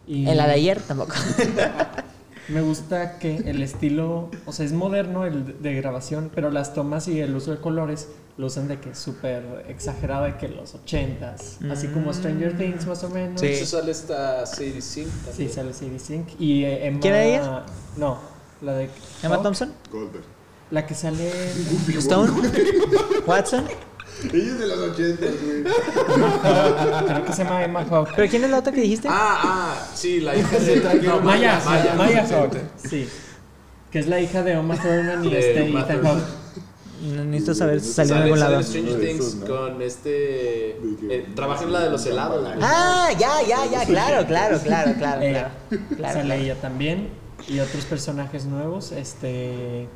Y 0.06 0.26
En 0.26 0.36
la 0.38 0.46
de 0.46 0.52
ayer 0.54 0.80
tampoco. 0.80 1.12
Me 2.48 2.60
gusta 2.60 3.18
que 3.18 3.36
el 3.36 3.62
estilo, 3.62 4.30
o 4.44 4.52
sea, 4.52 4.66
es 4.66 4.72
moderno 4.72 5.24
el 5.24 5.62
de 5.62 5.74
grabación, 5.74 6.30
pero 6.34 6.50
las 6.50 6.74
tomas 6.74 7.08
y 7.08 7.20
el 7.20 7.34
uso 7.34 7.52
de 7.52 7.58
colores 7.58 8.08
lo 8.36 8.46
usan 8.46 8.68
de 8.68 8.80
que 8.80 8.90
es 8.90 8.98
súper 8.98 9.64
exagerado, 9.68 10.24
de 10.24 10.36
que 10.36 10.48
los 10.48 10.74
ochentas, 10.74 11.58
así 11.70 11.86
como 11.88 12.12
Stranger 12.12 12.56
Things 12.58 12.86
más 12.86 13.02
o 13.04 13.08
menos. 13.08 13.40
Sí. 13.40 13.46
Eso 13.46 13.78
sale 13.78 13.92
esta 13.92 14.44
Sadie 14.44 14.82
Sink 14.82 15.06
Sí, 15.08 15.24
también. 15.26 15.50
sale 15.52 15.72
CD 15.72 15.98
Sync. 15.98 16.28
Y 16.38 16.64
eh, 16.64 16.86
Emma... 16.88 17.00
¿Quién 17.00 17.14
era 17.14 17.24
ella? 17.24 17.62
No, 17.96 18.18
la 18.60 18.74
de... 18.74 18.90
Emma 19.22 19.36
Hawk, 19.36 19.42
Thompson, 19.44 19.72
Goldberg. 19.90 20.24
La 20.70 20.84
que 20.86 20.94
sale... 20.94 21.30
Stone, 21.96 22.32
Watson. 23.26 23.64
Ella 24.32 24.52
es 24.52 24.58
de 24.58 24.66
los 24.66 24.78
80, 24.78 25.26
güey. 25.42 25.64
Creo 27.06 27.24
que 27.24 27.32
se 27.32 27.44
llama 27.44 27.64
Emma 27.64 27.84
Hawk. 27.90 28.10
¿Pero 28.16 28.28
quién 28.30 28.44
es 28.44 28.50
la 28.50 28.58
otra 28.58 28.72
que 28.72 28.80
dijiste? 28.80 29.08
Ah, 29.10 29.40
ah, 29.42 29.86
sí, 29.94 30.20
la 30.20 30.36
hija 30.36 30.58
de 30.58 30.76
No, 31.02 31.20
Maya, 31.20 31.60
Maya, 31.64 31.94
Maya 31.96 32.26
sí. 32.26 32.34
Hawk. 32.34 32.56
Sí. 32.88 33.08
Que 33.90 33.98
es 34.00 34.06
la 34.08 34.20
hija 34.20 34.42
de 34.42 34.56
Oma 34.56 34.76
Thurman 34.76 35.24
y 35.24 35.30
De 35.30 35.38
este 35.38 35.68
Ethan. 35.68 36.02
No, 37.02 37.24
necesito 37.24 37.54
saber 37.54 37.80
si 37.80 37.92
salió 37.92 38.14
Sale, 38.14 38.22
algún 38.24 38.40
lado. 38.40 38.56
en 38.56 38.64
Stranger 38.64 38.96
de 38.96 39.06
Things 39.06 39.36
con 39.46 39.82
este. 39.82 40.08
De 40.10 40.78
eh, 41.10 41.26
trabaja 41.34 41.64
en 41.64 41.72
la 41.72 41.80
de 41.80 41.90
los 41.90 42.06
helados. 42.06 42.48
Ah, 42.62 43.10
ya, 43.18 43.42
ya, 43.46 43.66
ya, 43.70 43.84
claro, 43.84 44.26
claro, 44.26 44.58
claro, 44.60 44.94
claro, 44.96 45.20
Ella. 45.20 45.50
claro. 45.68 45.84
Claro, 45.96 46.14
sale 46.20 46.40
ella 46.40 46.54
también. 46.60 47.10
Y 47.46 47.58
otros 47.60 47.84
personajes 47.84 48.46
nuevos. 48.46 48.92
Este. 48.92 49.86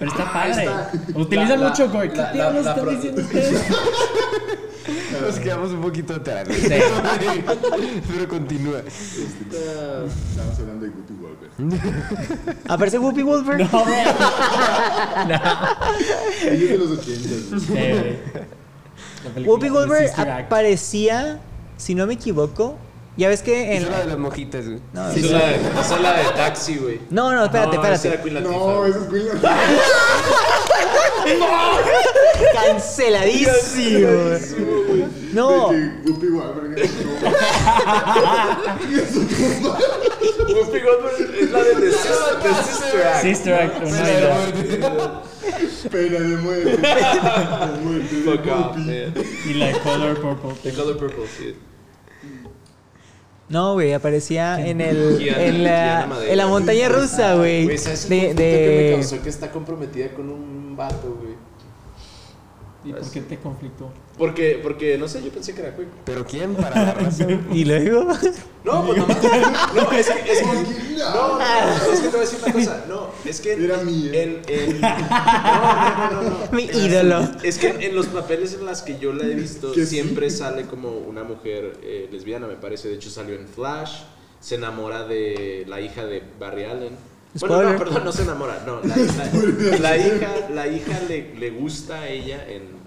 Pero 0.00 0.10
está 0.10 0.32
padre. 0.32 0.50
está. 0.64 0.90
La- 1.14 1.56
la- 1.56 1.68
mucho, 1.68 1.88
güey. 1.90 2.10
¿Qué 2.10 2.16
la- 2.16 2.32
diablos 2.32 2.64
la- 2.64 2.70
la 2.70 2.70
están 2.70 2.84
pro- 2.84 2.94
diciendo 2.96 3.20
ustedes? 3.22 3.62
Nos 5.20 5.38
quedamos 5.38 5.70
un 5.72 5.82
poquito 5.82 6.14
atrás. 6.14 6.48
Pero 8.08 8.28
continúa. 8.28 8.78
Está- 8.80 10.04
Estamos 10.30 10.58
hablando 10.58 10.86
de 10.86 10.90
Guppy 10.90 11.14
Goldberg. 11.20 11.52
¿Aparece 12.68 12.98
Whoopi 12.98 13.22
Wolver? 13.22 13.58
No, 13.60 13.68
güey. 13.84 14.00
Ella 16.42 16.52
es 16.52 16.68
de 16.70 16.78
los 16.78 16.90
80, 16.98 17.28
güey. 17.68 17.78
Eh, 17.78 18.20
la 19.24 19.30
película 19.34 19.46
Whoopi 19.54 19.68
Wolver 19.68 20.10
aparecía, 20.18 21.38
si 21.76 21.94
no 21.94 22.06
me 22.06 22.14
equivoco, 22.14 22.76
ya 23.16 23.28
ves 23.28 23.42
que 23.42 23.76
en... 23.76 23.82
Es 23.84 23.90
la 23.90 23.98
de 24.00 24.06
las 24.06 24.18
mojitas, 24.18 24.66
güey. 24.66 24.80
No, 24.92 25.08
Esa 25.10 25.18
es 25.18 25.30
la 25.30 25.38
de- 25.46 25.54
esa 25.80 25.94
es 25.96 26.00
la 26.00 26.12
de 26.18 26.24
Taxi, 26.36 26.76
güey. 26.76 27.00
no, 27.10 27.32
no, 27.34 27.44
espérate, 27.44 27.76
No, 27.76 27.82
esa 27.84 27.92
espérate. 27.94 28.08
era 28.08 28.22
Queen 28.22 28.34
Latifah, 28.34 28.56
No, 28.60 28.86
eso 28.86 29.00
es 29.00 29.06
Queen 29.08 29.28
Canceladísimo. 32.54 34.08
No. 35.32 35.68
Guppy 36.04 36.26
Goldberg 36.28 36.78
es 36.78 36.90
Whoopi 40.48 40.80
Goldberg 40.80 41.34
es 41.40 41.50
la 41.50 41.58
de 41.62 41.74
The 41.74 41.92
Sister 41.92 43.06
Act. 43.06 43.22
Sister 43.22 43.54
Act, 43.54 43.82
una 43.86 44.02
de 44.02 44.20
las- 44.20 44.52
Pena 45.90 46.18
de 46.20 46.36
muerte. 46.36 46.70
De 46.70 46.76
muerte. 47.82 48.14
de 48.16 48.22
Fuck 48.24 48.46
off, 48.46 48.76
man. 48.76 49.14
Y 49.48 49.54
la 49.54 49.72
Color 49.80 50.20
Purple. 50.20 50.54
The 50.62 50.72
Color 50.76 50.96
Purple, 50.98 51.24
sí. 51.38 51.54
No, 53.50 53.72
güey, 53.72 53.92
aparecía 53.92 54.64
en 54.64 54.80
el 54.80 55.20
en 55.20 55.64
la, 55.64 56.08
en 56.28 56.36
la 56.36 56.46
montaña 56.46 56.88
rusa, 56.88 57.34
güey. 57.34 57.64
Güey, 57.64 57.78
¿sabes 57.78 58.08
De, 58.08 58.16
conflicto 58.18 58.34
que 58.34 58.34
me 58.34 58.36
de 58.36 58.92
causó 58.94 59.22
que 59.22 59.28
está 59.28 59.50
comprometida 59.50 60.14
con 60.14 60.30
un 60.30 60.76
vato, 60.76 61.18
güey? 61.20 61.34
¿Y 62.84 62.92
por 62.92 63.10
qué 63.10 63.20
te 63.22 63.38
conflictó? 63.38 63.90
Porque, 64.20 64.60
porque, 64.62 64.98
no 64.98 65.08
sé, 65.08 65.22
yo 65.24 65.30
pensé 65.30 65.54
que 65.54 65.62
era 65.62 65.74
quick. 65.74 65.86
¿Pero 66.04 66.26
quién? 66.26 66.54
Para 66.54 66.84
la 66.84 66.92
razón. 66.92 67.46
Y 67.52 67.64
luego. 67.64 68.06
No, 68.64 68.84
pues 68.86 68.98
nomás. 68.98 69.16
No, 69.74 69.90
es 69.92 70.10
que. 70.10 70.30
Es 70.32 70.38
que 70.40 70.44
no, 70.98 71.38
no, 71.38 71.92
es 71.92 72.00
que 72.00 72.08
te 72.08 72.16
voy 72.16 72.18
a 72.18 72.20
decir 72.20 72.38
una 72.44 72.52
cosa. 72.52 72.84
No, 72.86 73.06
es 73.24 73.40
que. 73.40 73.52
Era 73.54 73.78
mía. 73.78 74.10
En, 74.22 74.42
en, 74.46 74.80
no, 74.82 74.88
no, 74.90 76.10
no, 76.10 76.22
no, 76.22 76.30
no. 76.30 76.36
Mi 76.52 76.64
ídolo. 76.64 77.26
Es 77.42 77.56
que 77.56 77.68
en 77.68 77.96
los 77.96 78.06
papeles 78.08 78.52
en 78.52 78.66
las 78.66 78.82
que 78.82 78.98
yo 78.98 79.14
la 79.14 79.24
he 79.24 79.34
visto, 79.34 79.72
siempre 79.74 80.28
sale 80.28 80.66
como 80.66 80.90
una 80.90 81.24
mujer 81.24 81.78
eh, 81.82 82.06
lesbiana, 82.12 82.46
me 82.46 82.56
parece. 82.56 82.88
De 82.88 82.96
hecho, 82.96 83.08
salió 83.08 83.34
en 83.34 83.48
Flash. 83.48 84.02
Se 84.38 84.56
enamora 84.56 85.06
de 85.06 85.64
la 85.66 85.80
hija 85.80 86.04
de 86.04 86.22
Barry 86.38 86.64
Allen. 86.64 86.96
Bueno, 87.40 87.62
no, 87.62 87.78
perdón, 87.78 88.04
no 88.04 88.12
se 88.12 88.22
enamora. 88.24 88.62
No, 88.66 88.80
la, 88.82 88.96
la- 88.96 89.78
la 89.78 89.96
hija, 89.96 90.30
la 90.52 90.68
hija 90.68 91.00
le, 91.08 91.34
le 91.36 91.50
gusta 91.50 92.00
a 92.00 92.08
ella 92.08 92.44
en. 92.46 92.79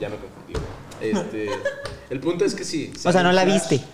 Ya 0.00 0.08
me 0.08 0.16
confundí. 0.16 0.54
Este, 1.00 1.48
el 2.10 2.20
punto 2.20 2.44
es 2.44 2.54
que 2.54 2.64
sí. 2.64 2.92
O 3.04 3.12
sea, 3.12 3.22
no 3.22 3.32
la 3.32 3.42
Flash. 3.42 3.54
viste. 3.70 3.84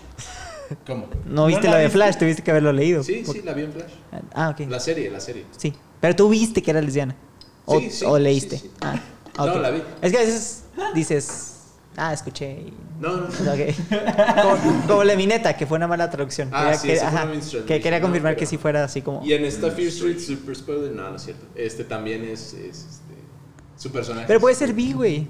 ¿Cómo? 0.87 1.07
No 1.25 1.47
viste 1.47 1.65
la 1.65 1.71
lo 1.71 1.77
de 1.77 1.83
viste. 1.85 1.97
Flash, 1.97 2.17
tuviste 2.17 2.43
que 2.43 2.51
haberlo 2.51 2.71
leído. 2.71 3.03
Sí, 3.03 3.23
Por- 3.25 3.35
sí, 3.35 3.41
la 3.43 3.53
vi 3.53 3.63
en 3.63 3.73
Flash. 3.73 3.91
Ah, 4.33 4.49
ok. 4.49 4.69
La 4.69 4.79
serie, 4.79 5.09
la 5.09 5.19
serie. 5.19 5.45
Sí. 5.57 5.73
Pero 5.99 6.15
tú 6.15 6.29
viste 6.29 6.61
que 6.61 6.71
era 6.71 6.81
lesbiana. 6.81 7.15
O, 7.65 7.79
Sí, 7.79 7.89
sí, 7.91 8.05
o 8.05 8.17
leíste. 8.17 8.57
sí, 8.57 8.67
sí. 8.67 8.71
Ah, 8.81 8.99
No, 9.37 9.59
la 9.59 9.69
vi. 9.69 9.81
Es 10.01 10.11
que 10.11 10.17
a 10.17 10.21
veces 10.21 10.63
dices. 10.95 11.47
Ah, 11.97 12.13
escuché. 12.13 12.51
y- 12.53 12.73
No, 13.01 13.17
no, 13.17 13.27
como, 14.41 14.81
como 14.87 15.03
la 15.03 15.15
mineta, 15.15 15.57
que 15.57 15.65
fue 15.65 15.75
una 15.77 15.87
mala 15.87 16.09
traducción. 16.09 16.49
Ah, 16.53 16.63
Quería 16.63 16.77
sí, 16.79 16.87
que, 16.87 16.93
esa 16.93 17.11
fue 17.11 17.19
ajá, 17.19 17.65
que 17.67 17.81
quería 17.81 17.99
confirmar 18.01 18.35
que 18.37 18.45
sí 18.45 18.57
fuera 18.57 18.85
así 18.85 19.01
como. 19.01 19.25
Y 19.25 19.33
en 19.33 19.43
esta 19.43 19.69
Fear 19.71 19.89
Street 19.89 20.19
Super 20.19 20.55
Spoiler, 20.55 20.91
no, 20.93 21.09
no 21.09 21.15
es 21.17 21.23
cierto. 21.23 21.45
Este 21.53 21.83
también 21.83 22.23
es, 22.23 22.53
es 22.53 22.77
este, 22.77 23.13
su 23.75 23.91
personaje. 23.91 24.25
Pero 24.27 24.39
puede 24.39 24.55
ser 24.55 24.73
bi, 24.73 24.93
güey. 24.93 25.27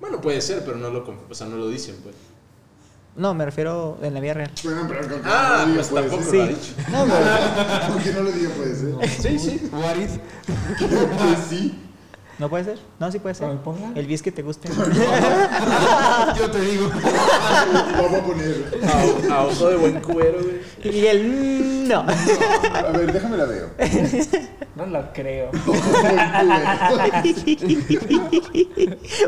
Bueno, 0.00 0.20
puede 0.20 0.40
ser, 0.40 0.64
pero 0.64 0.76
no 0.78 0.90
lo, 0.90 1.04
o 1.28 1.34
sea, 1.34 1.46
no 1.46 1.56
lo 1.56 1.68
dicen, 1.68 1.96
pues. 2.02 2.14
No, 3.16 3.34
me 3.34 3.44
refiero 3.44 3.98
en 4.02 4.14
la 4.14 4.20
vida 4.20 4.34
real. 4.34 4.50
Bueno, 4.64 4.86
pero 4.88 5.20
Ah, 5.24 5.64
no 5.68 5.74
pues 5.74 5.88
puede 5.88 6.08
tampoco 6.08 6.30
ser. 6.30 6.34
lo 6.36 6.42
ha 6.42 6.46
Sí. 6.46 6.54
dicho. 6.54 6.90
No, 6.90 7.06
güey. 7.06 7.18
Aunque 7.90 8.12
no 8.14 8.22
lo 8.22 8.32
diga 8.32 8.50
puede 8.50 8.74
ser. 8.76 9.08
Sí, 9.20 9.38
sí. 9.38 9.68
What? 9.72 9.94
Que 10.78 11.36
sí. 11.48 11.89
¿No 12.40 12.48
puede 12.48 12.64
ser? 12.64 12.78
No, 12.98 13.12
sí 13.12 13.18
puede 13.18 13.34
ser. 13.34 13.48
Ver. 13.48 13.58
El 13.94 14.06
bi 14.06 14.14
es 14.14 14.22
que 14.22 14.32
te 14.32 14.40
guste. 14.40 14.68
Yo 16.38 16.50
te 16.50 16.60
digo. 16.62 16.88
Vamos 16.88 18.18
a 18.18 18.24
poner. 18.24 18.64
A, 19.30 19.34
a 19.34 19.44
ojo 19.44 19.68
de 19.68 19.76
buen 19.76 20.00
cuero, 20.00 20.38
güey. 20.42 20.60
y 20.96 21.06
el 21.06 21.28
mm, 21.28 21.88
no. 21.88 22.00
A 22.00 22.92
ver, 22.92 23.12
déjame 23.12 23.36
la 23.36 23.44
veo. 23.44 23.66
No 24.76 24.86
lo 24.86 25.12
creo. 25.12 25.50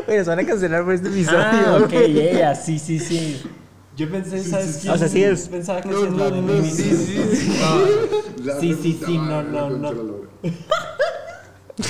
Bueno, 0.07 0.23
se 0.23 0.29
van 0.29 0.39
a 0.39 0.45
cancelar 0.45 0.83
por 0.83 0.93
este 0.93 1.09
episodio. 1.09 1.39
Ah, 1.39 1.79
ok, 1.83 1.93
ella, 1.93 2.55
sí, 2.55 2.79
sí, 2.79 2.97
sí. 2.97 3.43
Yo 3.95 4.09
pensé, 4.09 4.43
¿sabes 4.43 4.79
quién? 4.81 4.93
O 4.93 4.97
sea, 4.97 5.07
sí 5.07 5.23
es. 5.23 5.49
Pensaba 5.49 5.81
que 5.81 5.89
No, 5.89 6.05
no, 6.07 6.31
de 6.31 6.41
no, 6.41 6.47
Mimi. 6.53 6.67
sí, 6.71 6.95
sí. 6.95 7.21
Sí, 8.59 8.75
sí, 8.81 8.99
sí, 9.05 9.17
no, 9.17 9.43
no, 9.43 9.69
no. 9.69 9.89
concha 9.89 9.89
de 9.89 9.95
la 9.95 10.03
lora. 10.03 10.29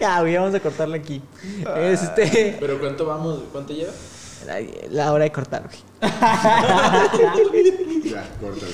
Ya, 0.00 0.20
güey, 0.20 0.36
vamos 0.36 0.54
a 0.54 0.60
cortarlo 0.60 0.94
aquí. 0.94 1.20
Este. 1.76 2.56
Pero 2.60 2.78
¿cuánto 2.78 3.06
vamos? 3.06 3.40
¿Cuánto 3.52 3.72
lleva? 3.72 3.90
La, 4.46 4.60
la 4.90 5.12
hora 5.12 5.24
de 5.24 5.32
cortar, 5.32 5.62
güey. 5.64 5.78
Ya, 8.02 8.28
córtalo. 8.40 8.72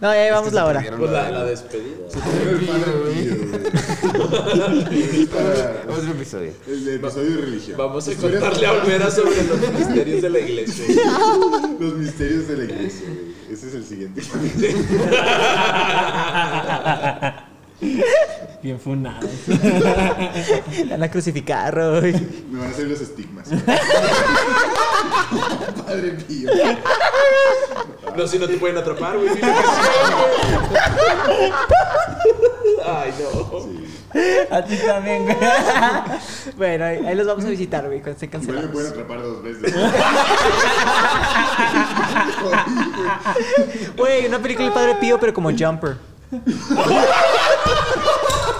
No, 0.00 0.14
ya 0.14 0.24
llevamos 0.24 0.52
la 0.52 0.66
hora. 0.66 0.84
Pues 0.96 1.10
la, 1.10 1.30
la 1.30 1.44
despedida. 1.44 1.96
El 2.14 2.66
padre 2.66 2.92
güey. 3.02 3.28
Es 5.88 5.98
Otro 5.98 6.10
episodio. 6.12 6.52
El 6.68 6.84
de 6.84 6.94
episodio 6.96 7.30
de 7.30 7.36
religión. 7.40 7.76
Vamos 7.78 8.06
a 8.06 8.14
contarle 8.14 8.66
a 8.66 8.72
Olvera 8.72 9.10
sobre 9.10 9.42
los 9.44 9.58
misterios 9.72 10.20
de 10.22 10.30
la 10.30 10.38
iglesia. 10.38 10.84
Los 11.80 11.94
misterios 11.94 12.46
de 12.48 12.56
la 12.58 12.64
iglesia, 12.64 13.06
güey. 13.08 13.32
Ese 13.50 13.68
es 13.68 13.74
el 13.74 13.84
siguiente. 13.84 14.22
Bien 18.62 18.78
funado. 18.78 19.28
Van 20.90 21.02
a 21.02 21.10
crucificar, 21.10 21.74
güey. 21.74 22.12
Me 22.50 22.60
van 22.60 22.68
a 22.68 22.70
hacer 22.70 22.86
los 22.86 23.00
estigmas. 23.00 23.48
Padre 25.86 26.12
Pío. 26.28 26.50
No, 28.16 28.26
si 28.26 28.38
no 28.38 28.46
te 28.46 28.56
pueden 28.58 28.76
atrapar, 28.78 29.16
güey. 29.18 29.30
sí. 29.34 29.40
Ay, 32.86 33.12
no. 33.18 33.72
A 34.56 34.62
ti 34.64 34.76
también, 34.86 35.24
güey. 35.24 35.36
Bueno, 36.56 36.84
ahí, 36.84 36.98
ahí 37.06 37.14
los 37.16 37.26
vamos 37.26 37.44
a 37.44 37.48
visitar, 37.48 37.86
güey, 37.86 38.00
cuando 38.02 38.20
estén 38.20 38.28
Igual 38.28 38.42
me 38.42 38.46
cancelados. 38.62 38.70
pueden 38.70 38.92
atrapar 38.92 39.22
dos 39.22 39.42
veces. 39.42 39.74
Güey, 43.96 44.26
una 44.26 44.38
película 44.38 44.66
del 44.66 44.74
Padre 44.74 44.94
Pío, 45.00 45.18
pero 45.18 45.32
como 45.34 45.50
Jumper. 45.50 45.96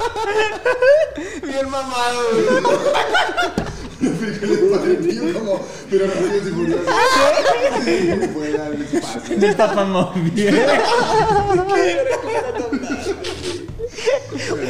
Bien 1.42 1.70
mamado, 1.70 2.20
güey. 2.32 2.46
El 4.02 4.68
Padre 4.70 4.94
Pío 4.94 5.32
como, 5.38 5.60
pero 5.88 6.06
rápidos 6.06 6.46
y 6.46 6.50
furiosos. 6.50 6.86
Fuera 8.32 8.70
del 8.70 8.82
espacio. 8.82 9.86
Móvil. 9.86 10.32
Pero 10.34 11.64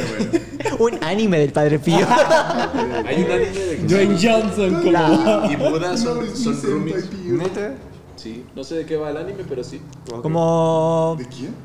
bueno. 0.07 0.31
Un 0.79 1.03
anime 1.03 1.39
del 1.39 1.51
Padre 1.51 1.79
Pío. 1.79 2.05
Hay 3.05 3.23
un 3.23 3.31
anime 3.31 3.49
de 3.49 3.77
Dwayne 3.87 4.17
Johnson 4.21 4.81
como... 4.83 5.51
y 5.51 5.55
Buda 5.55 5.97
son, 5.97 6.35
son 6.35 6.61
roomies. 6.61 7.05
Pío. 7.05 7.33
¿Neta? 7.35 7.75
Sí, 8.15 8.45
no 8.55 8.63
sé 8.63 8.75
de 8.75 8.85
qué 8.85 8.95
va 8.95 9.09
el 9.09 9.17
anime, 9.17 9.43
pero 9.49 9.63
sí. 9.63 9.81
Como. 10.21 11.15
¿De 11.17 11.25
quién? 11.25 11.55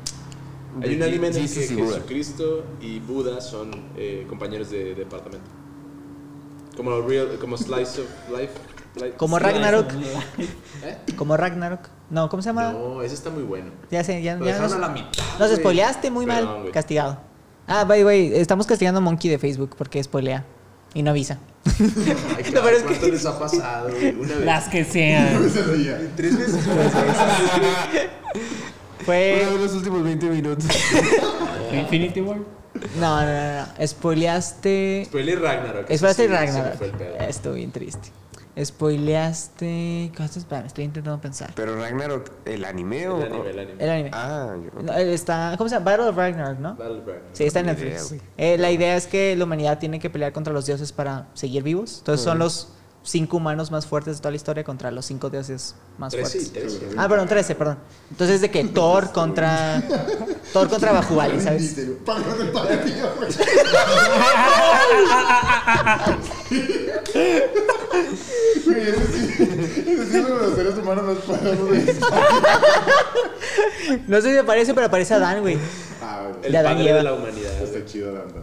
Hay 0.81 0.95
un 0.95 1.03
anime 1.03 1.27
en 1.27 1.35
el 1.35 1.41
que. 1.49 1.59
Jesucristo 1.59 2.63
y 2.81 2.99
Buda 2.99 3.41
son 3.41 3.71
eh, 3.97 4.25
compañeros 4.29 4.69
de 4.71 4.95
departamento. 4.95 5.49
Como 6.77 7.01
real, 7.01 7.37
como 7.41 7.57
slice 7.57 8.01
of 8.01 8.07
life. 8.31 8.53
Like- 8.95 9.17
Como 9.17 9.37
Slice- 9.37 9.43
Ragnarok. 9.43 9.91
¿Eh? 10.83 10.97
Como 11.15 11.37
Ragnarok. 11.37 11.81
No, 12.09 12.27
¿cómo 12.29 12.41
se 12.41 12.49
llama? 12.49 12.71
No, 12.71 13.01
ese 13.03 13.13
está 13.13 13.29
muy 13.29 13.43
bueno. 13.43 13.71
Ya 13.91 14.03
sé, 14.03 14.21
ya, 14.23 14.35
Lo 14.35 14.45
ya 14.45 14.57
nos, 14.59 14.73
a 14.73 14.79
la 14.79 14.89
mitad. 14.89 15.23
nos 15.37 15.51
spoileaste 15.51 16.09
muy 16.09 16.25
Perdón, 16.25 16.45
mal. 16.45 16.59
güey. 16.61 16.71
Castigado. 16.71 17.19
Ah, 17.67 17.83
by 17.83 17.99
the 17.99 18.05
way, 18.05 18.31
estamos 18.33 18.65
castigando 18.65 18.97
a 18.97 19.01
Monkey 19.01 19.29
de 19.29 19.37
Facebook 19.37 19.75
porque 19.77 20.01
spoilea. 20.03 20.43
Y 20.95 21.03
no 21.03 21.11
avisa. 21.11 21.37
Ay, 21.65 21.73
No, 21.85 22.43
claro, 22.43 22.61
pero 22.63 22.77
es 22.77 22.83
¿Cuánto 22.83 23.05
que- 23.05 23.11
les 23.11 23.25
ha 23.27 23.37
pasado, 23.37 23.89
güey? 23.91 24.09
Una 24.15 24.35
vez. 24.35 24.45
Las 24.45 24.67
que 24.69 24.83
sean. 24.85 25.51
Tres 26.15 26.37
veces. 26.37 26.55
Fue. 29.05 29.43
Uno 29.47 29.57
de 29.57 29.63
los 29.63 29.73
últimos 29.73 30.03
20 30.03 30.25
minutos. 30.29 30.65
Infinity 31.73 32.21
War. 32.21 32.37
No, 32.99 33.21
no, 33.21 33.25
no, 33.25 33.65
no. 33.79 33.87
Spoileaste. 33.87 35.03
Spoiler 35.05 35.41
Ragnarok. 35.41 35.83
Spoileaste 35.85 36.23
Sí, 36.23 36.27
Ragnarok. 36.27 36.81
Estoy 37.27 37.55
bien 37.57 37.71
triste. 37.71 38.09
Spoileaste. 38.63 40.11
¿Cómo 40.15 40.25
estás? 40.25 40.37
Espérame, 40.43 40.65
estoy 40.67 40.83
intentando 40.83 41.19
pensar. 41.21 41.51
Pero 41.55 41.75
Ragnarok, 41.75 42.29
¿el 42.45 42.65
anime 42.65 43.07
o...? 43.07 43.21
El 43.21 43.31
anime, 43.33 43.49
el 43.49 43.59
anime. 43.59 43.83
El 43.83 43.89
anime. 43.89 44.09
Ah, 44.13 44.55
yo... 44.61 44.81
No, 44.81 44.93
está. 44.93 45.55
¿Cómo 45.57 45.69
se 45.69 45.75
llama? 45.75 45.85
Battle 45.91 46.07
of 46.09 46.15
Ragnarok, 46.15 46.59
¿no? 46.59 46.75
Battle 46.75 46.99
Ragnarok. 46.99 47.21
Sí, 47.33 47.43
está 47.45 47.61
en 47.61 47.67
Netflix. 47.67 48.11
idea. 48.11 48.21
Eh, 48.37 48.57
la 48.57 48.71
idea 48.71 48.95
es 48.97 49.07
que 49.07 49.35
la 49.35 49.45
humanidad 49.45 49.79
tiene 49.79 49.99
que 49.99 50.09
pelear 50.09 50.33
contra 50.33 50.53
los 50.53 50.65
dioses 50.65 50.91
para 50.91 51.27
seguir 51.33 51.63
vivos. 51.63 51.99
Entonces 51.99 52.23
son 52.23 52.39
los 52.39 52.73
cinco 53.03 53.37
humanos 53.37 53.71
más 53.71 53.85
fuertes 53.87 54.17
de 54.17 54.21
toda 54.21 54.31
la 54.31 54.35
historia 54.37 54.63
contra 54.63 54.91
los 54.91 55.05
cinco 55.05 55.29
dioses 55.29 55.73
más 55.97 56.11
Trece 56.11 56.39
fuertes. 56.41 56.79
trece. 56.79 56.95
Ah, 56.97 57.07
perdón, 57.07 57.27
13, 57.27 57.55
perdón. 57.55 57.77
Entonces 58.11 58.41
de 58.41 58.51
que 58.51 58.63
Thor 58.65 59.11
contra 59.13 59.81
Thor 60.53 60.67
contra 60.69 60.91
Bajubali, 60.91 61.39
¿sabes? 61.39 61.61
Misterio. 61.61 61.97
Para 62.05 62.21
con 62.23 62.41
el 62.41 62.51
Padre 62.51 62.77
Pío, 62.77 63.09
güey. 63.17 63.29
Güey, 68.65 68.81
ese 68.81 69.07
sí- 69.07 69.43
ese 69.87 70.05
sí 70.05 70.17
es 70.17 70.25
uno 70.25 70.35
de 70.39 70.47
los 70.47 70.55
seres 70.55 70.77
humanos 70.77 71.03
más 71.05 71.17
parados 71.17 71.69
de 71.71 71.95
No 74.07 74.21
sé 74.21 74.29
si 74.29 74.35
me 74.35 74.43
parece, 74.43 74.73
pero 74.73 74.87
aparece 74.87 75.13
Adán, 75.13 75.41
güey. 75.41 75.57
Ah. 76.01 76.27
El 76.43 76.51
De 76.51 76.57
Adán 76.57 76.73
y 76.73 76.75
padre 76.77 76.89
Eva. 76.89 76.97
de 76.99 77.03
la 77.03 77.13
humanidad. 77.13 77.61
Está 77.61 77.85
chido 77.85 78.09
onda. 78.11 78.41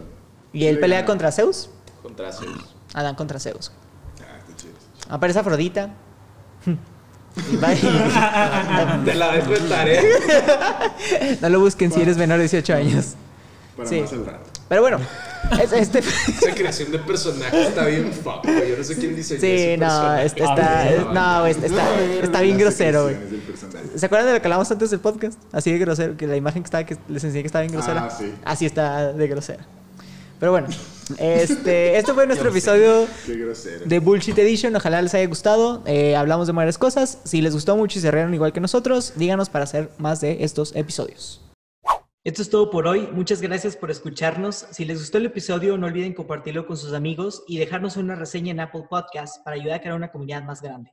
Y 0.53 0.65
él 0.65 0.79
pelea 0.79 1.05
contra 1.05 1.31
Zeus. 1.31 1.69
Contra 2.01 2.31
Zeus. 2.31 2.73
Adán 2.93 3.15
contra 3.15 3.39
Zeus. 3.39 3.71
Ah. 5.09 5.15
Aparece 5.15 5.39
Afrodita. 5.39 5.89
Y 7.51 7.55
va 7.57 7.73
y- 7.73 9.05
Te 9.05 9.13
la 9.13 9.31
dejo 9.33 9.53
en 9.55 9.69
tarea. 9.69 10.01
no 11.41 11.49
lo 11.49 11.59
busquen 11.59 11.91
si 11.91 12.01
eres 12.01 12.17
menor 12.17 12.37
de 12.37 12.43
18 12.43 12.73
años. 12.73 13.13
Para 13.75 13.87
Sí. 13.89 14.01
más 14.01 14.11
al 14.13 14.25
rato. 14.25 14.49
Pero 14.67 14.81
bueno, 14.81 14.99
es- 15.61 15.71
este. 15.71 15.99
Esa 15.99 16.53
creación 16.55 16.91
de 16.91 16.99
personaje 16.99 17.67
está 17.67 17.85
bien 17.85 18.11
fuck, 18.11 18.43
güey. 18.43 18.71
Yo 18.71 18.77
no 18.77 18.83
sé 18.83 18.95
quién 18.97 19.15
diseñó 19.15 19.39
Sí, 19.39 19.47
ese 19.47 19.77
no, 19.77 19.85
personaje. 19.87 20.25
este 20.25 20.43
está. 20.43 20.89
es- 20.89 21.05
No, 21.13 21.39
güey, 21.41 21.51
está, 21.51 22.01
está 22.23 22.41
bien 22.41 22.57
grosero, 22.57 23.03
güey. 23.03 23.15
¿Se 23.95 24.05
acuerdan 24.07 24.27
de 24.29 24.33
lo 24.33 24.41
que 24.41 24.47
hablamos 24.47 24.69
antes 24.71 24.89
del 24.89 24.99
podcast? 24.99 25.39
Así 25.53 25.71
de 25.71 25.77
grosero, 25.77 26.17
que 26.17 26.25
la 26.27 26.35
imagen 26.35 26.63
que 26.63 26.67
estaba, 26.67 26.83
que 26.85 26.97
les 27.07 27.23
enseñé 27.23 27.43
que 27.43 27.47
estaba 27.47 27.61
bien 27.61 27.73
grosera. 27.73 28.07
Ah, 28.07 28.09
sí. 28.09 28.33
Así 28.43 28.65
está 28.65 29.13
de 29.13 29.27
grosera. 29.27 29.63
Pero 30.39 30.51
bueno, 30.51 30.67
este, 31.17 31.97
este 31.97 32.13
fue 32.13 32.27
nuestro 32.27 32.49
episodio 32.51 33.07
de 33.85 33.99
Bullshit 33.99 34.37
Edition. 34.37 34.75
Ojalá 34.75 35.01
les 35.01 35.13
haya 35.13 35.27
gustado. 35.27 35.83
Eh, 35.85 36.15
hablamos 36.15 36.47
de 36.47 36.53
varias 36.53 36.77
cosas. 36.77 37.19
Si 37.23 37.41
les 37.41 37.53
gustó 37.53 37.75
mucho 37.75 37.99
y 37.99 38.01
se 38.01 38.11
rieron 38.11 38.33
igual 38.33 38.53
que 38.53 38.59
nosotros, 38.59 39.13
díganos 39.15 39.49
para 39.49 39.63
hacer 39.63 39.89
más 39.97 40.21
de 40.21 40.43
estos 40.43 40.75
episodios. 40.75 41.41
Esto 42.23 42.41
es 42.41 42.49
todo 42.49 42.69
por 42.69 42.87
hoy. 42.87 43.07
Muchas 43.13 43.41
gracias 43.41 43.77
por 43.77 43.89
escucharnos. 43.89 44.67
Si 44.71 44.83
les 44.83 44.99
gustó 44.99 45.17
el 45.17 45.27
episodio, 45.27 45.77
no 45.77 45.87
olviden 45.87 46.13
compartirlo 46.13 46.67
con 46.67 46.75
sus 46.75 46.93
amigos 46.93 47.43
y 47.47 47.57
dejarnos 47.57 47.95
una 47.95 48.15
reseña 48.15 48.51
en 48.51 48.59
Apple 48.59 48.85
Podcasts 48.89 49.39
para 49.45 49.55
ayudar 49.55 49.77
a 49.77 49.79
crear 49.79 49.95
una 49.95 50.11
comunidad 50.11 50.43
más 50.43 50.61
grande. 50.61 50.91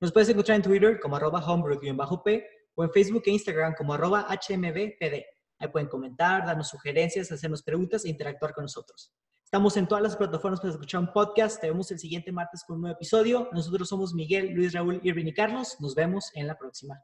Nos 0.00 0.12
puedes 0.12 0.28
encontrar 0.28 0.56
en 0.56 0.62
Twitter 0.62 1.00
como 1.00 1.16
arroba 1.16 1.44
homebrew-p 1.44 2.46
o 2.76 2.84
en 2.84 2.90
Facebook 2.92 3.22
e 3.26 3.30
Instagram 3.32 3.74
como 3.76 3.94
arroba 3.94 4.28
hmbpd. 4.28 5.33
Ahí 5.64 5.70
pueden 5.70 5.88
comentar, 5.88 6.44
darnos 6.44 6.68
sugerencias, 6.68 7.32
hacernos 7.32 7.62
preguntas 7.62 8.04
e 8.04 8.10
interactuar 8.10 8.52
con 8.52 8.64
nosotros. 8.64 9.12
Estamos 9.42 9.76
en 9.76 9.86
todas 9.86 10.02
las 10.02 10.16
plataformas 10.16 10.60
para 10.60 10.72
escuchar 10.72 11.00
un 11.00 11.12
podcast. 11.12 11.60
Te 11.60 11.68
vemos 11.68 11.90
el 11.90 11.98
siguiente 11.98 12.32
martes 12.32 12.64
con 12.66 12.76
un 12.76 12.82
nuevo 12.82 12.96
episodio. 12.96 13.48
Nosotros 13.52 13.88
somos 13.88 14.12
Miguel, 14.12 14.50
Luis, 14.52 14.72
Raúl, 14.74 15.00
Irving 15.02 15.26
y 15.26 15.32
Carlos. 15.32 15.76
Nos 15.80 15.94
vemos 15.94 16.30
en 16.34 16.48
la 16.48 16.58
próxima. 16.58 17.00